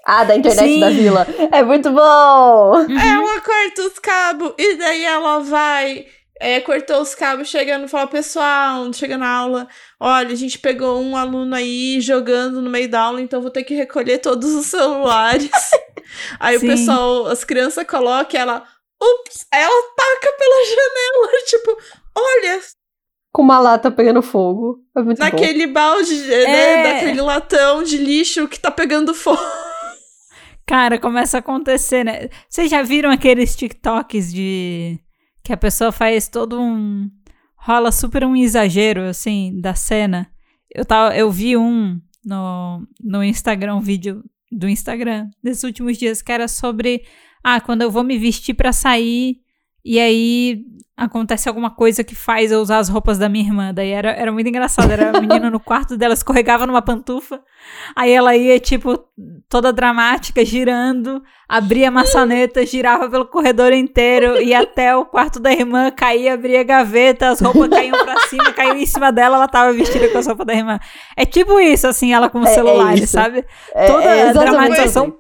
Ah, 0.05 0.25
da 0.25 0.37
internet 0.37 0.73
Sim. 0.73 0.81
da 0.81 0.89
vila. 0.89 1.27
É 1.53 1.63
muito 1.63 1.91
bom! 1.91 2.77
Uhum. 2.77 2.99
Ela 2.99 3.41
corta 3.41 3.83
os 3.83 3.99
cabos 3.99 4.55
e 4.57 4.77
daí 4.77 5.05
ela 5.05 5.41
vai, 5.41 6.07
é, 6.41 6.61
cortou 6.61 7.01
os 7.01 7.15
cabos, 7.15 7.49
chegando 7.49 7.85
e 7.85 7.89
fala, 7.89 8.07
pessoal, 8.07 8.93
chega 8.93 9.17
na 9.17 9.29
aula, 9.29 9.69
olha, 9.99 10.33
a 10.33 10.37
gente 10.37 10.59
pegou 10.59 11.01
um 11.01 11.17
aluno 11.17 11.55
aí 11.55 12.01
jogando 12.01 12.61
no 12.61 12.71
meio 12.71 12.89
da 12.91 13.01
aula, 13.01 13.21
então 13.21 13.41
vou 13.41 13.51
ter 13.51 13.65
que 13.65 13.75
recolher 13.75 14.19
todos 14.19 14.53
os 14.55 14.67
celulares. 14.67 15.51
aí 16.39 16.59
Sim. 16.59 16.67
o 16.67 16.71
pessoal, 16.71 17.27
as 17.27 17.45
crianças 17.45 17.87
colocam 17.87 18.39
e 18.39 18.43
ela, 18.43 18.63
ups, 19.03 19.47
aí 19.53 19.63
ela 19.63 19.83
taca 19.97 20.33
pela 20.39 20.65
janela, 20.65 21.43
tipo, 21.47 21.77
olha, 22.15 22.61
Com 23.33 23.43
uma 23.43 23.59
lata 23.59 23.91
pegando 23.91 24.23
fogo. 24.23 24.79
É 24.97 25.03
muito 25.03 25.19
bom. 25.19 25.25
naquele 25.25 25.67
balde, 25.67 26.33
É. 26.33 26.47
né, 26.47 26.93
daquele 26.93 27.21
latão 27.21 27.83
de 27.83 27.97
lixo 27.97 28.47
que 28.49 28.59
tá 28.59 28.71
pegando 28.71 29.13
fogo. 29.15 29.41
Cara, 30.67 30.99
começa 30.99 31.37
a 31.37 31.41
acontecer, 31.41 32.05
né? 32.05 32.29
Vocês 32.49 32.69
já 32.71 32.83
viram 32.83 33.11
aqueles 33.11 33.55
TikToks 33.55 34.33
de. 34.33 34.99
Que 35.47 35.53
a 35.53 35.57
pessoa 35.57 35.93
faz 35.93 36.27
todo 36.27 36.61
um. 36.61 37.09
rola 37.55 37.93
super 37.93 38.25
um 38.25 38.35
exagero, 38.35 39.03
assim, 39.03 39.61
da 39.61 39.77
cena? 39.77 40.29
Eu, 40.69 40.85
tava, 40.85 41.17
eu 41.17 41.31
vi 41.31 41.57
um 41.57 42.01
no, 42.25 42.85
no 43.01 43.23
Instagram, 43.23 43.77
um 43.77 43.81
vídeo 43.81 44.25
do 44.51 44.69
Instagram 44.69 45.31
desses 45.41 45.63
últimos 45.63 45.97
dias, 45.97 46.21
que 46.21 46.33
era 46.33 46.49
sobre 46.49 47.05
ah, 47.45 47.61
quando 47.61 47.83
eu 47.83 47.91
vou 47.93 48.03
me 48.03 48.19
vestir 48.19 48.55
pra 48.55 48.73
sair 48.73 49.37
e 49.87 50.01
aí 50.01 50.63
acontece 50.99 51.47
alguma 51.47 51.69
coisa 51.71 52.03
que 52.03 52.15
faz 52.15 52.51
eu 52.51 52.59
usar 52.59 52.79
as 52.79 52.89
roupas 52.89 53.19
da 53.19 53.29
minha 53.29 53.45
irmã. 53.45 53.73
Daí 53.73 53.91
era, 53.91 54.13
era 54.13 54.33
muito 54.33 54.49
engraçado. 54.49 54.91
Era 54.91 55.11
a 55.11 55.21
menina 55.21 55.51
no 55.51 55.61
quarto 55.61 55.95
dela, 55.95 56.15
escorregava 56.15 56.67
numa 56.67 56.81
pantufa. 56.81 57.43
Aí 57.95 58.11
ela 58.11 58.35
ia, 58.35 58.59
tipo, 58.59 58.99
toda 59.47 59.75
dramática, 59.75 60.43
girando, 60.43 61.23
abria 61.47 61.89
a 61.89 61.91
maçaneta, 61.91 62.65
girava 62.65 63.11
pelo 63.11 63.27
corredor 63.27 63.75
inteiro, 63.75 64.41
ia 64.41 64.61
até 64.61 64.97
o 64.97 65.05
quarto 65.05 65.39
da 65.39 65.53
irmã, 65.53 65.91
caía, 65.91 66.33
abria 66.33 66.61
a 66.63 66.65
gaveta, 66.65 67.29
as 67.29 67.41
roupas 67.41 67.69
caíam 67.69 68.03
pra 68.03 68.19
cima, 68.29 68.53
caiu 68.55 68.77
em 68.79 68.87
cima 68.87 69.13
dela, 69.13 69.37
ela 69.37 69.49
tava 69.49 69.75
vestida 69.75 70.09
com 70.09 70.17
as 70.17 70.27
roupas 70.27 70.47
da 70.47 70.55
irmã. 70.55 70.81
É 71.15 71.27
tipo 71.27 71.61
isso, 71.61 71.87
assim, 71.87 72.15
ela 72.15 72.31
com 72.31 72.41
o 72.41 72.47
É- 72.47 72.51
é 72.51 72.55
celular, 72.55 72.95
isso. 72.97 73.13
sabe? 73.13 73.45
É- 73.75 73.87
Toda 73.87 74.03
é 74.05 74.31
a 74.31 74.33
dramatização 74.33 75.15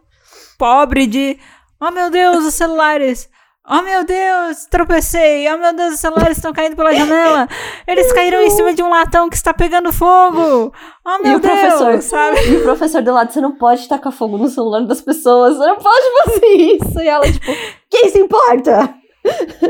pobre 0.58 1.06
de 1.06 1.38
oh 1.78 1.90
meu 1.90 2.10
Deus, 2.10 2.46
os 2.46 2.54
celulares. 2.54 3.28
Oh 3.68 3.82
meu 3.82 4.04
Deus, 4.04 4.64
tropecei. 4.70 5.52
Oh 5.52 5.58
meu 5.58 5.74
Deus, 5.74 5.94
os 5.94 6.00
celulares 6.00 6.36
estão 6.38 6.52
caindo 6.52 6.76
pela 6.76 6.94
janela. 6.94 7.48
Eles 7.86 8.12
caíram 8.12 8.40
em 8.40 8.50
cima 8.50 8.72
de 8.72 8.82
um 8.82 8.88
latão 8.88 9.28
que 9.28 9.34
está 9.36 9.52
pegando 9.52 9.92
fogo. 9.92 10.72
Oh 11.04 11.18
meu 11.22 11.32
E 11.32 11.36
o 11.36 11.40
Deus, 11.40 11.52
professor? 11.52 12.00
sabe? 12.02 12.48
E 12.48 12.56
o 12.58 12.62
professor 12.62 13.02
do 13.02 13.12
lado, 13.12 13.32
você 13.32 13.40
não 13.40 13.52
pode 13.56 13.88
tacar 13.88 14.12
fogo 14.12 14.38
no 14.38 14.48
celular 14.48 14.82
das 14.86 15.00
pessoas, 15.00 15.56
você 15.56 15.66
não 15.66 15.78
pode 15.78 16.06
fazer 16.24 16.46
isso. 16.46 17.00
E 17.00 17.08
ela, 17.08 17.24
tipo, 17.24 17.52
quem 17.90 18.08
se 18.10 18.18
importa? 18.20 18.94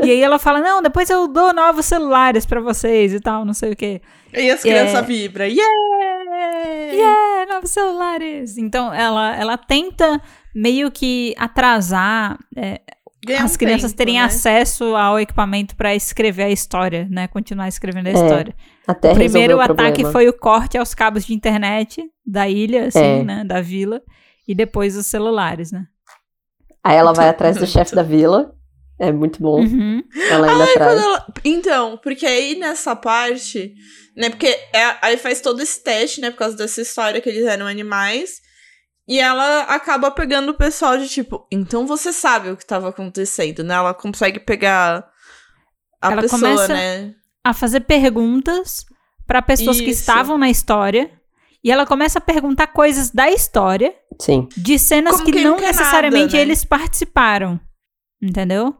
E 0.03 0.11
aí 0.11 0.21
ela 0.21 0.37
fala: 0.37 0.59
"Não, 0.61 0.83
depois 0.83 1.09
eu 1.09 1.27
dou 1.27 1.51
novos 1.51 1.87
celulares 1.87 2.45
pra 2.45 2.61
vocês 2.61 3.11
e 3.11 3.19
tal, 3.19 3.43
não 3.43 3.55
sei 3.55 3.71
o 3.71 3.75
quê". 3.75 3.99
E 4.31 4.51
as 4.51 4.63
É. 4.63 4.69
crianças 4.69 5.03
vibram. 5.07 5.45
Yeah! 5.47 6.91
Yeah, 6.93 7.53
novos 7.53 7.71
celulares. 7.71 8.57
Então 8.57 8.93
ela 8.93 9.35
ela 9.35 9.57
tenta 9.57 10.21
meio 10.53 10.91
que 10.91 11.33
atrasar 11.37 12.37
é, 12.55 12.79
Ganhar 13.25 13.43
as 13.45 13.55
um 13.55 13.57
crianças 13.57 13.91
tempo, 13.91 13.97
terem 13.97 14.15
né? 14.15 14.21
acesso 14.21 14.95
ao 14.95 15.19
equipamento 15.19 15.75
pra 15.75 15.93
escrever 15.95 16.43
a 16.43 16.49
história, 16.51 17.07
né? 17.09 17.27
Continuar 17.27 17.67
escrevendo 17.67 18.07
a 18.07 18.11
É, 18.11 18.13
história. 18.13 18.55
Até 18.87 19.11
o 19.11 19.15
primeiro 19.15 19.57
o 19.57 19.59
ataque 19.61 19.75
problema. 20.03 20.11
foi 20.11 20.29
o 20.29 20.33
corte 20.33 20.77
aos 20.77 20.93
cabos 20.93 21.25
de 21.25 21.33
internet 21.33 22.03
da 22.25 22.47
ilha, 22.47 22.87
assim, 22.87 22.99
É. 22.99 23.23
né? 23.23 23.43
Da 23.43 23.59
vila. 23.61 24.01
E 24.47 24.53
depois 24.55 24.95
os 24.95 25.07
celulares, 25.07 25.71
né? 25.71 25.85
Aí 26.83 26.95
ela 26.95 27.11
vai 27.11 27.27
atrás 27.27 27.57
do 27.57 27.67
chefe 27.67 27.93
da 27.95 28.03
vila. 28.03 28.53
É 28.99 29.11
muito 29.11 29.41
bom. 29.41 29.59
Uhum. 29.61 30.01
Ela 30.29 30.49
ainda 30.51 30.63
atrás. 30.63 30.93
Quando 30.93 31.03
ela- 31.03 31.27
Então, 31.43 31.97
porque 32.01 32.25
aí 32.25 32.55
nessa 32.57 32.95
parte, 32.95 33.73
né? 34.15 34.29
Porque 34.29 34.47
é- 34.47 34.95
aí 35.01 35.17
faz 35.17 35.41
todo 35.41 35.61
esse 35.61 35.83
teste, 35.83 36.21
né? 36.21 36.31
Por 36.31 36.37
causa 36.37 36.55
dessa 36.55 36.81
história 36.81 37.19
que 37.21 37.29
eles 37.29 37.45
eram 37.45 37.67
animais. 37.67 38.41
E 39.07 39.19
ela 39.19 39.61
acaba 39.63 40.11
pegando 40.11 40.49
o 40.49 40.53
pessoal 40.53 40.97
de 40.97 41.07
tipo, 41.07 41.47
então 41.51 41.87
você 41.87 42.11
sabe 42.11 42.49
o 42.51 42.57
que 42.57 42.63
estava 42.63 42.89
acontecendo, 42.89 43.63
né? 43.63 43.73
Ela 43.75 43.93
consegue 43.93 44.39
pegar 44.39 45.07
a 46.01 46.11
Ela 46.11 46.21
pessoa, 46.21 46.41
começa- 46.41 46.73
né? 46.73 47.13
A 47.43 47.53
fazer 47.53 47.81
perguntas 47.81 48.85
pra 49.25 49.41
pessoas 49.41 49.77
que 49.79 49.89
Isso. 49.91 50.01
estavam 50.01 50.37
na 50.37 50.49
história. 50.49 51.09
E 51.63 51.71
ela 51.71 51.85
começa 51.85 52.19
a 52.19 52.21
perguntar 52.21 52.67
coisas 52.67 53.09
da 53.09 53.29
história, 53.31 53.93
Sim. 54.21 54.47
de 54.55 54.77
cenas 54.77 55.17
Como 55.17 55.25
que 55.31 55.41
não 55.43 55.51
não 55.51 55.59
necessariamente 55.59 56.25
nada, 56.33 56.37
né? 56.37 56.41
eles 56.41 56.63
participaram. 56.65 57.59
Entendeu? 58.21 58.75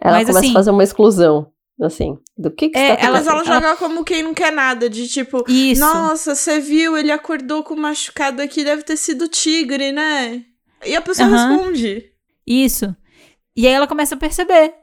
Ela 0.00 0.16
Mas, 0.18 0.26
começa 0.26 0.38
assim- 0.40 0.50
a 0.50 0.54
fazer 0.54 0.70
uma 0.70 0.82
exclusão. 0.82 1.52
Assim, 1.82 2.18
do 2.36 2.50
que 2.50 2.68
que 2.68 2.78
É, 2.78 2.92
está 2.94 3.06
ela- 3.06 3.16
Mas 3.18 3.26
ela 3.26 3.36
acontecendo? 3.40 3.62
joga 3.62 3.76
como 3.76 4.04
quem 4.04 4.22
não 4.22 4.34
quer 4.34 4.52
nada, 4.52 4.88
de 4.90 5.08
tipo, 5.08 5.42
Isso. 5.48 5.80
nossa, 5.80 6.34
você 6.34 6.60
viu, 6.60 6.96
ele 6.96 7.10
acordou 7.10 7.62
com 7.62 7.74
machucado 7.74 8.42
aqui, 8.42 8.62
deve 8.62 8.82
ter 8.82 8.96
sido 8.98 9.26
tigre, 9.28 9.90
né? 9.90 10.42
E 10.84 10.94
a 10.94 11.00
pessoa 11.00 11.26
Aham. 11.28 11.48
responde. 11.56 12.04
Isso. 12.46 12.94
E 13.56 13.66
aí 13.66 13.72
ela 13.72 13.86
começa 13.86 14.14
a 14.14 14.18
perceber. 14.18 14.74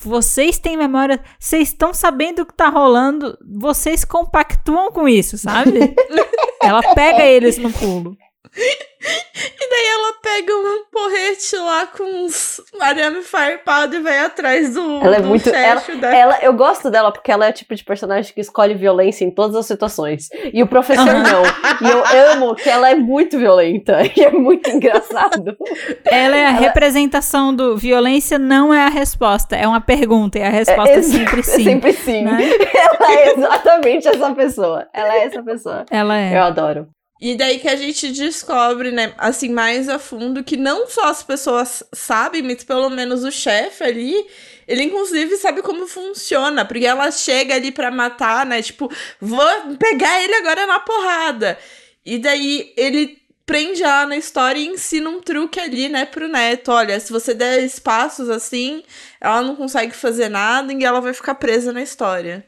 Vocês 0.00 0.58
têm 0.58 0.76
memória, 0.76 1.22
vocês 1.38 1.68
estão 1.68 1.92
sabendo 1.92 2.40
o 2.42 2.46
que 2.46 2.54
tá 2.54 2.70
rolando, 2.70 3.36
vocês 3.46 4.04
compactuam 4.06 4.90
com 4.90 5.06
isso, 5.06 5.36
sabe? 5.36 5.94
ela 6.62 6.82
pega 6.94 7.22
eles 7.24 7.58
no 7.58 7.70
pulo. 7.70 8.16
E 9.38 9.68
daí 9.70 9.86
ela 9.86 10.12
pega 10.22 10.52
um 10.56 10.84
porrete 10.90 11.56
lá 11.56 11.86
com 11.86 12.02
uns 12.24 12.60
arame 12.80 13.22
farpado 13.22 13.94
e 13.96 14.00
vai 14.00 14.18
atrás 14.20 14.74
do, 14.74 15.00
Ela 15.04 15.16
é 15.16 15.20
do 15.20 15.28
muito- 15.28 15.48
chefe 15.48 15.96
da... 15.96 16.14
Ela, 16.14 16.38
eu 16.42 16.52
gosto 16.52 16.90
dela 16.90 17.12
porque 17.12 17.30
ela 17.30 17.46
é 17.46 17.50
o 17.50 17.52
tipo 17.52 17.74
de 17.74 17.84
personagem 17.84 18.32
que 18.34 18.40
escolhe 18.40 18.74
violência 18.74 19.24
em 19.24 19.30
todas 19.30 19.54
as 19.56 19.66
situações. 19.66 20.28
E 20.52 20.62
o 20.62 20.66
professor 20.66 21.04
não. 21.06 21.42
E 21.82 21.90
eu 21.90 22.32
amo 22.32 22.54
que 22.54 22.68
ela 22.68 22.90
é 22.90 22.94
muito 22.94 23.38
violenta. 23.38 23.98
E 24.16 24.22
é 24.24 24.30
muito 24.30 24.68
engraçado. 24.70 25.56
Ela 26.04 26.36
é 26.36 26.46
a 26.46 26.50
representação 26.50 27.54
do 27.54 27.76
violência 27.76 28.38
não 28.38 28.72
é 28.72 28.84
a 28.84 28.88
resposta, 28.88 29.54
é 29.56 29.66
uma 29.68 29.80
pergunta, 29.80 30.38
e 30.38 30.42
a 30.42 30.48
resposta 30.48 30.90
é, 30.90 30.96
ex- 30.96 31.06
sempre 31.06 31.40
é 31.40 31.42
sim. 31.44 31.64
sempre 31.64 31.92
sim. 31.92 32.22
né? 32.24 32.38
Ela 32.74 33.12
é 33.12 33.32
exatamente 33.32 34.08
essa 34.08 34.34
pessoa. 34.34 34.86
Ela 34.92 35.14
é 35.16 35.24
essa 35.24 35.42
pessoa. 35.42 35.84
Ela 35.90 36.18
é. 36.18 36.36
Eu 36.36 36.42
adoro. 36.42 36.88
E 37.20 37.34
daí 37.34 37.58
que 37.58 37.68
a 37.68 37.76
gente 37.76 38.12
descobre, 38.12 38.90
né, 38.90 39.14
assim, 39.16 39.48
mais 39.48 39.88
a 39.88 39.98
fundo, 39.98 40.44
que 40.44 40.56
não 40.56 40.86
só 40.86 41.04
as 41.04 41.22
pessoas 41.22 41.82
sabem, 41.92 42.42
mas 42.42 42.62
pelo 42.62 42.90
menos 42.90 43.24
o 43.24 43.32
chefe 43.32 43.84
ali, 43.84 44.26
ele 44.68 44.82
inclusive 44.82 45.36
sabe 45.38 45.62
como 45.62 45.86
funciona, 45.86 46.64
porque 46.64 46.84
ela 46.84 47.10
chega 47.10 47.54
ali 47.54 47.72
pra 47.72 47.90
matar, 47.90 48.44
né, 48.44 48.60
tipo, 48.60 48.90
vou 49.18 49.40
pegar 49.78 50.22
ele 50.22 50.34
agora 50.34 50.66
na 50.66 50.78
porrada. 50.80 51.58
E 52.04 52.18
daí 52.18 52.72
ele 52.76 53.18
prende 53.46 53.82
ela 53.82 54.06
na 54.06 54.16
história 54.16 54.58
e 54.58 54.66
ensina 54.66 55.08
um 55.08 55.20
truque 55.20 55.58
ali, 55.58 55.88
né, 55.88 56.04
pro 56.04 56.28
neto. 56.28 56.70
Olha, 56.70 56.98
se 57.00 57.12
você 57.12 57.32
der 57.32 57.64
espaços 57.64 58.28
assim, 58.28 58.82
ela 59.20 59.40
não 59.40 59.56
consegue 59.56 59.94
fazer 59.94 60.28
nada 60.28 60.72
e 60.72 60.84
ela 60.84 61.00
vai 61.00 61.14
ficar 61.14 61.36
presa 61.36 61.72
na 61.72 61.80
história. 61.80 62.44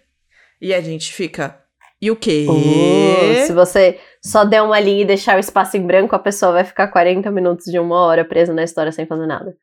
E 0.61 0.75
a 0.75 0.81
gente 0.81 1.13
fica. 1.13 1.65
E 2.01 2.11
o 2.11 2.17
quê? 2.17 2.47
Se 3.47 3.53
você 3.53 3.99
só 4.25 4.45
der 4.45 4.63
uma 4.63 4.79
linha 4.81 5.03
e 5.03 5.07
deixar 5.07 5.37
o 5.37 5.41
espaço 5.41 5.77
em 5.77 5.87
branco, 5.87 6.15
a 6.15 6.19
pessoa 6.19 6.53
vai 6.53 6.65
ficar 6.65 6.89
40 6.89 7.31
minutos 7.31 7.67
de 7.67 7.79
uma 7.79 7.97
hora 8.01 8.25
presa 8.25 8.53
na 8.53 8.63
história 8.65 8.93
sem 8.93 9.07
fazer 9.07 9.27
nada. 9.27 9.57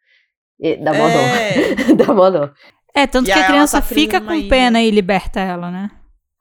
E 0.59 0.75
dá 0.77 0.93
mó 0.93 1.07
É. 1.07 1.75
dó. 1.85 1.95
dá 2.05 2.13
mó 2.13 2.29
dó. 2.29 2.49
É, 2.93 3.05
tanto 3.05 3.29
E 3.29 3.33
que 3.33 3.39
a 3.39 3.45
criança 3.47 3.81
tá 3.81 3.87
fica 3.87 4.21
com 4.21 4.33
ilha. 4.33 4.49
pena 4.49 4.81
e 4.81 4.89
liberta 4.89 5.39
ela, 5.39 5.69
né? 5.69 5.91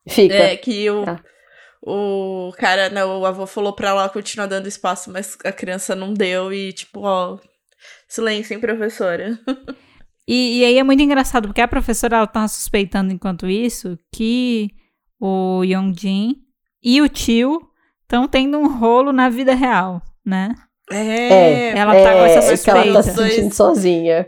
Fica. 0.09 0.35
É, 0.35 0.57
que 0.57 0.89
o, 0.91 1.05
Tá. 1.05 1.21
o 1.83 2.53
cara, 2.57 2.89
né, 2.91 3.05
o 3.05 3.27
avô 3.27 3.47
falou 3.47 3.73
pra 3.73 3.89
ela 3.89 4.09
continuar 4.09 4.47
dando 4.47 4.69
espaço, 4.69 5.11
mas 5.11 5.37
a 5.45 5.51
criança 5.53 5.95
não 5.97 6.15
deu 6.15 6.53
e, 6.53 6.73
tipo, 6.73 7.01
ó, 7.03 7.39
silêncio, 8.09 8.55
hein, 8.55 8.61
professora? 8.61 9.39
E, 10.27 10.61
e 10.61 10.65
aí 10.65 10.79
é 10.79 10.83
muito 10.83 11.03
engraçado, 11.03 11.49
porque 11.49 11.61
a 11.61 11.69
professora 11.69 12.17
ela 12.17 12.27
tá 12.27 12.49
suspeitando 12.49 13.13
enquanto 13.13 13.47
isso 13.47 13.99
que 14.11 14.71
o 15.21 15.63
Yongjin 15.63 16.37
e 16.83 17.03
o 17.03 17.09
tio 17.11 17.61
estão 18.15 18.29
tendo 18.29 18.59
um 18.59 18.69
rolo 18.69 19.13
na 19.13 19.29
vida 19.29 19.55
real, 19.55 20.01
né? 20.25 20.55
É, 20.91 21.77
Ela 21.77 21.93
tá 21.93 22.13
com 22.13 22.25
essa 22.27 22.53
é, 22.53 22.57
que 22.57 22.71
ela 22.71 22.93
tá 22.93 23.03
suspeita. 23.03 23.03
se 23.03 23.35
sentindo 23.35 23.55
sozinha. 23.55 24.27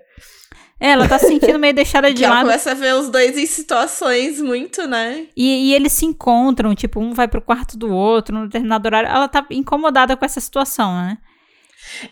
É, 0.79 0.91
ela 0.91 1.09
tá 1.09 1.19
se 1.19 1.27
sentindo 1.27 1.59
meio 1.59 1.73
deixada 1.75 2.09
de 2.13 2.17
que 2.21 2.25
ela 2.25 2.37
lado. 2.37 2.47
começa 2.47 2.73
a 2.73 2.75
ver 2.75 2.95
os 2.95 3.09
dois 3.09 3.37
em 3.37 3.47
situações 3.47 4.41
muito, 4.41 4.87
né? 4.87 5.27
E, 5.37 5.71
e 5.71 5.75
eles 5.75 5.93
se 5.93 6.05
encontram, 6.05 6.75
tipo, 6.75 7.01
um 7.01 7.13
vai 7.13 7.29
pro 7.29 7.41
quarto 7.41 7.79
do 7.79 7.91
outro 7.93 8.35
num 8.35 8.45
determinado 8.45 8.87
horário. 8.87 9.09
Ela 9.09 9.29
tá 9.29 9.47
incomodada 9.51 10.17
com 10.17 10.25
essa 10.25 10.41
situação, 10.41 10.93
né? 10.95 11.19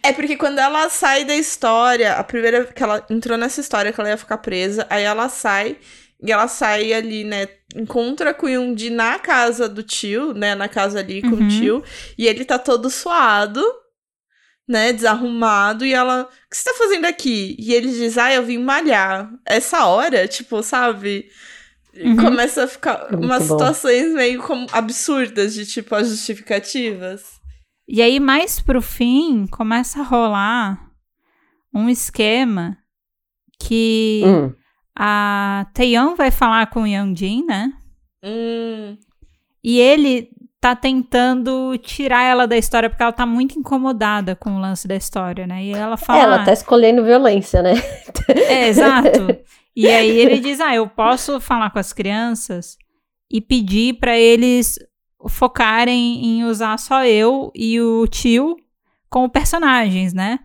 É 0.02 0.12
porque 0.12 0.36
quando 0.36 0.58
ela 0.60 0.88
sai 0.88 1.24
da 1.24 1.34
história, 1.34 2.14
a 2.14 2.22
primeira 2.24 2.64
que 2.64 2.82
ela 2.82 3.04
entrou 3.10 3.36
nessa 3.36 3.60
história 3.60 3.92
que 3.92 4.00
ela 4.00 4.10
ia 4.10 4.16
ficar 4.16 4.38
presa, 4.38 4.86
aí 4.88 5.02
ela 5.02 5.28
sai 5.28 5.76
e 6.22 6.32
ela 6.32 6.48
sai 6.48 6.92
ali, 6.92 7.24
né? 7.24 7.46
Encontra 7.74 8.32
com 8.32 8.46
o 8.46 8.48
Yundi 8.50 8.90
na 8.90 9.18
casa 9.18 9.68
do 9.68 9.82
tio, 9.82 10.32
né? 10.32 10.54
Na 10.54 10.68
casa 10.68 11.00
ali 11.00 11.20
com 11.22 11.28
Uhum. 11.36 11.46
o 11.46 11.48
tio. 11.48 11.84
E 12.16 12.26
ele 12.26 12.44
tá 12.44 12.58
todo 12.58 12.88
suado, 12.90 13.62
né? 14.68 14.92
Desarrumado. 14.92 15.84
E 15.84 15.92
ela, 15.92 16.22
o 16.22 16.50
que 16.50 16.56
você 16.56 16.64
tá 16.70 16.76
fazendo 16.76 17.04
aqui? 17.06 17.56
E 17.58 17.72
ele 17.74 17.88
diz, 17.88 18.16
ah, 18.16 18.32
eu 18.32 18.44
vim 18.44 18.58
malhar. 18.58 19.30
Essa 19.44 19.86
hora, 19.86 20.26
tipo, 20.28 20.62
sabe? 20.62 21.28
E 21.92 22.08
Uhum. 22.08 22.16
Começa 22.16 22.64
a 22.64 22.66
ficar 22.66 23.06
Muito 23.10 23.24
umas 23.24 23.46
bom. 23.46 23.56
situações 23.58 24.12
meio 24.14 24.42
como 24.42 24.66
absurdas 24.72 25.54
de 25.54 25.64
tipo 25.64 25.94
as 25.94 26.08
justificativas. 26.08 27.40
E 27.86 28.00
aí, 28.02 28.18
mais 28.18 28.58
pro 28.60 28.80
fim, 28.82 29.46
começa 29.46 30.00
a 30.00 30.04
rolar 30.04 30.90
um 31.72 31.88
esquema 31.88 32.76
que 33.60 34.22
Hum. 34.24 34.52
A 34.97 35.66
Taeyong 35.74 36.14
vai 36.14 36.30
falar 36.30 36.66
com 36.68 36.82
o 36.82 36.86
Yeonjin, 36.86 37.45
né? 37.45 37.72
Hum. 38.24 38.97
E 39.62 39.78
ele 39.78 40.28
tá 40.61 40.74
tentando 40.74 41.76
tirar 41.78 42.22
ela 42.22 42.47
da 42.47 42.57
história 42.57 42.88
porque 42.88 43.03
ela 43.03 43.12
tá 43.12 43.26
muito 43.26 43.59
incomodada 43.59 44.34
com 44.34 44.57
o 44.57 44.59
lance 44.59 44.88
da 44.88 44.97
história, 44.97 45.47
né? 45.47 45.62
E 45.62 45.72
ela 45.72 45.97
fala. 45.97 46.22
Ela 46.22 46.45
tá 46.45 46.53
escolhendo 46.53 47.05
violência, 47.05 47.62
né? 47.62 47.74
É, 48.28 48.68
exato. 48.68 49.36
E 49.76 49.88
aí 49.88 50.09
ele 50.09 50.40
diz: 50.40 50.61
Ah, 50.61 50.74
eu 50.74 50.88
posso 50.88 51.40
falar 51.40 51.70
com 51.70 51.78
as 51.78 51.92
crianças 51.92 52.78
e 53.30 53.40
pedir 53.40 53.99
pra 53.99 54.16
eles 54.16 54.78
focarem 55.28 56.24
em 56.24 56.45
usar 56.45 56.78
só 56.78 57.05
eu 57.05 57.51
e 57.55 57.80
o 57.80 58.07
tio 58.07 58.57
como 59.11 59.28
personagens, 59.28 60.14
né? 60.14 60.38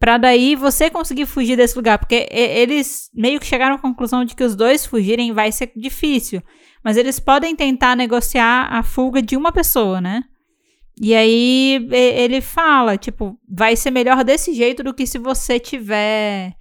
Pra 0.00 0.16
daí 0.16 0.56
você 0.56 0.88
conseguir 0.88 1.26
fugir 1.26 1.56
desse 1.56 1.76
lugar. 1.76 1.98
Porque 1.98 2.26
eles 2.30 3.10
meio 3.14 3.38
que 3.38 3.46
chegaram 3.46 3.74
à 3.74 3.78
conclusão 3.78 4.24
de 4.24 4.34
que 4.34 4.42
os 4.42 4.56
dois 4.56 4.86
fugirem 4.86 5.32
vai 5.32 5.52
ser 5.52 5.70
difícil. 5.76 6.42
Mas 6.82 6.96
eles 6.96 7.20
podem 7.20 7.54
tentar 7.54 7.94
negociar 7.94 8.68
a 8.72 8.82
fuga 8.82 9.20
de 9.20 9.36
uma 9.36 9.52
pessoa, 9.52 10.00
né? 10.00 10.22
E 10.98 11.14
aí 11.14 11.86
ele 11.92 12.40
fala, 12.40 12.96
tipo, 12.96 13.38
vai 13.48 13.76
ser 13.76 13.90
melhor 13.90 14.24
desse 14.24 14.54
jeito 14.54 14.82
do 14.82 14.94
que 14.94 15.06
se 15.06 15.18
você 15.18 15.60
tiver 15.60 16.54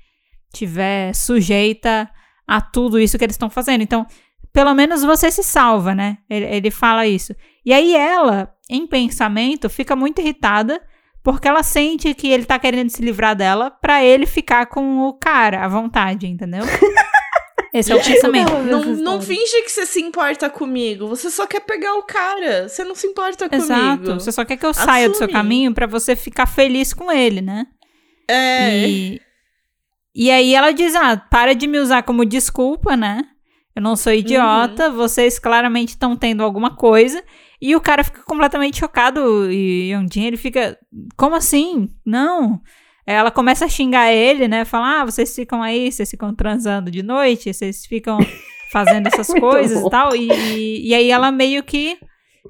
tiver 0.54 1.14
sujeita 1.14 2.10
a 2.48 2.60
tudo 2.60 3.00
isso 3.00 3.18
que 3.18 3.24
eles 3.24 3.36
estão 3.36 3.50
fazendo. 3.50 3.82
Então, 3.82 4.06
pelo 4.52 4.74
menos 4.74 5.04
você 5.04 5.32
se 5.32 5.44
salva, 5.44 5.94
né? 5.96 6.18
Ele, 6.30 6.46
ele 6.46 6.72
fala 6.72 7.08
isso. 7.08 7.34
E 7.66 7.72
aí 7.72 7.96
ela, 7.96 8.52
em 8.70 8.88
pensamento, 8.88 9.70
fica 9.70 9.96
muito 9.96 10.20
irritada 10.20 10.82
porque 11.32 11.48
ela 11.48 11.62
sente 11.62 12.14
que 12.16 12.28
ele 12.28 12.44
tá 12.44 12.58
querendo 12.58 12.90
se 12.90 13.02
livrar 13.04 13.36
dela 13.36 13.70
para 13.70 14.04
ele 14.04 14.26
ficar 14.26 14.66
com 14.66 15.02
o 15.08 15.14
cara 15.14 15.64
à 15.64 15.68
vontade, 15.68 16.26
entendeu? 16.26 16.64
Esse 17.72 17.92
é 17.92 17.96
o 17.96 18.04
pensamento. 18.04 18.52
Não, 18.64 18.84
não 18.84 19.22
finge 19.22 19.62
que 19.62 19.70
você 19.70 19.86
se 19.86 20.02
importa 20.02 20.50
comigo. 20.50 21.08
Você 21.08 21.30
só 21.30 21.46
quer 21.46 21.60
pegar 21.60 21.94
o 21.96 22.04
cara. 22.04 22.68
Você 22.68 22.84
não 22.84 22.96
se 22.96 23.06
importa 23.06 23.48
Exato. 23.52 23.98
comigo. 23.98 24.20
Você 24.20 24.32
só 24.32 24.44
quer 24.44 24.58
que 24.58 24.66
eu 24.66 24.74
saia 24.74 25.06
Assume. 25.06 25.10
do 25.10 25.18
seu 25.18 25.30
caminho 25.30 25.72
para 25.72 25.86
você 25.86 26.16
ficar 26.16 26.48
feliz 26.48 26.96
com 26.96 27.12
ele, 27.12 27.42
né? 27.42 27.68
É. 28.28 28.88
E, 28.88 29.22
e 30.16 30.32
aí 30.32 30.56
ela 30.56 30.72
diz: 30.72 30.96
ah, 30.96 31.16
para 31.16 31.54
de 31.54 31.68
me 31.68 31.78
usar 31.78 32.02
como 32.02 32.26
desculpa, 32.26 32.98
né? 32.98 33.22
Eu 33.76 33.84
não 33.84 33.96
sou 33.96 34.12
idiota, 34.12 34.90
uhum. 34.90 34.96
vocês 34.96 35.38
claramente 35.38 35.90
estão 35.90 36.16
tendo 36.16 36.44
alguma 36.44 36.76
coisa. 36.76 37.24
E 37.62 37.76
o 37.76 37.82
cara 37.82 38.04
fica 38.04 38.24
completamente 38.24 38.80
chocado. 38.80 39.52
E 39.52 39.92
Yonjin, 39.92 40.26
ele 40.26 40.38
fica, 40.38 40.78
como 41.18 41.36
assim? 41.36 41.90
Não. 42.06 42.62
Ela 43.06 43.32
começa 43.32 43.66
a 43.66 43.70
xingar 43.70 44.14
ele, 44.14 44.48
né? 44.48 44.64
Falar, 44.64 45.02
ah, 45.02 45.06
vocês 45.06 45.34
ficam 45.36 45.62
aí, 45.62 45.92
vocês 45.92 46.10
ficam 46.10 46.34
transando 46.34 46.92
de 46.92 47.02
noite, 47.02 47.54
vocês 47.54 47.86
ficam 47.86 48.20
fazendo 48.72 49.08
essas 49.12 49.28
coisas 49.28 49.82
bom. 49.82 49.88
e 49.88 49.90
tal. 49.90 50.16
E, 50.16 50.88
e 50.88 50.94
aí 50.94 51.10
ela 51.12 51.32
meio 51.32 51.64
que 51.64 51.98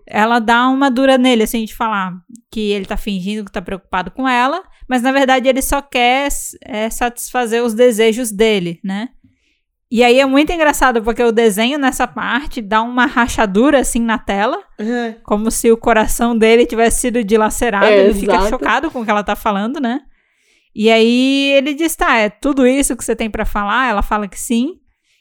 ela 0.05 0.39
dá 0.39 0.67
uma 0.67 0.89
dura 0.89 1.17
nele, 1.17 1.43
assim, 1.43 1.65
de 1.65 1.75
falar 1.75 2.13
que 2.51 2.71
ele 2.71 2.85
tá 2.85 2.97
fingindo 2.97 3.45
que 3.45 3.51
tá 3.51 3.61
preocupado 3.61 4.11
com 4.11 4.27
ela, 4.27 4.63
mas 4.87 5.01
na 5.01 5.11
verdade 5.11 5.47
ele 5.47 5.61
só 5.61 5.81
quer 5.81 6.27
é, 6.63 6.89
satisfazer 6.89 7.63
os 7.63 7.73
desejos 7.73 8.31
dele, 8.31 8.79
né? 8.83 9.09
E 9.91 10.03
aí 10.03 10.19
é 10.19 10.25
muito 10.25 10.51
engraçado 10.51 11.01
porque 11.01 11.23
o 11.23 11.31
desenho 11.31 11.79
nessa 11.79 12.05
parte 12.07 12.61
dá 12.61 12.81
uma 12.81 13.07
rachadura 13.07 13.79
assim 13.79 13.99
na 13.99 14.19
tela, 14.19 14.57
uhum. 14.79 15.15
como 15.23 15.49
se 15.49 15.71
o 15.71 15.77
coração 15.77 16.37
dele 16.37 16.67
tivesse 16.67 17.01
sido 17.01 17.23
dilacerado. 17.23 17.87
É, 17.87 17.97
ele 17.97 18.09
exato. 18.09 18.19
fica 18.19 18.49
chocado 18.49 18.91
com 18.91 19.01
o 19.01 19.05
que 19.05 19.09
ela 19.09 19.23
tá 19.23 19.35
falando, 19.35 19.79
né? 19.79 20.01
E 20.75 20.91
aí 20.91 21.53
ele 21.53 21.73
diz: 21.73 21.95
tá, 21.95 22.17
é 22.17 22.29
tudo 22.29 22.67
isso 22.67 22.95
que 22.95 23.03
você 23.03 23.15
tem 23.15 23.31
para 23.31 23.45
falar? 23.45 23.89
Ela 23.89 24.03
fala 24.03 24.27
que 24.27 24.39
sim. 24.39 24.75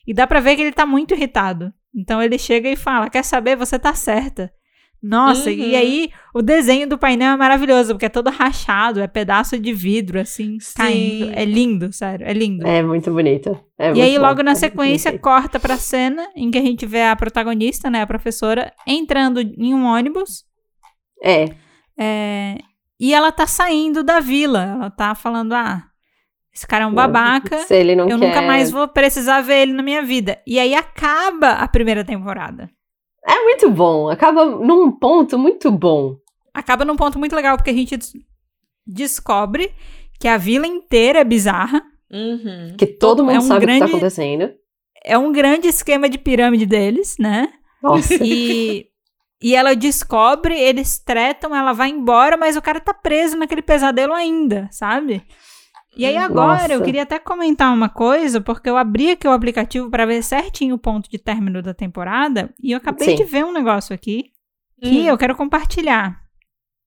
E 0.06 0.12
dá 0.12 0.26
pra 0.26 0.40
ver 0.40 0.54
que 0.54 0.62
ele 0.62 0.72
tá 0.72 0.84
muito 0.84 1.14
irritado. 1.14 1.72
Então 1.94 2.22
ele 2.22 2.38
chega 2.38 2.68
e 2.68 2.76
fala: 2.76 3.08
quer 3.08 3.24
saber? 3.24 3.56
Você 3.56 3.78
tá 3.78 3.94
certa. 3.94 4.52
Nossa, 5.02 5.48
uhum. 5.48 5.56
e 5.56 5.76
aí 5.76 6.10
o 6.34 6.42
desenho 6.42 6.88
do 6.88 6.98
painel 6.98 7.34
é 7.34 7.36
maravilhoso, 7.36 7.94
porque 7.94 8.06
é 8.06 8.08
todo 8.08 8.30
rachado, 8.30 9.00
é 9.00 9.06
pedaço 9.06 9.58
de 9.58 9.72
vidro, 9.72 10.18
assim, 10.18 10.58
Sim. 10.60 10.74
caindo. 10.76 11.32
É 11.34 11.44
lindo, 11.44 11.92
sério, 11.92 12.26
é 12.26 12.32
lindo. 12.32 12.66
É 12.66 12.82
muito 12.82 13.12
bonito. 13.12 13.50
É 13.78 13.86
e 13.86 13.92
muito 13.92 14.02
aí, 14.02 14.16
bom. 14.16 14.22
logo 14.22 14.42
na 14.42 14.52
é 14.52 14.56
sequência, 14.56 15.16
corta 15.18 15.60
pra 15.60 15.76
cena 15.76 16.28
em 16.34 16.50
que 16.50 16.58
a 16.58 16.62
gente 16.62 16.84
vê 16.84 17.04
a 17.04 17.14
protagonista, 17.14 17.88
né, 17.88 18.02
a 18.02 18.06
professora, 18.06 18.72
entrando 18.86 19.40
em 19.40 19.72
um 19.72 19.84
ônibus. 19.84 20.44
É. 21.22 21.46
é 21.96 22.58
e 23.00 23.14
ela 23.14 23.30
tá 23.30 23.46
saindo 23.46 24.02
da 24.02 24.18
vila. 24.18 24.64
Ela 24.64 24.90
tá 24.90 25.14
falando, 25.14 25.52
ah, 25.52 25.84
esse 26.52 26.66
cara 26.66 26.84
é 26.84 26.86
um 26.86 26.92
babaca. 26.92 27.58
Se 27.60 27.74
ele 27.74 27.94
não 27.94 28.08
eu 28.08 28.18
quer... 28.18 28.26
nunca 28.26 28.42
mais 28.42 28.70
vou 28.70 28.88
precisar 28.88 29.40
ver 29.42 29.62
ele 29.62 29.72
na 29.72 29.82
minha 29.82 30.02
vida. 30.02 30.40
E 30.44 30.58
aí 30.58 30.74
acaba 30.74 31.52
a 31.52 31.68
primeira 31.68 32.04
temporada. 32.04 32.68
É 33.28 33.44
muito 33.44 33.70
bom. 33.70 34.08
Acaba 34.08 34.46
num 34.46 34.90
ponto 34.90 35.38
muito 35.38 35.70
bom. 35.70 36.16
Acaba 36.54 36.84
num 36.84 36.96
ponto 36.96 37.18
muito 37.18 37.36
legal, 37.36 37.56
porque 37.56 37.70
a 37.70 37.74
gente 37.74 37.98
descobre 38.86 39.72
que 40.18 40.26
a 40.26 40.38
vila 40.38 40.66
inteira 40.66 41.20
é 41.20 41.24
bizarra. 41.24 41.82
Uhum. 42.10 42.74
Que 42.78 42.86
todo 42.86 43.22
mundo 43.22 43.36
é 43.36 43.38
um 43.38 43.42
sabe 43.42 43.66
grande, 43.66 43.82
o 43.82 43.84
que 43.84 43.90
tá 43.90 43.96
acontecendo. 43.96 44.50
É 45.04 45.18
um 45.18 45.30
grande 45.30 45.68
esquema 45.68 46.08
de 46.08 46.16
pirâmide 46.16 46.64
deles, 46.64 47.16
né? 47.18 47.52
Nossa. 47.82 48.14
E, 48.24 48.86
e 49.42 49.54
ela 49.54 49.76
descobre, 49.76 50.58
eles 50.58 50.98
tretam, 50.98 51.54
ela 51.54 51.74
vai 51.74 51.90
embora, 51.90 52.36
mas 52.36 52.56
o 52.56 52.62
cara 52.62 52.80
tá 52.80 52.94
preso 52.94 53.36
naquele 53.36 53.62
pesadelo 53.62 54.14
ainda, 54.14 54.68
sabe? 54.72 55.22
E 55.98 56.06
aí 56.06 56.16
agora 56.16 56.62
Nossa. 56.62 56.72
eu 56.74 56.82
queria 56.82 57.02
até 57.02 57.18
comentar 57.18 57.74
uma 57.74 57.88
coisa, 57.88 58.40
porque 58.40 58.70
eu 58.70 58.76
abri 58.76 59.10
aqui 59.10 59.26
o 59.26 59.32
aplicativo 59.32 59.90
para 59.90 60.06
ver 60.06 60.22
certinho 60.22 60.76
o 60.76 60.78
ponto 60.78 61.10
de 61.10 61.18
término 61.18 61.60
da 61.60 61.74
temporada 61.74 62.54
e 62.62 62.70
eu 62.70 62.78
acabei 62.78 63.08
Sim. 63.08 63.14
de 63.16 63.24
ver 63.24 63.44
um 63.44 63.52
negócio 63.52 63.92
aqui 63.92 64.26
que 64.80 65.00
hum. 65.00 65.06
eu 65.06 65.18
quero 65.18 65.34
compartilhar. 65.34 66.20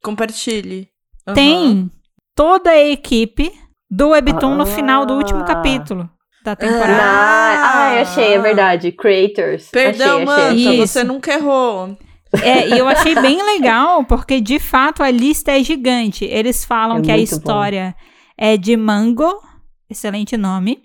Compartilhe. 0.02 0.88
Uhum. 1.28 1.34
Tem 1.34 1.92
toda 2.34 2.70
a 2.70 2.80
equipe 2.80 3.52
do 3.90 4.12
Webtoon 4.12 4.54
ah. 4.54 4.56
no 4.56 4.66
final 4.66 5.06
do 5.06 5.16
último 5.16 5.44
capítulo 5.44 6.10
da 6.42 6.56
temporada. 6.56 7.04
Ah, 7.04 7.90
ah 7.90 7.96
eu 7.96 8.02
achei, 8.04 8.34
é 8.34 8.40
verdade. 8.40 8.94
Creators. 8.94 9.68
Perdão, 9.72 10.22
achei, 10.22 10.68
achei. 10.68 10.78
você 10.78 11.04
nunca 11.04 11.34
errou. 11.34 11.98
É, 12.42 12.70
e 12.70 12.78
eu 12.78 12.88
achei 12.88 13.14
bem 13.16 13.44
legal, 13.44 14.06
porque 14.06 14.40
de 14.40 14.58
fato 14.58 15.04
a 15.04 15.12
lista 15.12 15.52
é 15.52 15.62
gigante. 15.62 16.24
Eles 16.24 16.64
falam 16.64 17.00
é 17.00 17.02
que 17.02 17.12
a 17.12 17.18
história 17.18 17.94
bom 17.98 18.11
é 18.42 18.58
de 18.58 18.76
Mango, 18.76 19.40
excelente 19.88 20.36
nome. 20.36 20.82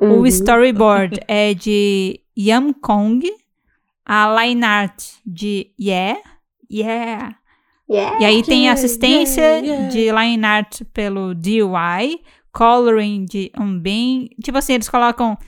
Uhum. 0.00 0.22
O 0.22 0.26
storyboard 0.26 1.20
é 1.28 1.54
de 1.54 2.20
Yam 2.36 2.72
Kong. 2.72 3.32
A 4.04 4.42
line 4.42 4.64
art 4.64 5.04
de 5.24 5.70
Yeah. 5.80 6.18
Yeah. 6.68 7.36
yeah 7.88 8.20
e 8.20 8.24
aí 8.24 8.42
tem 8.42 8.68
assistência 8.68 9.40
yeah, 9.40 9.66
yeah. 9.66 9.88
de 9.88 10.12
line 10.12 10.44
art 10.44 10.82
pelo 10.92 11.32
DIY, 11.32 12.20
coloring 12.52 13.24
de 13.24 13.52
Umbin. 13.56 14.28
Tipo 14.42 14.58
assim, 14.58 14.74
eles 14.74 14.88
colocam 14.88 15.38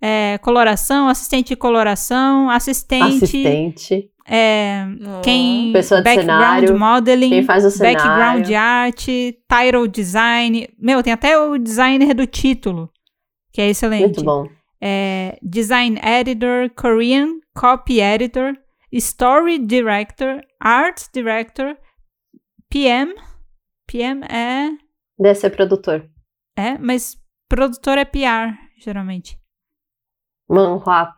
é, 0.00 0.38
coloração, 0.38 1.08
assistente 1.08 1.48
de 1.48 1.56
coloração, 1.56 2.48
assistente. 2.48 3.24
Assistente. 3.24 4.10
É, 4.30 4.84
quem 5.24 5.72
Pessoa 5.72 6.00
de 6.00 6.04
background 6.04 6.60
cenário, 6.60 6.78
modeling, 6.78 7.30
quem 7.30 7.42
faz 7.44 7.64
o 7.64 7.70
cenário. 7.70 7.96
background 7.96 8.50
art, 8.52 9.06
title 9.06 9.88
design. 9.88 10.68
Meu, 10.78 11.02
tem 11.02 11.14
até 11.14 11.38
o 11.38 11.56
designer 11.56 12.12
do 12.12 12.26
título, 12.26 12.90
que 13.50 13.62
é 13.62 13.70
excelente. 13.70 14.02
Muito 14.02 14.24
bom. 14.24 14.46
É, 14.80 15.38
design 15.42 15.98
editor, 16.04 16.70
Korean 16.76 17.38
copy 17.58 18.00
editor, 18.00 18.54
story 18.92 19.58
director, 19.58 20.42
art 20.60 21.06
director, 21.12 21.76
PM. 22.70 23.14
PM 23.86 24.22
é. 24.24 24.76
Deve 25.18 25.34
ser 25.34 25.50
produtor. 25.50 26.08
É, 26.56 26.76
mas 26.78 27.16
produtor 27.48 27.98
é 27.98 28.04
PR, 28.04 28.54
geralmente. 28.78 29.38
Manhua 30.48 31.14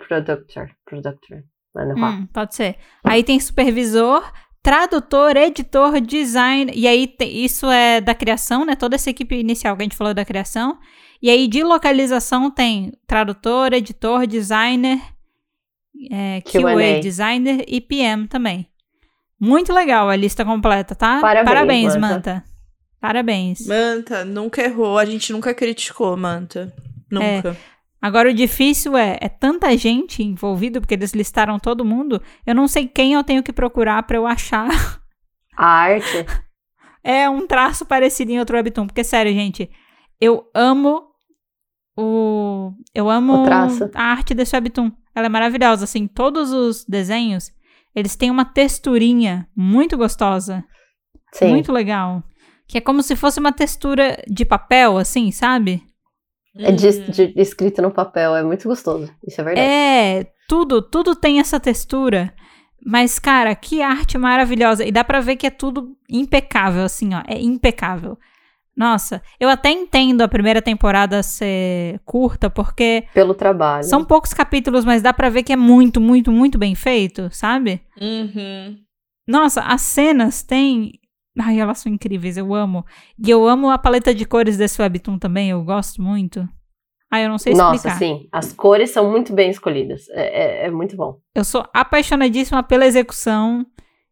Hum, 2.21 2.27
pode 2.33 2.55
ser. 2.55 2.77
Aí 3.05 3.23
tem 3.23 3.39
supervisor, 3.39 4.23
tradutor, 4.63 5.37
editor, 5.37 6.01
design. 6.01 6.73
E 6.75 6.87
aí 6.87 7.07
tem, 7.07 7.45
isso 7.45 7.71
é 7.71 8.01
da 8.01 8.15
criação, 8.15 8.65
né? 8.65 8.75
Toda 8.77 8.97
essa 8.97 9.11
equipe 9.11 9.35
inicial 9.35 9.77
que 9.77 9.83
a 9.83 9.85
gente 9.85 9.97
falou 9.97 10.13
da 10.13 10.25
criação. 10.25 10.79
E 11.23 11.31
aí 11.31 11.47
de 11.47 11.63
localização 11.63 12.51
tem 12.51 12.93
tradutor, 13.07 13.73
editor, 13.73 14.27
designer, 14.27 15.01
é, 16.11 16.41
QA, 16.41 17.01
designer 17.01 17.65
e 17.69 17.81
PM 17.81 18.27
também. 18.27 18.67
Muito 19.39 19.73
legal 19.73 20.09
a 20.09 20.17
lista 20.17 20.45
completa, 20.45 20.95
tá? 20.95 21.21
Parabéns, 21.21 21.47
Parabéns 21.49 21.97
Manta. 21.97 22.09
Manta. 22.09 22.45
Parabéns. 23.01 23.67
Manta, 23.67 24.25
nunca 24.25 24.63
errou. 24.63 24.99
A 24.99 25.05
gente 25.07 25.33
nunca 25.33 25.55
criticou, 25.55 26.15
Manta. 26.17 26.73
Nunca. 27.11 27.51
É. 27.51 27.57
Agora, 28.01 28.31
o 28.31 28.35
difícil 28.35 28.97
é, 28.97 29.19
é 29.21 29.29
tanta 29.29 29.77
gente 29.77 30.23
envolvida, 30.23 30.81
porque 30.81 30.95
eles 30.95 31.13
listaram 31.13 31.59
todo 31.59 31.85
mundo, 31.85 32.23
eu 32.47 32.55
não 32.55 32.67
sei 32.67 32.89
quem 32.89 33.13
eu 33.13 33.23
tenho 33.23 33.43
que 33.43 33.53
procurar 33.53 34.03
para 34.05 34.17
eu 34.17 34.27
achar. 34.27 34.71
A 35.55 35.67
arte? 35.67 36.25
é 37.05 37.29
um 37.29 37.47
traço 37.47 37.85
parecido 37.85 38.33
em 38.33 38.39
outro 38.39 38.57
webtoon, 38.57 38.87
porque, 38.87 39.05
sério, 39.05 39.33
gente, 39.33 39.71
eu 40.19 40.49
amo 40.55 41.11
o... 41.97 42.73
Eu 42.95 43.11
amo 43.11 43.43
o 43.43 43.45
traço. 43.45 43.91
a 43.95 44.03
arte 44.03 44.33
desse 44.33 44.57
webtoon. 44.57 44.91
Ela 45.15 45.27
é 45.27 45.29
maravilhosa, 45.29 45.85
assim, 45.85 46.07
todos 46.07 46.53
os 46.53 46.87
desenhos, 46.87 47.53
eles 47.95 48.17
têm 48.17 48.31
uma 48.31 48.45
texturinha 48.45 49.47
muito 49.55 49.99
gostosa. 49.99 50.65
Sim. 51.33 51.51
Muito 51.51 51.71
legal. 51.71 52.23
Que 52.67 52.79
é 52.79 52.81
como 52.81 53.03
se 53.03 53.17
fosse 53.17 53.39
uma 53.41 53.53
textura 53.53 54.23
de 54.29 54.45
papel, 54.45 54.97
assim, 54.97 55.31
sabe? 55.31 55.83
É 56.57 56.73
de, 56.73 56.89
uhum. 56.89 57.11
de, 57.11 57.33
escrito 57.37 57.81
no 57.81 57.91
papel, 57.91 58.35
é 58.35 58.43
muito 58.43 58.69
gostoso. 58.69 59.11
Isso 59.27 59.41
é 59.41 59.45
verdade. 59.45 59.67
É, 59.67 60.27
tudo, 60.49 60.83
tudo 60.83 61.15
tem 61.15 61.39
essa 61.39 61.61
textura. 61.61 62.33
Mas, 62.85 63.19
cara, 63.19 63.55
que 63.55 63.83
arte 63.83 64.17
maravilhosa. 64.17 64.85
E 64.85 64.91
dá 64.91 65.05
pra 65.05 65.21
ver 65.21 65.37
que 65.37 65.47
é 65.47 65.51
tudo 65.51 65.97
impecável, 66.09 66.83
assim, 66.83 67.15
ó. 67.15 67.23
É 67.29 67.39
impecável. 67.39 68.19
Nossa, 68.77 69.21
eu 69.39 69.51
até 69.51 69.71
entendo 69.71 70.23
a 70.23 70.29
primeira 70.29 70.63
temporada 70.63 71.23
ser 71.23 72.01
curta, 72.05 72.49
porque 72.49 73.05
Pelo 73.13 73.35
trabalho. 73.35 73.85
são 73.85 74.05
poucos 74.05 74.33
capítulos, 74.33 74.87
mas 74.87 75.03
dá 75.03 75.13
pra 75.13 75.29
ver 75.29 75.43
que 75.43 75.53
é 75.53 75.57
muito, 75.57 76.01
muito, 76.01 76.33
muito 76.33 76.57
bem 76.57 76.75
feito, 76.75 77.29
sabe? 77.31 77.83
Uhum. 78.01 78.79
Nossa, 79.29 79.61
as 79.61 79.83
cenas 79.83 80.43
têm. 80.43 80.93
Ai, 81.39 81.61
elas 81.61 81.79
são 81.79 81.93
incríveis, 81.93 82.37
eu 82.37 82.55
amo. 82.55 82.85
E 83.19 83.31
eu 83.31 83.47
amo 83.47 83.71
a 83.71 83.79
paleta 83.79 84.15
de 84.15 84.25
cores 84.25 84.57
desse 84.57 84.81
webtoon 84.83 85.19
também, 85.19 85.51
eu 85.51 85.63
gosto 85.63 86.03
muito. 86.03 86.47
Ai, 87.11 87.25
eu 87.25 87.29
não 87.29 87.39
sei 87.39 87.53
explicar. 87.53 87.73
Nossa, 87.73 87.91
sim. 87.99 88.29
As 88.31 88.53
cores 88.53 88.91
são 88.91 89.11
muito 89.11 89.33
bem 89.33 89.51
escolhidas. 89.51 90.09
É, 90.11 90.63
é- 90.63 90.67
é 90.67 90.71
muito 90.71 90.97
bom. 90.97 91.19
Eu 91.35 91.45
sou 91.45 91.65
apaixonadíssima 91.75 92.63
pela 92.63 92.87
execução 92.87 93.67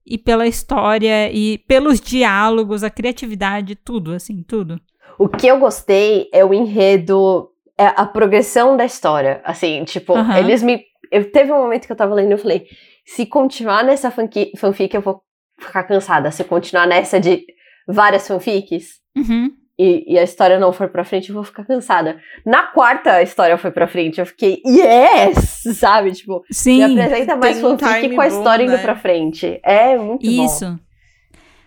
e 0.04 0.18
pela 0.18 0.46
história 0.46 1.30
e 1.32 1.58
pelos 1.58 2.00
diálogos, 2.00 2.82
a 2.82 2.90
criatividade, 2.90 3.76
tudo, 3.76 4.12
assim, 4.12 4.42
tudo. 4.42 4.80
O 5.18 5.28
que 5.28 5.46
eu 5.46 5.58
gostei 5.58 6.28
é 6.32 6.44
o 6.44 6.52
enredo, 6.54 7.50
é 7.76 7.86
a 7.86 8.06
progressão 8.06 8.76
da 8.76 8.84
história. 8.84 9.40
Assim, 9.44 9.84
tipo, 9.84 10.14
eles 10.36 10.62
me. 10.62 10.82
Eu, 11.10 11.30
teve 11.30 11.52
um 11.52 11.58
momento 11.58 11.86
que 11.86 11.92
eu 11.92 11.96
tava 11.96 12.14
lendo 12.14 12.30
e 12.30 12.34
eu 12.34 12.38
falei: 12.38 12.66
se 13.04 13.26
continuar 13.26 13.84
nessa 13.84 14.10
fanfic, 14.10 14.94
eu 14.94 15.00
vou 15.02 15.22
ficar 15.58 15.84
cansada. 15.84 16.30
Se 16.30 16.44
continuar 16.44 16.86
nessa 16.86 17.18
de 17.20 17.44
várias 17.86 18.26
fanfics 18.26 18.98
Uhum. 19.16 19.50
e, 19.78 20.14
e 20.14 20.18
a 20.18 20.22
história 20.22 20.58
não 20.58 20.72
for 20.72 20.88
pra 20.88 21.04
frente, 21.04 21.30
eu 21.30 21.34
vou 21.34 21.42
ficar 21.44 21.64
cansada. 21.64 22.20
Na 22.46 22.64
quarta, 22.64 23.12
a 23.14 23.22
história 23.22 23.56
foi 23.58 23.70
pra 23.70 23.88
frente. 23.88 24.18
Eu 24.20 24.26
fiquei, 24.26 24.62
yes! 24.66 25.62
Sabe? 25.78 26.12
Tipo, 26.12 26.40
me 26.48 26.54
Sim, 26.54 27.00
apresenta 27.00 27.36
mais 27.36 27.62
um 27.62 27.78
fanfic 27.78 28.14
com 28.14 28.20
a 28.20 28.28
bom, 28.28 28.36
história 28.38 28.62
indo 28.64 28.72
né? 28.72 28.78
pra 28.82 28.96
frente. 28.96 29.60
É 29.64 29.96
muito 29.98 30.24
bom. 30.26 30.44
isso. 30.44 30.78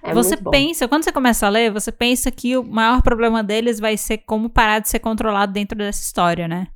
É 0.03 0.13
você 0.13 0.35
bom. 0.35 0.49
pensa, 0.49 0.87
quando 0.87 1.03
você 1.03 1.11
começa 1.11 1.45
a 1.45 1.49
ler, 1.49 1.71
você 1.71 1.91
pensa 1.91 2.31
que 2.31 2.57
o 2.57 2.63
maior 2.63 3.01
problema 3.03 3.43
deles 3.43 3.79
vai 3.79 3.95
ser 3.97 4.17
como 4.19 4.49
parar 4.49 4.79
de 4.79 4.89
ser 4.89 4.97
controlado 4.99 5.53
dentro 5.53 5.77
dessa 5.77 6.01
história, 6.01 6.47
né? 6.47 6.67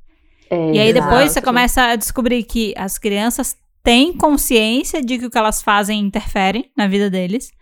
É, 0.48 0.72
E 0.74 0.78
aí 0.78 0.92
depois 0.92 1.32
você 1.32 1.42
começa 1.42 1.82
a 1.86 1.96
descobrir 1.96 2.44
que 2.44 2.72
as 2.76 2.98
crianças 2.98 3.56
têm 3.86 4.12
consciência 4.12 5.00
de 5.00 5.16
que 5.16 5.26
o 5.26 5.30
que 5.30 5.38
elas 5.38 5.62
fazem 5.62 6.00
interfere 6.00 6.68
na 6.76 6.88
vida 6.88 7.08
deles. 7.08 7.52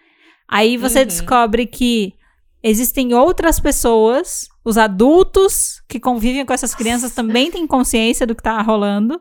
Aí 0.48 0.78
você 0.78 1.00
Uhum. 1.00 1.06
descobre 1.06 1.66
que 1.66 2.14
existem 2.62 3.12
outras 3.12 3.60
pessoas, 3.60 4.48
os 4.64 4.78
adultos 4.78 5.82
que 5.86 6.00
convivem 6.00 6.46
com 6.46 6.54
essas 6.54 6.74
crianças 6.74 7.12
também 7.12 7.50
têm 7.50 7.66
consciência 7.66 8.26
do 8.26 8.34
que 8.34 8.42
tá 8.42 8.58
rolando. 8.62 9.20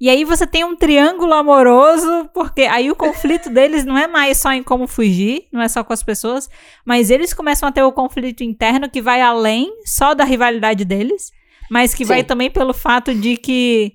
E 0.00 0.10
aí 0.10 0.24
você 0.24 0.44
tem 0.44 0.64
um 0.64 0.74
triângulo 0.74 1.32
amoroso, 1.32 2.28
porque 2.34 2.62
aí 2.62 2.90
o 2.90 2.96
conflito 2.96 3.48
deles 3.54 3.84
não 3.84 3.96
é 3.96 4.08
mais 4.08 4.38
só 4.38 4.52
em 4.52 4.64
como 4.64 4.88
fugir, 4.88 5.44
não 5.52 5.62
é 5.62 5.68
só 5.68 5.84
com 5.84 5.92
as 5.92 6.02
pessoas, 6.02 6.50
mas 6.84 7.08
eles 7.08 7.32
começam 7.32 7.68
a 7.68 7.72
ter 7.72 7.84
o 7.84 7.92
conflito 7.92 8.42
interno 8.42 8.90
que 8.90 9.00
vai 9.00 9.20
além 9.22 9.70
só 9.86 10.12
da 10.12 10.24
rivalidade 10.24 10.84
deles, 10.84 11.30
mas 11.70 11.94
que 11.94 12.04
vai 12.04 12.18
Sim. 12.22 12.24
também 12.26 12.50
pelo 12.50 12.74
fato 12.74 13.14
de 13.14 13.36
que 13.36 13.92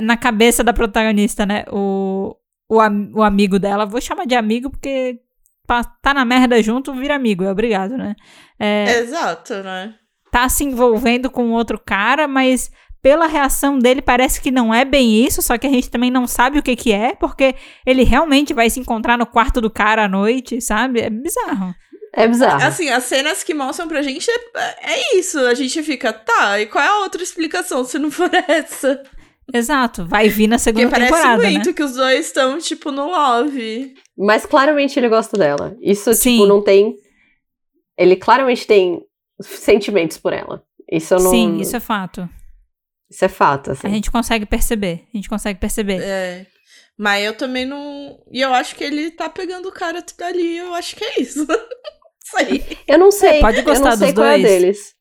na 0.00 0.16
cabeça 0.16 0.64
da 0.64 0.72
protagonista, 0.72 1.46
né, 1.46 1.64
o, 1.70 2.36
o, 2.68 2.78
o 3.14 3.22
amigo 3.22 3.58
dela, 3.58 3.86
vou 3.86 4.00
chamar 4.00 4.26
de 4.26 4.34
amigo 4.34 4.70
porque 4.70 5.20
tá 6.02 6.12
na 6.12 6.24
merda 6.24 6.62
junto, 6.62 6.92
vira 6.92 7.14
amigo, 7.14 7.44
é 7.44 7.50
obrigado, 7.50 7.96
né? 7.96 8.14
É, 8.58 8.98
Exato, 8.98 9.54
né? 9.62 9.94
tá 10.34 10.48
se 10.48 10.64
envolvendo 10.64 11.30
com 11.30 11.52
outro 11.52 11.78
cara, 11.78 12.26
mas 12.26 12.68
pela 13.00 13.28
reação 13.28 13.78
dele 13.78 14.02
parece 14.02 14.40
que 14.40 14.50
não 14.50 14.74
é 14.74 14.84
bem 14.84 15.24
isso, 15.24 15.40
só 15.40 15.56
que 15.56 15.64
a 15.64 15.70
gente 15.70 15.88
também 15.88 16.10
não 16.10 16.26
sabe 16.26 16.58
o 16.58 16.62
que 16.62 16.74
que 16.74 16.92
é, 16.92 17.14
porque 17.14 17.54
ele 17.86 18.02
realmente 18.02 18.52
vai 18.52 18.68
se 18.68 18.80
encontrar 18.80 19.16
no 19.16 19.26
quarto 19.26 19.60
do 19.60 19.70
cara 19.70 20.06
à 20.06 20.08
noite, 20.08 20.60
sabe? 20.60 21.02
É 21.02 21.08
bizarro. 21.08 21.72
É 22.12 22.26
bizarro. 22.26 22.64
Assim, 22.64 22.90
as 22.90 23.04
cenas 23.04 23.44
que 23.44 23.54
mostram 23.54 23.86
pra 23.86 24.02
gente 24.02 24.28
é, 24.28 24.92
é 24.94 25.16
isso. 25.16 25.38
A 25.38 25.54
gente 25.54 25.80
fica, 25.84 26.12
tá, 26.12 26.60
e 26.60 26.66
qual 26.66 26.82
é 26.82 26.88
a 26.88 27.00
outra 27.02 27.22
explicação 27.22 27.84
se 27.84 27.96
não 27.96 28.10
for 28.10 28.30
essa? 28.48 29.04
Exato, 29.52 30.06
vai 30.06 30.28
vir 30.28 30.46
na 30.46 30.56
Porque 30.56 30.64
segunda 30.64 30.90
parece 30.90 31.12
temporada, 31.12 31.42
muito 31.42 31.66
né? 31.66 31.72
que 31.72 31.82
os 31.82 31.94
dois 31.94 32.26
estão, 32.26 32.58
tipo, 32.58 32.90
no 32.90 33.06
love. 33.10 33.94
Mas 34.16 34.46
claramente 34.46 34.98
ele 34.98 35.08
gosta 35.08 35.36
dela. 35.36 35.76
Isso, 35.80 36.12
Sim. 36.14 36.32
tipo, 36.36 36.46
não 36.46 36.62
tem. 36.62 36.94
Ele 37.98 38.16
claramente 38.16 38.66
tem 38.66 39.02
sentimentos 39.40 40.16
por 40.18 40.32
ela. 40.32 40.62
Isso 40.90 41.14
eu 41.14 41.20
não. 41.20 41.30
Sim, 41.30 41.56
isso 41.58 41.76
é 41.76 41.80
fato. 41.80 42.28
isso 43.10 43.24
é 43.24 43.28
fato, 43.28 43.72
assim. 43.72 43.86
A 43.86 43.90
gente 43.90 44.10
consegue 44.10 44.46
perceber, 44.46 45.04
a 45.12 45.16
gente 45.16 45.28
consegue 45.28 45.58
perceber. 45.58 46.00
É. 46.02 46.46
Mas 46.98 47.24
eu 47.24 47.36
também 47.36 47.66
não. 47.66 48.18
E 48.30 48.40
eu 48.40 48.54
acho 48.54 48.76
que 48.76 48.84
ele 48.84 49.10
tá 49.10 49.28
pegando 49.28 49.68
o 49.68 49.72
cara 49.72 50.00
tudo 50.00 50.22
ali. 50.22 50.56
Eu 50.58 50.72
acho 50.74 50.94
que 50.96 51.04
é 51.04 51.20
isso. 51.20 51.46
Sei. 52.24 52.64
Eu 52.88 52.98
não 52.98 53.10
sei. 53.10 53.38
É, 53.38 53.40
pode 53.40 53.58
eu 53.58 53.64
gostar 53.64 53.90
não 53.90 53.96
sei 53.98 54.06
dos 54.08 54.14
qual 54.14 54.26
é 54.26 54.38
dois. 54.38 54.42
deles. 54.42 54.94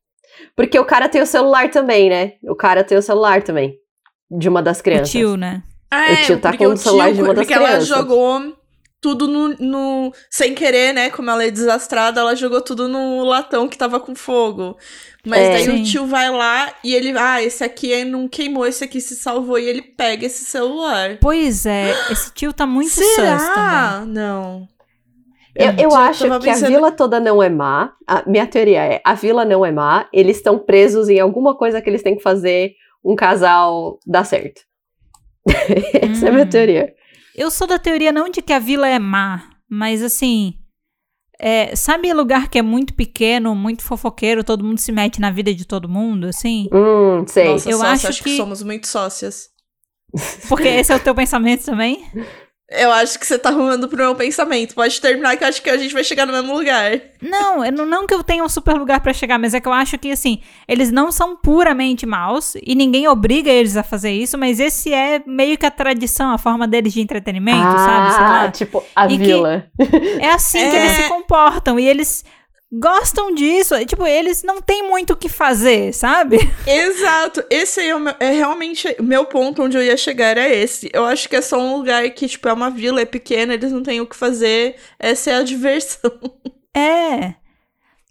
Porque 0.57 0.77
o 0.77 0.83
cara 0.85 1.07
tem 1.07 1.21
o 1.21 1.25
celular 1.25 1.71
também, 1.71 2.09
né? 2.09 2.33
O 2.43 2.55
cara 2.55 2.83
tem 2.83 2.97
o 2.97 3.01
celular 3.01 3.41
também. 3.43 3.77
De 4.37 4.49
uma 4.49 4.61
das 4.61 4.79
O 4.79 4.83
crianças. 4.83 5.09
tio, 5.11 5.35
né? 5.37 5.61
É, 5.91 6.13
O 6.13 6.25
tio 6.25 6.39
tá 6.39 6.49
porque 6.49 6.65
com 6.65 6.73
o 6.73 6.77
celular 6.77 7.13
de 7.13 7.21
uma 7.21 7.33
das 7.33 7.43
Porque 7.45 7.53
ela 7.53 7.67
crianças. 7.67 7.87
jogou 7.87 8.57
tudo 8.99 9.27
no, 9.27 9.49
no- 9.59 10.11
Sem 10.29 10.55
querer, 10.55 10.93
né? 10.93 11.09
Como 11.09 11.29
ela 11.29 11.43
é 11.43 11.51
desastrada, 11.51 12.21
ela 12.21 12.35
jogou 12.35 12.61
tudo 12.61 12.87
no 12.87 13.23
latão 13.23 13.67
que 13.67 13.77
tava 13.77 13.99
com 13.99 14.15
fogo. 14.15 14.77
Mas 15.25 15.39
É. 15.39 15.49
daí 15.51 15.65
Sim. 15.65 15.81
o 15.81 15.83
tio 15.85 16.05
vai 16.07 16.29
lá 16.31 16.73
e 16.83 16.93
ele. 16.95 17.13
Ah, 17.17 17.41
esse 17.43 17.63
aqui 17.63 17.93
é- 17.93 18.03
não 18.05 18.27
queimou, 18.27 18.65
esse 18.65 18.83
aqui 18.83 18.99
se 18.99 19.15
salvou. 19.15 19.59
E 19.59 19.65
ele 19.65 19.81
pega 19.81 20.25
esse 20.25 20.43
celular. 20.45 21.17
Pois 21.21 21.65
é, 21.65 21.91
esse 22.11 22.33
tio 22.33 22.51
tá 22.53 22.65
muito 22.65 22.89
sus 22.95 23.05
também. 23.15 23.37
Será? 23.39 24.03
Não. 24.07 24.67
Eu, 25.55 25.71
eu 25.83 25.91
já 25.91 25.99
acho 26.07 26.25
que 26.25 26.31
a 26.31 26.39
pensando- 26.39 26.69
vila 26.71 26.91
toda 26.91 27.19
não 27.19 27.41
é 27.43 27.47
má. 27.49 27.91
A 28.07 28.23
minha 28.27 28.47
teoria 28.47 28.83
é: 28.85 29.01
a 29.05 29.13
vila 29.13 29.45
não 29.45 29.63
é 29.65 29.71
má, 29.71 30.07
eles 30.11 30.37
estão 30.37 30.57
presos 30.57 31.07
em 31.09 31.19
alguma 31.19 31.55
coisa 31.55 31.79
que 31.81 31.89
eles 31.89 32.01
têm 32.01 32.15
que 32.17 32.23
fazer 32.23 32.73
um 33.03 33.15
casal 33.15 33.99
dar 34.05 34.23
certo. 34.25 34.61
Essa 35.47 36.25
é 36.27 36.29
a 36.29 36.31
minha 36.31 36.45
Hum. 36.45 36.49
teoria. 36.49 36.93
Eu 37.35 37.49
sou 37.51 37.67
da 37.67 37.79
teoria 37.79 38.11
não 38.11 38.29
de 38.29 38.41
que 38.41 38.53
a 38.53 38.59
vila 38.59 38.87
é 38.87 38.99
má, 38.99 39.49
mas 39.69 40.01
assim. 40.03 40.53
é, 41.39 41.75
sabe 41.75 42.13
lugar 42.13 42.47
que 42.47 42.57
é 42.59 42.61
muito 42.61 42.93
pequeno, 42.93 43.53
muito 43.55 43.83
fofoqueiro, 43.83 44.43
todo 44.43 44.63
mundo 44.63 44.77
se 44.79 44.91
mete 44.91 45.19
na 45.19 45.31
vida 45.31 45.53
de 45.53 45.65
todo 45.65 45.89
mundo, 45.89 46.27
assim? 46.27 46.69
Hum, 46.71 47.25
sei. 47.27 47.45
Nossa, 47.47 47.69
Eu 47.69 47.77
sócia, 47.77 47.91
acho 47.93 48.07
acho 48.09 48.23
que... 48.23 48.29
que- 48.29 48.37
somos 48.37 48.61
muito 48.63 48.87
sócias. 48.87 49.49
Porque 50.47 50.67
esse 50.67 50.93
é 50.93 50.95
o 50.95 50.99
teu 50.99 51.15
pensamento 51.15 51.65
também? 51.65 52.05
Eu 52.71 52.91
acho 52.91 53.19
que 53.19 53.25
você 53.27 53.37
tá 53.37 53.49
arrumando 53.49 53.87
pro 53.87 53.97
meu 53.97 54.15
pensamento. 54.15 54.73
Pode 54.73 54.99
terminar 54.99 55.35
que 55.37 55.43
eu 55.43 55.47
acho 55.47 55.61
que 55.61 55.69
a 55.69 55.77
gente 55.77 55.93
vai 55.93 56.03
chegar 56.03 56.25
no 56.25 56.33
mesmo 56.33 56.53
lugar. 56.57 56.99
Não, 57.21 57.63
eu 57.63 57.71
não, 57.71 57.85
não 57.85 58.07
que 58.07 58.13
eu 58.13 58.23
tenha 58.23 58.43
um 58.43 58.49
super 58.49 58.73
lugar 58.75 58.99
pra 59.01 59.13
chegar, 59.13 59.37
mas 59.37 59.53
é 59.53 59.59
que 59.59 59.67
eu 59.67 59.73
acho 59.73 59.97
que, 59.97 60.11
assim, 60.11 60.41
eles 60.67 60.91
não 60.91 61.11
são 61.11 61.35
puramente 61.35 62.05
maus 62.05 62.55
e 62.63 62.73
ninguém 62.73 63.07
obriga 63.07 63.51
eles 63.51 63.75
a 63.77 63.83
fazer 63.83 64.11
isso, 64.11 64.37
mas 64.37 64.59
esse 64.59 64.91
é 64.93 65.21
meio 65.27 65.57
que 65.57 65.65
a 65.65 65.71
tradição, 65.71 66.31
a 66.31 66.37
forma 66.37 66.67
deles 66.67 66.93
de 66.93 67.01
entretenimento, 67.01 67.77
sabe? 67.77 68.13
Sei 68.13 68.23
ah, 68.23 68.29
lá. 68.43 68.51
tipo, 68.51 68.83
a 68.95 69.05
E 69.05 69.09
que- 69.09 69.17
vila. 69.17 69.65
É 70.19 70.29
assim 70.29 70.57
que 70.57 70.75
É. 70.75 70.85
eles 70.85 70.91
se 70.93 71.03
comportam 71.09 71.77
e 71.79 71.85
eles 71.87 72.23
gostam 72.79 73.33
disso. 73.33 73.75
E, 73.75 73.85
Tipo, 73.85 74.05
eles 74.07 74.43
não 74.43 74.61
têm 74.61 74.87
muito 74.89 75.13
o 75.13 75.15
que 75.15 75.29
fazer, 75.29 75.93
sabe? 75.93 76.37
Exato. 76.67 77.43
Esse 77.49 77.81
aí 77.81 77.89
é, 77.89 77.95
o 77.95 77.99
meu- 77.99 78.15
é 78.19 78.31
realmente 78.31 78.95
o 78.99 79.03
meu 79.03 79.25
ponto 79.25 79.63
onde 79.63 79.77
eu 79.77 79.83
ia 79.83 79.95
chegar 79.97 80.37
era 80.37 80.49
esse. 80.49 80.89
Eu 80.93 81.05
acho 81.05 81.29
que 81.29 81.35
é 81.35 81.41
só 81.41 81.57
um 81.59 81.77
lugar 81.77 82.09
que, 82.11 82.27
tipo, 82.27 82.47
é 82.47 82.53
uma 82.53 82.69
vila, 82.69 83.01
é 83.01 83.05
pequena, 83.05 83.53
eles 83.53 83.71
não 83.71 83.83
têm 83.83 84.01
o 84.01 84.07
que 84.07 84.15
fazer. 84.15 84.75
Essa 84.99 85.31
é 85.31 85.35
a 85.35 85.43
diversão. 85.43 86.11
É. 86.75 87.35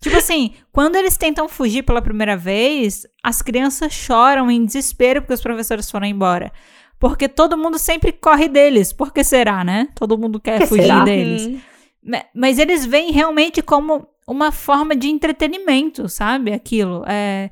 Tipo 0.00 0.16
assim, 0.16 0.54
quando 0.72 0.96
eles 0.96 1.16
tentam 1.16 1.48
fugir 1.48 1.82
pela 1.84 2.02
primeira 2.02 2.36
vez, 2.36 3.06
as 3.22 3.40
crianças 3.40 3.92
choram 3.92 4.50
em 4.50 4.64
desespero 4.64 5.22
porque 5.22 5.34
os 5.34 5.40
professores 5.40 5.88
foram 5.90 6.06
embora. 6.06 6.50
Porque 6.98 7.28
todo 7.28 7.56
mundo 7.58 7.78
sempre 7.78 8.12
corre 8.12 8.48
deles. 8.48 8.92
Por 8.92 9.12
que 9.12 9.22
será, 9.24 9.62
né? 9.64 9.88
Todo 9.94 10.18
mundo 10.18 10.40
quer 10.40 10.60
Que 10.60 10.66
fugir 10.66 10.82
será? 10.82 11.04
deles. 11.04 11.46
Hum. 11.46 11.60
Ma- 12.04 12.24
Mas 12.34 12.58
eles 12.58 12.84
veem 12.84 13.12
realmente 13.12 13.62
como 13.62 14.08
uma 14.26 14.52
forma 14.52 14.94
de 14.94 15.08
entretenimento, 15.08 16.08
sabe? 16.08 16.52
Aquilo. 16.52 17.04
É... 17.06 17.50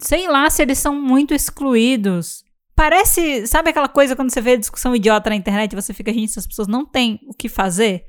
Sei 0.00 0.28
lá 0.28 0.48
se 0.50 0.62
eles 0.62 0.78
são 0.78 0.94
muito 0.94 1.34
excluídos. 1.34 2.44
Parece. 2.74 3.46
Sabe 3.46 3.70
aquela 3.70 3.88
coisa 3.88 4.14
quando 4.14 4.30
você 4.30 4.40
vê 4.40 4.56
discussão 4.56 4.94
idiota 4.94 5.30
na 5.30 5.36
internet 5.36 5.72
e 5.72 5.76
você 5.76 5.92
fica, 5.92 6.12
gente, 6.12 6.30
essas 6.30 6.46
pessoas 6.46 6.68
não 6.68 6.84
têm 6.84 7.20
o 7.26 7.34
que 7.34 7.48
fazer? 7.48 8.04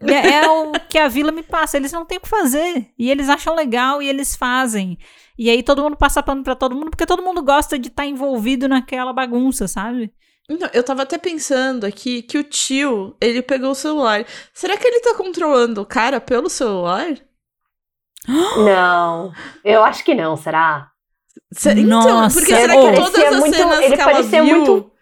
É, 0.00 0.34
é 0.34 0.48
o 0.48 0.72
que 0.88 0.98
a 0.98 1.08
vila 1.08 1.32
me 1.32 1.42
passa. 1.42 1.76
Eles 1.76 1.92
não 1.92 2.04
têm 2.04 2.18
o 2.18 2.20
que 2.20 2.28
fazer. 2.28 2.88
E 2.98 3.10
eles 3.10 3.28
acham 3.28 3.54
legal 3.54 4.00
e 4.00 4.08
eles 4.08 4.36
fazem. 4.36 4.98
E 5.38 5.50
aí 5.50 5.62
todo 5.62 5.82
mundo 5.82 5.96
passa 5.96 6.22
pano 6.22 6.42
pra 6.42 6.54
todo 6.54 6.74
mundo, 6.74 6.90
porque 6.90 7.06
todo 7.06 7.22
mundo 7.22 7.42
gosta 7.42 7.78
de 7.78 7.88
estar 7.88 8.06
envolvido 8.06 8.68
naquela 8.68 9.12
bagunça, 9.12 9.66
sabe? 9.66 10.12
Então, 10.50 10.68
eu 10.72 10.82
tava 10.82 11.02
até 11.02 11.16
pensando 11.18 11.84
aqui 11.84 12.20
que 12.22 12.36
o 12.38 12.44
tio, 12.44 13.16
ele 13.20 13.40
pegou 13.42 13.70
o 13.70 13.74
celular. 13.74 14.24
Será 14.52 14.76
que 14.76 14.86
ele 14.86 15.00
tá 15.00 15.14
controlando 15.14 15.80
o 15.80 15.86
cara 15.86 16.20
pelo 16.20 16.50
celular? 16.50 17.08
Não, 18.28 19.32
eu 19.64 19.82
acho 19.82 20.04
que 20.04 20.14
não, 20.14 20.36
será? 20.36 20.88
Se- 21.52 21.74
Nossa, 21.74 22.08
então, 22.08 22.28
porque 22.30 22.52
é 22.52 22.60
será 22.60 22.74
bom. 22.74 22.90
que 22.90 23.00
todas 23.00 23.24
as 23.24 23.38
muito- 23.38 23.56
cenas 23.56 23.78
ele 23.80 23.94
que 23.96 24.00
ela 24.00 24.12
parecia 24.12 24.42
viu... 24.44 24.56
muito- 24.58 24.92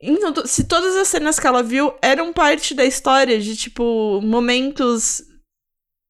Então, 0.00 0.46
se 0.46 0.64
todas 0.64 0.96
as 0.96 1.08
cenas 1.08 1.38
que 1.38 1.46
ela 1.46 1.62
viu 1.62 1.94
eram 2.00 2.32
parte 2.32 2.74
da 2.74 2.84
história 2.84 3.38
de, 3.40 3.56
tipo, 3.56 4.20
momentos, 4.22 5.22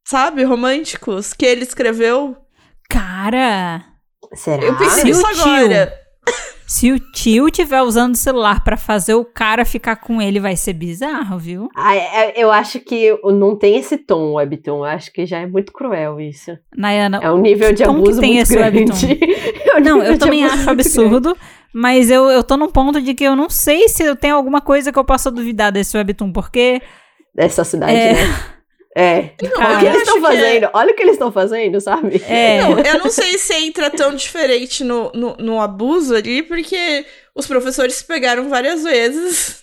sabe, 0.06 0.44
românticos 0.44 1.32
que 1.32 1.44
ele 1.46 1.62
escreveu... 1.64 2.36
Cara, 2.88 3.84
Será? 4.34 4.62
Eu 4.64 4.76
pensei 4.76 5.00
Se 5.00 5.04
nisso 5.04 5.26
agora. 5.26 5.99
Se 6.72 6.92
o 6.92 7.00
tio 7.00 7.50
tiver 7.50 7.82
usando 7.82 8.14
o 8.14 8.16
celular 8.16 8.62
pra 8.62 8.76
fazer 8.76 9.14
o 9.14 9.24
cara 9.24 9.64
ficar 9.64 9.96
com 9.96 10.22
ele, 10.22 10.38
vai 10.38 10.54
ser 10.54 10.72
bizarro, 10.72 11.36
viu? 11.36 11.68
Ah, 11.76 11.96
é- 11.96 12.32
eu 12.36 12.52
acho 12.52 12.78
que 12.78 13.18
não 13.24 13.56
tem 13.56 13.76
esse 13.76 13.98
tom, 13.98 14.34
Webtoon. 14.34 14.76
Eu 14.78 14.84
acho 14.84 15.12
que 15.12 15.26
já 15.26 15.38
é 15.40 15.46
muito 15.46 15.72
cruel 15.72 16.20
isso. 16.20 16.56
Nayana, 16.76 17.18
É 17.20 17.28
um 17.32 17.38
nível 17.40 17.72
de 17.72 17.82
tom 17.82 17.94
que 17.94 18.00
abuso 18.02 18.20
tem 18.20 18.34
muito 18.34 18.42
esse 18.42 18.54
grande. 18.54 18.92
É 19.74 19.76
um 19.78 19.80
Não, 19.80 20.02
eu 20.02 20.16
também 20.16 20.44
abuso 20.44 20.60
acho 20.60 20.70
absurdo, 20.70 21.36
mas 21.74 22.08
eu, 22.08 22.30
eu 22.30 22.44
tô 22.44 22.56
num 22.56 22.70
ponto 22.70 23.02
de 23.02 23.14
que 23.14 23.24
eu 23.24 23.34
não 23.34 23.50
sei 23.50 23.88
se 23.88 24.04
eu 24.04 24.14
tenho 24.14 24.36
alguma 24.36 24.60
coisa 24.60 24.92
que 24.92 24.98
eu 24.98 25.04
possa 25.04 25.28
duvidar 25.28 25.72
desse 25.72 25.96
webtoon, 25.96 26.30
porque 26.32 26.80
grande 26.80 26.86
Dessa 27.34 27.64
cidade, 27.64 27.92
É. 27.94 28.12
né? 28.14 28.20
É. 29.00 29.30
Não, 29.42 29.76
o 29.76 29.78
que 29.78 29.86
eles 29.86 29.98
estão 30.02 30.14
que 30.14 30.18
é- 30.18 30.22
fazendo? 30.28 30.70
Olha 30.72 30.92
o 30.92 30.94
que 30.96 31.02
eles 31.02 31.12
estão 31.14 31.32
fazendo, 31.32 31.80
sabe? 31.80 32.22
é, 32.28 32.60
Não, 32.62 32.78
eu 32.78 32.98
não 32.98 33.10
sei 33.10 33.38
se 33.38 33.54
entra 33.54 33.88
tão 33.90 34.14
diferente 34.14 34.84
no, 34.84 35.10
no, 35.14 35.36
no 35.38 35.60
abuso 35.60 36.14
ali, 36.14 36.42
porque 36.42 37.04
os 37.34 37.46
professores 37.46 37.94
se 37.94 38.04
pegaram 38.04 38.48
várias 38.48 38.82
vezes. 38.82 39.60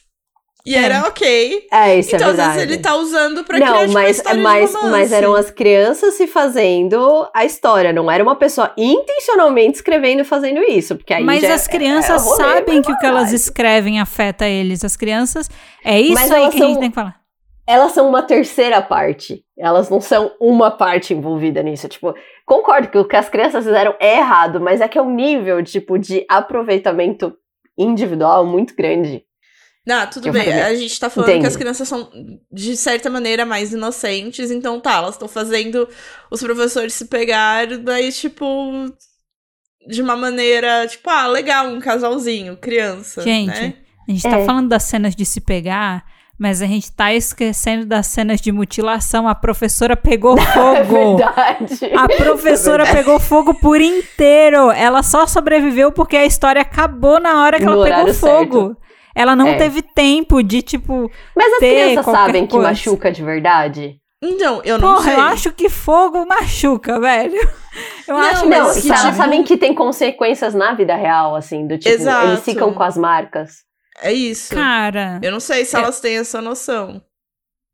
E 0.65 0.75
É. 0.75 0.79
era 0.83 1.07
ok. 1.07 1.65
É, 1.71 1.97
isso 1.97 2.13
então, 2.13 2.27
é 2.27 2.31
às 2.31 2.35
verdade. 2.35 2.57
vezes, 2.57 2.73
ele 2.73 2.81
tá 2.81 2.95
usando 2.95 3.43
pra 3.45 3.55
criar 3.55 3.69
não, 3.71 3.79
tipo, 3.81 3.93
mas, 3.93 4.17
história 4.17 4.41
mas, 4.41 4.73
mas 4.73 5.11
eram 5.13 5.33
as 5.33 5.49
crianças 5.49 6.15
se 6.15 6.27
fazendo 6.27 7.25
a 7.33 7.45
história, 7.45 7.93
não 7.93 8.11
era 8.11 8.21
uma 8.21 8.35
pessoa 8.35 8.73
intencionalmente 8.77 9.75
escrevendo 9.77 10.21
e 10.21 10.25
fazendo 10.25 10.61
isso, 10.63 10.97
porque 10.97 11.13
aí 11.13 11.23
mas 11.23 11.41
já 11.41 11.53
as 11.53 11.67
é- 11.67 11.71
crianças 11.71 12.21
é 12.21 12.29
rolê, 12.29 12.43
sabem 12.43 12.81
que 12.81 12.91
o 12.91 12.97
que 12.97 13.05
elas 13.05 13.31
escrevem 13.31 14.01
afeta 14.01 14.45
eles. 14.45 14.83
As 14.83 14.97
crianças. 14.97 15.49
É 15.85 16.01
isso 16.01 16.13
Mas 16.15 16.31
aí 16.31 16.41
que 16.49 16.57
a 16.57 16.59
gente 16.59 16.73
são- 16.73 16.79
tem 16.81 16.89
que 16.89 16.95
falar. 16.95 17.15
Elas 17.67 17.91
são 17.91 18.07
uma 18.07 18.23
terceira 18.23 18.81
parte, 18.81 19.43
elas 19.57 19.89
não 19.89 19.99
são 19.99 20.31
uma 20.39 20.71
parte 20.71 21.13
envolvida 21.13 21.61
nisso, 21.61 21.87
tipo, 21.89 22.15
concordo 22.45 22.87
que 22.87 22.97
o 22.97 23.05
que 23.05 23.15
as 23.17 23.27
crianças 23.27 23.65
fizeram 23.65 23.93
é 23.99 24.19
errado, 24.19 24.61
mas 24.61 24.79
é 24.79 24.87
que 24.87 24.97
é 24.97 25.01
um 25.01 25.13
nível, 25.13 25.61
tipo, 25.61 25.97
de 25.99 26.25
aproveitamento 26.29 27.35
individual 27.77 28.45
muito 28.45 28.73
grande. 28.75 29.23
Não, 29.85 30.05
tudo 30.09 30.31
bem. 30.31 30.43
falei, 30.43 30.61
A 30.61 30.75
gente 30.75 30.99
tá 30.99 31.09
falando 31.09 31.29
entende? 31.29 31.43
que 31.43 31.47
as 31.47 31.55
crianças 31.55 31.87
são, 31.87 32.09
de 32.51 32.75
certa 32.75 33.09
maneira, 33.09 33.45
mais 33.45 33.71
inocentes. 33.71 34.51
Então, 34.51 34.81
tá, 34.81 34.95
elas 34.97 35.15
estão 35.15 35.29
fazendo 35.29 35.87
os 36.29 36.41
professores 36.41 36.93
se 36.93 37.05
pegar, 37.05 37.65
mas, 37.85 38.19
tipo, 38.19 38.45
de 39.87 40.01
uma 40.01 40.17
maneira, 40.17 40.85
tipo, 40.87 41.09
ah, 41.09 41.27
legal, 41.27 41.67
um 41.67 41.79
casalzinho, 41.79 42.57
criança. 42.57 43.21
Gente, 43.21 43.47
né? 43.47 43.73
a 44.07 44.11
gente 44.11 44.23
tá 44.23 44.39
É. 44.39 44.45
falando 44.45 44.67
das 44.67 44.83
cenas 44.83 45.15
de 45.15 45.25
se 45.25 45.39
pegar, 45.39 46.03
mas 46.39 46.61
a 46.61 46.65
gente 46.65 46.91
tá 46.91 47.13
esquecendo 47.13 47.85
das 47.85 48.07
cenas 48.07 48.39
de 48.39 48.51
mutilação. 48.51 49.27
A 49.27 49.33
professora 49.35 49.95
pegou 49.95 50.37
É 50.39 50.45
fogo. 50.83 51.17
verdade. 51.17 51.95
A 51.97 52.07
professora 52.07 52.83
É 52.83 52.85
verdade. 52.85 53.05
pegou 53.05 53.19
fogo 53.19 53.53
por 53.55 53.79
inteiro. 53.81 54.71
Ela 54.71 55.01
só 55.03 55.25
sobreviveu 55.25 55.91
porque 55.91 56.15
a 56.17 56.25
história 56.25 56.61
acabou 56.61 57.19
na 57.19 57.41
hora 57.43 57.57
que 57.57 57.65
No 57.65 57.73
ela 57.73 57.85
pegou 57.85 58.13
fogo. 58.13 58.77
Ela 59.15 59.35
não 59.35 59.47
É. 59.47 59.55
teve 59.57 59.81
tempo 59.81 60.43
de, 60.43 60.61
tipo, 60.61 61.09
Mas 61.35 61.53
as 61.53 61.59
ter 61.59 61.85
crianças 61.87 62.05
sabem 62.05 62.45
que 62.45 62.51
coisa. 62.51 62.67
machuca 62.67 63.11
de 63.11 63.23
verdade? 63.23 63.95
Então, 64.21 64.61
eu 64.63 64.77
não 64.79 64.89
porra, 64.95 65.03
sei. 65.03 65.13
eu 65.15 65.21
acho 65.21 65.51
que 65.51 65.69
fogo 65.69 66.25
machuca, 66.25 66.99
velho. 66.99 67.39
Eu 68.07 68.15
Não, 68.15 68.21
acho 68.23 68.45
Não, 68.47 68.73
que 68.73 68.81
que 68.81 68.89
elas 68.89 69.01
tipo- 69.03 69.15
sabem 69.15 69.43
que 69.43 69.57
tem 69.57 69.73
consequências 69.75 70.53
na 70.55 70.73
vida 70.73 70.95
real, 70.95 71.35
assim, 71.35 71.67
do 71.67 71.77
tipo, 71.77 71.93
Exato. 71.93 72.27
eles 72.27 72.43
ficam 72.43 72.73
com 72.73 72.81
as 72.81 72.97
marcas. 72.97 73.66
É 74.01 74.13
isso. 74.13 74.53
Cara, 74.53 75.19
Eu 75.23 75.31
não 75.31 75.39
sei 75.39 75.65
se 75.65 75.75
É. 75.75 75.79
elas 75.79 75.99
têm 75.99 76.17
essa 76.17 76.41
noção. 76.41 77.01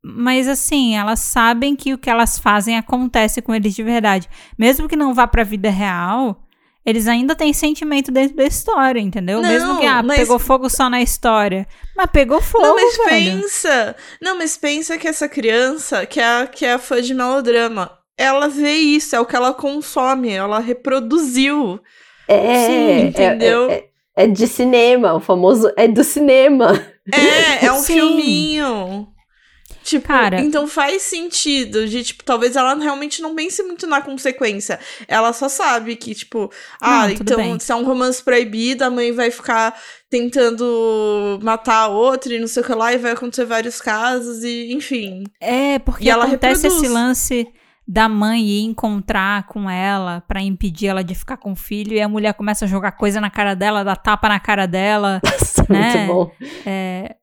mas 0.06 0.46
assim, 0.48 0.94
elas 0.96 1.20
sabem 1.20 1.74
que 1.74 1.94
o 1.94 1.98
que 1.98 2.10
elas 2.10 2.38
fazem 2.38 2.76
acontece 2.76 3.40
com 3.40 3.54
eles 3.54 3.74
de 3.74 3.82
verdade. 3.82 4.28
Mesmo 4.58 4.86
que 4.88 4.96
não 4.96 5.14
vá 5.14 5.26
pra 5.26 5.42
vida 5.44 5.70
real, 5.70 6.42
eles 6.84 7.08
ainda 7.08 7.34
têm 7.34 7.54
sentimento 7.54 8.12
dentro 8.12 8.36
da 8.36 8.44
história, 8.44 9.00
entendeu? 9.00 9.40
Não, 9.40 9.48
Mesmo 9.48 9.78
que 9.80 9.86
ah, 9.86 10.02
mas- 10.02 10.18
pegou 10.18 10.38
fogo 10.38 10.68
só 10.68 10.90
na 10.90 11.00
história. 11.00 11.66
Mas 11.96 12.10
pegou 12.12 12.42
fogo, 12.42 12.64
não, 12.66 12.74
mas 12.74 12.96
velho. 12.98 13.40
pensa. 13.40 13.96
Não, 14.20 14.36
mas 14.36 14.56
pensa 14.58 14.98
que 14.98 15.08
essa 15.08 15.26
criança, 15.26 16.04
que 16.04 16.20
é, 16.20 16.24
a- 16.42 16.46
que 16.46 16.66
é 16.66 16.74
a 16.74 16.78
fã 16.78 17.00
de 17.00 17.14
melodrama, 17.14 17.90
ela 18.18 18.46
vê 18.48 18.74
isso, 18.76 19.16
é 19.16 19.20
o 19.20 19.24
que 19.26 19.34
ela 19.36 19.54
consome, 19.54 20.30
ela 20.30 20.58
reproduziu. 20.58 21.80
É, 22.28 22.66
Sim, 22.66 22.72
é- 22.72 23.00
entendeu? 23.00 23.70
É, 23.70 23.74
é 23.74 23.88
de 24.26 24.46
cinema, 24.46 25.14
o 25.14 25.20
famoso 25.20 25.70
é 25.76 25.88
do 25.88 26.04
cinema. 26.04 26.80
É, 27.12 27.66
é 27.66 27.72
um 27.72 27.82
Sim. 27.82 27.94
filminho. 27.94 29.08
Tipo, 29.82 30.08
Cara. 30.08 30.40
então 30.40 30.66
faz 30.66 31.02
sentido 31.02 31.86
de, 31.86 32.02
tipo, 32.02 32.24
talvez 32.24 32.56
ela 32.56 32.74
realmente 32.74 33.20
não 33.20 33.34
pense 33.34 33.62
muito 33.62 33.86
na 33.86 34.00
consequência. 34.00 34.80
Ela 35.06 35.30
só 35.34 35.46
sabe 35.46 35.94
que, 35.94 36.14
tipo, 36.14 36.50
ah, 36.80 37.02
Não, 37.06 37.10
então, 37.10 37.36
bem. 37.36 37.58
se 37.58 37.70
é 37.70 37.74
um 37.74 37.84
romance 37.84 38.22
proibido, 38.22 38.82
a 38.82 38.88
mãe 38.88 39.12
vai 39.12 39.30
ficar 39.30 39.78
tentando 40.08 41.38
matar 41.42 41.80
a 41.82 41.88
outra 41.88 42.32
e 42.34 42.38
não 42.38 42.46
sei 42.46 42.62
o 42.62 42.66
que 42.66 42.72
lá, 42.72 42.94
e 42.94 42.98
vai 42.98 43.12
acontecer 43.12 43.44
vários 43.44 43.78
casos, 43.80 44.42
e 44.42 44.72
enfim. 44.72 45.24
É, 45.38 45.78
porque 45.78 46.04
E 46.04 46.08
ela 46.08 46.24
acontece 46.24 46.66
esse 46.66 46.88
lance 46.88 47.46
da 47.86 48.08
mãe 48.08 48.42
ir 48.42 48.62
encontrar 48.64 49.46
com 49.46 49.68
ela 49.68 50.22
pra 50.26 50.40
impedir 50.40 50.86
ela 50.88 51.04
de 51.04 51.14
ficar 51.14 51.36
com 51.36 51.52
o 51.52 51.56
filho 51.56 51.92
e 51.92 52.00
a 52.00 52.08
mulher 52.08 52.32
começa 52.34 52.64
a 52.64 52.68
jogar 52.68 52.92
coisa 52.92 53.20
na 53.20 53.28
cara 53.30 53.54
dela, 53.54 53.84
dar 53.84 53.96
tapa 53.96 54.28
na 54.28 54.40
cara 54.40 54.66
dela. 54.66 55.20
Nossa, 55.24 55.66
Né? 55.68 56.06
muito 56.06 56.12
bom. 56.12 56.30
É, 56.64 57.16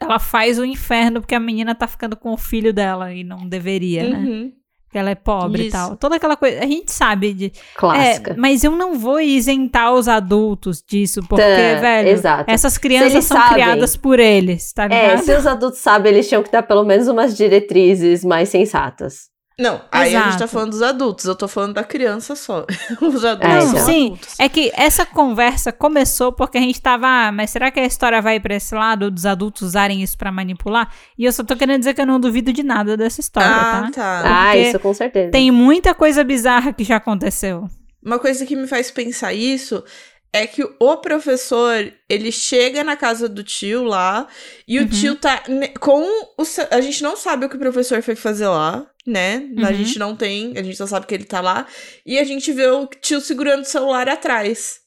ela 0.00 0.18
faz 0.18 0.58
o 0.58 0.64
inferno 0.64 1.20
porque 1.20 1.34
a 1.34 1.40
menina 1.40 1.74
tá 1.74 1.86
ficando 1.86 2.16
com 2.16 2.32
o 2.32 2.36
filho 2.36 2.72
dela 2.72 3.12
e 3.12 3.22
não 3.22 3.48
deveria, 3.48 4.08
né? 4.08 4.18
Uhum. 4.18 4.52
Porque 4.84 4.98
ela 4.98 5.10
é 5.10 5.14
pobre 5.14 5.62
e 5.62 5.66
Isso. 5.68 5.76
tal. 5.76 5.96
Toda 5.96 6.16
aquela 6.16 6.36
coisa. 6.36 6.58
A 6.64 6.66
gente 6.66 6.90
sabe 6.90 7.32
de. 7.32 7.52
Clássica. 7.76 8.32
É, 8.32 8.36
mas 8.36 8.64
eu 8.64 8.72
não 8.72 8.98
vou 8.98 9.20
isentar 9.20 9.92
os 9.94 10.08
adultos 10.08 10.82
disso, 10.82 11.20
porque, 11.28 11.40
Tá, 11.44 11.80
velho, 11.80 12.08
Exato. 12.08 12.50
essas 12.50 12.76
crianças 12.76 13.24
são 13.24 13.36
sabem- 13.36 13.52
criadas 13.52 13.96
por 13.96 14.18
eles, 14.18 14.72
tá 14.72 14.86
É, 14.86 14.88
ligado? 14.88 15.22
se 15.24 15.32
os 15.36 15.46
adultos 15.46 15.78
sabem, 15.78 16.12
eles 16.12 16.28
tinham 16.28 16.42
que 16.42 16.50
dar 16.50 16.64
pelo 16.64 16.82
menos 16.82 17.06
umas 17.06 17.36
diretrizes 17.36 18.24
mais 18.24 18.48
sensatas. 18.48 19.30
Não, 19.60 19.82
aí 19.92 20.16
a 20.16 20.20
gente 20.22 20.30
tá 20.30 20.36
Exato. 20.36 20.48
falando 20.48 20.70
dos 20.70 20.80
adultos, 20.80 21.24
eu 21.26 21.34
tô 21.34 21.46
falando 21.46 21.74
da 21.74 21.84
criança 21.84 22.34
só. 22.34 22.64
Os 23.02 23.22
adultos 23.24 23.48
É, 23.50 23.54
Não, 23.56 23.60
são 23.62 23.70
então. 23.72 23.84
sim. 23.84 24.06
adultos. 24.06 24.40
É 24.40 24.48
que 24.48 24.72
essa 24.74 25.04
conversa 25.04 25.70
começou 25.70 26.32
porque 26.32 26.56
a 26.56 26.60
gente 26.62 26.80
tava, 26.80 27.06
ah, 27.06 27.30
mas 27.30 27.50
será 27.50 27.70
que 27.70 27.78
a 27.78 27.84
história 27.84 28.22
vai 28.22 28.40
pra 28.40 28.54
esse 28.54 28.74
lado 28.74 29.10
dos 29.10 29.26
adultos 29.26 29.60
usarem 29.60 30.02
isso 30.02 30.16
pra 30.16 30.32
manipular? 30.32 30.90
E 31.18 31.26
eu 31.26 31.32
só 31.32 31.44
tô 31.44 31.54
querendo 31.56 31.80
dizer 31.80 31.92
que 31.92 32.00
eu 32.00 32.06
não 32.06 32.18
duvido 32.18 32.52
de 32.54 32.62
nada 32.62 32.96
dessa 32.96 33.20
história, 33.20 33.50
Ah, 33.50 33.82
tá? 33.82 33.90
tá. 33.92 34.22
Ah, 34.48 34.56
isso 34.56 34.78
com 34.80 34.94
certeza. 34.94 35.30
Tem 35.30 35.50
muita 35.50 35.94
coisa 35.94 36.24
bizarra 36.24 36.72
que 36.72 36.82
já 36.82 36.96
aconteceu. 36.96 37.68
Uma 38.02 38.18
coisa 38.18 38.46
que 38.46 38.56
me 38.56 38.66
faz 38.66 38.90
pensar 38.90 39.34
isso 39.34 39.84
é 40.32 40.46
que 40.46 40.62
o 40.78 40.96
professor, 40.98 41.92
ele 42.08 42.30
chega 42.30 42.84
na 42.84 42.96
casa 42.96 43.28
do 43.28 43.42
tio 43.42 43.82
lá, 43.84 44.28
e 44.66 44.78
o 44.78 44.82
Uhum. 44.82 44.88
tio 44.88 45.16
tá 45.16 45.42
com 45.80 46.02
o 46.38 46.42
a 46.70 46.80
gente 46.80 47.02
não 47.02 47.16
sabe 47.16 47.46
o 47.46 47.48
que 47.48 47.56
o 47.56 47.60
professor 47.60 48.00
foi 48.02 48.14
fazer 48.14 48.46
lá, 48.48 48.86
né? 49.06 49.42
A 49.58 49.68
Uhum. 49.68 49.74
gente 49.74 49.98
não 49.98 50.14
tem, 50.14 50.52
a 50.56 50.62
gente 50.62 50.76
só 50.76 50.86
sabe 50.86 51.06
que 51.06 51.14
ele 51.14 51.24
tá 51.24 51.40
lá, 51.40 51.66
e 52.06 52.18
a 52.18 52.24
gente 52.24 52.52
vê 52.52 52.66
o 52.68 52.86
tio 52.86 53.20
segurando 53.20 53.62
o 53.62 53.66
celular 53.66 54.08
atrás. 54.08 54.78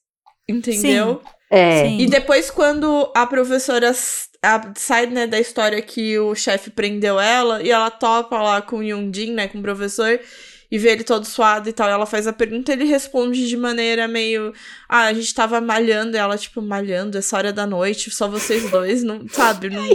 Entendeu? 0.47 1.21
É. 1.49 1.85
Sim. 1.85 1.99
E 1.99 2.05
depois, 2.07 2.49
quando 2.51 3.11
a 3.15 3.25
professora 3.25 3.91
a- 4.41 4.73
sai 4.75 5.05
né, 5.05 5.25
da 5.27 5.39
história 5.39 5.81
que 5.81 6.17
o 6.19 6.35
chefe 6.35 6.69
prendeu 6.69 7.19
ela, 7.19 7.61
e 7.63 7.69
ela 7.71 7.89
topa 7.89 8.41
lá 8.41 8.61
com 8.61 8.77
o 8.77 8.83
Yundin, 8.83 9.33
né, 9.33 9.47
com 9.47 9.59
o 9.59 9.61
professor, 9.61 10.19
e 10.73 10.77
vê 10.79 10.89
ele 10.89 11.03
todo 11.03 11.23
suado 11.23 11.69
e 11.69 11.71
tal, 11.71 11.87
e 11.87 11.91
ela 11.91 12.07
faz 12.07 12.25
a 12.25 12.33
pergunta, 12.33 12.73
ele 12.73 12.85
responde 12.85 13.47
de 13.47 13.55
maneira 13.55 14.07
meio. 14.07 14.51
Ah, 14.89 15.03
a 15.03 15.13
gente 15.13 15.31
tava 15.31 15.61
malhando, 15.61 16.17
e 16.17 16.19
ela, 16.19 16.35
tipo, 16.35 16.63
malhando, 16.63 17.15
essa 17.15 17.37
hora 17.37 17.53
da 17.53 17.67
noite, 17.67 18.09
só 18.09 18.27
vocês 18.27 18.71
dois, 18.71 19.03
não, 19.03 19.21
sabe? 19.29 19.69
Não, 19.69 19.85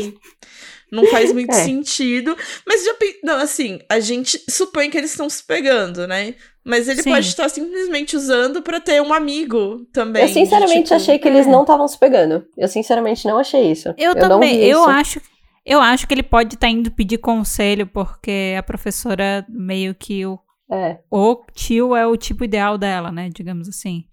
não 0.92 1.04
faz 1.08 1.32
muito 1.32 1.50
É. 1.50 1.64
sentido. 1.64 2.36
Mas 2.64 2.84
já. 2.84 2.94
Não, 3.24 3.38
assim, 3.38 3.80
a 3.88 3.98
gente 3.98 4.40
supõe 4.48 4.88
que 4.88 4.96
eles 4.96 5.10
estão 5.10 5.28
se 5.28 5.42
pegando, 5.42 6.06
né? 6.06 6.36
Mas 6.64 6.86
ele 6.88 7.02
Sim. 7.02 7.10
pode 7.10 7.26
estar 7.26 7.48
simplesmente 7.48 8.16
usando 8.16 8.62
pra 8.62 8.78
ter 8.80 9.02
um 9.02 9.12
amigo 9.12 9.84
também. 9.92 10.22
Eu 10.22 10.28
de, 10.28 10.34
sinceramente 10.34 10.82
tipo, 10.84 10.94
achei 10.94 11.18
que 11.18 11.26
eles 11.26 11.44
é. 11.44 11.50
não 11.50 11.62
estavam 11.62 11.88
se 11.88 11.98
pegando. 11.98 12.46
Eu 12.56 12.68
sinceramente 12.68 13.26
não 13.26 13.36
achei 13.36 13.72
isso. 13.72 13.92
Eu, 13.98 14.14
não 14.14 14.28
também, 14.28 14.62
eu 14.62 14.78
isso. 14.82 14.90
acho. 14.90 15.20
Eu 15.66 15.80
acho 15.80 16.06
que 16.06 16.14
ele 16.14 16.22
pode 16.22 16.54
estar 16.54 16.68
indo 16.68 16.88
pedir 16.92 17.18
conselho, 17.18 17.84
porque 17.84 18.54
a 18.56 18.62
professora 18.62 19.44
meio 19.48 19.92
que 19.92 20.24
o, 20.24 20.38
É. 20.70 20.98
o 21.10 21.42
tio 21.54 21.96
é 21.96 22.06
o 22.06 22.16
tipo 22.16 22.44
ideal 22.44 22.76
dela, 22.76 23.10
né? 23.10 23.30
Digamos 23.34 23.68
assim. 23.68 24.04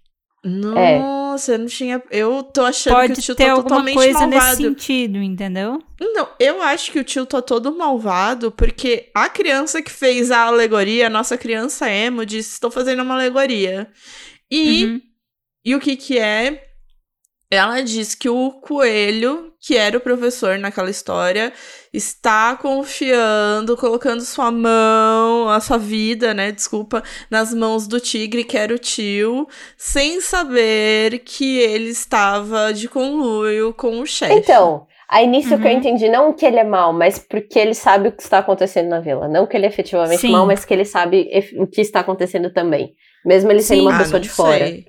Nossa, 0.43 1.53
eu 1.53 1.59
não 1.59 1.65
tinha. 1.65 2.01
Eu 2.11 2.43
tô 2.43 2.61
achando 2.63 2.93
que 2.93 2.99
o 3.03 3.07
Pode 3.09 3.21
tio 3.21 3.35
ter 3.35 3.45
tá 3.45 3.51
alguma 3.51 3.67
totalmente 3.69 3.95
coisa 3.95 4.27
nesse 4.27 4.39
malvado. 4.45 4.57
sentido, 4.61 5.17
entendeu? 5.17 5.81
Não, 5.99 6.29
eu 6.39 6.61
acho 6.61 6.91
que 6.91 6.99
o 6.99 7.03
tio 7.03 7.25
tá 7.25 7.41
todo 7.41 7.75
malvado, 7.75 8.51
porque 8.51 9.09
a 9.15 9.27
criança 9.27 9.81
que 9.81 9.91
fez 9.91 10.29
a 10.31 10.43
alegoria, 10.45 11.07
a 11.07 11.09
nossa 11.09 11.35
criança 11.37 11.89
emo, 11.89 12.25
disse: 12.25 12.53
estou 12.53 12.69
fazendo 12.69 13.01
uma 13.01 13.15
alegoria. 13.15 13.89
E, 14.51 14.85
Uhum. 14.85 15.01
e 15.65 15.75
o 15.75 15.79
que 15.79 15.95
que 15.95 16.19
é? 16.19 16.64
Ela 17.49 17.81
diz 17.81 18.15
que 18.15 18.27
o 18.27 18.51
coelho, 18.51 19.53
que 19.59 19.77
era 19.77 19.97
o 19.97 20.01
professor 20.01 20.57
naquela 20.57 20.89
história, 20.89 21.53
está 21.93 22.55
confiando, 22.57 23.77
colocando 23.77 24.21
sua 24.25 24.51
mão, 24.51 25.47
a 25.49 25.59
sua 25.59 25.77
vida, 25.77 26.33
né? 26.33 26.51
Desculpa, 26.51 27.03
nas 27.29 27.53
mãos 27.53 27.87
do 27.87 27.99
tigre, 27.99 28.43
que 28.43 28.57
era 28.57 28.73
o 28.73 28.79
tio, 28.79 29.47
sem 29.77 30.19
saber 30.21 31.19
que 31.19 31.59
ele 31.59 31.89
estava 31.89 32.73
de 32.73 32.89
conluio 32.89 33.73
com 33.73 33.99
o 34.01 34.05
chefe. 34.07 34.33
Então, 34.33 34.87
aí 35.09 35.27
nisso 35.27 35.57
que 35.59 35.67
eu 35.67 35.71
Uhum. 35.71 35.77
entendi, 35.77 36.09
não 36.09 36.33
que 36.33 36.45
ele 36.45 36.57
é 36.57 36.63
mal, 36.63 36.91
mas 36.93 37.19
porque 37.19 37.59
ele 37.59 37.73
sabe 37.75 38.09
o 38.09 38.11
que 38.11 38.23
está 38.23 38.39
acontecendo 38.39 38.89
na 38.89 38.99
vila. 38.99 39.27
Não 39.27 39.45
que 39.47 39.55
ele 39.55 39.65
é 39.65 39.69
efetivamente 39.69 40.19
Sim. 40.21 40.31
mal, 40.31 40.45
mas 40.47 40.65
que 40.65 40.73
ele 40.73 40.85
sabe 40.85 41.29
o 41.57 41.67
que 41.67 41.81
está 41.81 41.99
acontecendo 41.99 42.51
também. 42.51 42.95
Mesmo 43.23 43.51
ele 43.51 43.61
sendo 43.61 43.81
Sim. 43.81 43.81
uma 43.81 43.93
Ah, 43.93 43.97
pessoa 43.99 44.19
de 44.19 44.29
fora. 44.29 44.65
sei. 44.69 44.85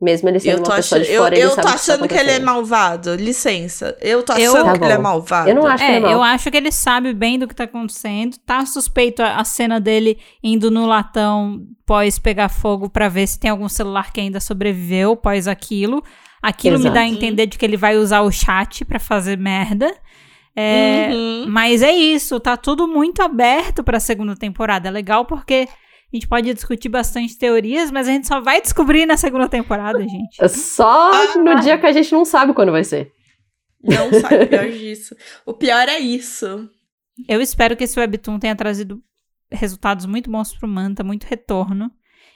Mesmo 0.00 0.28
ele 0.28 0.38
sendo 0.38 0.58
Eu 0.58 0.62
tô, 0.62 0.70
uma 0.70 0.76
pessoa 0.76 1.00
achando, 1.00 1.08
de 1.10 1.12
eu, 1.16 1.22
fora, 1.22 1.34
ele 1.34 1.44
eu 1.44 1.50
sabe 1.50 1.62
tô 1.62 1.68
o 1.68 1.70
que 1.72 1.76
achando 1.76 2.08
que 2.08 2.14
ele 2.14 2.30
é 2.30 2.38
malvado. 2.38 3.14
Licença. 3.16 3.96
Eu 4.00 4.22
tô 4.22 4.32
Eu- 4.34 4.52
achando 4.52 4.64
Tá 4.66 4.78
que 4.78 4.84
ele 4.84 4.92
é 4.92 4.98
malvado. 4.98 5.48
Eu 5.50 5.54
não 5.56 5.66
acho 5.66 5.84
que 5.84 5.90
ele 5.90 5.92
É, 5.92 5.96
é 5.96 6.00
mal. 6.00 6.10
eu 6.12 6.22
acho 6.22 6.50
que 6.52 6.56
ele 6.56 6.70
sabe 6.70 7.12
bem 7.12 7.36
do 7.36 7.48
que 7.48 7.54
tá 7.54 7.64
acontecendo. 7.64 8.36
Tá 8.46 8.64
suspeito 8.64 9.22
a, 9.22 9.36
a 9.40 9.44
cena 9.44 9.80
dele 9.80 10.16
indo 10.40 10.70
no 10.70 10.86
latão 10.86 11.66
pós 11.84 12.16
pegar 12.16 12.48
fogo 12.48 12.88
pra 12.88 13.08
ver 13.08 13.26
se 13.26 13.40
tem 13.40 13.50
algum 13.50 13.68
celular 13.68 14.12
que 14.12 14.20
ainda 14.20 14.38
sobreviveu 14.38 15.16
pós 15.16 15.48
aquilo. 15.48 16.00
Aquilo 16.40 16.78
me 16.78 16.90
dá 16.90 17.00
a 17.00 17.04
Exato. 17.04 17.16
entender 17.16 17.46
de 17.46 17.58
que 17.58 17.64
ele 17.66 17.76
vai 17.76 17.96
usar 17.96 18.20
o 18.20 18.30
chat 18.30 18.84
pra 18.84 19.00
fazer 19.00 19.36
merda. 19.36 19.92
É, 20.54 21.08
Uhum. 21.12 21.46
Mas 21.48 21.82
é 21.82 21.92
isso, 21.92 22.38
tá 22.38 22.56
tudo 22.56 22.86
muito 22.86 23.20
aberto 23.22 23.82
pra 23.82 23.98
segunda 23.98 24.36
temporada. 24.36 24.88
É 24.88 24.90
legal 24.92 25.24
porque 25.24 25.66
a 26.12 26.16
gente 26.16 26.26
pode 26.28 26.52
discutir 26.54 26.88
bastante 26.88 27.36
teorias, 27.36 27.90
mas 27.90 28.08
a 28.08 28.12
gente 28.12 28.26
só 28.26 28.40
vai 28.40 28.60
descobrir 28.60 29.04
na 29.06 29.16
segunda 29.16 29.48
temporada, 29.48 30.00
gente. 30.00 30.36
É 30.40 30.48
Só 30.48 31.10
Ah. 31.12 31.36
no 31.38 31.60
dia 31.60 31.78
que 31.78 31.86
a 31.86 31.92
gente 31.92 32.12
não 32.12 32.24
sabe 32.24 32.54
quando 32.54 32.72
vai 32.72 32.84
ser. 32.84 33.12
Não 33.82 34.12
sabe 34.20 34.44
o 34.44 34.48
pior 34.48 34.68
disso. 34.72 35.14
O 35.46 35.54
pior 35.54 35.88
é 35.88 35.98
isso. 35.98 36.68
Eu 37.28 37.40
espero 37.40 37.76
que 37.76 37.84
esse 37.84 37.98
webtoon 37.98 38.38
tenha 38.38 38.56
trazido 38.56 39.00
resultados 39.50 40.06
muito 40.06 40.30
bons 40.30 40.54
pro 40.56 40.68
Manta, 40.68 41.02
muito 41.04 41.24
retorno. 41.24 41.90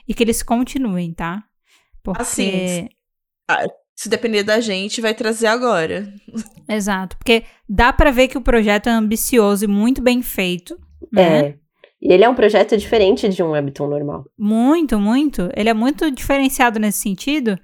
E 0.07 0.13
que 0.15 0.23
eles 0.23 0.43
continuem, 0.43 1.13
tá? 1.15 1.43
Porque. 2.03 2.21
Assim, 2.23 2.89
Se 3.95 4.09
depender 4.09 4.43
da 4.43 4.59
gente, 4.61 5.01
vai 5.01 5.15
trazer 5.15 5.47
agora. 5.47 6.13
Exato. 6.69 7.17
Porque 7.17 7.45
dá 7.69 7.93
pra 7.93 8.11
ver 8.11 8.27
que 8.29 8.37
o 8.39 8.43
projeto 8.43 8.89
é 8.89 8.93
ambicioso 8.93 9.65
e 9.65 9.69
muito 9.69 10.03
bem 10.03 10.21
feito. 10.23 10.77
Né? 11.13 11.39
É. 11.49 11.59
E 12.03 12.13
ele 12.13 12.25
é 12.25 12.29
um 12.29 12.35
projeto 12.35 12.77
diferente 12.77 13.29
de 13.29 13.43
um 13.45 13.53
webtoon 13.53 13.87
normal. 13.87 14.25
Muito, 14.37 14.99
muito. 14.99 15.49
Ele 15.55 15.69
é 15.69 15.75
muito 15.75 16.11
diferenciado 16.11 16.81
nesse 16.81 16.99
sentido. 16.99 17.57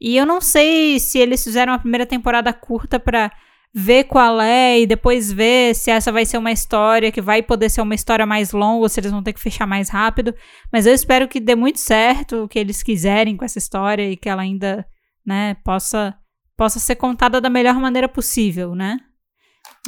E 0.00 0.16
eu 0.16 0.26
não 0.26 0.40
sei 0.40 0.98
se 0.98 1.18
eles 1.18 1.44
fizeram 1.44 1.72
a 1.72 1.78
primeira 1.78 2.04
temporada 2.04 2.52
curta 2.52 2.98
pra 2.98 3.30
ver 3.72 4.04
qual 4.04 4.40
é 4.40 4.80
e 4.80 4.86
depois 4.86 5.32
ver 5.32 5.74
se 5.76 5.92
essa 5.92 6.10
vai 6.10 6.26
ser 6.26 6.38
uma 6.38 6.50
história 6.50 7.12
que 7.12 7.20
vai 7.20 7.40
poder 7.40 7.68
ser 7.70 7.82
uma 7.82 7.94
história 7.94 8.26
mais 8.26 8.52
longa 8.52 8.82
ou 8.82 8.88
se 8.88 8.98
eles 8.98 9.12
vão 9.12 9.22
ter 9.22 9.32
que 9.32 9.40
fechar 9.40 9.66
mais 9.66 9.88
rápido. 9.88 10.34
Mas 10.72 10.86
eu 10.86 10.92
espero 10.92 11.28
que 11.28 11.38
dê 11.38 11.54
muito 11.54 11.78
certo 11.78 12.44
o 12.44 12.48
que 12.48 12.58
eles 12.58 12.82
quiserem 12.82 13.36
com 13.36 13.44
essa 13.44 13.58
história 13.58 14.10
e 14.10 14.16
que 14.16 14.28
ela 14.28 14.42
ainda, 14.42 14.84
né, 15.24 15.54
possa 15.64 16.16
possa 16.56 16.78
ser 16.78 16.96
contada 16.96 17.40
da 17.40 17.50
melhor 17.50 17.74
maneira 17.80 18.08
possível, 18.08 18.74
né? 18.74 18.96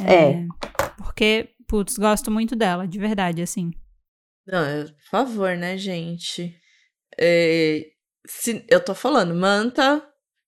É. 0.03 0.43
Porque, 0.97 1.49
putz, 1.67 1.97
gosto 1.97 2.29
muito 2.29 2.55
dela, 2.55 2.85
de 2.85 2.99
verdade, 2.99 3.41
assim. 3.41 3.71
Não, 4.47 4.63
é, 4.63 4.85
por 4.85 5.09
favor, 5.11 5.57
né, 5.57 5.77
gente? 5.77 6.55
É, 7.19 7.85
se, 8.25 8.65
eu 8.69 8.83
tô 8.83 8.95
falando, 8.95 9.35
Manta, 9.35 10.01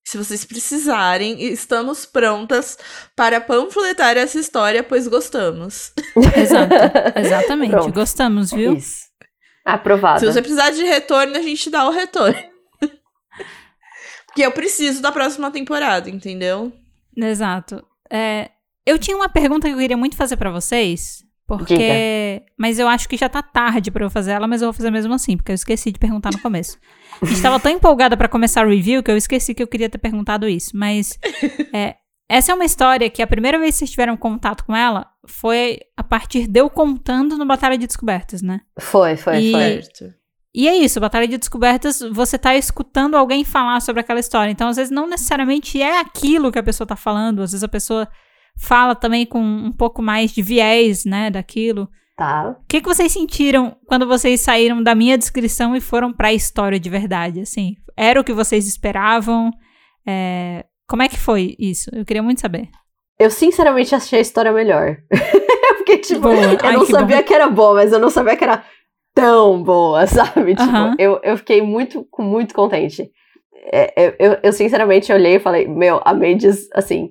se 0.05 0.17
vocês 0.17 0.45
precisarem, 0.45 1.41
estamos 1.43 2.05
prontas 2.05 2.77
para 3.15 3.41
panfletar 3.41 4.17
essa 4.17 4.39
história, 4.39 4.83
pois 4.83 5.07
gostamos. 5.07 5.91
Exato, 6.35 6.73
exatamente. 7.19 7.71
Pronto. 7.71 7.93
Gostamos, 7.93 8.51
viu? 8.51 8.73
Isso. 8.73 9.09
Aprovado. 9.65 10.19
Se 10.19 10.25
você 10.25 10.41
precisar 10.41 10.71
de 10.71 10.83
retorno, 10.83 11.35
a 11.35 11.41
gente 11.41 11.69
dá 11.69 11.85
o 11.85 11.91
retorno. 11.91 12.39
Porque 14.25 14.41
eu 14.41 14.51
preciso 14.51 15.01
da 15.01 15.11
próxima 15.11 15.51
temporada, 15.51 16.09
entendeu? 16.09 16.71
Exato. 17.15 17.85
É, 18.09 18.49
eu 18.85 18.97
tinha 18.97 19.15
uma 19.15 19.29
pergunta 19.29 19.67
que 19.67 19.73
eu 19.73 19.77
queria 19.77 19.97
muito 19.97 20.15
fazer 20.15 20.37
pra 20.37 20.49
vocês, 20.49 21.23
porque, 21.57 22.43
mas 22.57 22.77
eu 22.79 22.87
acho 22.87 23.07
que 23.09 23.17
já 23.17 23.27
tá 23.29 23.41
tarde 23.41 23.89
pra 23.91 24.05
eu 24.05 24.09
fazer 24.09 24.31
ela, 24.31 24.47
mas 24.47 24.61
eu 24.61 24.67
vou 24.67 24.73
fazer 24.73 24.91
mesmo 24.91 25.13
assim, 25.13 25.35
porque 25.37 25.51
eu 25.51 25.55
esqueci 25.55 25.91
de 25.91 25.99
perguntar 25.99 26.31
no 26.31 26.39
começo. 26.39 26.77
A 27.21 27.25
gente 27.25 27.41
tava 27.41 27.59
tão 27.59 27.71
empolgada 27.71 28.15
pra 28.15 28.27
começar 28.27 28.65
o 28.65 28.69
review 28.69 29.01
que 29.03 29.11
eu 29.11 29.17
esqueci 29.17 29.53
que 29.53 29.61
eu 29.63 29.67
queria 29.67 29.89
ter 29.89 29.97
perguntado 29.97 30.47
isso, 30.47 30.71
mas 30.75 31.17
é, 31.73 31.95
essa 32.29 32.51
é 32.51 32.55
uma 32.55 32.65
história 32.65 33.09
que 33.09 33.21
a 33.21 33.27
primeira 33.27 33.57
vez 33.59 33.75
que 33.75 33.79
vocês 33.79 33.89
tiveram 33.91 34.15
contato 34.15 34.63
com 34.65 34.75
ela 34.75 35.07
foi 35.27 35.79
a 35.97 36.03
partir 36.03 36.47
de 36.47 36.59
eu 36.59 36.69
contando 36.69 37.37
no 37.37 37.45
Batalha 37.45 37.77
de 37.77 37.87
Descobertas, 37.87 38.41
né? 38.41 38.61
Foi, 38.79 39.15
foi, 39.17 39.37
E- 39.39 39.51
foi. 39.51 39.61
Certo. 39.81 40.13
E 40.53 40.67
é 40.67 40.75
isso, 40.75 40.99
Batalha 40.99 41.27
de 41.27 41.37
Descobertas, 41.37 41.99
você 42.11 42.35
tá 42.37 42.55
escutando 42.55 43.15
alguém 43.15 43.43
falar 43.43 43.79
sobre 43.81 44.01
aquela 44.01 44.19
história. 44.19 44.49
Então, 44.51 44.67
às 44.67 44.77
vezes, 44.77 44.89
não 44.91 45.07
necessariamente 45.07 45.79
é 45.79 45.99
aquilo 45.99 46.51
que 46.51 46.57
a 46.57 46.63
pessoa 46.63 46.87
tá 46.87 46.95
falando. 46.95 47.43
Às 47.43 47.51
vezes 47.51 47.63
a 47.63 47.67
pessoa 47.67 48.07
fala 48.59 48.95
também 48.95 49.25
com 49.25 49.39
um 49.41 49.71
pouco 49.71 50.01
mais 50.01 50.31
de 50.31 50.41
viés, 50.41 51.05
né, 51.05 51.29
daquilo. 51.29 51.89
Tá. 52.17 52.55
O 52.59 52.67
que, 52.67 52.81
que 52.81 52.87
vocês 52.87 53.11
sentiram 53.11 53.77
quando 53.87 54.05
vocês 54.05 54.41
saíram 54.41 54.83
da 54.83 54.93
minha 54.93 55.17
descrição 55.17 55.75
e 55.75 55.79
foram 55.79 56.11
pra 56.11 56.33
história 56.33 56.79
de 56.79 56.89
verdade? 56.89 57.39
Assim, 57.41 57.75
era 57.95 58.19
o 58.19 58.23
que 58.23 58.33
vocês 58.33 58.67
esperavam? 58.67 59.51
É, 60.05 60.65
Como 60.87 61.01
é 61.01 61.07
que 61.07 61.17
foi 61.19 61.55
isso? 61.57 61.89
Eu 61.93 62.03
queria 62.03 62.21
muito 62.21 62.41
saber. 62.41 62.67
Eu 63.17 63.29
sinceramente 63.29 63.95
achei 63.95 64.19
a 64.19 64.21
história 64.21 64.51
melhor. 64.51 64.97
Porque, 65.77 65.97
tipo, 65.97 66.21
Boa. 66.21 66.35
eu 66.35 66.57
Ai, 66.61 66.73
não 66.73 66.85
que 66.85 66.91
sabia 66.91 67.17
bom. 67.17 67.23
que 67.23 67.33
era 67.33 67.49
boa, 67.49 67.73
mas 67.75 67.91
eu 67.91 67.99
não 67.99 68.09
sabia 68.09 68.35
que 68.35 68.43
era 68.43 68.63
tão 69.13 69.63
boa, 69.63 70.05
sabe? 70.07 70.55
Tipo, 70.55 70.69
Aham. 70.69 70.95
eu, 70.99 71.19
eu 71.23 71.37
fiquei 71.37 71.61
muito, 71.61 72.07
muito 72.17 72.53
contente. 72.53 73.09
É, 73.71 73.93
eu, 73.97 74.13
eu, 74.19 74.37
eu, 74.43 74.53
sinceramente 74.53 75.11
olhei 75.11 75.35
e 75.35 75.39
falei, 75.39 75.67
meu, 75.67 76.01
a 76.05 76.13
Mendes, 76.13 76.69
assim, 76.73 77.09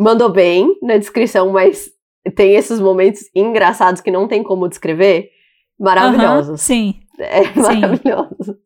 mandou 0.00 0.30
bem 0.30 0.78
na 0.82 0.96
descrição, 0.96 1.50
mas 1.50 1.90
tem 2.34 2.54
esses 2.54 2.80
momentos 2.80 3.22
engraçados 3.34 4.00
que 4.00 4.10
não 4.10 4.26
tem 4.26 4.42
como 4.42 4.68
descrever. 4.68 5.30
Maravilhosos. 5.78 6.62
sim. 6.62 7.00
É, 7.22 7.42
maravilhosos. 7.54 8.56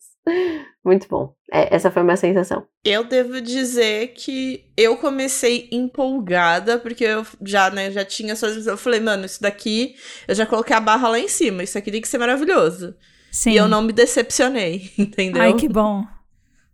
Muito 0.85 1.09
bom. 1.09 1.35
É, 1.53 1.75
essa 1.75 1.91
foi 1.91 2.03
a 2.03 2.05
minha 2.05 2.17
sensação. 2.17 2.65
Eu 2.85 3.03
devo 3.03 3.41
dizer 3.41 4.13
que 4.15 4.71
eu 4.77 4.97
comecei 4.97 5.69
empolgada, 5.73 6.79
porque 6.79 7.03
eu 7.03 7.27
já, 7.45 7.69
né, 7.71 7.91
já 7.91 8.05
tinha 8.05 8.37
suas 8.37 8.65
Eu 8.65 8.77
falei, 8.77 9.01
mano, 9.01 9.25
isso 9.25 9.43
daqui, 9.43 9.97
eu 10.29 10.37
já 10.37 10.47
coloquei 10.47 10.77
a 10.77 10.81
barra 10.81 11.09
lá 11.09 11.19
em 11.19 11.27
cima, 11.27 11.65
isso 11.65 11.77
aqui 11.77 11.91
tem 11.91 12.01
que 12.01 12.07
ser 12.07 12.19
maravilhoso. 12.19 12.95
Sim. 13.33 13.51
E 13.51 13.57
eu 13.57 13.67
não 13.67 13.83
me 13.83 13.93
decepcionei, 13.93 14.89
entendeu? 14.97 15.43
Ai, 15.43 15.55
que 15.55 15.69
bom. 15.69 16.05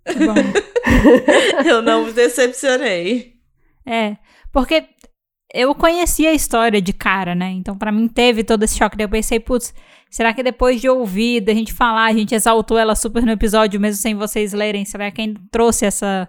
Que 0.04 0.18
bom. 0.18 0.34
eu 1.64 1.80
não 1.80 2.04
me 2.04 2.12
decepcionei. 2.12 3.40
É, 3.86 4.18
porque 4.52 4.84
eu 5.52 5.74
conhecia 5.74 6.30
a 6.30 6.34
história 6.34 6.80
de 6.80 6.92
cara, 6.92 7.34
né? 7.34 7.50
Então, 7.50 7.76
pra 7.76 7.90
mim, 7.90 8.06
teve 8.08 8.44
todo 8.44 8.62
esse 8.62 8.76
choque. 8.76 8.96
Daí 8.96 9.04
eu 9.04 9.10
pensei, 9.10 9.40
putz, 9.40 9.74
será 10.10 10.32
que 10.32 10.42
depois 10.42 10.80
de 10.80 10.88
ouvir, 10.88 11.40
da 11.40 11.52
gente 11.52 11.72
falar, 11.72 12.06
a 12.06 12.12
gente 12.12 12.34
exaltou 12.34 12.78
ela 12.78 12.94
super 12.94 13.22
no 13.24 13.32
episódio, 13.32 13.80
mesmo 13.80 14.00
sem 14.00 14.14
vocês 14.14 14.52
lerem? 14.52 14.84
Será 14.84 15.10
que 15.10 15.20
ainda 15.20 15.40
trouxe 15.50 15.86
essa. 15.86 16.28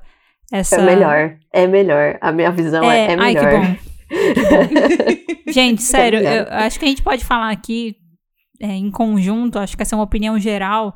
essa... 0.51 0.77
É 0.77 0.85
melhor. 0.85 1.37
É 1.53 1.67
melhor. 1.67 2.17
A 2.19 2.31
minha 2.31 2.51
visão 2.51 2.89
é, 2.89 3.13
é 3.13 3.19
ai, 3.19 3.33
melhor. 3.33 3.49
que 3.49 3.57
bom. 3.57 3.75
Que 4.09 5.45
bom. 5.45 5.51
gente, 5.51 5.83
sério, 5.83 6.19
eu 6.19 6.47
acho 6.49 6.79
que 6.79 6.85
a 6.85 6.87
gente 6.87 7.03
pode 7.03 7.23
falar 7.23 7.51
aqui 7.51 7.95
é, 8.59 8.67
em 8.67 8.91
conjunto, 8.91 9.59
acho 9.59 9.75
que 9.75 9.83
essa 9.83 9.95
é 9.95 9.97
uma 9.97 10.03
opinião 10.03 10.37
geral. 10.39 10.95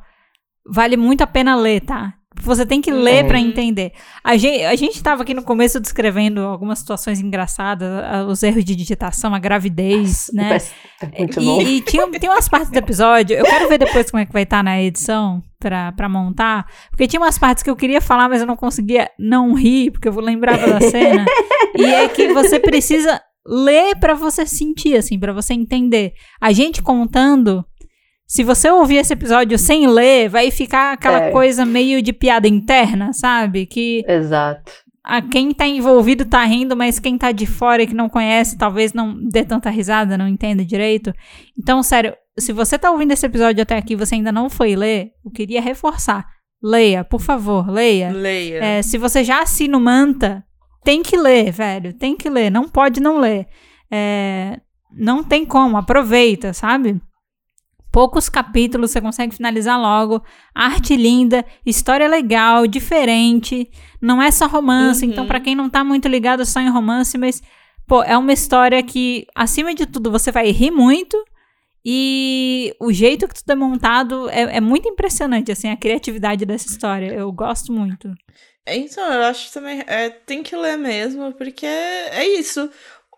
Vale 0.68 0.96
muito 0.96 1.22
a 1.22 1.26
pena 1.28 1.56
ler, 1.56 1.80
tá? 1.80 2.15
Você 2.42 2.64
tem 2.66 2.80
que 2.80 2.90
ler 2.92 3.24
É. 3.24 3.24
pra 3.24 3.38
entender. 3.40 3.92
A 4.22 4.36
gente, 4.36 4.64
a 4.64 4.74
gente 4.76 5.02
tava 5.02 5.22
aqui 5.22 5.34
no 5.34 5.42
começo 5.42 5.80
descrevendo 5.80 6.40
algumas 6.40 6.78
situações 6.78 7.20
engraçadas, 7.20 7.88
os 8.28 8.42
erros 8.42 8.64
de 8.64 8.74
digitação, 8.76 9.34
a 9.34 9.38
gravidez, 9.38 10.30
né? 10.34 10.50
Mas 10.50 10.72
é 11.00 11.18
muito 11.18 11.40
bom. 11.40 11.60
E, 11.62 11.76
e 11.78 11.80
tinha, 11.82 12.06
tem 12.10 12.28
umas 12.30 12.48
partes 12.48 12.70
do 12.70 12.76
episódio, 12.76 13.36
eu 13.36 13.44
quero 13.44 13.68
ver 13.68 13.78
depois 13.78 14.10
como 14.10 14.22
é 14.22 14.26
que 14.26 14.32
vai 14.32 14.42
estar 14.42 14.62
na 14.62 14.80
edição 14.82 15.42
pra, 15.58 15.92
pra 15.92 16.08
montar, 16.08 16.66
porque 16.90 17.06
tinha 17.06 17.20
umas 17.20 17.38
partes 17.38 17.62
que 17.62 17.70
eu 17.70 17.76
queria 17.76 18.00
falar, 18.00 18.28
mas 18.28 18.40
eu 18.40 18.46
não 18.46 18.56
conseguia 18.56 19.10
não 19.18 19.54
rir, 19.54 19.90
porque 19.90 20.08
eu 20.08 20.20
lembrava 20.20 20.66
da 20.68 20.80
cena. 20.80 21.24
e 21.76 21.84
é 21.84 22.08
que 22.08 22.32
você 22.32 22.60
precisa 22.60 23.20
ler 23.46 23.96
pra 23.96 24.14
você 24.14 24.44
sentir, 24.44 24.96
assim, 24.96 25.18
pra 25.18 25.32
você 25.32 25.54
entender. 25.54 26.12
A 26.40 26.52
gente 26.52 26.82
contando, 26.82 27.64
se 28.26 28.42
você 28.42 28.70
ouvir 28.70 28.96
esse 28.96 29.12
episódio 29.12 29.58
sem 29.58 29.86
ler, 29.86 30.28
vai 30.28 30.50
ficar 30.50 30.92
aquela 30.92 31.24
É. 31.26 31.30
coisa 31.30 31.64
meio 31.64 32.02
de 32.02 32.12
piada 32.12 32.48
interna, 32.48 33.12
sabe? 33.12 33.66
Que 33.66 34.04
Exato. 34.08 34.72
a 35.04 35.22
quem 35.22 35.52
tá 35.52 35.66
envolvido 35.66 36.24
tá 36.24 36.44
rindo, 36.44 36.76
mas 36.76 36.98
quem 36.98 37.16
tá 37.16 37.30
de 37.32 37.46
fora 37.46 37.82
e 37.82 37.86
que 37.86 37.94
não 37.94 38.08
conhece, 38.08 38.58
talvez 38.58 38.92
não 38.92 39.14
dê 39.30 39.44
tanta 39.44 39.70
risada, 39.70 40.18
não 40.18 40.26
entenda 40.26 40.64
direito. 40.64 41.12
Então, 41.58 41.82
sério, 41.82 42.14
se 42.38 42.52
você 42.52 42.78
tá 42.78 42.90
ouvindo 42.90 43.12
esse 43.12 43.24
episódio 43.24 43.62
até 43.62 43.76
aqui 43.76 43.92
e 43.92 43.96
você 43.96 44.16
ainda 44.16 44.32
não 44.32 44.50
foi 44.50 44.74
ler, 44.76 45.10
eu 45.24 45.30
queria 45.30 45.60
reforçar. 45.60 46.26
Leia, 46.62 47.04
por 47.04 47.20
favor, 47.20 47.70
leia. 47.70 48.10
Leia. 48.10 48.64
É, 48.64 48.82
se 48.82 48.98
você 48.98 49.22
já 49.22 49.42
assina 49.42 49.76
o 49.78 49.80
Manta, 49.80 50.42
tem 50.82 51.02
que 51.02 51.16
ler, 51.16 51.52
velho. 51.52 51.92
Tem 51.92 52.16
que 52.16 52.28
ler. 52.28 52.50
Não 52.50 52.68
pode 52.68 52.98
não 53.00 53.18
ler. 53.20 53.46
É, 53.90 54.58
não 54.92 55.22
tem 55.22 55.44
como. 55.46 55.76
Aproveita, 55.76 56.52
sabe? 56.52 57.00
Poucos 57.96 58.28
capítulos, 58.28 58.90
você 58.90 59.00
consegue 59.00 59.34
finalizar 59.34 59.80
logo. 59.80 60.22
Arte 60.54 60.94
linda, 60.94 61.42
história 61.64 62.06
legal, 62.06 62.66
diferente. 62.66 63.70
Não 64.02 64.20
é 64.20 64.30
só 64.30 64.46
romance, 64.46 65.06
Uhum. 65.06 65.12
então, 65.12 65.26
pra 65.26 65.40
quem 65.40 65.54
não 65.54 65.70
tá 65.70 65.82
muito 65.82 66.06
ligado 66.06 66.44
só 66.44 66.60
em 66.60 66.68
romance, 66.68 67.16
mas, 67.16 67.42
pô, 67.88 68.02
é 68.02 68.14
uma 68.18 68.34
história 68.34 68.82
que, 68.82 69.26
acima 69.34 69.74
de 69.74 69.86
tudo, 69.86 70.10
você 70.10 70.30
vai 70.30 70.50
rir 70.50 70.70
muito. 70.70 71.16
E 71.82 72.74
o 72.78 72.92
jeito 72.92 73.26
que 73.26 73.34
tudo 73.34 73.52
é 73.52 73.54
montado 73.54 74.28
é, 74.28 74.56
é 74.56 74.60
muito 74.60 74.86
impressionante, 74.86 75.50
assim, 75.50 75.70
a 75.70 75.76
criatividade 75.76 76.44
dessa 76.44 76.66
história. 76.66 77.06
Eu 77.14 77.32
gosto 77.32 77.72
muito. 77.72 78.12
Então, 78.68 79.10
eu 79.10 79.22
acho 79.22 79.50
também. 79.54 79.82
É, 79.86 80.10
tem 80.10 80.42
que 80.42 80.54
ler 80.54 80.76
mesmo, 80.76 81.32
porque 81.32 81.64
é 81.64 82.26
isso. 82.38 82.68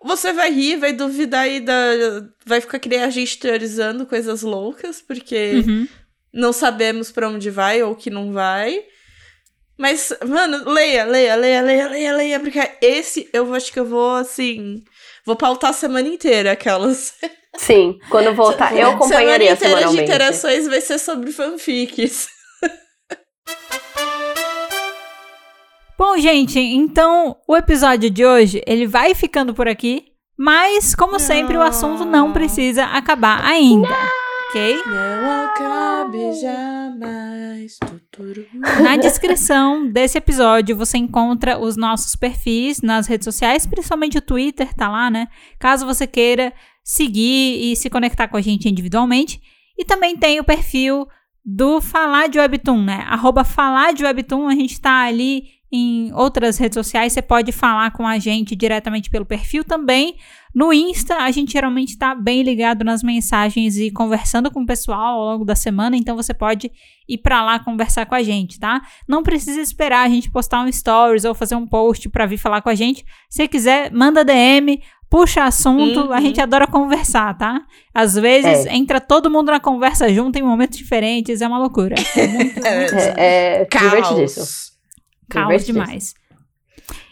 Você 0.05 0.33
vai 0.33 0.51
rir, 0.51 0.77
vai 0.77 0.93
duvidar 0.93 1.49
e 1.49 1.61
da, 1.61 1.75
vai 2.47 2.61
ficar 2.61 2.79
que 2.79 2.89
nem 2.89 3.03
a 3.03 3.11
gente 3.11 3.39
teorizando 3.39 4.07
coisas 4.07 4.43
loucas, 4.43 5.01
porque 5.03 5.65
Uhum. 5.67 5.89
não 6.33 6.53
sabemos 6.53 7.11
pra 7.11 7.29
onde 7.29 7.51
vai 7.51 7.83
ou 7.83 7.95
que 7.97 8.09
não 8.11 8.33
vai. 8.33 8.83
Mas, 9.77 10.13
mano, 10.27 10.69
leia, 10.71 11.05
leia, 11.05 11.37
leia, 11.37 11.63
leia, 11.63 11.89
leia, 11.89 12.13
leia, 12.17 12.41
porque 12.41 12.59
esse 12.81 13.29
eu 13.33 13.53
acho 13.55 13.73
que 13.73 13.79
eu 13.79 13.85
vou, 13.85 14.15
assim. 14.17 14.83
Vou 15.25 15.37
pautar 15.37 15.71
a 15.71 15.75
semana 15.75 16.09
inteira 16.09 16.53
aquelas. 16.53 17.15
Sim, 17.57 17.99
quando 18.11 18.35
voltar, 18.35 18.75
eu 18.79 18.91
acompanharia 18.91 19.55
semana 19.57 19.57
inteira 19.57 19.75
de 19.75 19.81
semanalmente. 19.81 20.03
interações 20.05 20.67
vai 20.69 20.81
ser 20.81 20.99
sobre 20.99 21.31
fanfics. 21.33 22.29
Bom, 25.99 26.17
gente, 26.17 26.61
então 26.61 27.37
o 27.49 27.57
episódio 27.57 28.09
de 28.09 28.25
hoje 28.25 28.63
ele 28.69 28.87
vai 28.87 29.17
ficando 29.17 29.53
por 29.53 29.67
aqui, 29.67 30.05
mas 30.39 30.95
como 30.95 31.19
sempre 31.19 31.57
o 31.57 31.61
assunto 31.61 32.05
não 32.05 32.33
precisa 32.33 32.85
acabar 32.85 33.45
ainda, 33.45 33.89
ok? 34.49 34.81
Não 34.87 35.45
acabe 35.45 36.33
jamais. 36.41 37.81
Na 38.81 38.97
descrição 38.97 39.91
desse 39.91 40.17
episódio 40.19 40.77
você 40.77 40.99
encontra 40.99 41.59
os 41.59 41.77
nossos 41.77 42.15
perfis 42.15 42.81
nas 42.81 43.09
redes 43.09 43.25
sociais, 43.25 43.67
principalmente 43.67 44.19
o 44.19 44.23
Twitter, 44.23 44.73
tá 44.75 44.89
lá, 44.89 45.11
né? 45.11 45.27
Caso 45.59 45.85
você 45.85 46.07
queira 46.07 46.53
seguir 46.85 47.73
e 47.73 47.75
se 47.75 47.91
conectar 47.91 48.29
com 48.29 48.37
a 48.37 48.41
gente 48.41 48.69
individualmente. 48.69 49.41
E 49.77 49.85
também 49.85 50.17
tem 50.17 50.39
o 50.39 50.45
perfil 50.45 51.09
do 51.45 51.81
Falar 51.81 52.29
de 52.29 52.39
Webtoon, 52.39 52.85
né? 52.85 53.05
Arroba 53.09 53.43
Falar 53.43 53.93
de 53.93 54.05
Webtoon, 54.05 54.47
a 54.47 54.55
gente 54.55 54.81
tá 54.81 55.01
ali 55.01 55.58
em 55.71 56.13
outras 56.15 56.57
redes 56.57 56.75
sociais, 56.75 57.13
você 57.13 57.21
pode 57.21 57.53
falar 57.53 57.91
com 57.93 58.07
a 58.07 58.19
gente 58.19 58.57
diretamente 58.57 59.11
pelo 59.11 59.27
perfil 59.27 59.63
também. 59.65 60.17
No 60.55 60.73
Insta, 60.73 61.17
a 61.19 61.31
gente 61.31 61.53
geralmente 61.53 61.97
tá 61.99 62.15
bem 62.15 62.43
ligado 62.43 62.83
nas 62.85 63.03
mensagens 63.03 63.77
e 63.77 63.91
conversando 63.91 64.51
com 64.51 64.63
o 64.63 64.67
pessoal 64.67 65.21
ao 65.21 65.33
longo 65.33 65.45
da 65.45 65.55
semana, 65.55 65.95
então 65.97 66.17
você 66.17 66.33
pode 66.33 66.71
ir 67.07 67.19
pra 67.19 67.45
lá 67.45 67.59
conversar 67.59 68.07
com 68.07 68.15
a 68.15 68.23
gente, 68.23 68.59
tá? 68.59 68.81
Não 69.07 69.23
precisa 69.23 69.61
esperar 69.61 70.07
a 70.07 70.09
gente 70.09 70.31
postar 70.31 70.63
um 70.63 70.73
stories 70.73 71.25
ou 71.27 71.35
fazer 71.35 71.55
um 71.55 71.67
post 71.67 72.09
pra 72.09 72.25
vir 72.25 72.39
falar 72.39 72.63
com 72.63 72.71
a 72.71 72.75
gente. 72.75 73.05
Se 73.29 73.47
quiser, 73.47 73.93
manda 73.93 74.25
DM, 74.25 74.81
puxa 75.11 75.45
assunto, 75.45 76.01
Uhum. 76.01 76.13
a 76.13 76.21
gente 76.21 76.41
adora 76.41 76.67
conversar, 76.67 77.37
tá? 77.37 77.61
Às 77.95 78.15
vezes 78.15 78.67
É. 78.67 78.75
entra 78.75 79.01
todo 79.01 79.31
mundo 79.31 79.51
na 79.53 79.61
conversa 79.61 80.13
junto 80.13 80.39
em 80.39 80.43
momentos 80.43 80.79
diferentes, 80.79 81.41
é 81.43 81.47
uma 81.47 81.59
loucura. 81.59 81.95
É 82.17 82.27
muito, 82.27 82.55
muito 82.61 82.95
É, 83.19 83.63
é 83.63 83.65
divertidíssimo. 83.71 84.45
Caos. 84.47 84.68
Caos 85.29 85.67
demais. 85.67 86.15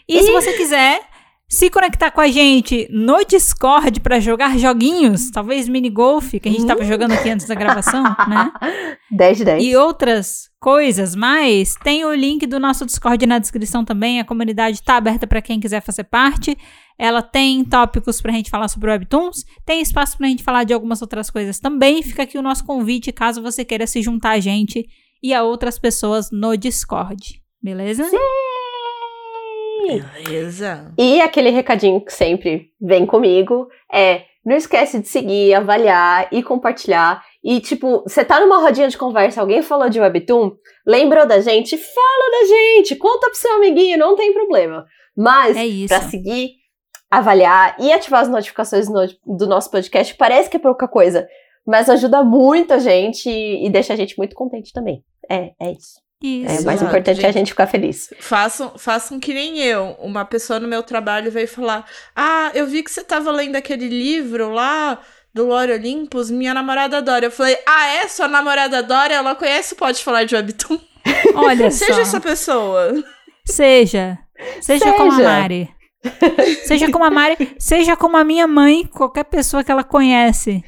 E 0.07 0.23
se 0.23 0.31
você 0.31 0.53
quiser 0.53 1.01
se 1.49 1.69
conectar 1.69 2.11
com 2.11 2.19
a 2.19 2.27
gente 2.27 2.87
no 2.91 3.23
Discord 3.23 4.01
pra 4.01 4.19
jogar 4.19 4.57
joguinhos, 4.57 5.31
talvez 5.31 5.69
mini 5.69 5.89
golf, 5.89 6.31
que 6.31 6.49
a 6.49 6.51
gente 6.51 6.65
tava 6.65 6.83
jogando 6.83 7.13
aqui 7.13 7.29
antes 7.29 7.47
da 7.47 7.55
gravação, 7.55 8.03
né? 8.27 8.51
10 9.09 9.37
de 9.37 9.45
10. 9.45 9.63
E 9.63 9.75
outras 9.75 10.49
coisas 10.59 11.15
mais, 11.15 11.75
tem 11.75 12.03
o 12.03 12.13
link 12.13 12.45
do 12.45 12.59
nosso 12.59 12.85
Discord 12.85 13.25
na 13.25 13.39
descrição 13.39 13.85
também. 13.85 14.19
A 14.19 14.25
comunidade 14.25 14.83
tá 14.83 14.97
aberta 14.97 15.25
para 15.25 15.41
quem 15.41 15.59
quiser 15.59 15.81
fazer 15.81 16.03
parte. 16.03 16.57
Ela 16.99 17.21
tem 17.21 17.63
tópicos 17.63 18.19
pra 18.21 18.33
gente 18.33 18.49
falar 18.49 18.67
sobre 18.67 18.89
webtoons, 18.91 19.45
tem 19.65 19.81
espaço 19.81 20.17
pra 20.17 20.27
gente 20.27 20.43
falar 20.43 20.65
de 20.65 20.73
algumas 20.73 21.01
outras 21.01 21.29
coisas 21.29 21.59
também. 21.59 22.03
Fica 22.03 22.23
aqui 22.23 22.37
o 22.37 22.41
nosso 22.41 22.65
convite 22.65 23.11
caso 23.13 23.41
você 23.41 23.63
queira 23.63 23.87
se 23.87 24.01
juntar 24.01 24.31
a 24.31 24.39
gente 24.39 24.85
e 25.23 25.33
a 25.33 25.43
outras 25.43 25.79
pessoas 25.79 26.29
no 26.29 26.57
Discord. 26.57 27.41
Beleza? 27.61 28.03
Beleza. 29.87 30.93
E 30.97 31.21
aquele 31.21 31.49
recadinho 31.49 32.01
que 32.03 32.11
sempre 32.11 32.71
vem 32.79 33.05
comigo 33.05 33.67
é: 33.91 34.23
não 34.45 34.55
esquece 34.55 34.99
de 34.99 35.07
seguir, 35.07 35.53
avaliar 35.53 36.27
e 36.31 36.43
compartilhar. 36.43 37.23
E, 37.43 37.59
tipo, 37.61 38.01
você 38.03 38.25
tá 38.25 38.39
numa 38.39 38.57
rodinha 38.61 38.87
de 38.89 38.97
conversa, 38.97 39.39
alguém 39.41 39.61
falou 39.61 39.89
de 39.89 39.99
Webtoon, 39.99 40.51
lembrou 40.85 41.25
da 41.25 41.39
gente, 41.39 41.77
fala 41.77 42.31
da 42.41 42.45
gente, 42.47 42.95
conta 42.95 43.27
pro 43.29 43.37
seu 43.39 43.53
amiguinho, 43.55 43.97
não 43.97 44.15
tem 44.15 44.33
problema. 44.33 44.85
Mas, 45.15 45.55
É 45.55 45.65
isso. 45.65 45.87
pra 45.87 46.01
seguir, 46.01 46.51
avaliar 47.09 47.75
e 47.79 47.91
ativar 47.91 48.21
as 48.21 48.29
notificações 48.29 48.89
no- 48.89 49.07
do 49.37 49.47
nosso 49.47 49.71
podcast, 49.71 50.13
parece 50.15 50.49
que 50.49 50.57
é 50.57 50.59
pouca 50.59 50.87
coisa, 50.87 51.25
mas 51.65 51.89
ajuda 51.89 52.21
muito 52.23 52.73
a 52.73 52.79
gente 52.79 53.29
e 53.29 53.69
deixa 53.69 53.93
a 53.93 53.95
gente 53.95 54.17
muito 54.17 54.35
contente 54.35 54.73
também. 54.73 55.03
É, 55.29 55.51
é 55.61 55.71
isso. 55.71 56.01
Isso. 56.21 56.51
É, 56.51 56.59
o 56.61 56.65
mais 56.65 56.81
importante 56.81 57.19
é 57.19 57.23
a 57.23 57.27
gente. 57.27 57.33
gente 57.39 57.49
ficar 57.51 57.67
feliz. 57.67 58.09
Façam, 58.19 58.73
façam 58.77 59.19
que 59.19 59.33
nem 59.33 59.59
eu. 59.59 59.95
Uma 59.99 60.25
pessoa 60.25 60.59
no 60.59 60.67
meu 60.67 60.81
trabalho 60.81 61.31
veio 61.31 61.47
falar: 61.47 61.85
Ah, 62.15 62.51
eu 62.55 62.65
vi 62.65 62.81
que 62.81 62.91
você 62.91 63.03
tava 63.03 63.31
lendo 63.31 63.55
aquele 63.55 63.87
livro 63.87 64.49
lá 64.51 64.99
do 65.33 65.45
Lore 65.45 65.73
Olympus, 65.73 66.31
minha 66.31 66.53
namorada 66.53 66.97
adora. 66.97 67.25
Eu 67.25 67.31
falei: 67.31 67.57
Ah, 67.67 67.87
é? 67.87 68.07
Sua 68.07 68.27
namorada 68.27 68.79
adora? 68.79 69.13
Ela 69.13 69.35
conhece 69.35 69.75
Pode 69.75 70.03
Falar 70.03 70.23
de 70.23 70.35
Webtoon? 70.35 70.79
Olha 71.35 71.69
Seja 71.71 71.93
só. 71.93 72.01
essa 72.01 72.19
pessoa. 72.19 73.03
Seja. 73.45 74.17
Seja 74.61 74.93
como 74.93 75.11
a 75.11 75.15
Seja. 75.15 75.29
Mari. 75.29 75.69
Seja 76.65 76.91
como 76.91 77.05
a 77.05 77.11
Mari. 77.11 77.55
Seja 77.59 77.95
como 77.95 78.17
a 78.17 78.23
minha 78.23 78.47
mãe, 78.47 78.85
qualquer 78.85 79.25
pessoa 79.25 79.63
que 79.63 79.71
ela 79.71 79.83
conhece. 79.83 80.63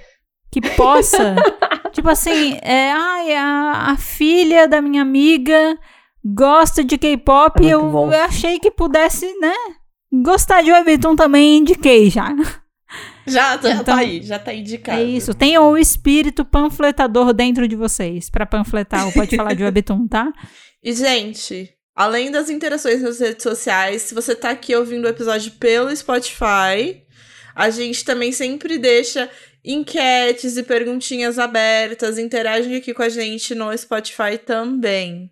Que 0.52 0.62
possa. 0.62 1.36
tipo 1.90 2.10
assim, 2.10 2.58
é, 2.62 2.92
ai, 2.92 3.36
a, 3.36 3.92
a 3.92 3.98
filha 3.98 4.68
da 4.68 4.82
minha 4.82 5.02
amiga 5.02 5.78
gosta 6.24 6.84
de 6.84 6.98
K-pop 6.98 7.62
É 7.64 7.68
e 7.68 7.72
eu, 7.72 7.90
bom. 7.90 8.10
achei 8.12 8.60
que 8.60 8.72
pudesse, 8.72 9.26
né? 9.40 9.54
Gostar 10.12 10.62
de 10.64 10.72
Webtoon 10.72 11.16
também 11.16 11.58
indiquei 11.60 12.10
já. 12.10 12.36
Já, 13.28 13.58
já 13.58 13.72
Então, 13.72 13.84
tá 13.84 13.96
aí, 13.98 14.22
já 14.24 14.40
tá 14.40 14.54
indicado. 14.54 15.00
É 15.00 15.04
isso. 15.04 15.34
Tenham 15.36 15.70
o 15.70 15.78
espírito 15.78 16.44
panfletador 16.44 17.32
dentro 17.34 17.68
de 17.68 17.76
vocês 17.76 18.30
pra 18.30 18.46
panfletar 18.46 19.08
o 19.08 19.14
Pode 19.14 19.36
Falar 19.36 19.54
de 19.54 19.64
Webtoon, 19.64 20.08
tá? 20.08 20.32
E, 20.82 20.94
gente, 20.94 21.70
além 21.94 22.32
das 22.32 22.50
interações 22.50 23.02
nas 23.02 23.20
redes 23.20 23.44
sociais, 23.44 24.02
se 24.04 24.16
você 24.16 24.34
tá 24.34 24.50
aqui 24.52 24.74
ouvindo 24.74 25.04
o 25.04 25.10
episódio 25.10 25.52
pelo 25.60 25.94
Spotify, 25.94 27.04
a 27.54 27.70
gente 27.70 28.06
também 28.06 28.32
sempre 28.32 28.78
deixa 28.78 29.30
enquetes 29.64 30.58
e 30.58 30.64
perguntinhas 30.64 31.38
abertas. 31.40 32.18
Interagem 32.18 32.76
aqui 32.76 32.94
com 32.94 33.04
a 33.04 33.10
gente 33.10 33.54
no 33.56 33.76
Spotify 33.78 34.38
também. 34.44 35.32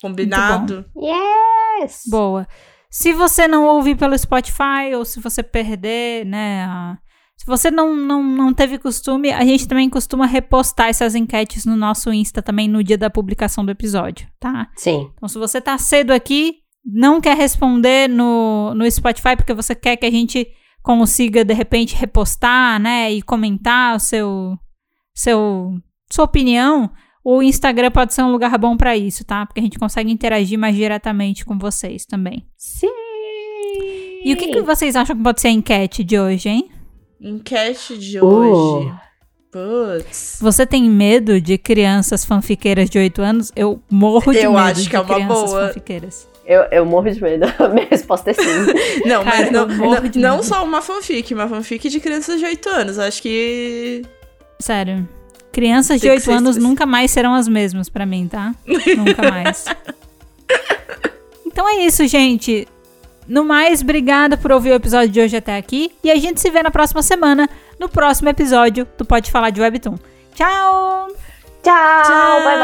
Combinado? 0.00 0.84
Yes! 0.96 2.02
Boa. 2.08 2.46
Se 2.90 3.12
você 3.12 3.46
não 3.46 3.66
ouvir 3.66 3.96
pelo 3.96 4.16
Spotify 4.18 4.94
ou 4.96 5.04
se 5.04 5.20
você 5.20 5.42
perder, 5.42 6.24
né? 6.24 6.64
a- 6.64 6.96
Se 7.36 7.46
você 7.46 7.70
não, 7.70 7.94
não, 7.94 8.22
não 8.22 8.54
teve 8.54 8.78
costume, 8.78 9.30
a 9.30 9.44
gente 9.44 9.68
também 9.68 9.88
costuma 9.90 10.26
repostar 10.26 10.88
essas 10.88 11.14
enquetes 11.14 11.64
no 11.64 11.76
nosso 11.76 12.12
Insta 12.12 12.40
também 12.42 12.66
no 12.68 12.82
dia 12.82 12.96
da 12.98 13.10
publicação 13.10 13.64
do 13.64 13.70
episódio, 13.70 14.26
tá? 14.40 14.68
Sim. 14.76 15.10
Então, 15.14 15.28
se 15.28 15.38
você 15.38 15.60
tá 15.60 15.76
cedo 15.78 16.10
aqui, 16.12 16.56
não 16.84 17.20
quer 17.20 17.36
responder 17.36 18.08
no, 18.08 18.72
no 18.74 18.90
Spotify 18.90 19.36
porque 19.36 19.52
você 19.54 19.74
quer 19.74 19.96
que 19.96 20.06
a 20.06 20.10
gente 20.10 20.48
consiga, 20.88 21.44
de 21.44 21.52
repente, 21.52 21.94
repostar, 21.94 22.80
né? 22.80 23.12
E 23.12 23.20
comentar 23.20 23.94
o 23.94 24.00
seu, 24.00 24.56
seu, 25.14 25.74
sua 26.10 26.24
opinião, 26.24 26.90
o 27.22 27.42
Instagram 27.42 27.90
pode 27.90 28.14
ser 28.14 28.22
um 28.22 28.32
lugar 28.32 28.56
bom 28.56 28.74
pra 28.74 28.96
isso, 28.96 29.22
tá? 29.22 29.44
Porque 29.44 29.60
a 29.60 29.62
gente 29.62 29.78
consegue 29.78 30.10
interagir 30.10 30.58
mais 30.58 30.74
diretamente 30.74 31.44
com 31.44 31.58
vocês 31.58 32.06
também. 32.06 32.46
Sim! 32.56 32.88
E 34.24 34.32
o 34.32 34.36
que, 34.38 34.48
que 34.48 34.62
vocês 34.62 34.96
acham 34.96 35.14
que 35.14 35.22
pode 35.22 35.42
ser 35.42 35.48
a 35.48 35.50
enquete 35.50 36.02
de 36.02 36.18
hoje, 36.18 36.48
hein? 36.48 36.70
Enquete 37.20 37.98
de 37.98 38.18
Uh. 38.18 38.24
hoje. 38.24 38.92
Putz. 39.52 40.38
Você 40.40 40.66
tem 40.66 40.88
medo 40.88 41.38
de 41.38 41.58
crianças 41.58 42.24
fanfiqueiras 42.24 42.88
de 42.88 42.98
8 42.98 43.20
anos? 43.22 43.52
Eu 43.54 43.82
morro 43.90 44.32
de 44.32 44.38
Eu 44.38 44.52
medo 44.52 44.62
acho 44.62 44.82
de 44.82 44.90
que 44.90 44.96
é 44.96 45.00
uma 45.00 45.14
crianças 45.14 45.50
boa. 45.50 45.66
fanfiqueiras. 45.68 46.28
Eu, 46.48 46.62
eu 46.70 46.86
morro 46.86 47.10
de 47.10 47.22
medo. 47.22 47.46
Minha 47.74 47.86
resposta 47.90 48.30
é 48.30 48.34
sim. 48.34 48.42
não, 49.04 49.22
mas 49.22 49.52
não, 49.52 49.66
não, 49.66 50.00
não 50.16 50.42
só 50.42 50.64
uma 50.64 50.80
fanfic, 50.80 51.34
uma 51.34 51.46
fanfic 51.46 51.90
de 51.90 52.00
crianças 52.00 52.40
de 52.40 52.46
8 52.46 52.68
anos. 52.70 52.98
Acho 52.98 53.20
que. 53.20 54.02
Sério. 54.58 55.06
Crianças 55.52 56.00
de 56.00 56.08
8 56.08 56.30
anos 56.30 56.56
nunca 56.56 56.86
mais 56.86 57.10
serão 57.10 57.34
as 57.34 57.46
mesmas 57.46 57.90
para 57.90 58.06
mim, 58.06 58.26
tá? 58.26 58.54
nunca 58.66 59.30
mais. 59.30 59.66
Então 61.44 61.68
é 61.68 61.84
isso, 61.84 62.06
gente. 62.06 62.68
No 63.26 63.44
mais, 63.44 63.82
obrigada 63.82 64.36
por 64.36 64.52
ouvir 64.52 64.70
o 64.70 64.74
episódio 64.74 65.08
de 65.08 65.20
hoje 65.20 65.36
até 65.36 65.56
aqui. 65.56 65.90
E 66.04 66.10
a 66.10 66.14
gente 66.14 66.40
se 66.40 66.48
vê 66.50 66.62
na 66.62 66.70
próxima 66.70 67.02
semana, 67.02 67.50
no 67.80 67.88
próximo 67.88 68.28
episódio 68.28 68.86
do 68.96 69.04
Pode 69.04 69.28
Falar 69.32 69.50
de 69.50 69.60
Webtoon. 69.60 69.96
Tchau! 70.36 71.08
Tchau! 71.64 72.02
Tchau. 72.04 72.42
Bye 72.44 72.58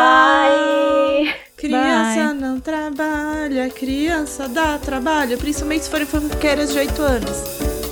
bye! 1.35 1.44
Criança 1.65 2.27
Bye. 2.27 2.35
não 2.35 2.61
trabalha, 2.61 3.71
criança 3.71 4.47
dá 4.47 4.77
trabalho, 4.77 5.39
principalmente 5.39 5.85
se 5.85 5.91
forem 5.91 6.05
fanqueiras 6.05 6.71
de 6.75 6.79
8 6.79 7.01
anos. 7.01 7.84